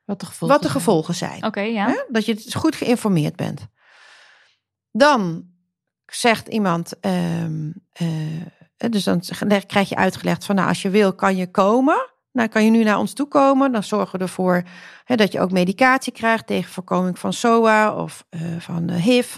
Wat 0.05 0.21
de 0.21 0.27
gevolgen 0.27 0.55
wat 0.55 0.65
de 0.65 0.71
zijn. 0.71 0.81
gevolgen 0.81 1.15
zijn. 1.15 1.45
Oké, 1.45 1.61
ja. 1.61 1.87
Hè? 1.87 2.05
Dat 2.09 2.25
je 2.25 2.35
dus 2.35 2.55
goed 2.55 2.77
geïnformeerd 2.77 3.37
bent. 3.37 3.67
Dan 4.93 5.49
zegt 6.07 6.49
iemand, 6.49 7.01
ehm, 7.01 7.71
eh, 7.93 8.07
dus 8.91 9.05
dan 9.05 9.23
krijg 9.67 9.89
je 9.89 9.97
uitgelegd 9.97 10.45
van 10.45 10.55
nou, 10.55 10.69
als 10.69 10.83
je 10.83 10.91
wil 10.91 11.15
kan 11.15 11.37
je 11.37 11.51
komen. 11.51 12.13
Nou, 12.33 12.49
kan 12.49 12.65
je 12.65 12.71
nu 12.71 12.83
naar 12.83 12.99
ons 12.99 13.13
toe 13.13 13.29
komen. 13.29 13.73
Dan 13.73 13.83
zorgen 13.83 14.19
we 14.19 14.25
ervoor 14.25 14.63
hè, 15.05 15.17
dat 15.17 15.33
je 15.33 15.41
ook 15.41 15.51
medicatie 15.51 16.13
krijgt 16.13 16.47
tegen 16.47 16.73
voorkoming 16.73 17.19
van 17.19 17.33
SOA 17.33 17.95
of 17.95 18.25
eh, 18.31 18.41
van 18.59 18.89
eh, 18.89 18.97
HIV. 18.97 19.37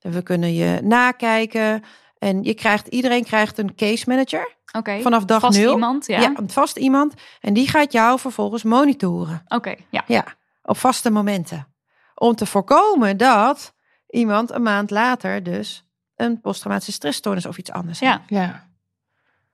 En 0.00 0.12
we 0.12 0.22
kunnen 0.22 0.54
je 0.54 0.80
nakijken. 0.82 1.82
En 2.18 2.42
je 2.42 2.54
krijgt, 2.54 2.86
iedereen 2.86 3.24
krijgt 3.24 3.58
een 3.58 3.74
case 3.74 4.04
manager 4.08 4.56
Oké. 4.72 5.00
vanaf 5.00 5.24
dag 5.24 5.40
Vast 5.40 5.58
nul. 5.58 5.72
iemand, 5.72 6.06
ja. 6.06 6.20
ja, 6.20 6.32
een 6.36 6.50
vast 6.50 6.76
iemand. 6.76 7.14
En 7.40 7.52
die 7.52 7.68
gaat 7.68 7.92
jou 7.92 8.18
vervolgens 8.18 8.62
monitoren. 8.62 9.42
Oké, 9.48 9.74
ja. 9.90 10.04
Ja, 10.06 10.24
op 10.62 10.76
vaste 10.76 11.10
momenten. 11.10 11.74
Om 12.14 12.34
te 12.34 12.46
voorkomen 12.46 13.16
dat 13.16 13.74
iemand 14.06 14.50
een 14.50 14.62
maand 14.62 14.90
later 14.90 15.42
dus 15.42 15.84
een 16.16 16.40
posttraumatische 16.40 16.92
stressstoornis 16.92 17.46
of 17.46 17.58
iets 17.58 17.72
anders 17.72 18.00
heeft. 18.00 18.20
Ja. 18.26 18.67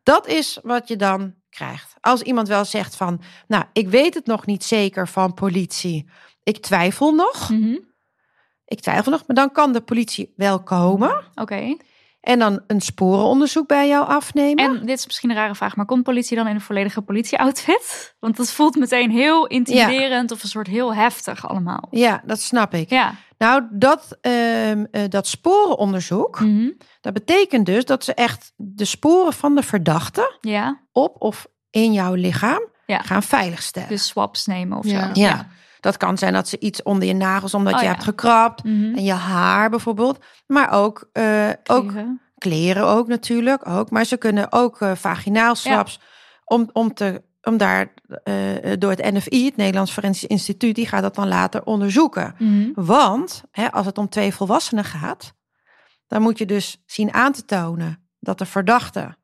Dat 0.04 0.26
is 0.26 0.58
wat 0.62 0.88
je 0.88 0.96
dan 0.96 1.34
krijgt. 1.50 1.94
Als 2.00 2.22
iemand 2.22 2.48
wel 2.48 2.64
zegt 2.64 2.96
van, 2.96 3.20
nou, 3.46 3.64
ik 3.72 3.88
weet 3.88 4.14
het 4.14 4.26
nog 4.26 4.46
niet 4.46 4.64
zeker 4.64 5.08
van 5.08 5.34
politie. 5.34 6.10
Ik 6.42 6.58
twijfel 6.58 7.12
nog. 7.14 7.50
Mhm. 7.50 7.76
Ik 8.64 8.80
twijfel 8.80 9.10
nog, 9.12 9.22
maar 9.26 9.36
dan 9.36 9.52
kan 9.52 9.72
de 9.72 9.80
politie 9.80 10.32
wel 10.36 10.62
komen 10.62 11.22
Oké. 11.34 11.76
en 12.20 12.38
dan 12.38 12.62
een 12.66 12.80
sporenonderzoek 12.80 13.66
bij 13.68 13.88
jou 13.88 14.06
afnemen. 14.06 14.64
En 14.64 14.86
dit 14.86 14.98
is 14.98 15.06
misschien 15.06 15.30
een 15.30 15.36
rare 15.36 15.54
vraag, 15.54 15.76
maar 15.76 15.86
komt 15.86 16.02
politie 16.02 16.36
dan 16.36 16.46
in 16.46 16.54
een 16.54 16.60
volledige 16.60 17.02
politie-outfit? 17.02 18.14
Want 18.20 18.36
dat 18.36 18.50
voelt 18.52 18.76
meteen 18.76 19.10
heel 19.10 19.46
intimiderend 19.46 20.30
of 20.30 20.42
een 20.42 20.48
soort 20.48 20.66
heel 20.66 20.94
heftig 20.94 21.48
allemaal. 21.48 21.88
Ja, 21.90 22.22
dat 22.26 22.40
snap 22.40 22.74
ik. 22.74 22.90
Ja. 22.90 23.14
Nou, 23.38 23.62
dat, 23.70 24.18
ehm, 24.20 24.84
eh, 24.90 25.02
dat 25.08 25.26
sporenonderzoek, 25.26 26.40
Mhm. 26.40 26.70
Dat 27.04 27.12
betekent 27.12 27.66
dus 27.66 27.84
dat 27.84 28.04
ze 28.04 28.14
echt 28.14 28.52
de 28.56 28.84
sporen 28.84 29.32
van 29.32 29.54
de 29.54 29.62
verdachte 29.62 30.36
Ja. 30.40 30.80
op 30.92 31.16
of 31.18 31.46
in 31.70 31.92
jouw 31.92 32.14
lichaam 32.14 32.62
Ja. 32.86 32.98
gaan 32.98 33.22
veiligstellen. 33.22 33.88
Dus 33.88 34.06
swaps 34.06 34.46
nemen 34.46 34.78
of 34.78 34.84
Ja. 34.86 35.14
zo. 35.14 35.20
ja. 35.20 35.46
dat 35.80 35.96
kan 35.96 36.18
zijn 36.18 36.32
dat 36.32 36.48
ze 36.48 36.58
iets 36.58 36.82
onder 36.82 37.08
je 37.08 37.14
nagels, 37.14 37.54
omdat 37.54 37.72
Oh, 37.72 37.78
je 37.78 37.84
ja. 37.84 37.90
hebt 37.92 38.04
gekrapt. 38.04 38.64
Mhm. 38.64 38.94
En 38.96 39.04
je 39.04 39.12
haar 39.12 39.70
bijvoorbeeld. 39.70 40.18
Maar 40.46 40.70
ook, 40.72 41.08
eh, 41.12 41.48
ook 41.64 41.88
Kleren. 41.88 42.20
kleren 42.38 42.86
ook 42.86 43.08
natuurlijk. 43.08 43.68
Ook. 43.68 43.90
Maar 43.90 44.04
ze 44.04 44.16
kunnen 44.16 44.52
ook 44.52 44.80
eh, 44.80 44.92
vaginaal 44.94 45.54
swaps. 45.54 46.00
Om, 46.44 46.70
om, 46.72 46.94
te, 46.94 47.22
om 47.42 47.56
daar 47.56 47.92
eh, 48.24 48.34
door 48.78 48.90
het 48.90 49.12
NFI, 49.12 49.44
het 49.44 49.56
Nederlands 49.56 49.92
Forensisch 49.92 50.28
Instituut, 50.28 50.74
die 50.74 50.86
gaat 50.86 51.02
dat 51.02 51.14
dan 51.14 51.28
later 51.28 51.64
onderzoeken. 51.64 52.34
Mhm. 52.38 52.70
Want 52.74 53.42
hè, 53.50 53.72
als 53.72 53.86
het 53.86 53.98
om 53.98 54.08
twee 54.08 54.34
volwassenen 54.34 54.84
gaat, 54.84 55.32
dan 56.14 56.22
moet 56.22 56.38
je 56.38 56.46
dus 56.46 56.82
zien 56.86 57.12
aan 57.12 57.32
te 57.32 57.44
tonen 57.44 58.08
dat 58.20 58.38
de 58.38 58.46
verdachte 58.46 59.16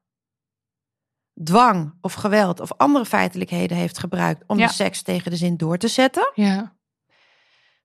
dwang 1.45 1.95
of 2.01 2.13
geweld 2.13 2.61
of 2.61 2.73
andere 2.77 3.05
feitelijkheden 3.07 3.77
heeft 3.77 3.99
gebruikt 3.99 4.43
om 4.47 4.59
Ja. 4.59 4.67
de 4.67 4.73
seks 4.73 5.03
tegen 5.03 5.31
de 5.31 5.37
zin 5.37 5.57
door 5.57 5.77
te 5.79 5.89
zetten. 5.89 6.31
Ja. 6.35 6.77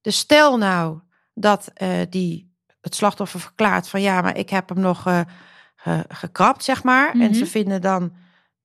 Dus 0.01 0.17
stel 0.17 0.57
nou 0.57 0.99
dat 1.33 1.67
eh, 1.73 2.01
die 2.09 2.53
het 2.81 2.95
slachtoffer 2.95 3.39
verklaart 3.39 3.89
van 3.89 4.01
ja, 4.01 4.21
maar 4.21 4.37
ik 4.37 4.49
heb 4.49 4.69
hem 4.69 4.79
nog 4.79 5.05
eh, 5.07 5.21
ge- 5.75 6.05
gekrapt, 6.07 6.63
zeg 6.63 6.83
maar. 6.83 7.11
En 7.11 7.17
Mhm. 7.17 7.33
ze 7.33 7.45
vinden 7.45 7.81
dan 7.81 8.13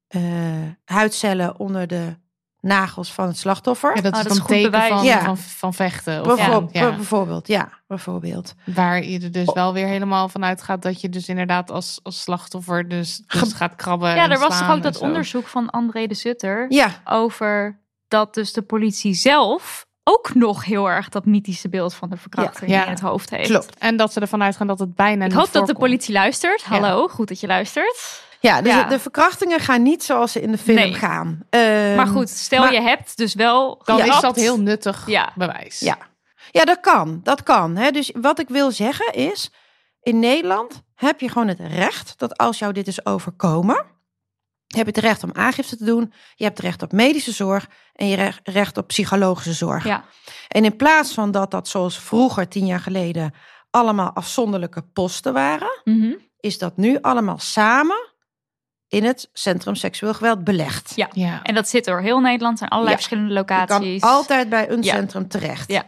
eh, 0.07 0.69
huidcellen 0.85 1.59
onder 1.59 1.87
de 1.87 2.17
nagels 2.61 3.13
van 3.13 3.27
het 3.27 3.39
slachtoffer. 3.39 3.97
Ja, 3.97 4.03
dat 4.03 4.13
Oh, 4.13 4.19
is 4.19 4.25
dat 4.25 4.33
is 4.33 4.39
dan 4.39 4.47
goed 4.47 4.57
teken 4.57 4.71
bewijs. 4.71 4.93
van, 4.93 5.05
Ja. 5.05 5.25
van, 5.25 5.37
van 5.39 5.75
vechten. 5.75 6.21
Of 6.21 6.27
Bijvoorbeeld, 6.37 6.73
ja, 6.73 6.95
bijvoorbeeld, 6.95 7.47
ja, 7.49 7.69
bijvoorbeeld. 7.87 8.55
waar 8.65 9.05
je 9.05 9.21
er 9.21 9.33
dus 9.33 9.47
Oh. 9.49 9.55
wel 9.55 9.73
weer 9.73 9.87
helemaal 9.87 10.29
van 10.29 10.45
uitgaat 10.45 10.83
dat 10.83 11.01
je 11.01 11.09
dus 11.09 11.29
inderdaad 11.29 11.71
als, 11.71 12.01
als 12.03 12.21
slachtoffer 12.23 12.89
dus, 12.89 13.23
dus 13.27 13.53
gaat 13.53 13.77
krabben 13.77 14.15
Ja, 14.15 14.25
en 14.25 14.31
er 14.31 14.39
was 14.39 14.59
toch 14.59 14.69
ook 14.69 14.75
en 14.77 14.81
dat 14.83 14.97
zo. 14.97 15.05
onderzoek 15.05 15.47
van 15.47 15.71
André 15.71 16.07
de 16.07 16.15
Sutter 16.15 16.67
Ja, 16.69 16.91
over 17.05 17.81
dat 18.09 18.35
dus 18.35 18.53
de 18.53 18.63
politie 18.63 19.15
zelf 19.15 19.87
ook 20.05 20.35
nog 20.35 20.65
heel 20.65 20.91
erg 20.91 21.09
dat 21.09 21.25
mythische 21.25 21.69
beeld 21.69 21.95
van 21.95 22.11
de 22.11 22.17
verkrachting 22.17 22.71
Ja. 22.71 22.77
Ja. 22.77 22.85
in 22.85 22.91
het 22.91 23.01
hoofd 23.01 23.31
heeft. 23.31 23.49
klopt. 23.49 23.79
En 23.79 23.97
dat 23.97 24.13
ze 24.13 24.21
ervan 24.21 24.43
uitgaan 24.43 24.67
dat 24.67 24.79
het 24.79 24.95
bijna 24.95 25.25
Ik 25.25 25.31
niet 25.31 25.41
hoop 25.41 25.53
dat 25.53 25.67
de 25.67 25.75
politie 25.75 26.13
luistert. 26.15 26.61
Ja. 26.61 26.69
Hallo, 26.69 27.09
goed 27.09 27.29
dat 27.29 27.41
je 27.41 27.47
luistert. 27.47 28.23
Ja, 28.41 28.63
dus 28.63 28.73
Ja. 28.73 28.85
de 28.85 28.99
verkrachtingen 28.99 29.61
gaan 29.61 29.83
niet 29.83 30.03
zoals 30.05 30.33
ze 30.33 30.41
in 30.41 30.53
de 30.53 30.59
film 30.59 30.77
Nee. 30.77 30.95
gaan. 30.95 31.41
Ehm, 31.51 31.95
maar 31.97 32.07
goed, 32.07 32.29
stel 32.29 32.61
maar- 32.63 32.73
je 32.73 32.81
hebt 32.81 33.17
dus 33.17 33.35
wel 33.35 33.83
Dan 33.85 34.05
is 34.05 34.21
dat 34.21 34.37
heel 34.37 34.61
nuttig 34.61 35.03
Ja. 35.07 35.33
bewijs. 35.35 35.79
Ja. 35.79 35.99
Ja, 36.51 36.65
dat 36.65 36.81
kan. 36.81 37.21
Dat 37.23 37.43
kan. 37.43 37.77
Hè. 37.77 37.91
Dus 37.91 38.13
wat 38.21 38.39
ik 38.39 38.49
wil 38.49 38.71
zeggen 38.71 39.13
is, 39.15 39.51
in 40.03 40.19
Nederland 40.19 40.83
heb 40.95 41.21
je 41.21 41.29
gewoon 41.29 41.49
het 41.49 41.61
recht 41.61 42.15
dat 42.19 42.37
als 42.39 42.59
jou 42.59 42.73
dit 42.73 42.87
is 42.87 43.07
overkomen, 43.07 43.77
heb 44.67 44.87
je 44.87 44.93
het 44.93 44.99
recht 44.99 45.23
om 45.23 45.31
aangifte 45.33 45.77
te 45.77 45.85
doen. 45.85 46.13
Je 46.35 46.45
hebt 46.45 46.57
het 46.57 46.67
recht 46.67 46.83
op 46.83 46.93
medische 46.93 47.33
zorg 47.33 47.67
en 47.95 48.07
je 48.07 48.17
recht- 48.17 48.41
recht 48.43 48.77
op 48.77 48.87
psychologische 48.87 49.53
zorg. 49.53 49.85
Ja. 49.85 50.05
En 50.49 50.65
in 50.65 50.77
plaats 50.77 51.13
van 51.15 51.31
dat 51.31 51.51
dat 51.51 51.69
zoals 51.69 51.99
vroeger, 51.99 52.49
tien 52.49 52.67
jaar 52.67 52.81
geleden, 52.81 53.35
allemaal 53.71 54.11
afzonderlijke 54.13 54.83
posten 54.83 55.33
waren, 55.33 55.81
Mhm. 55.85 56.13
is 56.41 56.59
dat 56.59 56.77
nu 56.77 56.99
allemaal 57.01 57.39
samen 57.39 58.09
in 58.91 59.05
het 59.05 59.29
Centrum 59.33 59.75
Seksueel 59.75 60.15
Geweld 60.15 60.45
belegd. 60.45 60.93
Ja. 60.97 61.09
Ja. 61.13 61.43
En 61.43 61.55
dat 61.55 61.69
zit 61.69 61.85
door 61.85 62.01
heel 62.01 62.21
Nederland. 62.21 62.53
Er 62.53 62.59
zijn 62.59 62.71
allerlei 62.71 62.97
Ja. 62.97 63.01
verschillende 63.03 63.33
Je 63.33 63.39
locaties. 63.39 64.01
kan 64.01 64.11
altijd 64.11 64.49
bij 64.49 64.71
een 64.71 64.83
Ja. 64.83 64.95
centrum 64.95 65.29
terecht. 65.29 65.71
Ja. 65.73 65.85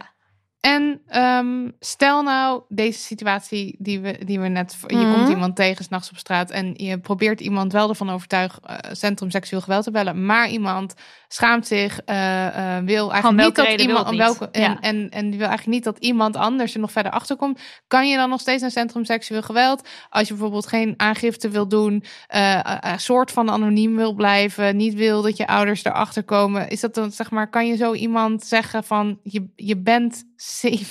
En 0.63 1.01
ehm, 1.07 1.69
stel 1.79 2.21
nou 2.21 2.61
deze 2.69 2.99
situatie 2.99 3.75
die 3.79 3.99
we, 3.99 4.25
die 4.25 4.39
we 4.39 4.47
net... 4.47 4.77
Je 4.87 4.95
Mhm. 4.95 5.13
komt 5.13 5.29
iemand 5.29 5.55
tegen 5.55 5.83
s'nachts 5.83 6.09
op 6.09 6.17
straat... 6.17 6.51
en 6.51 6.73
je 6.75 6.99
probeert 6.99 7.41
iemand 7.41 7.71
wel 7.71 7.89
ervan 7.89 8.09
overtuigen... 8.09 8.61
eh, 8.63 8.93
centrum 8.93 9.29
seksueel 9.31 9.61
geweld 9.61 9.83
te 9.83 9.91
bellen... 9.91 10.25
maar 10.25 10.49
iemand 10.49 10.93
schaamt 11.27 11.67
zich, 11.67 11.99
eh, 11.99 12.77
wil 12.77 13.11
eigenlijk 13.11 13.43
niet 13.43 13.55
dat 13.55 13.81
iemand... 13.81 14.15
welke, 14.15 14.43
niet. 14.43 14.55
en, 14.55 14.61
Ja. 14.61 14.79
en, 14.79 15.09
en 15.09 15.29
wil 15.29 15.47
eigenlijk 15.47 15.67
niet 15.67 15.83
dat 15.83 15.97
iemand 15.97 16.35
anders 16.35 16.73
er 16.73 16.79
nog 16.79 16.91
verder 16.91 17.11
achter 17.11 17.35
komt. 17.35 17.59
Kan 17.87 18.09
je 18.09 18.17
dan 18.17 18.29
nog 18.29 18.39
steeds 18.39 18.61
naar 18.61 18.71
centrum 18.71 19.05
seksueel 19.05 19.41
geweld? 19.41 19.87
Als 20.09 20.27
je 20.27 20.33
bijvoorbeeld 20.33 20.67
geen 20.67 20.93
aangifte 20.97 21.49
wil 21.49 21.67
doen... 21.67 22.03
een 22.27 22.99
soort 22.99 23.31
van 23.31 23.49
anoniem 23.49 23.95
wil 23.95 24.13
blijven... 24.13 24.75
niet 24.75 24.93
wil 24.93 25.21
dat 25.21 25.37
je 25.37 25.47
ouders 25.47 25.83
erachter 25.83 26.23
komen... 26.23 26.69
is 26.69 26.79
dat 26.79 26.93
dan, 26.93 27.11
zeg 27.11 27.31
maar, 27.31 27.49
kan 27.49 27.67
je 27.67 27.75
zo 27.75 27.93
iemand 27.93 28.43
zeggen 28.43 28.83
van... 28.83 29.19
je, 29.23 29.49
je 29.55 29.77
bent 29.77 30.31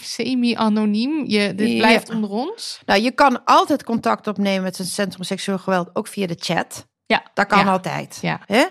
semi-anoniem, 0.03 1.25
je, 1.27 1.55
dit 1.55 1.69
Ja. 1.71 1.77
blijft 1.77 2.11
onder 2.11 2.31
ons? 2.31 2.81
Nou, 2.87 3.01
je 3.03 3.11
kan 3.11 3.45
altijd 3.45 3.85
contact 3.85 4.27
opnemen 4.27 4.63
met 4.63 4.79
het 4.79 4.87
Centrum 4.89 5.23
Seksueel 5.25 5.59
Geweld, 5.59 5.91
ook 5.93 6.07
via 6.07 6.27
de 6.27 6.37
chat. 6.39 6.87
Ja. 7.07 7.23
Dat 7.35 7.47
kan 7.47 7.59
Ja. 7.59 7.71
altijd. 7.73 8.19
Ja. 8.23 8.41
Hè? 8.47 8.65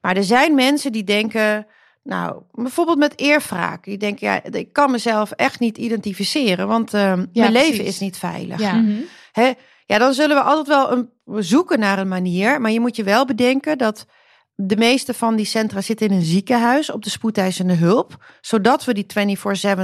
Maar 0.00 0.16
er 0.16 0.24
zijn 0.24 0.54
mensen 0.54 0.92
die 0.92 1.04
denken, 1.04 1.66
nou, 2.02 2.42
bijvoorbeeld 2.52 2.98
met 2.98 3.18
eerwraak. 3.20 3.84
Die 3.84 3.98
denken, 3.98 4.26
ja, 4.26 4.42
ik 4.44 4.72
kan 4.72 4.90
mezelf 4.90 5.30
echt 5.30 5.60
niet 5.60 5.78
identificeren, 5.78 6.68
want 6.68 6.94
eh, 6.94 7.12
mijn 7.32 7.52
leven 7.52 7.84
is 7.84 7.98
niet 7.98 8.16
veilig. 8.16 8.60
Ja. 8.60 8.72
Mhm. 8.72 9.00
Hè? 9.32 9.52
Ja, 9.86 9.98
dan 9.98 10.14
zullen 10.14 10.36
we 10.36 10.42
altijd 10.42 10.66
wel 10.66 10.92
een, 10.92 11.10
we 11.24 11.42
zoeken 11.42 11.78
naar 11.78 11.98
een 11.98 12.08
manier. 12.08 12.60
Maar 12.60 12.70
je 12.70 12.80
moet 12.80 12.96
je 12.96 13.04
wel 13.04 13.24
bedenken 13.24 13.78
dat 13.78 14.06
de 14.54 14.76
meeste 14.76 15.14
van 15.14 15.36
die 15.36 15.46
centra 15.46 15.80
zitten 15.80 16.08
in 16.08 16.16
een 16.16 16.22
ziekenhuis 16.22 16.90
op 16.90 17.02
de 17.02 17.10
spoedeisende 17.10 17.74
hulp. 17.74 18.24
Zodat 18.40 18.84
we 18.84 18.94
die 18.94 19.36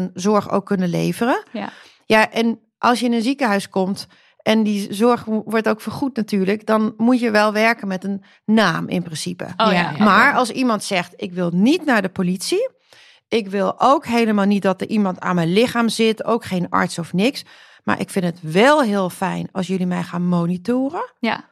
24-7 0.09 0.13
zorg 0.15 0.51
ook 0.51 0.67
kunnen 0.67 0.89
leveren. 0.89 1.43
Ja. 1.53 1.73
Ja, 2.07 2.31
en 2.31 2.61
als 2.79 3.01
je 3.01 3.07
in 3.07 3.13
een 3.13 3.23
ziekenhuis 3.23 3.69
komt 3.69 4.07
en 4.43 4.63
die 4.63 4.95
zorg 4.95 5.25
wordt 5.25 5.69
ook 5.69 5.81
vergoed 5.81 6.17
natuurlijk. 6.17 6.67
Dan 6.67 6.95
moet 6.97 7.21
je 7.21 7.31
wel 7.31 7.53
werken 7.53 7.89
met 7.89 8.05
een 8.05 8.25
naam 8.45 8.89
in 8.89 9.03
principe. 9.03 9.45
Oh 9.45 9.51
ja. 9.57 9.71
Ja, 9.73 9.93
ja. 9.97 10.05
Maar 10.05 10.35
als 10.35 10.51
iemand 10.51 10.85
zegt, 10.85 11.13
ik 11.17 11.33
wil 11.33 11.51
niet 11.53 11.85
naar 11.85 12.03
de 12.03 12.09
politie. 12.09 12.69
Ik 13.29 13.49
wil 13.49 13.81
ook 13.81 14.07
helemaal 14.07 14.45
niet 14.45 14.63
dat 14.63 14.81
er 14.81 14.89
iemand 14.89 15.21
aan 15.21 15.35
mijn 15.35 15.53
lichaam 15.53 15.89
zit. 15.89 16.25
Ook 16.25 16.45
geen 16.45 16.69
arts 16.69 16.99
of 16.99 17.13
niks. 17.13 17.45
Maar 17.85 18.01
ik 18.01 18.11
vind 18.11 18.25
het 18.25 18.39
wel 18.43 18.83
heel 18.83 19.11
fijn 19.11 19.49
als 19.53 19.67
jullie 19.67 19.87
mij 19.87 20.03
gaan 20.03 20.27
monitoren. 20.27 21.13
Ja. 21.19 21.45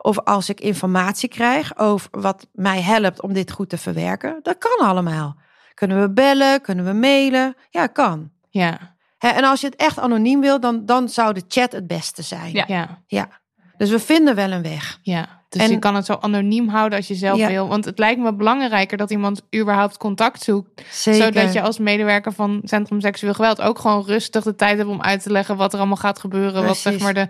Of 0.00 0.18
als 0.18 0.48
ik 0.48 0.60
informatie 0.60 1.28
krijg 1.28 1.78
over 1.78 2.08
wat 2.10 2.46
mij 2.52 2.80
helpt 2.80 3.22
om 3.22 3.32
dit 3.32 3.50
goed 3.50 3.68
te 3.68 3.78
verwerken. 3.78 4.38
Dat 4.42 4.58
kan 4.58 4.86
allemaal. 4.86 5.36
Kunnen 5.74 6.00
we 6.00 6.10
bellen? 6.10 6.60
Kunnen 6.60 6.84
we 6.84 6.92
mailen? 6.92 7.56
Ja, 7.70 7.86
kan. 7.86 8.30
Ja, 8.50 8.96
Hè, 9.18 9.28
en 9.28 9.44
als 9.44 9.60
je 9.60 9.66
het 9.66 9.76
echt 9.76 9.98
anoniem 9.98 10.40
wil, 10.40 10.60
dan, 10.60 10.86
dan 10.86 11.08
zou 11.08 11.32
de 11.34 11.42
chat 11.48 11.72
het 11.72 11.86
beste 11.86 12.22
zijn. 12.22 12.52
Ja. 12.52 12.64
ja, 12.66 13.02
Ja. 13.06 13.28
Dus 13.76 13.90
we 13.90 13.98
vinden 13.98 14.34
wel 14.34 14.50
een 14.50 14.62
weg. 14.62 14.98
ja. 15.02 15.36
Dus 15.48 15.62
En- 15.62 15.70
je 15.70 15.78
kan 15.78 15.94
het 15.94 16.06
zo 16.06 16.16
anoniem 16.20 16.68
houden 16.68 16.98
als 16.98 17.08
je 17.08 17.14
zelf 17.14 17.38
Ja. 17.38 17.48
wil. 17.48 17.68
Want 17.68 17.84
het 17.84 17.98
lijkt 17.98 18.20
me 18.20 18.34
belangrijker 18.34 18.96
dat 18.96 19.10
iemand 19.10 19.42
überhaupt 19.56 19.96
contact 19.96 20.42
zoekt. 20.42 20.82
Zeker. 20.90 21.22
Zodat 21.24 21.52
je 21.52 21.60
als 21.62 21.78
medewerker 21.78 22.32
van 22.32 22.60
Centrum 22.64 23.00
Seksueel 23.00 23.34
Geweld 23.34 23.60
ook 23.60 23.78
gewoon 23.78 24.04
rustig 24.04 24.44
de 24.44 24.54
tijd 24.54 24.76
hebt 24.78 24.90
om 24.90 25.02
uit 25.02 25.22
te 25.22 25.30
leggen 25.30 25.56
wat 25.56 25.72
er 25.72 25.78
allemaal 25.78 25.96
gaat 25.96 26.18
gebeuren. 26.18 26.64
Wat 26.66 26.76
zeg 26.76 26.98
maar 26.98 27.14
de. 27.14 27.28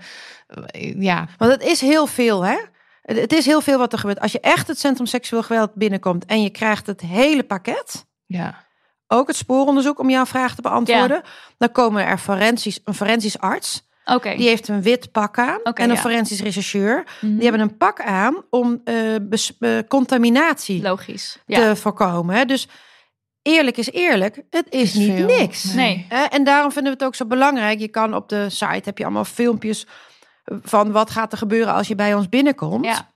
Ja, 0.99 1.29
Want 1.39 1.53
het 1.53 1.63
is 1.63 1.81
heel 1.81 2.07
veel, 2.07 2.45
hè? 2.45 2.57
Het 3.03 3.33
is 3.33 3.47
heel 3.47 3.61
veel 3.61 3.79
wat 3.79 3.93
er 3.93 3.99
gebeurt. 3.99 4.21
Als 4.21 4.33
je 4.33 4.41
echt 4.41 4.69
het 4.69 4.79
Centrum 4.79 5.07
Seksueel 5.07 5.43
Geweld 5.43 5.75
binnenkomt 5.75 6.25
en 6.25 6.43
je 6.43 6.51
krijgt 6.51 6.87
het 6.87 7.01
hele 7.01 7.43
pakket, 7.43 8.07
ja, 8.27 8.67
ook 9.07 9.27
het 9.27 9.37
spooronderzoek 9.37 9.99
om 9.99 10.11
jouw 10.11 10.27
vraag 10.27 10.55
te 10.55 10.63
beantwoorden, 10.63 11.23
dan 11.59 11.73
komen 11.73 12.07
er 12.07 12.19
forensisch, 12.19 12.81
een 12.85 12.95
forensisch 12.95 13.39
arts. 13.39 13.87
Oké. 14.05 14.35
Die 14.37 14.49
heeft 14.49 14.69
een 14.69 14.83
wit 14.83 15.13
pak 15.13 15.39
aan 15.39 15.59
Oké, 15.63 15.83
en 15.83 15.89
een 15.89 15.95
ja. 15.95 16.01
forensisch 16.01 16.41
rechercheur. 16.41 17.05
Mhm. 17.21 17.33
Die 17.35 17.43
hebben 17.43 17.61
een 17.61 17.77
pak 17.77 18.03
aan 18.03 18.43
om 18.51 18.81
eh, 18.85 19.79
contaminatie 19.89 20.83
Logisch. 20.83 21.39
Ja. 21.47 21.59
te 21.59 21.77
voorkomen. 21.77 22.37
Hè? 22.37 22.45
Dus 22.45 22.69
eerlijk 23.43 23.77
is 23.77 23.91
eerlijk, 23.91 24.43
het 24.51 24.67
is, 24.71 24.95
niet 24.95 25.17
veel. 25.17 25.27
niks. 25.27 25.73
Nee. 25.73 26.07
En 26.31 26.45
daarom 26.45 26.73
vinden 26.73 26.93
we 26.93 26.99
het 26.99 27.07
ook 27.07 27.15
zo 27.15 27.27
belangrijk. 27.27 27.79
Je 27.79 27.89
kan 27.89 28.15
op 28.15 28.29
de 28.29 28.51
site 28.51 28.83
heb 28.85 28.99
je 28.99 29.05
allemaal 29.05 29.25
filmpjes 29.25 29.87
van 30.63 30.93
wat 30.93 31.11
gaat 31.11 31.33
er 31.33 31.39
gebeuren 31.39 31.75
als 31.75 31.89
je 31.89 31.95
bij 31.95 32.15
ons 32.15 32.29
binnenkomt. 32.29 32.85
Ja. 32.85 33.11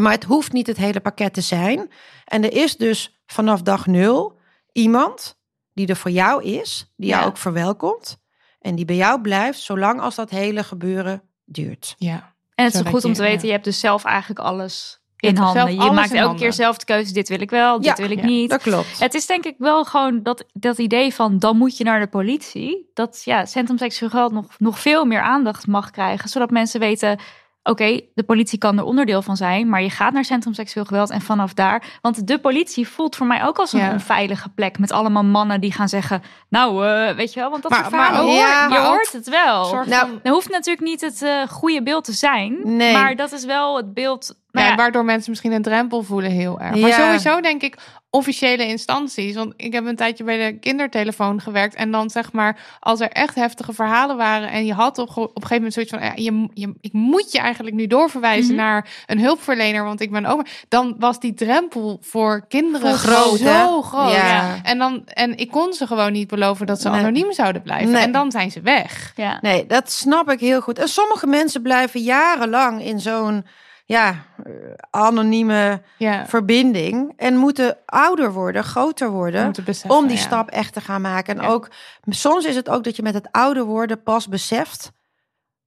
Maar 0.00 0.12
het 0.12 0.24
hoeft 0.24 0.52
niet 0.52 0.66
het 0.66 0.76
hele 0.76 1.00
pakket 1.00 1.34
te 1.34 1.40
zijn. 1.40 1.90
En 2.24 2.44
er 2.44 2.52
is 2.52 2.76
dus 2.76 3.22
vanaf 3.26 3.62
dag 3.62 3.86
nul 3.86 4.38
iemand 4.72 5.38
die 5.72 5.86
er 5.86 5.96
voor 5.96 6.10
jou 6.10 6.42
is, 6.44 6.92
die 6.96 7.08
jou 7.08 7.22
Ja. 7.22 7.26
ook 7.28 7.36
verwelkomt 7.36 8.18
en 8.60 8.74
die 8.74 8.84
bij 8.84 8.96
jou 8.96 9.20
blijft 9.20 9.58
zolang 9.60 10.00
als 10.00 10.14
dat 10.14 10.30
hele 10.30 10.64
gebeuren 10.64 11.22
duurt. 11.44 11.94
ja. 11.98 12.32
En 12.54 12.64
het 12.64 12.74
is 12.74 12.80
goed 12.80 13.04
om 13.04 13.12
te 13.12 13.22
weten, 13.22 13.40
ja. 13.40 13.46
je 13.46 13.52
hebt 13.52 13.64
dus 13.64 13.80
zelf 13.80 14.04
eigenlijk 14.04 14.40
alles 14.40 15.00
in 15.28 15.36
handen. 15.36 15.74
Je 15.84 15.90
maakt 15.90 16.12
elke 16.12 16.38
keer 16.38 16.52
zelf 16.52 16.76
de 16.78 16.84
keuze. 16.84 17.12
Dit 17.12 17.28
wil 17.28 17.40
ik 17.40 17.50
wel, 17.50 17.76
dit 17.80 17.86
Ja, 17.86 17.94
wil 18.02 18.10
ik 18.10 18.20
ja, 18.20 18.26
niet. 18.26 18.50
Dat 18.50 18.62
klopt. 18.62 18.98
Het 18.98 19.14
is 19.14 19.26
denk 19.26 19.44
ik 19.44 19.54
wel 19.58 19.84
gewoon 19.84 20.22
dat, 20.22 20.44
dat 20.52 20.78
idee 20.78 21.14
van 21.14 21.38
dan 21.38 21.56
moet 21.56 21.76
je 21.76 21.84
naar 21.84 22.00
de 22.00 22.06
politie. 22.06 22.90
Dat 22.94 23.22
ja, 23.24 23.46
Centrum 23.46 23.78
Seksueel 23.78 24.10
Geweld 24.10 24.32
nog, 24.32 24.46
nog 24.58 24.78
veel 24.80 25.04
meer 25.04 25.20
aandacht 25.22 25.66
mag 25.66 25.90
krijgen. 25.90 26.28
Zodat 26.28 26.50
mensen 26.50 26.80
weten, 26.80 27.18
oké, 27.62 28.00
de 28.14 28.22
politie 28.22 28.58
kan 28.58 28.78
er 28.78 28.84
onderdeel 28.84 29.22
van 29.22 29.36
zijn. 29.36 29.68
Maar 29.68 29.82
je 29.82 29.90
gaat 29.90 30.12
naar 30.12 30.24
Centrum 30.24 30.54
Seksueel 30.54 30.84
Geweld 30.86 31.10
en 31.10 31.20
vanaf 31.20 31.54
daar. 31.54 31.98
Want 32.00 32.26
de 32.26 32.38
politie 32.38 32.88
voelt 32.88 33.16
voor 33.16 33.26
mij 33.26 33.44
ook 33.44 33.58
als 33.58 33.72
een 33.72 33.80
Ja. 33.80 33.92
onveilige 33.92 34.48
plek. 34.48 34.78
Met 34.78 34.92
allemaal 34.92 35.24
mannen 35.24 35.60
die 35.60 35.72
gaan 35.72 35.88
zeggen, 35.88 36.22
nou 36.48 36.86
eh, 36.86 37.14
weet 37.16 37.32
je 37.32 37.40
wel. 37.40 37.50
Want 37.50 37.62
dat 37.62 37.70
Maar- 37.70 37.80
soort 37.80 37.90
verhalen 37.94 38.14
maar 38.24 38.24
ook- 38.24 38.38
hoor- 38.40 38.48
ja, 38.48 38.68
je 38.68 38.86
hoort 38.88 39.12
het 39.12 39.28
wel. 39.28 39.72
Nou, 39.72 39.84
van- 40.08 40.20
Dat 40.22 40.32
hoeft 40.32 40.50
natuurlijk 40.50 40.86
niet 40.86 41.00
het 41.00 41.22
eh, 41.22 41.42
goede 41.48 41.82
beeld 41.82 42.04
te 42.04 42.12
zijn. 42.12 42.58
Nee. 42.64 42.92
Maar 42.92 43.16
dat 43.16 43.32
is 43.32 43.44
wel 43.44 43.76
het 43.76 43.94
beeld. 43.94 44.42
Nou 44.54 44.66
ja, 44.66 44.72
ja, 44.72 44.78
waardoor 44.78 45.04
mensen 45.04 45.30
misschien 45.30 45.52
een 45.52 45.62
drempel 45.62 46.02
voelen 46.02 46.30
heel 46.30 46.60
erg. 46.60 46.76
Maar 46.80 46.88
Ja. 46.90 46.96
sowieso 47.04 47.40
denk 47.40 47.62
ik 47.62 47.76
officiële 48.10 48.66
instanties. 48.66 49.34
Want 49.34 49.52
ik 49.56 49.72
heb 49.72 49.86
een 49.86 49.96
tijdje 49.96 50.24
bij 50.24 50.36
de 50.50 50.58
kindertelefoon 50.58 51.40
gewerkt. 51.40 51.74
En 51.74 51.90
dan 51.90 52.10
zeg 52.10 52.32
maar, 52.32 52.58
als 52.80 53.00
er 53.00 53.08
echt 53.10 53.34
heftige 53.34 53.72
verhalen 53.72 54.16
waren... 54.16 54.50
en 54.50 54.66
je 54.66 54.72
had 54.72 54.98
op, 54.98 55.08
op 55.16 55.16
een 55.18 55.32
gegeven 55.32 55.54
moment 55.56 55.72
zoiets 55.72 55.92
van... 55.92 56.02
Ja, 56.02 56.12
je, 56.14 56.48
je, 56.54 56.74
ik 56.80 56.92
moet 56.92 57.32
je 57.32 57.38
eigenlijk 57.38 57.76
nu 57.76 57.86
doorverwijzen 57.86 58.54
Mhm. 58.54 58.62
naar 58.64 58.88
een 59.06 59.20
hulpverlener... 59.20 59.84
want 59.84 60.00
ik 60.00 60.10
ben 60.10 60.26
over. 60.26 60.46
Dan 60.68 60.94
was 60.98 61.20
die 61.20 61.34
drempel 61.34 61.98
voor 62.00 62.44
kinderen 62.48 62.94
groot, 62.94 63.38
hè? 63.38 63.58
zo 63.64 63.82
groot. 63.82 64.12
Ja. 64.12 64.58
En, 64.62 64.78
dan, 64.78 65.02
en 65.06 65.36
ik 65.36 65.50
kon 65.50 65.72
ze 65.72 65.86
gewoon 65.86 66.12
niet 66.12 66.28
beloven 66.28 66.66
dat 66.66 66.80
ze 66.80 66.88
Nee. 66.88 66.98
anoniem 67.00 67.32
zouden 67.32 67.62
blijven. 67.62 67.92
Nee. 67.92 68.02
En 68.02 68.12
dan 68.12 68.30
zijn 68.30 68.50
ze 68.50 68.60
weg. 68.60 69.12
ja. 69.16 69.38
Nee, 69.40 69.66
dat 69.66 69.90
snap 69.92 70.30
ik 70.30 70.40
heel 70.40 70.60
goed. 70.60 70.78
En 70.78 70.88
sommige 70.88 71.26
mensen 71.26 71.62
blijven 71.62 72.00
jarenlang 72.00 72.82
in 72.84 73.00
zo'n 73.00 73.46
ja, 73.84 74.24
eh, 74.44 74.52
anonieme 74.90 75.82
Ja, 75.98 76.26
verbinding 76.26 77.12
en 77.16 77.36
moeten 77.36 77.76
ouder 77.86 78.32
worden, 78.32 78.64
groter 78.64 79.10
worden. 79.10 79.46
om 79.46 79.52
beseffen, 79.64 79.98
om 79.98 80.06
die 80.06 80.16
ja. 80.16 80.22
stap 80.22 80.48
echt 80.50 80.72
te 80.72 80.80
gaan 80.80 81.00
maken. 81.00 81.36
En 81.36 81.42
Ja. 81.42 81.48
ook 81.48 81.70
soms 82.08 82.44
is 82.44 82.56
het 82.56 82.68
ook 82.68 82.84
dat 82.84 82.96
je 82.96 83.02
met 83.02 83.14
het 83.14 83.28
ouder 83.30 83.64
worden 83.64 84.02
pas 84.02 84.28
beseft 84.28 84.92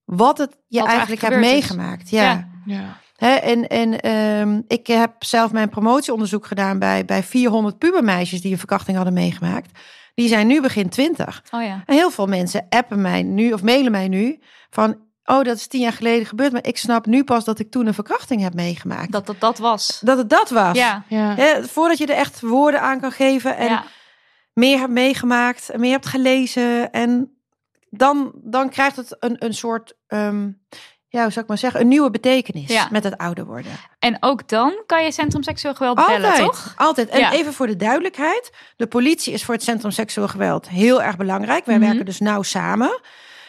wat 0.06 0.38
het 0.38 0.58
je 0.68 0.80
Wat 0.80 0.90
eigenlijk 0.90 1.22
hebt 1.22 1.36
meegemaakt. 1.38 2.10
Ja. 2.10 2.48
Hè, 3.16 3.34
en 3.34 3.68
en 3.68 4.00
ehm, 4.00 4.62
ik 4.68 4.88
heb 4.88 5.24
zelf 5.24 5.52
mijn 5.52 5.70
promotieonderzoek 5.70 6.46
gedaan 6.46 6.80
bij, 6.80 7.06
bij 7.06 7.24
400 7.24 7.78
pubermeisjes 7.78 8.42
die 8.42 8.52
een 8.52 8.58
verkrachting 8.58 8.96
hadden 8.96 9.14
meegemaakt. 9.14 9.80
Die 10.16 10.28
zijn 10.28 10.48
nu 10.48 10.62
begin 10.62 10.90
20. 10.90 11.44
Oh 11.52 11.64
ja. 11.64 11.84
En 11.86 11.96
heel 11.96 12.12
veel 12.12 12.26
mensen 12.26 12.66
appen 12.70 13.02
mij 13.02 13.24
nu 13.24 13.52
of 13.54 13.64
mailen 13.64 13.92
mij 13.92 14.08
nu 14.08 14.40
van, 14.70 14.98
oh 15.30 15.44
dat 15.44 15.56
is 15.58 15.68
tien 15.68 15.82
jaar 15.82 15.94
geleden 15.94 16.26
gebeurd, 16.26 16.52
maar 16.52 16.66
ik 16.68 16.78
snap 16.78 17.06
nu 17.06 17.24
pas 17.24 17.44
dat 17.46 17.60
ik 17.60 17.72
toen 17.72 17.88
een 17.88 17.94
verkrachting 17.94 18.42
heb 18.42 18.54
meegemaakt. 18.54 19.12
Dat, 19.12 19.26
Dat 19.26 19.40
dat, 19.40 19.58
was. 19.58 20.00
dat 20.04 20.18
het 20.18 20.30
dat 20.30 20.50
was. 20.50 20.78
Ja. 20.78 21.04
Ja. 21.08 21.36
Hè, 21.36 21.64
voordat 21.64 21.98
je 21.98 22.06
er 22.06 22.16
echt 22.16 22.42
woorden 22.42 22.82
aan 22.82 23.00
kan 23.00 23.12
geven 23.12 23.58
en 23.58 23.68
ja. 23.70 23.84
meer 24.54 24.78
hebt 24.80 24.92
meegemaakt 24.92 25.70
en 25.70 25.80
meer 25.80 25.92
hebt 25.92 26.06
gelezen. 26.08 26.92
En 26.92 27.38
dan, 27.90 28.32
dan 28.44 28.70
krijgt 28.70 28.96
het 28.96 29.16
een, 29.20 29.36
een 29.46 29.54
soort, 29.54 29.94
ehm, 30.08 30.50
ja, 31.10 31.22
hoe 31.22 31.32
zou 31.32 31.40
ik 31.40 31.48
maar 31.48 31.58
zeggen, 31.58 31.82
een 31.82 31.88
nieuwe 31.88 32.10
betekenis 32.10 32.68
Ja. 32.72 32.88
met 32.92 33.04
het 33.04 33.18
ouder 33.18 33.46
worden. 33.46 33.72
En 34.00 34.18
ook 34.20 34.48
dan 34.50 34.84
kan 34.86 35.04
je 35.04 35.12
Centrum 35.12 35.44
Seksueel 35.44 35.74
Geweld 35.76 35.96
bellen, 35.96 36.30
Altijd, 36.30 36.46
toch? 36.46 36.74
altijd. 36.78 37.10
En 37.10 37.20
Ja. 37.20 37.32
even 37.32 37.54
voor 37.54 37.68
de 37.68 37.76
duidelijkheid, 37.76 38.52
de 38.76 38.88
politie 38.88 39.34
is 39.34 39.44
voor 39.46 39.54
het 39.54 39.64
Centrum 39.64 39.92
Seksueel 39.92 40.28
Geweld 40.28 40.70
heel 40.70 41.02
erg 41.02 41.18
belangrijk. 41.18 41.66
Wij 41.66 41.78
Mhm. 41.78 41.86
werken 41.86 42.06
dus 42.06 42.20
nauw 42.20 42.42
samen. 42.42 43.00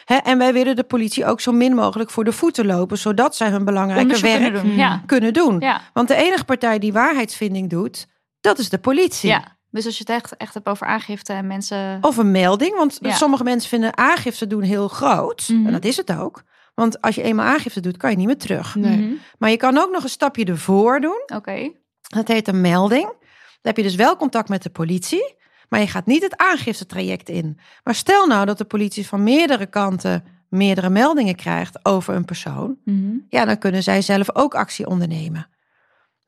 Hè, 0.09 0.15
en 0.15 0.37
wij 0.37 0.53
willen 0.53 0.75
de 0.75 0.83
politie 0.83 1.25
ook 1.25 1.41
zo 1.41 1.51
min 1.51 1.75
mogelijk 1.75 2.09
voor 2.09 2.23
de 2.23 2.31
voeten 2.31 2.65
lopen, 2.65 2.97
zodat 2.97 3.35
zij 3.35 3.49
hun 3.49 3.65
belangrijke 3.65 4.19
werk 4.19 4.41
kunnen 4.41 4.63
doen. 4.63 4.75
Ja. 4.75 5.03
kunnen 5.05 5.33
doen. 5.33 5.59
Ja. 5.59 5.81
Want 5.93 6.07
de 6.07 6.15
enige 6.15 6.43
partij 6.45 6.79
die 6.79 6.93
waarheidsvinding 6.93 7.69
doet, 7.69 8.07
dat 8.41 8.59
is 8.59 8.69
de 8.69 8.77
politie. 8.77 9.29
ja. 9.29 9.57
Dus 9.71 9.85
als 9.85 9.97
je 9.97 10.03
het 10.07 10.09
echt, 10.09 10.37
echt 10.37 10.53
hebt 10.53 10.67
over 10.67 10.87
aangifte 10.87 11.33
en 11.33 11.47
mensen... 11.47 11.97
Of 12.01 12.17
een 12.17 12.31
melding, 12.31 12.75
want 12.75 12.97
Ja. 13.01 13.11
sommige 13.11 13.43
mensen 13.43 13.69
vinden 13.69 13.97
aangifte 13.97 14.47
doen 14.47 14.61
heel 14.61 14.87
groot. 14.87 15.49
Mhm. 15.49 15.65
En 15.65 15.71
dat 15.71 15.85
is 15.85 15.97
het 15.97 16.11
ook. 16.15 16.43
Want 16.75 17.01
als 17.01 17.15
je 17.15 17.21
eenmaal 17.21 17.45
aangifte 17.45 17.79
doet, 17.79 17.97
kan 17.97 18.09
je 18.09 18.15
niet 18.17 18.25
meer 18.25 18.37
terug. 18.37 18.75
Nee. 18.75 18.97
Mhm. 18.97 19.13
Maar 19.37 19.49
je 19.49 19.57
kan 19.57 19.77
ook 19.77 19.91
nog 19.91 20.03
een 20.03 20.09
stapje 20.09 20.45
ervoor 20.45 20.99
doen. 20.99 21.21
Oké. 21.35 21.71
Dat 22.01 22.27
heet 22.27 22.47
een 22.47 22.61
melding. 22.61 23.03
Dan 23.05 23.17
heb 23.61 23.77
je 23.77 23.83
dus 23.83 23.95
wel 23.95 24.15
contact 24.15 24.49
met 24.49 24.63
de 24.63 24.69
politie. 24.69 25.35
Maar 25.69 25.79
je 25.79 25.87
gaat 25.87 26.05
niet 26.05 26.23
het 26.23 26.37
aangiftetraject 26.37 27.29
in. 27.29 27.59
Maar 27.83 27.95
stel 27.95 28.27
nou 28.27 28.45
dat 28.45 28.57
de 28.57 28.65
politie 28.65 29.07
van 29.07 29.23
meerdere 29.23 29.65
kanten 29.65 30.23
meerdere 30.49 30.89
meldingen 30.89 31.35
krijgt 31.35 31.85
over 31.85 32.15
een 32.15 32.25
persoon. 32.25 32.77
Mhm. 32.85 33.15
Ja, 33.29 33.45
dan 33.45 33.57
kunnen 33.57 33.83
zij 33.83 34.01
zelf 34.01 34.35
ook 34.35 34.55
actie 34.55 34.87
ondernemen. 34.87 35.47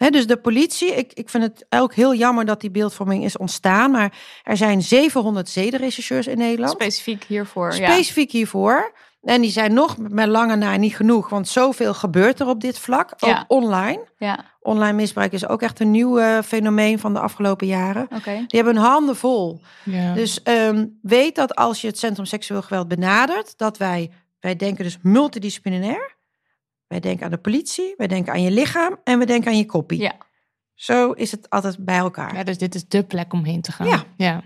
Dus 0.10 0.28
de 0.28 0.38
politie, 0.38 0.96
ik, 0.96 1.14
ik 1.14 1.30
vind 1.30 1.44
het 1.44 1.66
ook 1.70 1.94
heel 1.94 2.16
jammer 2.16 2.46
dat 2.46 2.62
die 2.62 2.72
beeldvorming 2.72 3.24
is 3.24 3.38
ontstaan. 3.38 3.92
Maar 3.92 4.18
er 4.44 4.58
zijn 4.58 4.82
700 4.82 5.50
zedenrechercheurs 5.50 6.28
in 6.28 6.38
Nederland. 6.38 6.72
Specifiek 6.72 7.24
hiervoor. 7.24 7.76
ja. 7.76 7.92
Specifiek 7.92 8.32
hiervoor. 8.32 8.92
En 9.22 9.42
die 9.42 9.52
zijn 9.52 9.74
nog 9.74 9.98
met 9.98 10.28
lange 10.28 10.56
na 10.56 10.76
niet 10.76 10.96
genoeg. 10.96 11.30
Want 11.30 11.48
zoveel 11.48 11.94
gebeurt 11.94 12.40
er 12.40 12.48
op 12.48 12.62
dit 12.62 12.80
vlak. 12.80 13.12
Ook 13.14 13.30
Ja. 13.30 13.46
online. 13.48 14.08
Ja, 14.18 14.46
Online 14.62 14.94
misbruik 14.94 15.32
is 15.32 15.48
ook 15.48 15.62
echt 15.62 15.80
een 15.80 15.92
nieuw 15.92 16.20
eh, 16.20 16.40
fenomeen 16.42 17.00
van 17.00 17.14
de 17.14 17.20
afgelopen 17.20 17.68
jaren. 17.68 18.08
oké. 18.16 18.34
Die 18.48 18.60
hebben 18.62 18.76
hun 18.76 18.84
handen 18.86 19.16
vol. 19.16 19.62
Ja. 19.84 20.14
Dus 20.14 20.44
ehm, 20.44 20.86
weet 21.02 21.36
dat 21.36 21.56
als 21.56 21.82
je 21.82 21.88
het 21.88 21.98
Centrum 22.00 22.26
Seksueel 22.26 22.62
Geweld 22.62 22.88
benadert, 22.88 23.58
dat 23.58 23.78
wij, 23.78 24.12
wij 24.40 24.56
denken 24.56 24.84
dus 24.84 24.98
multidisciplinair. 25.02 26.16
Wij 26.88 27.00
denken 27.00 27.26
aan 27.26 27.32
de 27.32 27.38
politie, 27.38 27.94
wij 27.98 28.08
denken 28.08 28.34
aan 28.34 28.42
je 28.42 28.52
lichaam 28.52 28.96
en 29.04 29.20
we 29.20 29.26
denken 29.26 29.52
aan 29.52 29.58
je 29.58 29.66
koppie. 29.66 30.02
Ja. 30.02 30.14
Zo 30.74 31.12
is 31.12 31.32
het 31.32 31.50
altijd 31.50 31.78
bij 31.86 31.98
elkaar. 31.98 32.36
ja, 32.36 32.44
dus 32.44 32.58
dit 32.58 32.76
is 32.76 32.88
de 32.88 33.04
plek 33.04 33.34
om 33.34 33.44
heen 33.44 33.62
te 33.62 33.72
gaan. 33.72 33.88
Ja. 33.88 34.04
ja. 34.18 34.42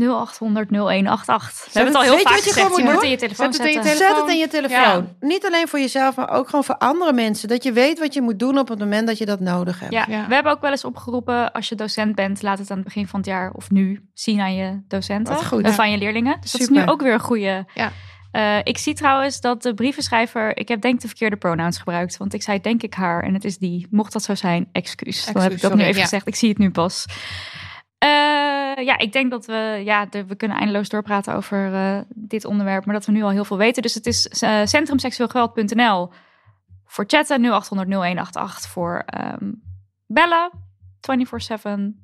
0800 0.00 0.70
0188. 0.70 1.64
We 1.64 1.70
Zet 1.70 1.74
hebben 1.74 1.92
het 2.00 2.02
al 2.02 2.14
heel 2.16 2.22
vaak 2.22 2.34
wat 2.34 2.44
je 2.44 2.48
gezegd. 2.50 2.66
gewoon 2.66 2.78
Je 2.78 2.84
moet 2.84 2.94
het 2.94 3.02
in 3.04 3.10
je 3.10 3.16
telefoon 3.16 3.52
Zet 3.52 3.62
het 3.66 3.74
in 3.74 3.82
je 3.82 3.88
zetten. 3.88 3.98
telefoon. 4.06 4.16
Zet 4.16 4.26
het 4.26 4.34
in 4.34 4.38
je 4.62 4.68
telefoon. 4.68 5.16
Niet 5.20 5.46
alleen 5.46 5.68
voor 5.68 5.78
jezelf, 5.78 6.16
maar 6.16 6.30
ook 6.30 6.46
gewoon 6.48 6.64
voor 6.64 6.76
andere 6.78 7.12
mensen. 7.12 7.48
Dat 7.48 7.62
je 7.62 7.72
weet 7.72 7.98
wat 7.98 8.14
je 8.14 8.20
moet 8.22 8.38
doen 8.38 8.58
op 8.58 8.68
het 8.68 8.78
moment 8.78 9.06
dat 9.06 9.18
je 9.18 9.26
dat 9.26 9.40
nodig 9.40 9.80
hebt. 9.80 9.92
Ja, 9.92 10.04
Ja. 10.08 10.26
we 10.28 10.34
hebben 10.34 10.52
ook 10.52 10.60
wel 10.60 10.70
eens 10.70 10.84
opgeroepen, 10.84 11.52
als 11.52 11.68
je 11.68 11.74
docent 11.74 12.14
bent, 12.14 12.42
laat 12.42 12.58
het 12.58 12.70
aan 12.70 12.76
het 12.76 12.84
begin 12.86 13.06
van 13.08 13.20
het 13.20 13.28
jaar 13.28 13.50
of 13.52 13.70
nu 13.70 14.08
zien 14.14 14.40
aan 14.40 14.54
je 14.54 14.80
docenten 14.88 15.34
Wat 15.34 15.46
goed. 15.46 15.62
en 15.64 15.72
van 15.72 15.90
je 15.90 15.98
leerlingen. 15.98 16.36
Dus 16.40 16.52
dat 16.52 16.60
is 16.60 16.68
nu 16.68 16.86
ook 16.86 17.00
weer 17.02 17.12
een 17.12 17.20
goede. 17.20 17.64
Ja. 17.74 17.92
Eh, 18.30 18.58
ik 18.62 18.78
zie 18.78 18.94
trouwens 18.94 19.40
dat 19.40 19.62
de 19.62 19.74
brievenschrijver, 19.74 20.56
ik 20.56 20.68
heb 20.68 20.80
denk 20.80 20.94
ik 20.94 21.00
de 21.00 21.06
verkeerde 21.08 21.36
pronouns 21.36 21.78
gebruikt, 21.78 22.16
want 22.16 22.34
ik 22.34 22.42
zei 22.42 22.60
denk 22.60 22.82
ik 22.82 22.94
haar 22.94 23.22
en 23.22 23.34
het 23.34 23.44
is 23.44 23.58
die. 23.58 23.86
Mocht 23.90 24.12
dat 24.12 24.22
zo 24.22 24.34
zijn, 24.34 24.68
excuus. 24.72 25.26
Dan 25.32 25.42
heb 25.42 25.52
ik 25.52 25.60
dat 25.60 25.74
nu 25.74 25.82
even 25.82 25.94
ja. 25.96 26.02
gezegd. 26.02 26.26
Ik 26.26 26.34
zie 26.34 26.48
het 26.48 26.58
nu 26.58 26.70
pas. 26.70 27.04
Eh, 28.04 28.84
ja, 28.84 28.98
ik 28.98 29.12
denk 29.12 29.30
dat 29.30 29.46
we, 29.46 29.80
ja, 29.84 30.06
de- 30.06 30.24
we 30.26 30.34
kunnen 30.34 30.56
eindeloos 30.56 30.88
doorpraten 30.88 31.34
over 31.34 31.74
eh, 31.74 31.98
dit 32.14 32.44
onderwerp, 32.44 32.84
maar 32.84 32.94
dat 32.94 33.04
we 33.06 33.12
nu 33.12 33.22
al 33.22 33.30
heel 33.30 33.44
veel 33.44 33.56
weten. 33.56 33.82
Dus 33.82 33.94
het 33.94 34.06
is 34.06 34.42
uh, 34.44 34.60
centrumseksueelgeweld.nl 34.64 36.10
voor 36.86 37.04
chatten, 37.06 37.40
0800 37.44 37.88
0188 37.88 38.70
voor 38.70 39.02
ehm, 39.06 39.50
bellen, 40.06 40.50
24/7. 41.00 42.00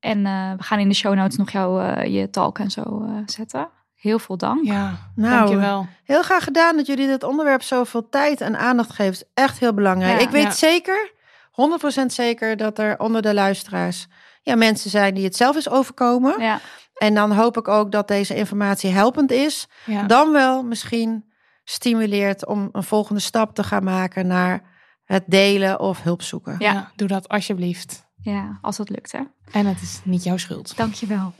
En 0.00 0.26
eh, 0.26 0.52
we 0.56 0.62
gaan 0.62 0.78
in 0.78 0.88
de 0.88 0.94
show 0.94 1.14
notes 1.14 1.36
nog 1.36 1.50
jouw 1.50 1.80
eh, 1.80 2.12
je 2.14 2.30
talk 2.30 2.58
en 2.58 2.70
zo 2.70 2.82
eh, 3.04 3.10
zetten. 3.26 3.68
Heel 3.94 4.18
veel 4.18 4.36
dank. 4.36 4.64
Ja, 4.64 5.10
Nou, 5.14 5.36
dankjewel. 5.36 5.86
Heel 6.04 6.22
graag 6.22 6.44
gedaan 6.44 6.76
dat 6.76 6.86
jullie 6.86 7.06
dit 7.06 7.22
onderwerp 7.22 7.62
zoveel 7.62 8.08
tijd 8.08 8.40
en 8.40 8.58
aandacht 8.58 8.92
geeft. 8.92 9.24
Echt 9.34 9.58
heel 9.58 9.74
belangrijk. 9.74 10.18
Ja. 10.20 10.26
ik 10.26 10.30
weet 10.32 10.42
Ja. 10.42 10.50
zeker, 10.50 11.12
100% 11.50 12.12
zeker, 12.12 12.56
dat 12.56 12.78
er 12.78 12.98
onder 12.98 13.22
de 13.22 13.34
luisteraars 13.34 14.06
ja, 14.46 14.54
mensen 14.56 14.90
zijn 14.90 15.14
die 15.14 15.24
het 15.24 15.36
zelf 15.36 15.56
is 15.56 15.68
overkomen. 15.68 16.40
Ja, 16.40 16.60
En 16.94 17.14
dan 17.14 17.32
hoop 17.32 17.56
ik 17.56 17.68
ook 17.68 17.92
dat 17.92 18.08
deze 18.08 18.34
informatie 18.34 18.90
helpend 18.90 19.30
is. 19.30 19.66
Ja. 19.84 20.02
Dan 20.02 20.32
wel 20.32 20.62
misschien 20.62 21.24
stimuleert 21.64 22.46
om 22.46 22.68
een 22.72 22.82
volgende 22.82 23.20
stap 23.20 23.54
te 23.54 23.62
gaan 23.62 23.84
maken 23.84 24.26
naar 24.26 24.62
het 25.04 25.24
delen 25.26 25.80
of 25.80 26.02
hulp 26.02 26.22
zoeken. 26.22 26.56
Ja. 26.58 26.72
Ja, 26.72 26.90
doe 26.96 27.08
dat 27.08 27.28
alsjeblieft. 27.28 28.04
ja, 28.20 28.58
als 28.62 28.76
dat 28.76 28.88
lukt 28.88 29.12
hè. 29.12 29.20
En 29.52 29.66
het 29.66 29.82
is 29.82 30.00
niet 30.04 30.24
jouw 30.24 30.36
schuld. 30.36 30.76
Dankjewel. 30.76 31.32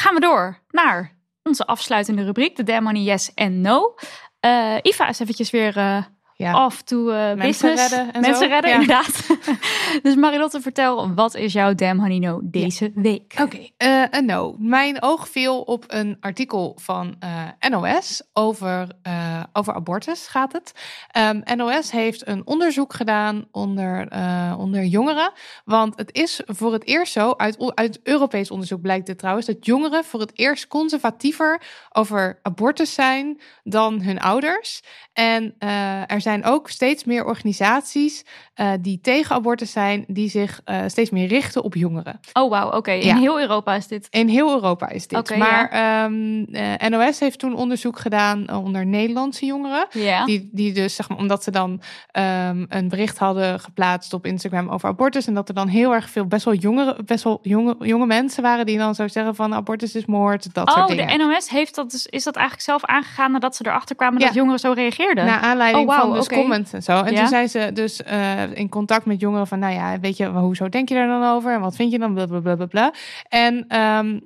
Gaan 0.00 0.14
we 0.14 0.20
door 0.20 0.58
naar 0.70 1.16
onze 1.42 1.66
afsluitende 1.66 2.24
rubriek, 2.24 2.56
de 2.56 2.62
Damn 2.62 2.82
Money 2.82 3.02
Yes 3.02 3.34
en 3.34 3.60
No. 3.60 3.94
Eh 4.40 4.76
Iva 4.82 5.08
is 5.08 5.18
eventjes 5.18 5.50
weer 5.50 5.76
eh 5.76 6.04
Ja. 6.38 6.64
off 6.66 6.82
to 6.82 7.08
eh, 7.08 7.14
Mensen 7.14 7.38
business. 7.70 7.88
redden 7.90 8.12
en 8.14 8.20
Mensen 8.20 8.42
zo. 8.48 8.48
redden, 8.48 8.70
Ja. 8.70 8.80
inderdaad. 8.80 9.26
dus 10.02 10.14
Marilotte, 10.14 10.60
vertel, 10.60 11.14
wat 11.14 11.34
is 11.34 11.52
jouw 11.52 11.74
Damn 11.74 12.00
Honey 12.00 12.18
No 12.18 12.40
deze 12.42 12.92
week? 12.94 13.34
Oké, 13.40 13.68
eh, 13.76 14.02
een 14.10 14.24
no. 14.26 14.56
Mijn 14.58 15.02
oog 15.02 15.28
viel 15.28 15.60
op 15.60 15.84
een 15.86 16.16
artikel 16.20 16.76
van 16.80 17.14
eh, 17.18 17.70
NOS 17.70 18.22
over, 18.32 18.88
eh, 19.02 19.42
over 19.52 19.74
abortus 19.74 20.26
gaat 20.26 20.52
het. 20.52 20.72
Ehm, 21.10 21.40
NOS 21.56 21.90
heeft 21.90 22.26
een 22.28 22.46
onderzoek 22.46 22.92
gedaan 22.94 23.44
onder, 23.50 24.08
eh, 24.08 24.54
onder 24.58 24.84
jongeren. 24.84 25.32
Want 25.64 25.96
het 25.96 26.12
is 26.14 26.42
voor 26.46 26.72
het 26.72 26.86
eerst 26.86 27.12
zo, 27.12 27.34
uit, 27.36 27.72
uit 27.74 28.00
Europees 28.02 28.50
onderzoek 28.50 28.80
blijkt 28.80 29.06
dit 29.06 29.18
trouwens, 29.18 29.46
dat 29.46 29.66
jongeren 29.66 30.04
voor 30.04 30.20
het 30.20 30.38
eerst 30.38 30.68
conservatiever 30.68 31.62
over 31.92 32.38
abortus 32.42 32.94
zijn 32.94 33.40
dan 33.64 34.02
hun 34.02 34.20
ouders. 34.20 34.82
En 35.12 35.54
eh, 35.58 36.10
er 36.10 36.20
zijn 36.20 36.26
ook 36.44 36.68
steeds 36.68 37.04
meer 37.04 37.24
organisaties 37.24 38.24
eh, 38.54 38.70
die 38.80 39.00
tegen 39.02 39.34
abortus 39.36 39.72
zijn, 39.72 40.04
die 40.08 40.30
zich 40.30 40.60
eh, 40.64 40.80
steeds 40.86 41.10
meer 41.10 41.26
richten 41.28 41.62
op 41.62 41.74
jongeren. 41.74 42.20
Oh, 42.32 42.50
wauw, 42.50 42.70
oké. 42.70 42.90
In 42.90 43.06
Ja. 43.06 43.16
heel 43.16 43.40
Europa 43.40 43.74
is 43.74 43.86
dit. 43.86 44.06
In 44.10 44.28
heel 44.28 44.50
Europa 44.52 44.88
is 44.88 45.06
dit. 45.06 45.36
Maar 45.36 45.68
ehm, 45.70 46.44
eh, 46.52 46.88
NOS 46.88 47.20
heeft 47.20 47.38
toen 47.38 47.54
onderzoek 47.56 47.98
gedaan 47.98 48.50
onder 48.52 48.86
Nederlandse 48.86 49.46
jongeren. 49.46 49.86
Ja. 49.90 50.24
Die, 50.24 50.48
die 50.52 50.72
dus, 50.72 50.94
zeg 50.94 51.08
maar, 51.08 51.18
omdat 51.18 51.42
ze 51.42 51.50
dan 51.50 51.80
ehm, 52.10 52.64
een 52.68 52.88
bericht 52.88 53.18
hadden 53.18 53.60
geplaatst 53.60 54.12
op 54.12 54.26
Instagram 54.26 54.68
over 54.68 54.88
abortus. 54.88 55.26
En 55.26 55.34
dat 55.34 55.48
er 55.48 55.54
dan 55.54 55.68
heel 55.68 55.94
erg 55.94 56.10
veel, 56.10 56.26
best 56.26 56.44
wel, 56.44 56.54
jongere, 56.54 56.96
best 57.04 57.24
wel 57.24 57.38
jonge, 57.42 57.76
jonge 57.78 58.06
mensen 58.06 58.42
waren 58.42 58.66
die 58.66 58.78
dan 58.78 58.94
zo 58.94 59.08
zeggen 59.08 59.34
van 59.34 59.54
abortus 59.54 59.94
is 59.94 60.06
moord, 60.06 60.54
dat 60.54 60.68
Oh, 60.68 60.74
soort 60.74 60.88
dingen. 60.88 61.18
de 61.18 61.24
NOS 61.24 61.48
heeft 61.50 61.74
dat 61.74 61.90
dus, 61.90 62.06
is 62.06 62.24
dat 62.24 62.34
eigenlijk 62.36 62.66
zelf 62.66 62.84
aangegaan 62.84 63.32
nadat 63.32 63.56
ze 63.56 63.66
erachter 63.66 63.96
kwamen 63.96 64.20
dat 64.20 64.34
jongeren 64.34 64.58
zo 64.60 64.72
reageerden? 64.72 65.24
Naar 65.24 65.40
aanleiding 65.40 65.88
Oh, 65.88 65.96
wauw, 65.96 66.12
van 66.12 66.16
dus 66.18 66.38
comments 66.38 66.72
en 66.72 66.82
zo. 66.82 67.02
En 67.02 67.12
Ja. 67.12 67.18
toen 67.18 67.28
zijn 67.28 67.48
ze 67.48 67.70
dus 67.72 68.02
eh, 68.02 68.52
in 68.56 68.68
contact 68.68 69.04
met 69.06 69.20
jongeren 69.20 69.46
van, 69.46 69.58
nou 69.58 69.74
ja, 69.74 70.00
weet 70.00 70.16
je, 70.16 70.26
hoezo 70.26 70.68
denk 70.68 70.88
je 70.88 70.94
daar 70.94 71.06
dan 71.06 71.24
over? 71.24 71.52
En 71.52 71.60
wat 71.60 71.76
vind 71.76 71.92
je 71.92 71.98
dan? 71.98 72.14
Blablabla. 72.14 72.66
Bla. 72.66 72.92
En 73.28 73.64
ehm, 73.68 74.20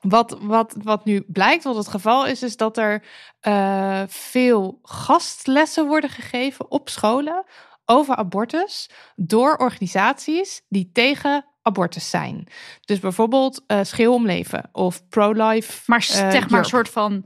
wat, 0.00 0.38
wat, 0.40 0.76
wat 0.82 1.04
nu 1.04 1.24
blijkt, 1.26 1.64
wat 1.64 1.76
het 1.76 1.88
geval 1.88 2.26
is, 2.26 2.42
is 2.42 2.56
dat 2.56 2.76
er 2.76 3.02
eh, 3.40 4.02
veel 4.06 4.78
gastlessen 4.82 5.86
worden 5.86 6.10
gegeven 6.10 6.70
op 6.70 6.88
scholen 6.88 7.44
over 7.84 8.16
abortus 8.16 8.90
door 9.16 9.56
organisaties 9.56 10.62
die 10.68 10.90
tegen 10.92 11.44
abortus 11.62 12.10
zijn. 12.10 12.46
Dus 12.84 12.98
bijvoorbeeld 13.00 13.64
Schreeuw 13.82 14.12
om 14.12 14.26
Leven 14.26 14.68
of 14.72 15.08
Pro-Life. 15.08 15.82
maar 15.86 16.02
zeg 16.02 16.50
maar 16.50 16.58
een 16.58 16.64
soort 16.64 16.88
van 16.88 17.24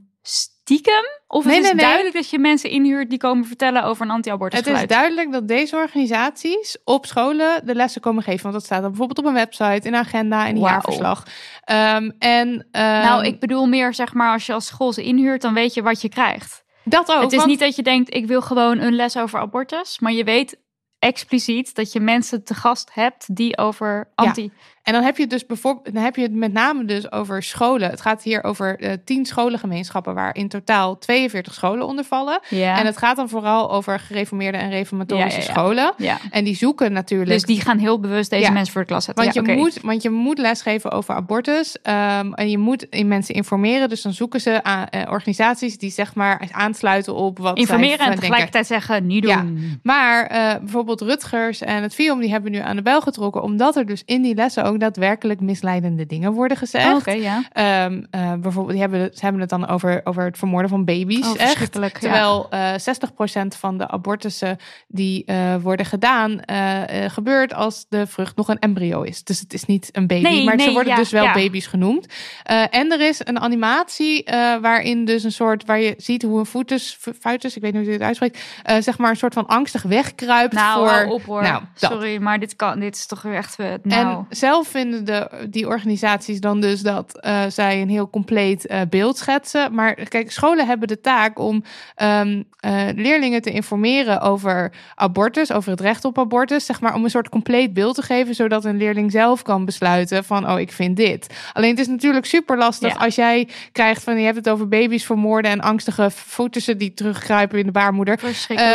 stiekem? 0.70 1.04
Of 1.26 1.44
Nee, 1.44 1.54
het 1.54 1.64
is 1.64 1.70
nee, 1.70 1.80
nee. 1.80 1.84
duidelijk 1.84 2.14
dat 2.14 2.30
je 2.30 2.38
mensen 2.38 2.70
inhuurt 2.70 3.10
die 3.10 3.18
komen 3.18 3.44
vertellen 3.44 3.84
over 3.84 4.04
een 4.04 4.10
anti-abortus 4.10 4.58
Het 4.58 4.68
is 4.68 4.86
duidelijk 4.86 5.32
dat 5.32 5.48
deze 5.48 5.76
organisaties 5.76 6.78
op 6.84 7.06
scholen 7.06 7.66
de 7.66 7.74
lessen 7.74 8.00
komen 8.00 8.22
geven. 8.22 8.42
Want 8.42 8.54
dat 8.54 8.64
staat 8.64 8.80
dan 8.80 8.88
bijvoorbeeld 8.90 9.18
op 9.18 9.24
een 9.24 9.32
website, 9.32 9.88
in 9.88 9.94
een 9.94 10.00
agenda, 10.00 10.46
in 10.46 10.54
een 10.54 10.60
jaarverslag. 10.62 11.26
Ehm, 11.64 12.10
en, 12.18 12.66
ehm, 12.70 13.02
Nou, 13.02 13.24
ik 13.24 13.40
bedoel 13.40 13.66
meer 13.66 13.94
zeg 13.94 14.14
maar 14.14 14.32
als 14.32 14.46
je 14.46 14.52
als 14.52 14.66
school 14.66 14.92
ze 14.92 15.02
inhuurt, 15.02 15.42
dan 15.42 15.54
weet 15.54 15.74
je 15.74 15.82
wat 15.82 16.00
je 16.00 16.08
krijgt. 16.08 16.64
dat 16.84 17.12
ook. 17.12 17.22
het 17.22 17.32
is 17.32 17.36
want- 17.36 17.50
niet 17.50 17.60
dat 17.60 17.76
je 17.76 17.82
denkt, 17.82 18.14
ik 18.14 18.26
wil 18.26 18.42
gewoon 18.42 18.78
een 18.78 18.94
les 18.94 19.16
over 19.16 19.40
abortus. 19.40 19.98
Maar 19.98 20.12
je 20.12 20.24
weet 20.24 20.58
expliciet 20.98 21.74
dat 21.74 21.92
je 21.92 22.00
mensen 22.00 22.44
te 22.44 22.54
gast 22.54 22.90
hebt 22.92 23.36
die 23.36 23.58
over 23.58 24.10
anti... 24.14 24.52
En 24.82 24.92
dan 24.92 25.02
heb 25.02 25.16
je 25.16 25.22
het 25.22 25.30
dus 25.30 25.46
bijvoorbeeld, 25.46 25.94
dan 25.94 26.02
heb 26.02 26.16
je 26.16 26.22
het 26.22 26.32
met 26.34 26.52
name 26.52 26.84
dus 26.84 27.12
over 27.12 27.42
scholen. 27.42 27.90
Het 27.90 28.00
gaat 28.00 28.22
hier 28.22 28.44
over 28.44 28.78
eh, 28.78 28.92
tien 29.04 29.26
scholengemeenschappen 29.26 30.14
waar 30.14 30.34
in 30.34 30.48
totaal 30.48 30.98
42 30.98 31.54
scholen 31.54 31.86
onder 31.86 32.04
vallen. 32.04 32.40
Ja. 32.48 32.78
En 32.78 32.86
het 32.86 32.96
gaat 32.96 33.16
dan 33.16 33.28
vooral 33.28 33.70
over 33.72 33.98
gereformeerde 34.00 34.58
en 34.58 34.70
reformatorische 34.70 35.40
Ja, 35.40 35.46
scholen. 35.46 35.92
ja. 35.96 36.18
En 36.30 36.44
die 36.44 36.56
zoeken 36.56 36.92
natuurlijk. 36.92 37.30
Dus 37.30 37.42
die 37.42 37.60
gaan 37.60 37.78
heel 37.78 38.00
bewust 38.00 38.30
deze 38.30 38.52
mensen 38.52 38.72
voor 38.72 38.82
de 38.82 38.88
klas 38.88 39.04
zetten. 39.04 39.24
Want, 39.24 39.34
je 39.46 39.52
moet, 39.56 39.78
want 39.82 40.02
je 40.02 40.10
moet 40.10 40.38
lesgeven 40.38 40.90
over 40.90 41.14
abortus. 41.14 41.76
ehm, 41.82 42.32
en 42.32 42.50
je 42.50 42.58
moet 42.58 42.82
in 42.82 43.08
mensen 43.08 43.34
informeren. 43.34 43.88
Dus 43.88 44.02
dan 44.02 44.12
zoeken 44.12 44.40
ze 44.40 44.62
aan, 44.62 44.86
eh, 44.86 45.10
organisaties 45.10 45.78
die 45.78 45.90
zeg 45.90 46.14
maar 46.14 46.48
aansluiten 46.52 47.14
op 47.14 47.38
wat 47.38 47.52
zij 47.52 47.60
informeren 47.60 47.98
en 47.98 48.04
denken. 48.04 48.20
tegelijkertijd 48.20 48.66
zeggen, 48.66 49.06
niet 49.06 49.26
Ja. 49.26 49.36
doen. 49.40 49.80
Maar 49.82 50.26
eh, 50.26 50.58
bijvoorbeeld 50.58 51.00
Rutgers 51.00 51.60
en 51.60 51.82
het 51.82 51.94
FIOM, 51.94 52.20
die 52.20 52.30
hebben 52.30 52.52
nu 52.52 52.58
aan 52.58 52.76
de 52.76 52.82
bel 52.82 53.00
getrokken. 53.00 53.42
Omdat 53.42 53.76
er 53.76 53.86
dus 53.86 54.02
in 54.06 54.22
die 54.22 54.34
lessen 54.34 54.64
ook 54.70 54.80
daadwerkelijk 54.80 55.40
misleidende 55.40 56.06
dingen 56.06 56.32
worden 56.32 56.56
gezegd. 56.56 56.86
Oh, 56.88 56.96
Oké, 56.96 57.10
ja. 57.10 57.42
Ehm, 57.52 58.02
eh, 58.10 58.32
bijvoorbeeld, 58.32 58.70
die 58.70 58.80
hebben, 58.80 59.10
ze 59.14 59.20
hebben 59.20 59.40
het 59.40 59.50
dan 59.50 59.68
over, 59.68 60.00
over 60.04 60.24
het 60.24 60.38
vermoorden 60.38 60.70
van 60.70 60.84
baby's. 60.84 61.26
Oh, 61.26 61.32
echt. 61.32 61.40
verschrikkelijk, 61.42 61.92
ja. 61.92 61.98
Terwijl 62.00 62.46
eh 62.50 62.74
60% 62.78 63.56
van 63.58 63.78
de 63.78 63.88
abortussen 63.88 64.56
die 64.88 65.24
eh, 65.24 65.54
worden 65.62 65.86
gedaan, 65.86 66.40
eh, 66.40 67.04
eh, 67.04 67.10
gebeurt 67.10 67.54
als 67.54 67.86
de 67.88 68.06
vrucht 68.06 68.36
nog 68.36 68.48
een 68.48 68.58
embryo 68.58 69.02
is. 69.02 69.24
Dus 69.24 69.40
het 69.40 69.52
is 69.52 69.64
niet 69.64 69.88
een 69.92 70.06
baby, 70.06 70.22
Nee, 70.22 70.44
maar 70.44 70.60
ze 70.60 70.72
worden 70.72 70.92
ja, 70.92 70.98
dus 70.98 71.10
wel 71.10 71.32
baby's 71.32 71.66
genoemd. 71.66 72.06
Eh, 72.42 72.62
en 72.70 72.92
er 72.92 73.00
is 73.00 73.20
een 73.24 73.40
animatie 73.40 74.24
eh, 74.24 74.56
waarin 74.60 75.04
dus 75.04 75.24
een 75.24 75.32
soort, 75.32 75.64
waar 75.66 75.80
je 75.80 75.94
ziet 75.96 76.22
hoe 76.22 76.38
een 76.38 76.46
foetus, 76.46 76.98
foetus, 77.20 77.56
ik 77.56 77.62
weet 77.62 77.72
niet 77.72 77.80
hoe 77.82 77.90
je 77.90 77.96
het 77.98 78.06
uitspreekt, 78.06 78.40
eh, 78.62 78.76
zeg 78.80 78.98
maar 78.98 79.10
een 79.10 79.16
soort 79.16 79.34
van 79.34 79.46
angstig 79.46 79.82
wegkruipt 79.82 80.54
Nou, 80.54 80.88
voor... 80.88 81.12
op 81.12 81.24
hoor. 81.24 81.42
Nou, 81.42 81.62
dat. 81.78 81.90
Sorry, 81.90 82.16
maar 82.22 82.38
dit, 82.38 82.56
kan, 82.56 82.80
dit 82.80 82.94
is 82.96 83.06
toch 83.06 83.22
weer 83.22 83.34
echt... 83.34 83.58
eh, 83.58 83.66
Nou, 83.82 84.06
En 84.18 84.26
zelf 84.36 84.59
vinden 84.64 85.04
de, 85.04 85.28
die 85.50 85.66
organisaties 85.66 86.40
dan 86.40 86.60
dus 86.60 86.80
dat 86.80 87.18
eh, 87.20 87.42
zij 87.48 87.80
een 87.82 87.88
heel 87.88 88.10
compleet 88.10 88.66
eh, 88.66 88.80
beeld 88.90 89.18
schetsen. 89.18 89.74
Maar 89.74 89.94
kijk, 89.94 90.32
scholen 90.32 90.66
hebben 90.66 90.88
de 90.88 91.00
taak 91.00 91.38
om 91.38 91.64
ehm, 91.94 92.42
eh, 92.60 92.86
leerlingen 92.94 93.42
te 93.42 93.50
informeren 93.50 94.20
over 94.20 94.72
abortus, 94.94 95.52
over 95.52 95.70
het 95.70 95.80
recht 95.80 96.04
op 96.04 96.18
abortus. 96.18 96.66
Zeg 96.66 96.80
maar 96.80 96.94
om 96.94 97.04
een 97.04 97.10
soort 97.10 97.28
compleet 97.28 97.72
beeld 97.72 97.94
te 97.94 98.02
geven, 98.02 98.34
zodat 98.34 98.64
een 98.64 98.76
leerling 98.76 99.10
zelf 99.12 99.42
kan 99.42 99.64
besluiten 99.64 100.24
van, 100.24 100.50
oh, 100.50 100.60
ik 100.60 100.72
vind 100.72 100.96
dit. 100.96 101.34
Alleen 101.52 101.70
het 101.70 101.78
is 101.78 101.86
natuurlijk 101.86 102.26
super 102.26 102.58
lastig 102.58 102.92
Ja. 102.92 103.04
als 103.04 103.14
jij 103.14 103.48
krijgt 103.72 104.02
van, 104.02 104.18
je 104.18 104.24
hebt 104.24 104.36
het 104.36 104.48
over 104.48 104.68
baby's 104.68 105.04
vermoorden 105.04 105.50
en 105.50 105.60
angstige 105.60 106.10
foetussen 106.10 106.78
die 106.78 106.94
terugkruipen 106.94 107.58
in 107.58 107.66
de 107.66 107.72
baarmoeder. 107.72 108.18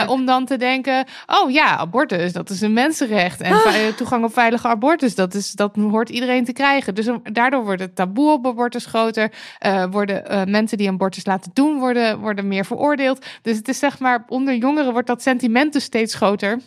om 0.07 0.25
dan 0.25 0.45
te 0.45 0.57
denken, 0.57 1.05
oh 1.25 1.51
ja, 1.51 1.77
abortus, 1.77 2.33
dat 2.33 2.49
is 2.49 2.61
een 2.61 2.73
mensenrecht. 2.73 3.41
En 3.41 3.55
ve- 3.55 3.93
toegang 3.97 4.23
op 4.23 4.33
veilige 4.33 4.67
abortus, 4.67 5.15
dat, 5.15 5.33
is, 5.33 5.51
dat 5.51 5.74
hoort 5.75 6.09
iedereen 6.09 6.45
te 6.45 6.53
krijgen. 6.53 6.95
Dus 6.95 7.09
daardoor 7.23 7.63
wordt 7.63 7.81
het 7.81 7.95
taboe 7.95 8.31
op 8.31 8.45
abortus 8.45 8.85
groter. 8.85 9.31
Eh, 9.59 9.85
worden 9.91 10.27
eh, 10.27 10.43
mensen 10.45 10.77
die 10.77 10.89
abortus 10.89 11.25
laten 11.25 11.51
doen, 11.53 11.79
worden, 11.79 12.19
worden 12.19 12.47
meer 12.47 12.65
veroordeeld. 12.65 13.25
Dus 13.41 13.57
het 13.57 13.67
is 13.67 13.79
zeg 13.79 13.99
maar, 13.99 14.25
onder 14.27 14.55
jongeren 14.55 14.91
wordt 14.91 15.07
dat 15.07 15.21
sentiment 15.21 15.73
dus 15.73 15.83
steeds 15.83 16.13
groter 16.13 16.59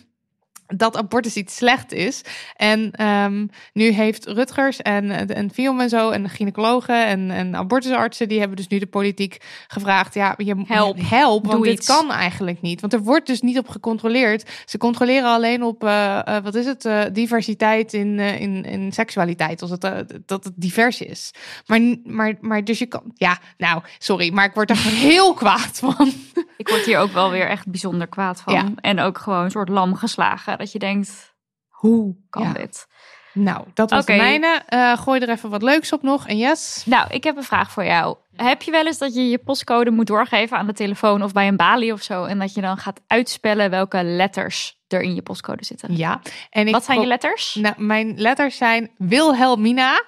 dat 0.77 0.97
abortus 0.97 1.37
iets 1.37 1.57
slecht 1.57 1.93
is. 1.93 2.23
En 2.57 2.91
ehm, 2.91 3.47
nu 3.73 3.91
heeft 3.91 4.27
Rutgers 4.27 4.83
en, 4.83 5.29
en 5.29 5.51
Viom 5.51 5.81
en 5.81 5.89
zo, 5.89 6.11
en 6.11 6.29
gynaecologen 6.29 7.07
en, 7.07 7.31
en 7.31 7.57
abortusartsen, 7.57 8.29
die 8.29 8.39
hebben 8.39 8.57
dus 8.57 8.69
nu 8.69 8.79
de 8.79 8.87
politiek 8.87 9.41
gevraagd, 9.67 10.15
ja, 10.15 10.35
je 10.37 10.57
Help. 10.67 10.99
help 11.01 11.47
want 11.47 11.65
dit 11.65 11.73
iets. 11.73 11.87
kan 11.87 12.13
eigenlijk 12.13 12.61
niet. 12.61 12.81
Want 12.81 12.93
er 12.93 13.03
wordt 13.03 13.27
dus 13.27 13.41
niet 13.41 13.59
op 13.59 13.69
gecontroleerd. 13.69 14.51
Ze 14.65 14.79
controleren 14.79 15.29
alleen 15.29 15.63
op, 15.63 15.85
eh, 15.85 16.37
eh, 16.37 16.45
wat 16.45 16.55
is 16.55 16.67
het, 16.67 16.85
eh, 16.85 17.01
diversiteit 17.13 17.93
in, 17.93 18.19
eh, 18.19 18.41
in, 18.41 18.65
in 18.65 18.93
seksualiteit, 18.93 19.63
als 19.63 19.71
het, 19.71 19.85
eh, 19.85 19.99
dat 20.27 20.45
het 20.45 20.53
divers 20.57 21.01
is. 21.01 21.31
Maar, 21.67 21.81
maar, 22.05 22.35
maar 22.41 22.65
dus 22.65 22.79
je 22.79 22.87
kan, 22.87 23.03
ja, 23.15 23.39
nou, 23.57 23.83
sorry, 23.99 24.33
maar 24.33 24.45
ik 24.45 24.55
word 24.55 24.71
er 24.71 24.77
heel 25.09 25.35
kwaad 25.35 25.79
van. 25.79 26.13
Ik 26.57 26.69
word 26.69 26.85
hier 26.85 26.99
ook 26.99 27.13
wel 27.13 27.31
weer 27.31 27.49
echt 27.49 27.71
bijzonder 27.71 28.07
kwaad 28.07 28.41
van. 28.41 28.53
Ja. 28.53 28.65
En 28.77 29.01
ook 29.01 29.19
gewoon 29.19 29.45
een 29.45 29.51
soort 29.51 29.69
lam 29.69 29.95
geslagen. 29.95 30.58
Dat 30.59 30.73
je 30.73 30.79
denkt, 30.79 31.35
hoe 31.69 32.17
kan 32.31 32.43
Ja. 32.43 32.53
dit? 32.53 32.87
Nou, 33.33 33.67
dat 33.75 33.91
was 33.91 34.05
de 34.07 34.15
mijne. 34.15 34.63
Eh, 34.67 34.99
gooi 34.99 35.21
er 35.21 35.29
even 35.29 35.51
wat 35.51 35.63
leuks 35.63 35.93
op 35.93 36.03
nog. 36.03 36.27
En 36.27 36.37
yes. 36.37 36.83
Nou, 36.87 37.07
ik 37.11 37.25
heb 37.25 37.37
een 37.37 37.43
vraag 37.45 37.71
voor 37.73 37.85
jou. 37.85 38.17
Heb 38.37 38.63
je 38.63 38.71
wel 38.71 38.87
eens 38.87 38.99
dat 38.99 39.15
je 39.15 39.29
je 39.29 39.39
postcode 39.39 39.91
moet 39.91 40.07
doorgeven 40.07 40.57
aan 40.57 40.67
de 40.67 40.73
telefoon 40.73 41.23
of 41.23 41.33
bij 41.33 41.49
een 41.49 41.57
balie 41.57 41.93
of 41.93 42.03
zo? 42.03 42.25
En 42.25 42.39
dat 42.39 42.55
je 42.55 42.61
dan 42.61 42.77
gaat 42.77 43.01
uitspellen 43.07 43.71
welke 43.71 44.03
letters 44.03 44.79
er 44.89 45.01
in 45.01 45.15
je 45.15 45.23
postcode 45.23 45.65
zitten? 45.65 45.97
Ja. 45.97 46.21
En 46.51 46.67
ik 46.67 46.73
Wat 46.73 46.85
zijn 46.85 47.01
je 47.01 47.07
letters? 47.07 47.55
Nou, 47.55 47.75
mijn 47.77 48.21
letters 48.21 48.57
zijn 48.57 48.91
Wilhelmina. 48.97 50.03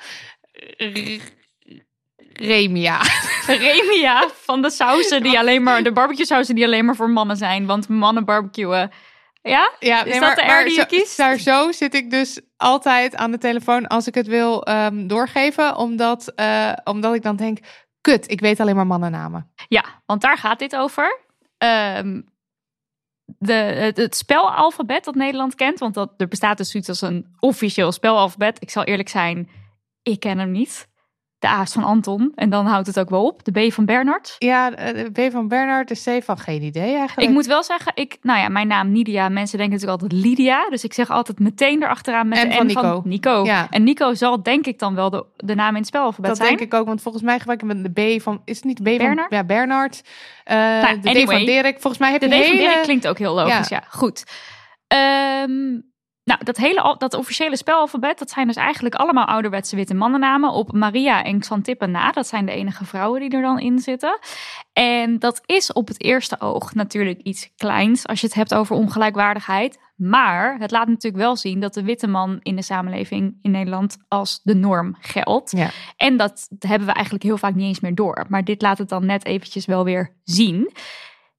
Remia. 2.32 3.00
Remia 3.46 4.28
van 4.34 4.62
de 4.62 4.70
sauzen 4.70 5.22
die 5.22 5.38
alleen 5.38 5.62
maar, 5.62 5.82
de 5.82 5.92
barbecue 5.92 6.26
sauzen 6.26 6.54
die 6.54 6.64
alleen 6.64 6.84
maar 6.84 6.96
voor 6.96 7.10
mannen 7.10 7.36
zijn. 7.36 7.66
Want 7.66 7.88
mannen 7.88 8.24
barbecuen. 8.24 8.90
Ja? 9.42 9.72
Ja, 9.78 10.04
Is 10.04 10.20
dat 10.20 10.36
de 10.36 10.42
R 10.42 10.64
die 10.64 10.74
je 10.74 10.80
zo, 10.80 10.84
kiest? 10.84 11.16
Daar 11.16 11.38
zo 11.38 11.72
zit 11.72 11.94
ik 11.94 12.10
dus 12.10 12.40
altijd 12.56 13.16
aan 13.16 13.30
de 13.30 13.38
telefoon 13.38 13.86
als 13.86 14.06
ik 14.06 14.14
het 14.14 14.26
wil 14.26 14.64
ehm, 14.64 15.06
doorgeven. 15.06 15.76
Omdat, 15.76 16.32
eh, 16.34 16.72
omdat 16.84 17.14
ik 17.14 17.22
dan 17.22 17.36
denk, 17.36 17.58
kut, 18.00 18.30
ik 18.30 18.40
weet 18.40 18.60
alleen 18.60 18.76
maar 18.76 18.86
mannennamen. 18.86 19.52
Ja, 19.68 19.84
want 20.06 20.20
daar 20.20 20.38
gaat 20.38 20.58
dit 20.58 20.76
over. 20.76 21.20
Ehm, 21.58 22.20
de, 23.38 23.52
het, 23.52 23.96
het 23.96 24.16
spelalfabet 24.16 25.04
dat 25.04 25.14
Nederland 25.14 25.54
kent. 25.54 25.78
Want 25.78 25.94
dat, 25.94 26.12
er 26.16 26.28
bestaat 26.28 26.56
dus 26.56 26.70
zoiets 26.70 26.88
als 26.88 27.00
een 27.00 27.36
officieel 27.38 27.92
spelalfabet. 27.92 28.62
Ik 28.62 28.70
zal 28.70 28.84
eerlijk 28.84 29.08
zijn, 29.08 29.50
ik 30.02 30.20
ken 30.20 30.38
hem 30.38 30.50
niet. 30.50 30.88
De 31.40 31.48
A 31.48 31.62
is 31.62 31.72
van 31.72 31.84
Anton 31.84 32.32
en 32.34 32.50
dan 32.50 32.66
houdt 32.66 32.86
het 32.86 32.98
ook 32.98 33.10
wel 33.10 33.24
op. 33.24 33.44
De 33.44 33.68
B 33.68 33.72
van 33.72 33.84
Bernard. 33.84 34.36
Ja, 34.38 34.72
eh, 34.72 35.04
de 35.12 35.28
B 35.28 35.32
van 35.32 35.48
Bernard, 35.48 35.88
de 35.88 36.18
C 36.18 36.24
van 36.24 36.38
geen 36.38 36.62
idee 36.62 36.96
eigenlijk. 36.96 37.28
Ik 37.28 37.34
moet 37.34 37.46
wel 37.46 37.62
zeggen, 37.62 37.92
ik, 37.94 38.18
nou 38.22 38.38
ja, 38.40 38.48
mijn 38.48 38.66
naam 38.66 38.92
Nidia. 38.92 39.28
Mensen 39.28 39.58
denken 39.58 39.76
natuurlijk 39.76 40.02
altijd 40.02 40.22
Lydia. 40.24 40.68
Dus 40.68 40.84
ik 40.84 40.92
zeg 40.92 41.10
altijd 41.10 41.38
meteen 41.38 41.82
erachteraan 41.82 42.28
met 42.28 42.38
En 42.38 42.48
de 42.48 42.54
van 42.54 42.64
N 42.64 42.66
Nico. 42.66 42.80
van 42.80 43.02
Nico. 43.04 43.44
Ja. 43.44 43.66
En 43.70 43.84
Nico 43.84 44.14
zal 44.14 44.42
denk 44.42 44.66
ik 44.66 44.78
dan 44.78 44.94
wel 44.94 45.10
de, 45.10 45.24
de 45.36 45.54
naam 45.54 45.70
in 45.70 45.76
het 45.76 45.86
spelalfabet 45.86 46.30
dat 46.30 46.36
zijn. 46.36 46.48
denk 46.48 46.72
ik 46.72 46.74
ook, 46.74 46.86
want 46.86 47.02
volgens 47.02 47.24
mij 47.24 47.38
gebruik 47.38 47.62
ik 47.62 47.66
met 47.74 47.94
de 47.94 48.16
B 48.16 48.22
van, 48.22 48.42
is 48.44 48.56
het 48.56 48.64
niet 48.64 48.76
de 48.76 48.82
B 48.82 48.98
Bernard? 48.98 49.28
van 49.28 49.38
ja, 49.38 49.44
Bernard? 49.44 50.02
Eh, 50.44 50.56
de 50.80 50.98
D 51.00 51.06
anyway. 51.06 51.36
van 51.36 51.44
Dirk. 51.44 51.80
Volgens 51.80 51.98
mij 51.98 52.10
heb 52.12 52.20
De 52.20 52.28
je 52.28 52.32
D 52.42 52.46
van 52.46 52.56
hele... 52.56 52.68
Dirk 52.68 52.82
klinkt 52.82 53.08
ook 53.08 53.18
heel 53.18 53.34
logisch, 53.34 53.68
ja. 53.68 53.82
Goed. 53.88 54.24
Ehm, 54.86 55.78
nou, 56.24 56.44
dat 56.44 56.56
hele 56.56 56.94
dat 56.98 57.14
officiële 57.14 57.56
spelalfabet, 57.56 58.18
dat 58.18 58.30
zijn 58.30 58.46
dus 58.46 58.56
eigenlijk 58.56 58.94
allemaal 58.94 59.26
ouderwetse 59.26 59.76
witte 59.76 59.94
mannennamen 59.94 60.50
op 60.50 60.72
Maria 60.72 61.24
en 61.24 61.40
Xantippe 61.40 61.86
na. 61.86 62.12
Dat 62.12 62.26
zijn 62.26 62.46
de 62.46 62.52
enige 62.52 62.84
vrouwen 62.84 63.20
die 63.20 63.30
er 63.30 63.42
dan 63.42 63.58
in 63.58 63.78
zitten. 63.78 64.18
En 64.72 65.18
dat 65.18 65.40
is 65.46 65.72
op 65.72 65.88
het 65.88 66.02
eerste 66.02 66.40
oog 66.40 66.74
natuurlijk 66.74 67.20
iets 67.20 67.52
kleins 67.56 68.06
als 68.06 68.20
je 68.20 68.26
het 68.26 68.36
hebt 68.36 68.54
over 68.54 68.76
ongelijkwaardigheid. 68.76 69.78
Maar 69.96 70.56
het 70.58 70.70
laat 70.70 70.86
natuurlijk 70.86 71.22
wel 71.22 71.36
zien 71.36 71.60
dat 71.60 71.74
de 71.74 71.84
witte 71.84 72.06
man 72.06 72.38
in 72.42 72.56
de 72.56 72.62
samenleving 72.62 73.38
in 73.42 73.50
Nederland 73.50 73.96
als 74.08 74.40
de 74.42 74.54
norm 74.54 74.96
geldt. 75.00 75.50
Ja. 75.50 75.70
En 75.96 76.16
dat 76.16 76.48
hebben 76.58 76.88
we 76.88 76.94
eigenlijk 76.94 77.24
heel 77.24 77.38
vaak 77.38 77.54
niet 77.54 77.66
eens 77.66 77.80
meer 77.80 77.94
door. 77.94 78.24
Maar 78.28 78.44
dit 78.44 78.62
laat 78.62 78.78
het 78.78 78.88
dan 78.88 79.06
net 79.06 79.24
eventjes 79.24 79.66
wel 79.66 79.84
weer 79.84 80.16
zien. 80.24 80.72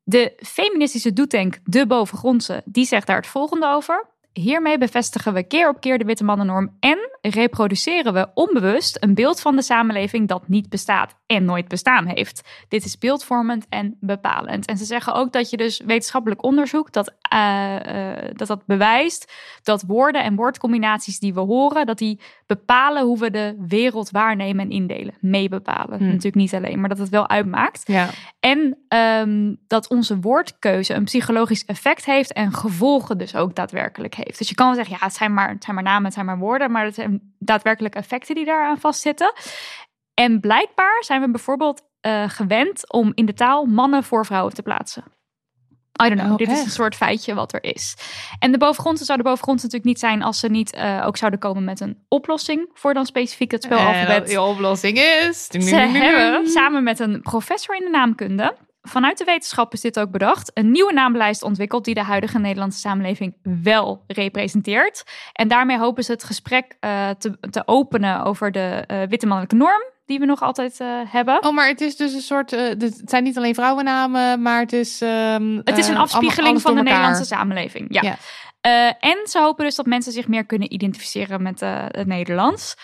De 0.04 0.34
feministische 0.38 1.14
doetank 1.14 1.60
De 1.64 1.88
Bovengrondse, 1.88 2.62
die 2.66 2.86
zegt 2.86 3.08
daar 3.08 3.16
het 3.16 3.28
volgende 3.28 3.68
over. 3.68 4.10
Hiermee 4.34 4.78
bevestigen 4.78 5.34
we 5.34 5.44
keer 5.44 5.70
op 5.70 5.82
keer 5.82 5.98
de 5.98 6.06
witte 6.06 6.24
mannennorm 6.24 6.78
en 6.80 7.11
reproduceren 7.22 8.14
we 8.14 8.28
onbewust 8.34 8.98
een 9.00 9.14
beeld 9.14 9.42
van 9.42 9.56
de 9.56 9.62
samenleving 9.62 10.28
dat 10.28 10.48
niet 10.48 10.70
bestaat 10.70 11.16
en 11.26 11.46
nooit 11.46 11.68
bestaan 11.68 12.06
heeft. 12.06 12.50
Dit 12.68 12.86
is 12.86 12.98
beeldvormend 12.98 13.66
en 13.70 13.98
bepalend. 14.00 14.66
En 14.66 14.78
ze 14.78 14.86
zeggen 14.86 15.14
ook 15.14 15.32
dat 15.32 15.50
je 15.50 15.58
dus 15.58 15.82
wetenschappelijk 15.86 16.44
onderzoek 16.44 16.92
dat, 16.92 17.14
eh, 17.22 18.16
eh, 18.20 18.36
dat 18.36 18.48
dat 18.48 18.66
bewijst 18.66 19.34
dat 19.64 19.84
woorden 19.88 20.24
en 20.24 20.36
woordcombinaties 20.36 21.20
die 21.20 21.34
we 21.34 21.40
horen, 21.40 21.86
dat 21.86 21.98
die 21.98 22.20
bepalen 22.46 23.04
hoe 23.04 23.20
we 23.20 23.32
de 23.32 23.56
wereld 23.68 24.10
waarnemen 24.10 24.66
en 24.66 24.72
indelen. 24.72 25.14
Mee 25.20 25.50
bepalen. 25.50 25.98
Hmm. 25.98 26.08
Natuurlijk 26.08 26.36
niet 26.36 26.54
alleen, 26.54 26.80
maar 26.80 26.90
dat 26.90 26.98
het 26.98 27.10
wel 27.10 27.30
uitmaakt. 27.30 27.82
Ja. 27.86 28.10
En 28.40 28.78
ehm, 28.88 29.56
dat 29.68 29.90
onze 29.90 30.20
woordkeuze 30.20 30.94
een 30.94 31.04
psychologisch 31.04 31.66
effect 31.66 32.06
heeft 32.06 32.34
en 32.34 32.54
gevolgen 32.54 33.18
dus 33.18 33.36
ook 33.36 33.56
daadwerkelijk 33.56 34.16
heeft. 34.16 34.38
Dus 34.38 34.50
je 34.50 34.56
kan 34.56 34.66
wel 34.66 34.76
zeggen, 34.76 34.96
ja, 35.00 35.06
het 35.06 35.16
zijn 35.16 35.34
maar, 35.34 35.50
het 35.50 35.64
zijn 35.64 35.76
maar 35.76 35.86
namen, 35.86 36.04
het 36.04 36.14
zijn 36.14 36.26
maar 36.26 36.38
woorden, 36.38 36.72
maar 36.72 36.86
het 36.86 37.11
zijn 37.12 37.36
daadwerkelijk 37.40 37.96
effecten 37.96 38.36
die 38.36 38.46
daaraan 38.46 38.80
vastzitten. 38.80 39.34
En 40.14 40.40
blijkbaar 40.40 41.04
zijn 41.04 41.22
we 41.22 41.32
bijvoorbeeld 41.32 41.82
eh, 42.02 42.30
gewend 42.30 42.92
om 42.92 43.12
in 43.16 43.26
de 43.26 43.34
taal 43.34 43.66
mannen 43.66 44.04
voor 44.04 44.26
vrouwen 44.26 44.54
te 44.54 44.62
plaatsen. 44.62 45.04
I 46.04 46.08
don't 46.08 46.20
know, 46.20 46.32
Oh, 46.32 46.38
dit 46.38 46.50
is 46.50 46.64
een 46.64 46.70
soort 46.70 46.96
feitje 46.96 47.34
wat 47.34 47.54
er 47.54 47.64
is. 47.64 47.96
En 48.40 48.52
de 48.52 48.58
bovengrondse 48.58 49.06
zou 49.06 49.18
de 49.18 49.24
bovengrondse 49.24 49.66
natuurlijk 49.66 49.92
niet 49.92 50.00
zijn 50.00 50.24
als 50.24 50.40
ze 50.40 50.48
niet 50.48 50.74
eh, 50.74 51.04
ook 51.06 51.18
zouden 51.18 51.40
komen 51.40 51.64
met 51.64 51.80
een 51.80 52.06
oplossing 52.08 52.70
voor 52.74 52.94
dan 52.94 53.06
specifiek 53.06 53.52
het 53.52 53.64
En 53.64 53.70
spelalfabet. 53.70 54.18
dat 54.18 54.28
die 54.28 54.42
oplossing 54.42 54.98
is... 54.98 55.46
Ze 55.46 55.76
hebben 55.76 56.48
samen 56.48 56.84
met 56.84 57.00
een 57.00 57.22
professor 57.22 57.76
in 57.76 57.84
de 57.84 57.90
naamkunde. 57.90 58.56
Vanuit 58.82 59.18
de 59.18 59.24
wetenschap 59.24 59.74
is 59.74 59.82
dit 59.82 60.00
ook 60.00 60.12
bedacht. 60.12 60.52
Een 60.54 60.72
nieuwe 60.72 60.94
naamlijst 60.94 61.44
ontwikkeld 61.44 61.86
die 61.86 61.94
de 61.94 62.04
huidige 62.04 62.40
Nederlandse 62.40 62.80
samenleving 62.80 63.36
wel 63.64 64.04
representeert. 64.08 65.04
En 65.34 65.48
daarmee 65.48 65.78
hopen 65.78 66.04
ze 66.04 66.12
het 66.12 66.24
gesprek 66.24 66.76
eh, 66.80 67.10
te, 67.10 67.38
te 67.50 67.64
openen 67.66 68.24
over 68.24 68.52
de 68.52 68.84
eh, 68.88 69.02
witte 69.10 69.26
mannelijke 69.26 69.56
norm. 69.56 69.90
Die 70.06 70.20
we 70.20 70.26
nog 70.26 70.42
altijd 70.42 70.80
eh, 70.80 70.88
hebben. 71.06 71.44
Oh, 71.44 71.54
maar 71.54 71.68
het 71.68 71.82
is 71.82 71.96
dus 71.96 72.14
een 72.14 72.22
soort... 72.22 72.52
het 72.52 73.02
zijn 73.06 73.24
niet 73.24 73.38
alleen 73.38 73.56
vrouwennamen, 73.56 74.42
maar 74.42 74.60
het 74.60 74.74
is... 74.74 75.02
ehm, 75.02 75.62
het 75.64 75.78
is 75.78 75.88
een 75.88 75.98
afspiegeling 75.98 76.62
van 76.62 76.76
de. 76.76 76.82
Nederlandse 76.82 77.26
samenleving. 77.26 77.86
Ja. 77.90 78.02
Ja. 78.02 78.18
En 79.00 79.18
ze 79.24 79.40
hopen 79.40 79.66
dus 79.66 79.76
dat 79.76 79.86
mensen 79.86 80.12
zich 80.12 80.28
meer 80.28 80.46
kunnen 80.46 80.74
identificeren 80.74 81.42
met 81.42 81.60
het 81.60 82.08
Nederlands. 82.08 82.76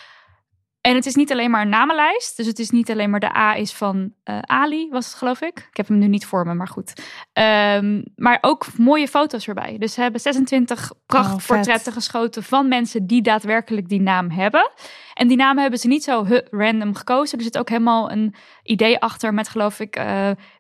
En 0.82 0.96
het 0.96 1.06
is 1.06 1.16
niet 1.16 1.32
alleen 1.32 1.52
maar 1.52 1.62
een 1.62 1.70
namenlijst. 1.70 2.38
Dus 2.38 2.46
het 2.46 2.60
is 2.60 2.70
niet 2.70 2.92
alleen 2.92 3.10
maar 3.10 3.20
de 3.20 3.38
A 3.38 3.56
is 3.56 3.74
van 3.74 4.14
eh, 4.24 4.40
Ali, 4.40 4.90
was 4.90 5.06
het 5.06 5.16
geloof 5.16 5.42
ik. 5.42 5.68
Ik 5.70 5.78
heb 5.78 5.88
hem 5.88 5.98
nu 5.98 6.08
niet 6.08 6.26
voor 6.26 6.46
me, 6.46 6.54
maar 6.54 6.68
goed. 6.68 6.94
Ehm, 7.34 8.02
maar 8.16 8.38
ook 8.42 8.66
mooie 8.78 9.08
foto's 9.08 9.48
erbij. 9.48 9.78
Dus 9.78 9.94
ze 9.94 10.02
hebben 10.02 10.22
26 10.22 10.92
prachtportretten 11.06 11.94
vet. 11.94 11.94
geschoten 11.94 12.44
van 12.44 12.68
mensen 12.68 13.08
die 13.08 13.22
daadwerkelijk 13.22 13.90
die 13.90 14.02
naam 14.02 14.30
hebben. 14.30 14.72
En 15.18 15.28
die 15.28 15.38
namen 15.38 15.62
hebben 15.62 15.80
ze 15.80 15.88
niet 15.88 16.04
zo 16.04 16.26
huh, 16.26 16.40
random 16.52 16.96
gekozen. 16.96 17.38
Er 17.38 17.44
zit 17.44 17.58
ook 17.58 17.70
helemaal 17.70 18.12
een 18.12 18.36
idee 18.64 19.00
achter 19.00 19.34
met 19.34 19.50
geloof 19.50 19.80
ik, 19.80 19.96
eh, 19.96 20.06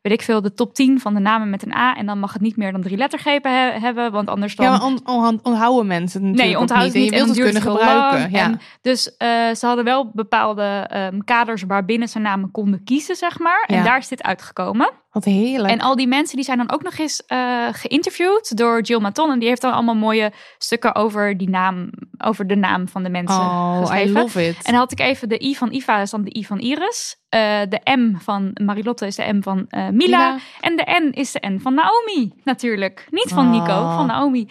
weet 0.01 0.13
ik 0.13 0.21
veel, 0.21 0.41
de 0.41 0.53
top 0.53 0.73
10 0.73 0.99
van 0.99 1.13
de 1.13 1.19
namen 1.19 1.49
met 1.49 1.65
een 1.65 1.73
A. 1.75 1.95
En 1.95 2.05
dan 2.05 2.19
mag 2.19 2.33
het 2.33 2.41
niet 2.41 2.57
meer 2.57 2.71
dan 2.71 2.81
drie 2.81 2.97
lettergrepen 2.97 3.51
he- 3.51 3.79
hebben, 3.79 4.11
want 4.11 4.29
anders 4.29 4.55
dan... 4.55 4.65
Ja, 4.65 4.83
on, 4.85 4.99
on- 5.05 5.39
onthouden 5.43 5.87
mensen 5.87 6.31
Nee, 6.31 6.55
ook 6.55 6.61
onthoud 6.61 6.83
niet. 6.83 6.93
niet 6.93 7.11
En 7.11 7.17
je 7.17 7.23
wilt 7.25 7.37
en 7.37 7.43
het 7.43 7.53
kunnen 7.53 7.61
gebruiken. 7.77 8.31
Ja. 8.31 8.43
En 8.43 8.59
dus 8.81 9.17
eh, 9.17 9.27
ze 9.53 9.65
hadden 9.65 9.85
wel 9.85 10.11
bepaalde 10.13 10.63
ehm, 10.89 11.19
kaders 11.25 11.63
waarbinnen 11.67 12.09
ze 12.09 12.19
namen 12.19 12.51
konden 12.51 12.83
kiezen, 12.83 13.15
zeg 13.15 13.39
maar. 13.39 13.63
En 13.67 13.75
Ja. 13.75 13.83
daar 13.83 13.97
is 13.97 14.07
dit 14.07 14.23
uitgekomen. 14.23 14.89
Wat 15.17 15.25
heerlijk. 15.25 15.73
En 15.73 15.79
al 15.79 15.95
die 15.95 16.07
mensen 16.07 16.35
die 16.35 16.45
zijn 16.45 16.57
dan 16.57 16.71
ook 16.71 16.83
nog 16.83 16.97
eens 16.97 17.25
eh, 17.25 17.67
geïnterviewd 17.71 18.57
door 18.57 18.81
Jill 18.81 18.99
Maton. 18.99 19.31
En 19.31 19.39
die 19.39 19.47
heeft 19.47 19.61
dan 19.61 19.73
allemaal 19.73 19.95
mooie 19.95 20.31
stukken 20.57 20.95
over 20.95 21.37
die 21.37 21.49
naam, 21.49 21.89
over 22.17 22.47
de 22.47 22.55
naam 22.55 22.87
van 22.87 23.03
de 23.03 23.09
mensen 23.09 23.39
oh, 23.39 23.75
I 23.75 23.79
geschreven. 23.79 24.21
love 24.21 24.47
it. 24.47 24.57
En 24.63 24.73
had 24.73 24.91
ik 24.91 24.99
even 24.99 25.29
de 25.29 25.43
I 25.43 25.55
van 25.55 25.71
Iva 25.71 26.01
is 26.01 26.09
dan 26.09 26.23
de 26.23 26.37
I 26.37 26.45
van 26.45 26.59
Iris. 26.59 27.15
Eh, 27.29 27.59
de 27.69 27.81
M 27.97 28.15
van 28.17 28.51
Marilotte 28.63 29.05
is 29.05 29.15
de 29.15 29.33
M 29.33 29.41
van 29.41 29.65
eh, 29.67 29.79
Mila. 29.81 29.91
Mila. 29.91 30.37
En 30.59 30.75
de 30.75 31.09
N 31.11 31.19
is 31.19 31.31
de 31.31 31.47
N 31.47 31.59
van 31.59 31.73
Naomi, 31.73 32.33
natuurlijk. 32.43 33.07
Niet 33.09 33.29
van 33.29 33.49
Nico, 33.49 33.73
Oh. 33.73 33.95
van 33.95 34.05
Naomi. 34.05 34.47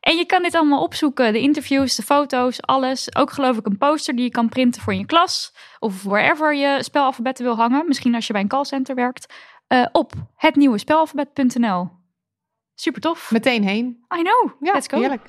En 0.00 0.16
je 0.16 0.24
kan 0.26 0.42
dit 0.42 0.54
allemaal 0.54 0.82
opzoeken. 0.82 1.32
De 1.32 1.40
interviews, 1.40 1.96
de 1.96 2.02
foto's, 2.02 2.60
alles. 2.62 3.16
Ook 3.16 3.30
geloof 3.30 3.56
ik 3.56 3.66
een 3.66 3.78
poster 3.78 4.14
die 4.14 4.24
je 4.24 4.30
kan 4.30 4.48
printen 4.48 4.82
voor 4.82 4.94
je 4.94 5.06
klas. 5.06 5.54
Of 5.78 6.02
wherever 6.02 6.54
je 6.54 6.78
spelalfabetten 6.82 7.44
wil 7.44 7.56
hangen. 7.56 7.84
Misschien 7.86 8.14
als 8.14 8.26
je 8.26 8.32
bij 8.32 8.42
een 8.42 8.48
callcenter 8.48 8.94
werkt. 8.94 9.34
Eh, 9.74 9.86
op 9.92 10.12
hetnieuwespelafabet.nl. 10.36 11.88
Super 12.74 13.00
tof. 13.00 13.30
Meteen 13.30 13.64
heen. 13.64 14.04
I 14.18 14.22
know. 14.22 14.50
Ja, 14.60 14.72
Let's 14.72 14.88
go. 14.88 14.98
heerlijk. 14.98 15.22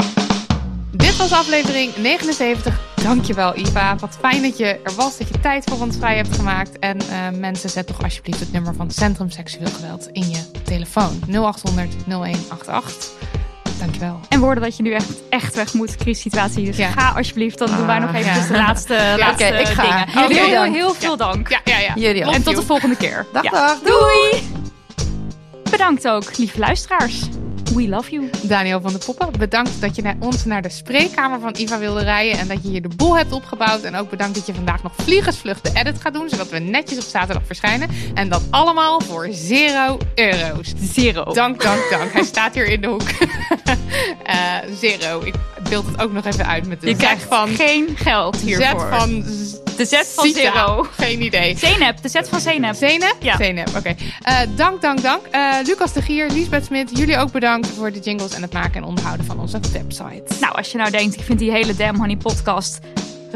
Dit 0.91 1.17
was 1.17 1.31
aflevering 1.31 1.95
79. 1.95 2.93
Dankjewel 3.03 3.57
Iva. 3.57 3.95
Wat 3.95 4.17
fijn 4.17 4.41
dat 4.41 4.57
je 4.57 4.65
er 4.65 4.95
was, 4.95 5.17
dat 5.17 5.27
je 5.27 5.39
tijd 5.39 5.63
voor 5.63 5.81
ons 5.81 5.97
vrij 5.97 6.15
hebt 6.15 6.35
gemaakt. 6.35 6.79
En 6.79 6.99
eh, 6.99 7.29
mensen, 7.29 7.69
zet 7.69 7.87
toch 7.87 8.03
alsjeblieft 8.03 8.39
het 8.39 8.51
nummer 8.51 8.73
van 8.73 8.91
Centrum 8.91 9.29
Seksueel 9.29 9.67
Geweld 9.67 10.07
in 10.07 10.29
je 10.29 10.51
telefoon. 10.63 11.19
0800 11.27 12.07
0188. 12.07 13.44
Dankjewel. 13.79 14.19
En 14.29 14.39
woorden 14.39 14.63
dat 14.63 14.77
je 14.77 14.83
nu 14.83 14.91
echt, 14.93 15.09
echt 15.29 15.55
weg 15.55 15.73
moet, 15.73 15.95
crisissituatie. 15.95 16.65
Dus 16.65 16.77
Ja. 16.77 16.89
ga 16.89 17.13
alsjeblieft, 17.17 17.57
dan 17.57 17.75
doen 17.77 17.85
wij 17.85 17.99
nog 17.99 18.09
Ah, 18.09 18.15
even 18.15 18.33
ja. 18.41 18.47
de 18.47 18.53
laatste, 18.57 19.15
laatste 19.17 19.45
oké, 19.45 19.55
ik 19.57 19.67
ga. 19.67 20.05
dingen. 20.05 20.27
Jullie 20.29 20.43
heel, 20.49 20.63
heel, 20.63 20.93
veel 20.93 21.17
dank. 21.17 21.49
Ja, 21.49 21.59
ja, 21.63 21.77
ja. 21.79 21.91
Jullie 21.95 22.25
ook. 22.25 22.33
En 22.33 22.43
tot 22.43 22.55
de 22.55 22.61
volgende 22.61 22.95
keer. 22.95 23.25
Dag, 23.33 23.43
Ja. 23.43 23.49
dag. 23.49 23.79
Doei! 23.79 24.43
Bedankt 25.69 26.07
ook, 26.07 26.37
lieve 26.37 26.59
luisteraars. 26.59 27.21
We 27.73 27.89
love 27.89 28.11
you. 28.11 28.29
Daniel 28.41 28.81
van 28.81 28.93
de 28.93 28.99
Poppen, 29.05 29.29
bedankt 29.37 29.81
dat 29.81 29.95
je 29.95 30.01
naar 30.01 30.15
ons 30.19 30.45
naar 30.45 30.61
de 30.61 30.69
spreekkamer 30.69 31.39
van 31.39 31.55
Iva 31.57 31.79
wilde 31.79 32.03
rijden. 32.03 32.39
En 32.39 32.47
dat 32.47 32.63
je 32.63 32.69
hier 32.69 32.81
de 32.81 32.95
boel 32.95 33.17
hebt 33.17 33.31
opgebouwd. 33.31 33.81
En 33.81 33.95
ook 33.95 34.09
bedankt 34.09 34.35
dat 34.35 34.45
je 34.45 34.53
vandaag 34.53 34.83
nog 34.83 34.93
vliegensvlug 34.95 35.61
de 35.61 35.71
edit 35.73 36.01
gaat 36.01 36.13
doen. 36.13 36.29
Zodat 36.29 36.49
we 36.49 36.59
netjes 36.59 36.97
op 36.97 37.03
zaterdag 37.03 37.45
verschijnen. 37.45 37.89
En 38.13 38.29
dat 38.29 38.41
allemaal 38.49 39.01
voor 39.01 39.27
zero 39.31 39.97
euro's. 40.15 40.73
Zero. 40.81 41.33
Dank, 41.33 41.61
dank, 41.61 41.89
dank. 41.89 42.11
Hij 42.13 42.23
staat 42.23 42.53
hier 42.53 42.67
in 42.67 42.81
de 42.81 42.87
hoek. 42.87 43.09
Eh, 44.23 44.57
zero. 44.79 45.21
Ik 45.21 45.33
beeld 45.69 45.85
het 45.85 46.01
ook 46.01 46.11
nog 46.11 46.25
even 46.25 46.47
uit 46.47 46.67
met 46.67 46.81
de 46.81 46.87
Je 46.87 46.95
krijgt 46.95 47.23
van... 47.23 47.49
geen 47.49 47.87
geld 47.97 48.37
hiervoor. 48.37 48.87
van... 48.89 49.23
de 49.77 49.85
Z 49.85 50.01
van 50.13 50.29
zero. 50.29 50.87
Geen 50.91 51.21
idee. 51.21 51.57
Zenep, 51.57 52.01
de 52.01 52.09
Z 52.09 52.15
van 52.23 52.39
Zenep. 52.39 52.75
Zeynep? 52.75 53.15
Ja. 53.19 53.37
Zeynep, 53.37 53.69
oké. 53.77 53.95
Eh, 54.21 54.37
dank, 54.55 54.81
dank, 54.81 55.01
dank. 55.01 55.25
Eh, 55.31 55.55
Lucas 55.65 55.93
de 55.93 56.01
Gier, 56.01 56.29
Liesbeth 56.29 56.65
Smit, 56.65 56.97
jullie 56.97 57.17
ook 57.17 57.31
bedankt 57.31 57.67
voor 57.67 57.91
de 57.91 57.99
jingles 57.99 58.33
en 58.33 58.41
het 58.41 58.53
maken 58.53 58.75
en 58.75 58.83
onderhouden 58.83 59.25
van 59.25 59.39
onze 59.39 59.59
website. 59.73 60.23
Nou, 60.39 60.55
als 60.55 60.71
je 60.71 60.77
nou 60.77 60.91
denkt, 60.91 61.15
ik 61.15 61.23
vind 61.23 61.39
die 61.39 61.51
hele 61.51 61.75
Damn 61.75 61.97
Honey 61.97 62.17
podcast 62.17 62.79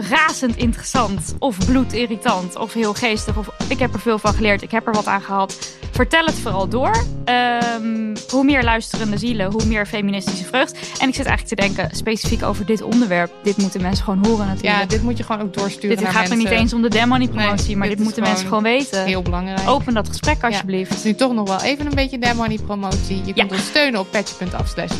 razend 0.01 0.55
interessant 0.57 1.35
of 1.39 1.57
bloedirritant 1.65 2.55
of 2.55 2.73
heel 2.73 2.93
geestig 2.93 3.38
of 3.38 3.49
ik 3.67 3.80
heb 3.80 3.93
er 3.93 3.99
veel 3.99 4.19
van 4.19 4.34
geleerd, 4.34 4.61
ik 4.61 4.71
heb 4.71 4.88
er 4.88 4.93
wat 4.93 5.05
aan 5.05 5.21
gehad. 5.21 5.57
Vertel 5.91 6.26
het 6.26 6.39
vooral 6.39 6.67
door. 6.67 7.03
Ehm, 7.26 8.15
hoe 8.30 8.43
meer 8.43 8.63
luisterende 8.63 9.17
zielen, 9.17 9.51
hoe 9.51 9.65
meer 9.65 9.85
feministische 9.85 10.45
vreugd. 10.45 10.71
En 10.99 11.07
ik 11.07 11.15
zit 11.15 11.26
eigenlijk 11.26 11.47
te 11.47 11.55
denken, 11.55 11.95
specifiek 11.97 12.43
over 12.43 12.65
dit 12.65 12.81
onderwerp. 12.81 13.31
Dit 13.43 13.57
moeten 13.57 13.81
mensen 13.81 14.03
gewoon 14.03 14.26
horen 14.26 14.47
natuurlijk. 14.47 14.80
Ja, 14.80 14.85
dit 14.85 15.01
moet 15.03 15.17
je 15.17 15.23
gewoon 15.23 15.41
ook 15.41 15.53
doorsturen 15.53 15.89
dit 15.89 15.99
naar 16.05 16.13
gaat 16.13 16.21
mensen. 16.30 16.38
niet 16.38 16.47
eens 16.59 16.73
om 16.73 16.81
de 16.81 16.89
Damn 16.89 17.11
Honey 17.11 17.27
promotie, 17.27 17.65
Nee, 17.67 17.76
maar 17.76 17.88
dit 17.88 17.99
moeten 17.99 18.23
mensen 18.23 18.47
gewoon 18.47 18.63
weten. 18.63 19.05
Heel 19.05 19.21
belangrijk. 19.21 19.69
Open 19.69 19.93
dat 19.93 20.07
gesprek 20.07 20.43
alsjeblieft. 20.43 20.89
Het 20.89 20.97
is 20.97 21.03
nu 21.03 21.15
toch 21.15 21.34
nog 21.34 21.47
wel 21.47 21.61
even 21.61 21.85
een 21.85 21.95
beetje 21.95 22.19
Damn 22.19 22.39
Honey 22.39 22.57
promotie. 22.65 23.15
Je 23.26 23.26
Ja. 23.26 23.34
kunt 23.34 23.51
ons 23.51 23.65
steunen 23.65 23.99
op 23.99 24.11
patje.af 24.11 24.67
slash 24.67 24.91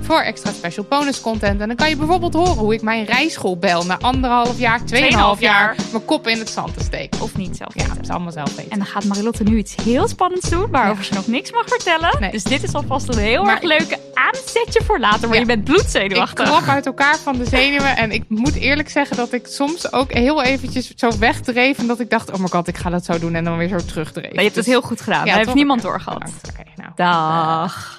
voor 0.00 0.20
extra 0.20 0.52
special 0.52 0.86
bonus 0.88 1.20
content. 1.20 1.60
En 1.60 1.66
dan 1.66 1.76
kan 1.76 1.88
je 1.88 1.96
bijvoorbeeld 1.96 2.34
horen 2.34 2.56
hoe 2.56 2.74
ik 2.74 2.82
mijn 2.82 3.04
rijschool 3.04 3.56
bel 3.58 3.84
na 3.84 3.96
anderhalf 4.14 4.58
jaar, 4.58 4.84
tweeënhalf 4.84 5.40
jaar, 5.40 5.74
jaar. 5.76 5.86
mijn 5.92 6.04
kop 6.04 6.26
in 6.28 6.38
het 6.38 6.48
zand 6.50 6.76
te 6.76 6.84
steken. 6.84 7.20
Of 7.20 7.36
niet 7.36 7.56
zelf 7.56 7.74
Ja, 7.74 7.80
weten. 7.80 7.94
dat 7.96 8.04
is 8.04 8.10
allemaal 8.10 8.32
zelf 8.32 8.56
weten. 8.56 8.70
En 8.72 8.78
dan 8.78 8.86
gaat 8.86 9.04
Marilotte 9.04 9.42
nu 9.42 9.56
iets 9.56 9.74
heel 9.82 10.08
spannends 10.08 10.48
doen, 10.50 10.70
waarover 10.70 11.02
Ja. 11.04 11.08
ze 11.08 11.14
nog 11.14 11.26
niks 11.26 11.52
mag 11.52 11.64
vertellen. 11.68 12.16
Nee. 12.20 12.30
Dus 12.30 12.42
dit 12.42 12.62
is 12.62 12.74
alvast 12.74 13.08
een 13.08 13.18
heel 13.18 13.42
Maar 13.44 13.54
erg 13.54 13.62
leuke 13.62 13.98
aanzetje 14.14 14.80
voor 14.84 14.98
later, 15.00 15.20
maar 15.28 15.34
Ja. 15.34 15.40
je 15.40 15.46
bent 15.46 15.58
Ik 15.68 15.74
bloedzenuwachtig. 15.74 16.48
klap 16.48 16.66
uit 16.68 16.86
elkaar 16.86 17.18
van 17.18 17.36
de 17.38 17.44
zenuwen. 17.44 17.96
En 17.96 18.12
ik 18.12 18.24
moet 18.28 18.54
eerlijk 18.54 18.88
zeggen 18.90 19.16
dat 19.16 19.32
ik 19.32 19.46
soms 19.46 19.92
ook 19.92 20.12
heel 20.12 20.42
eventjes 20.42 20.92
zo 20.96 21.18
wegdreef. 21.18 21.78
En 21.78 21.86
dat 21.86 22.00
ik 22.00 22.10
dacht, 22.10 22.30
oh 22.32 22.38
my 22.38 22.48
god, 22.48 22.68
ik 22.68 22.76
ga 22.76 22.90
dat 22.90 23.04
zo 23.04 23.18
doen. 23.18 23.34
En 23.34 23.44
dan 23.44 23.56
weer 23.56 23.68
zo 23.68 23.76
terugdreef. 23.86 24.24
Maar 24.24 24.34
je 24.34 24.40
hebt 24.50 24.56
het 24.56 24.64
Dus- 24.64 24.74
heel 24.74 24.82
goed 24.82 25.00
gedaan. 25.00 25.18
Ja, 25.24 25.24
Daar 25.34 25.36
heeft 25.44 25.54
niemand 25.54 25.82
doorgehad. 25.82 26.22
Oké, 26.50 26.62
nou. 26.76 26.90
Dag. 26.94 27.98